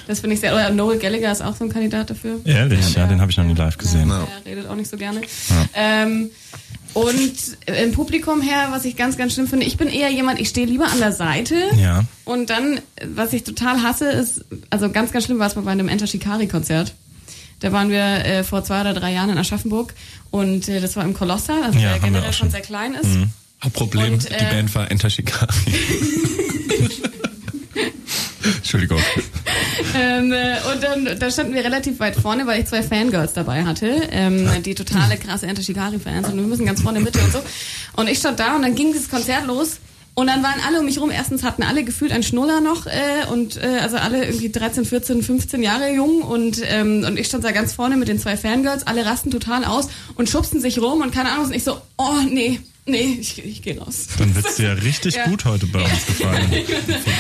das 0.08 0.20
finde 0.20 0.34
ich 0.34 0.42
sehr. 0.42 0.54
Oder 0.54 0.70
Noel 0.70 1.00
Gallagher 1.00 1.32
ist 1.32 1.42
auch 1.42 1.56
so 1.56 1.64
ein 1.64 1.70
Kandidat 1.72 2.10
dafür. 2.10 2.42
Ehrlich, 2.44 2.94
ja, 2.94 3.08
den 3.08 3.22
habe 3.22 3.32
ich 3.32 3.38
noch 3.38 3.46
nie 3.46 3.54
live 3.56 3.78
gesehen. 3.78 4.10
Ja, 4.10 4.28
er 4.44 4.52
redet 4.52 4.68
auch 4.68 4.76
nicht 4.76 4.90
so 4.90 4.98
gerne. 4.98 5.22
Ähm, 5.74 6.30
und 6.94 7.34
im 7.66 7.92
Publikum 7.92 8.42
her, 8.42 8.68
was 8.72 8.86
ich 8.86 8.96
ganz, 8.96 9.18
ganz 9.18 9.34
schlimm 9.34 9.48
finde, 9.48 9.66
ich 9.66 9.78
bin 9.78 9.88
eher 9.88 10.10
jemand, 10.10 10.40
ich 10.40 10.50
stehe 10.50 10.66
lieber 10.66 10.88
an 10.88 11.00
der 11.00 11.12
Seite. 11.12 11.56
Ja. 11.78 12.04
Und 12.26 12.50
dann, 12.50 12.80
was 13.16 13.34
ich 13.34 13.44
total 13.44 13.84
hasse, 13.84 14.10
ist, 14.10 14.46
also 14.70 14.90
ganz, 14.90 15.12
ganz 15.12 15.26
schlimm 15.26 15.40
war 15.40 15.48
es 15.48 15.56
mal 15.56 15.62
bei 15.62 15.72
einem 15.72 15.88
Enter 15.88 16.08
Shikari-Konzert. 16.08 16.94
Da 17.60 17.72
waren 17.72 17.90
wir 17.90 18.26
äh, 18.26 18.44
vor 18.44 18.64
zwei 18.64 18.82
oder 18.82 18.94
drei 18.94 19.12
Jahren 19.14 19.30
in 19.30 19.38
Aschaffenburg 19.38 19.94
und 20.32 20.68
äh, 20.70 20.80
das 20.80 20.96
war 20.96 21.04
im 21.04 21.14
Kolossal, 21.14 21.62
also 21.64 21.78
Ja, 21.78 21.92
der 21.92 22.00
generell 22.00 22.34
schon 22.34 22.50
sehr 22.50 22.62
klein 22.62 22.94
ist. 22.94 23.10
Hauptproblem, 23.64 24.14
Und, 24.14 24.30
die 24.30 24.34
äh, 24.34 24.50
Band 24.50 24.74
war 24.76 24.90
Enter 24.90 25.10
Shikari. 25.10 25.54
Entschuldigung. 28.44 29.00
Ähm, 29.96 30.32
äh, 30.32 30.56
und 30.72 30.84
dann 30.84 31.20
da 31.20 31.32
standen 31.32 31.54
wir 31.54 31.64
relativ 31.64 32.00
weit 32.00 32.16
vorne, 32.16 32.46
weil 32.46 32.62
ich 32.62 32.68
zwei 32.68 32.84
Fangirls 32.84 33.34
dabei 33.34 33.64
hatte, 33.64 33.88
ähm, 34.12 34.48
die 34.64 34.76
totale 34.76 35.18
krasse 35.18 35.48
Enter 35.48 35.62
Shikari-Fans 35.62 36.28
und 36.30 36.38
wir 36.38 36.44
müssen 36.44 36.66
ganz 36.66 36.82
vorne 36.82 37.00
Mitte 37.00 37.20
und 37.20 37.32
so. 37.32 37.40
Und 37.96 38.08
ich 38.08 38.20
stand 38.20 38.40
da 38.40 38.56
und 38.56 38.62
dann 38.62 38.76
ging 38.76 38.94
dieses 38.94 39.10
Konzert 39.10 39.48
los. 39.48 39.78
Und 40.16 40.28
dann 40.28 40.44
waren 40.44 40.60
alle 40.68 40.80
um 40.80 40.86
mich 40.86 41.00
rum. 41.00 41.12
Erstens 41.12 41.44
hatten 41.44 41.64
alle 41.64 41.86
gefühlt 41.86 42.12
einen 42.12 42.24
Schnuller 42.24 42.60
noch 42.60 42.88
äh, 42.88 43.26
und 43.32 43.56
äh, 43.56 43.80
also 43.82 43.96
alle 43.96 44.26
irgendwie 44.26 44.50
13, 44.50 44.84
14, 44.84 45.24
15 45.24 45.64
Jahre 45.64 45.94
jung 45.94 46.24
und 46.24 46.62
ähm, 46.66 47.06
und 47.08 47.18
ich 47.18 47.28
stand 47.28 47.46
da 47.46 47.52
ganz 47.52 47.72
vorne 47.72 47.96
mit 47.96 48.10
den 48.10 48.20
zwei 48.20 48.36
Fangirls. 48.36 48.86
Alle 48.86 49.06
rasten 49.06 49.32
total 49.32 49.64
aus 49.64 49.88
und 50.16 50.30
schubsten 50.30 50.60
sich 50.60 50.82
rum 50.82 51.02
und 51.02 51.14
keine 51.14 51.32
Ahnung. 51.32 51.46
Und 51.46 51.56
ich 51.56 51.64
so, 51.64 51.80
oh 51.98 52.18
nee, 52.30 52.60
nee, 52.90 53.18
ich, 53.20 53.44
ich 53.44 53.62
gehe 53.62 53.78
raus. 53.80 54.08
Dann 54.18 54.36
wird's 54.36 54.56
dir 54.56 54.76
richtig 54.84 55.16
Ja. 55.16 55.26
gut 55.26 55.46
heute 55.46 55.66
bei 55.68 55.82
uns 55.82 56.06
gefallen. 56.06 56.48
Finde 56.52 56.68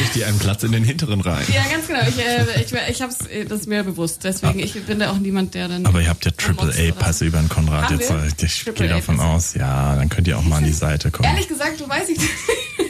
ich 0.03 0.09
dir 0.11 0.27
einen 0.27 0.39
Platz 0.39 0.63
in 0.63 0.71
den 0.71 0.83
hinteren 0.83 1.21
Reihen. 1.21 1.45
Ja, 1.53 1.63
ganz 1.71 1.87
genau. 1.87 1.99
Ich, 2.07 2.17
äh, 2.19 2.61
ich, 2.63 2.73
ich 2.95 3.01
hab's, 3.01 3.25
äh, 3.27 3.45
das 3.45 3.61
ist 3.61 3.67
mir 3.67 3.83
bewusst. 3.83 4.23
Deswegen, 4.23 4.59
ich 4.59 4.73
bin 4.85 4.99
da 4.99 5.11
auch 5.11 5.17
niemand, 5.19 5.53
der 5.53 5.67
dann. 5.67 5.85
Aber 5.85 6.01
ihr 6.01 6.09
habt 6.09 6.25
ja 6.25 6.31
Triple-A-Passe 6.31 7.25
über 7.25 7.39
den 7.39 7.49
Konrad 7.49 7.85
Haben 7.85 7.99
jetzt. 7.99 8.09
wir? 8.09 8.23
äh, 8.23 8.45
Ich 8.45 8.65
gehe 8.75 8.87
davon 8.87 9.19
aus. 9.19 9.53
Ja, 9.53 9.95
dann 9.95 10.09
könnt 10.09 10.27
ihr 10.27 10.37
auch 10.37 10.43
mal 10.43 10.57
an 10.57 10.63
die 10.65 10.71
Seite 10.73 11.11
kommen. 11.11 11.29
Ehrlich 11.29 11.47
gesagt, 11.47 11.79
du 11.79 11.87
weißt 11.87 12.09
ich. 12.09 12.19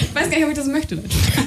ich 0.00 0.14
weiß 0.14 0.30
gar 0.30 0.36
nicht, 0.36 0.44
ob 0.44 0.50
ich 0.50 0.56
das 0.56 0.66
möchte. 0.66 1.02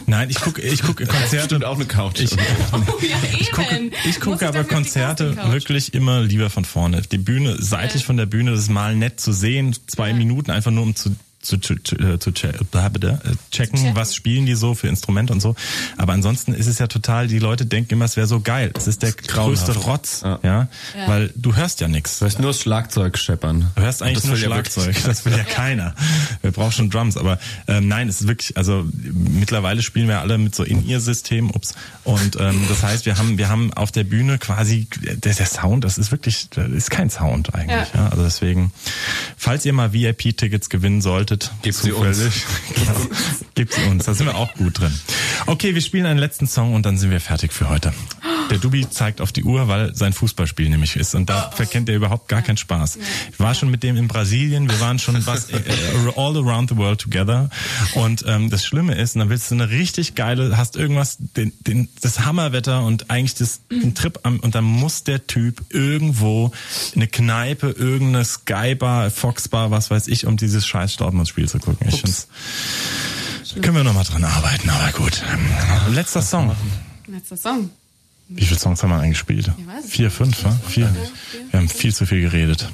Nein, 0.06 0.30
ich 0.30 0.40
gucke 0.40 0.62
ich 0.62 0.82
guck 0.82 0.98
Konzerte 1.08 1.56
Und 1.56 1.66
auch 1.66 1.76
eine 1.76 1.86
Couch. 1.86 2.20
Ich, 2.20 2.32
Oh, 2.74 2.78
ja, 3.02 3.16
ich 3.40 3.52
gucke, 3.52 3.92
gucke 4.20 4.48
aber 4.48 4.64
Konzerte 4.64 5.36
wirklich 5.52 5.94
immer 5.94 6.22
lieber 6.22 6.50
von 6.50 6.66
vorne. 6.66 7.02
Die 7.04 7.18
Bühne, 7.18 7.56
seitlich 7.60 8.02
Ja. 8.04 8.08
von 8.08 8.18
der 8.18 8.26
Bühne, 8.26 8.52
das 8.52 8.62
ist 8.62 8.70
mal 8.72 8.96
nett 8.96 9.20
zu 9.20 9.32
sehen, 9.32 9.76
zwei 9.88 10.10
Ja. 10.10 10.16
Minuten 10.16 10.52
einfach 10.52 10.72
nur 10.72 10.84
um 10.84 10.96
zu 10.96 11.16
zu, 11.44 11.58
zu, 11.58 11.76
zu, 11.76 11.96
zu 12.18 12.32
bla, 12.72 12.88
äh, 12.88 13.18
checken, 13.52 13.96
was 13.96 14.16
spielen 14.16 14.46
die 14.46 14.56
so 14.56 14.74
für 14.74 14.88
Instrumente 14.88 15.34
und 15.34 15.42
so. 15.42 15.56
Aber 15.98 16.14
ansonsten 16.14 16.54
ist 16.54 16.68
es 16.68 16.80
ja 16.80 16.88
total, 16.88 17.28
die 17.28 17.40
Leute 17.40 17.66
denken 17.66 17.94
immer, 17.94 18.06
es 18.06 18.16
wäre 18.16 18.28
so 18.28 18.40
geil. 18.40 18.72
Es 18.76 18.88
ist 18.88 19.04
der 19.04 19.12
größte 19.12 19.76
Rotz, 19.76 20.22
ja. 20.24 20.40
Ja. 20.44 20.68
weil 21.06 21.32
du 21.36 21.56
hörst 21.56 21.82
ja 21.82 21.88
nichts. 21.88 22.20
Du 22.20 22.26
hörst 22.26 22.40
nur 22.40 22.52
das 22.52 22.62
Schlagzeug 22.62 23.18
scheppern. 23.18 23.72
Du 23.76 23.82
hörst 23.82 24.02
eigentlich 24.02 24.24
nur 24.24 24.38
ja 24.38 24.46
Schlagzeug. 24.46 24.96
das 25.06 25.26
will 25.26 25.34
ja 25.34 25.44
keiner. 25.44 25.96
Wir 26.42 26.52
brauchen 26.52 26.72
schon 26.72 26.90
Drums. 26.90 27.18
Aber 27.18 27.40
ähm, 27.68 27.88
nein, 27.88 28.08
es 28.08 28.22
ist 28.22 28.28
wirklich, 28.28 28.56
also 28.56 28.86
mittlerweile 28.94 29.82
spielen 29.82 30.08
wir 30.08 30.22
alle 30.22 30.38
mit 30.38 30.56
so 30.56 30.64
In-Ear-System, 30.64 31.52
ups. 31.52 31.76
Und 32.04 32.38
ähm, 32.40 32.66
das 32.70 32.84
heißt, 32.84 33.06
wir 33.06 33.18
haben, 33.18 33.38
wir 33.38 33.50
haben 33.50 33.74
auf 33.74 33.92
der 33.92 34.06
Bühne 34.06 34.38
quasi, 34.38 34.88
der, 35.02 35.34
der 35.34 35.46
Sound, 35.46 35.84
das 35.84 35.98
ist 35.98 36.12
wirklich, 36.12 36.50
das 36.50 36.70
ist 36.70 36.90
kein 36.90 37.10
Sound 37.10 37.54
eigentlich. 37.54 37.94
Ja. 37.94 38.04
Ja. 38.04 38.10
Also 38.10 38.24
deswegen, 38.24 38.72
falls 39.38 39.66
ihr 39.66 39.74
mal 39.74 39.94
VIP-Tickets 39.94 40.70
gewinnen 40.70 41.02
solltet, 41.02 41.33
Gebt 41.62 41.76
sie 41.76 41.92
uns. 41.92 42.20
gebt 43.56 43.74
sie 43.74 43.84
uns. 43.86 44.06
Da 44.06 44.14
sind 44.14 44.28
wir 44.28 44.36
auch 44.36 44.54
gut 44.56 44.80
drin. 44.80 44.94
Okay, 45.46 45.74
wir 45.74 45.82
spielen 45.82 46.06
einen 46.06 46.20
letzten 46.20 46.48
Song 46.48 46.74
und 46.74 46.86
dann 46.86 46.98
sind 46.98 47.12
wir 47.12 47.22
fertig 47.22 47.54
für 47.54 47.70
heute. 47.70 47.94
Der 48.50 48.58
Dubi 48.58 48.90
zeigt 48.90 49.22
auf 49.22 49.32
die 49.32 49.44
Uhr, 49.44 49.68
weil 49.68 49.96
sein 49.96 50.14
Fußballspiel 50.14 50.70
nämlich 50.70 50.96
ist. 50.96 51.16
Und 51.16 51.30
da 51.30 51.52
verkennt 51.52 51.90
er 51.90 51.96
überhaupt 51.96 52.28
gar 52.28 52.42
keinen 52.42 52.58
Spaß. 52.58 52.98
Ich 53.32 53.40
war 53.40 53.56
schon 53.56 53.70
mit 53.70 53.84
dem 53.84 53.98
in 53.98 54.08
Brasilien, 54.08 54.70
wir 54.70 54.80
waren 54.80 55.00
schon 55.00 55.26
was, 55.26 55.50
äh, 55.50 55.58
äh, 55.58 56.14
all 56.16 56.38
around 56.38 56.70
the 56.70 56.78
world 56.78 57.00
together. 57.00 57.50
Und 57.96 58.24
ähm, 58.28 58.50
das 58.50 58.66
Schlimme 58.66 58.96
ist, 58.96 59.16
und 59.16 59.20
dann 59.20 59.30
willst 59.30 59.50
du 59.52 59.56
eine 59.56 59.70
richtig 59.70 60.16
geile, 60.16 60.58
hast 60.58 60.76
irgendwas, 60.76 61.18
den, 61.20 61.54
den, 61.62 61.90
das 62.02 62.22
Hammerwetter 62.22 62.84
und 62.84 63.10
eigentlich 63.10 63.36
das, 63.36 63.62
den 63.70 63.96
Trip 63.96 64.20
am, 64.24 64.40
und 64.40 64.56
dann 64.56 64.64
muss 64.64 65.04
der 65.04 65.26
Typ 65.28 65.64
irgendwo 65.70 66.52
eine 66.96 67.08
Kneipe, 67.08 67.70
irgendeine 67.70 68.26
Skybar, 68.26 69.10
Foxbar, 69.12 69.72
was 69.72 69.90
weiß 69.90 70.08
ich, 70.08 70.26
um 70.26 70.38
dieses 70.38 70.66
scheiß 70.68 70.98
Dortmund-Spiel 70.98 71.48
zu 71.50 71.60
gucken. 71.60 71.88
Ich 71.88 72.02
find's, 72.02 72.28
können 73.62 73.76
wir 73.76 73.84
noch 73.84 73.94
mal 73.94 74.04
dran 74.04 74.24
arbeiten, 74.24 74.70
aber 74.70 74.92
gut. 74.92 75.22
Letzter 75.92 76.22
Song. 76.22 76.56
Letzter 77.08 77.38
Song. 77.38 77.70
Wie 78.36 78.46
viele 78.46 78.60
Songs 78.60 78.82
haben 78.84 78.90
wir 78.90 78.98
eigentlich 78.98 79.18
gespielt? 79.20 79.52
Ich 79.58 79.68
weiß 79.68 79.86
es 79.86 79.92
Vier, 79.92 80.12
fünf, 80.12 80.44
wa? 80.44 80.58
Vier. 80.68 80.94
Wir 81.52 81.60
haben 81.60 81.70
viel 81.70 81.94
zu 81.94 82.06
viel 82.06 82.22
geredet. 82.22 82.70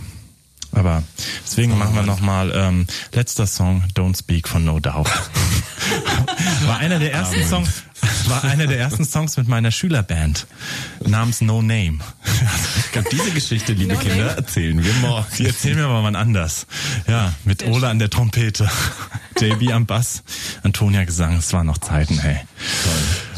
Aber 0.71 1.01
deswegen 1.43 1.77
machen 1.77 1.95
wir 1.95 2.03
nochmal 2.03 2.51
ähm, 2.53 2.85
letzter 3.13 3.47
Song, 3.47 3.83
Don't 3.95 4.17
Speak 4.17 4.47
von 4.47 4.63
No 4.63 4.79
Doubt. 4.79 5.09
war 6.67 6.77
einer 6.77 6.99
der 6.99 7.11
ersten 7.11 7.43
Songs, 7.43 7.83
war 8.27 8.43
einer 8.43 8.67
der 8.67 8.77
ersten 8.77 9.03
Songs 9.03 9.35
mit 9.37 9.47
meiner 9.47 9.71
Schülerband 9.71 10.45
namens 11.05 11.41
No 11.41 11.63
Name. 11.63 11.97
Und 12.95 13.11
diese 13.11 13.31
Geschichte, 13.31 13.73
liebe 13.73 13.93
No 13.93 13.99
Kinder, 13.99 14.25
name. 14.25 14.37
erzählen 14.37 14.83
wir 14.83 14.93
morgen. 15.01 15.25
Die 15.39 15.47
erzählen 15.47 15.75
mir 15.77 15.85
aber 15.85 16.03
mal 16.03 16.15
anders. 16.15 16.67
Ja, 17.07 17.33
mit 17.45 17.65
Ola 17.65 17.89
an 17.89 17.97
der 17.97 18.11
Trompete, 18.11 18.69
JB 19.39 19.71
am 19.73 19.87
Bass, 19.87 20.21
Antonia 20.61 21.03
Gesang. 21.03 21.37
Es 21.37 21.51
waren 21.51 21.65
noch 21.65 21.79
Zeiten, 21.79 22.19
hey. 22.19 22.37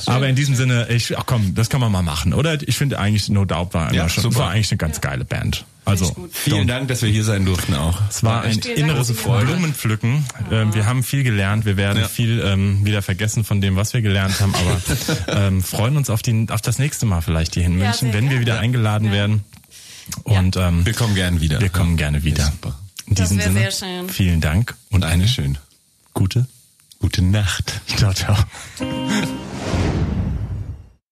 Aber 0.08 0.28
in 0.28 0.36
diesem 0.36 0.56
Sinne, 0.56 0.88
ich, 0.90 1.18
ach 1.18 1.24
komm, 1.26 1.54
das 1.56 1.70
kann 1.70 1.82
man 1.82 1.92
mal 1.92 2.02
machen, 2.02 2.34
oder? 2.34 2.62
Ich 2.68 2.78
finde 2.78 3.00
eigentlich 3.00 3.30
No 3.30 3.46
Doubt 3.46 3.74
war, 3.74 3.94
Ja, 3.94 4.08
schon, 4.10 4.24
super. 4.24 4.40
war 4.40 4.50
eigentlich 4.52 4.72
eine 4.72 4.78
ganz 4.78 5.02
geile 5.02 5.26
Band. 5.26 5.66
Also. 5.84 6.16
Vielen 6.32 6.68
Dank, 6.68 6.88
dass 6.90 7.02
wir 7.02 7.10
hier 7.10 7.24
sein 7.24 7.44
durften 7.44 7.74
auch. 7.74 8.00
es 8.10 8.24
war 8.24 8.44
ein 8.44 8.52
Vielen 8.62 8.62
Dank, 8.62 8.78
inneres 8.78 9.26
wart. 9.26 9.46
Blumenpflücken. 9.48 10.24
Ähm, 10.52 10.74
wir 10.76 10.86
haben 10.86 11.02
viel 11.04 11.24
gelernt. 11.24 11.66
Wir 11.66 11.76
werden 11.76 12.02
Ja. 12.02 12.08
viel 12.08 12.40
ähm, 12.46 12.86
wieder 12.86 13.02
vergessen 13.02 13.44
von 13.44 13.62
dem, 13.62 13.76
was 13.76 13.94
wir 13.94 14.02
gelernt 14.02 14.40
haben. 14.40 14.54
Aber 14.54 14.82
ähm, 15.48 15.64
freuen 15.64 15.98
uns 15.98 16.10
auf, 16.12 16.22
die, 16.22 16.46
auf 16.52 16.62
das 16.62 16.78
nächste 16.78 17.06
Mal 17.08 17.22
vielleicht 17.22 17.56
hier 17.56 17.66
in 17.66 17.80
Ja, 17.80 17.86
München, 17.86 18.12
sehr 18.12 18.14
wenn 18.14 18.26
wir 18.26 18.30
gerne. 18.30 18.42
wieder 18.42 18.60
eingeladen 18.60 19.12
werden. 19.12 19.44
Und 20.24 20.56
ähm, 20.58 20.86
Wir 20.86 20.94
kommen 20.94 21.16
gern 21.16 21.42
wieder. 21.42 21.60
wir 21.60 21.70
kommen 21.70 21.98
gerne 21.98 22.24
wieder. 22.24 22.46
Super. 22.46 22.78
In 23.08 23.16
diesem 23.16 23.40
Sinne, 23.40 23.60
sehr 23.60 23.72
schön. 23.72 24.10
vielen 24.10 24.40
Dank 24.40 24.76
Und 24.92 25.04
eine 25.04 25.28
schöne 25.28 25.56
gute 26.14 26.46
gute 27.02 27.22
Nacht. 27.24 27.82
Ciao, 27.98 28.14
ciao. 28.14 28.36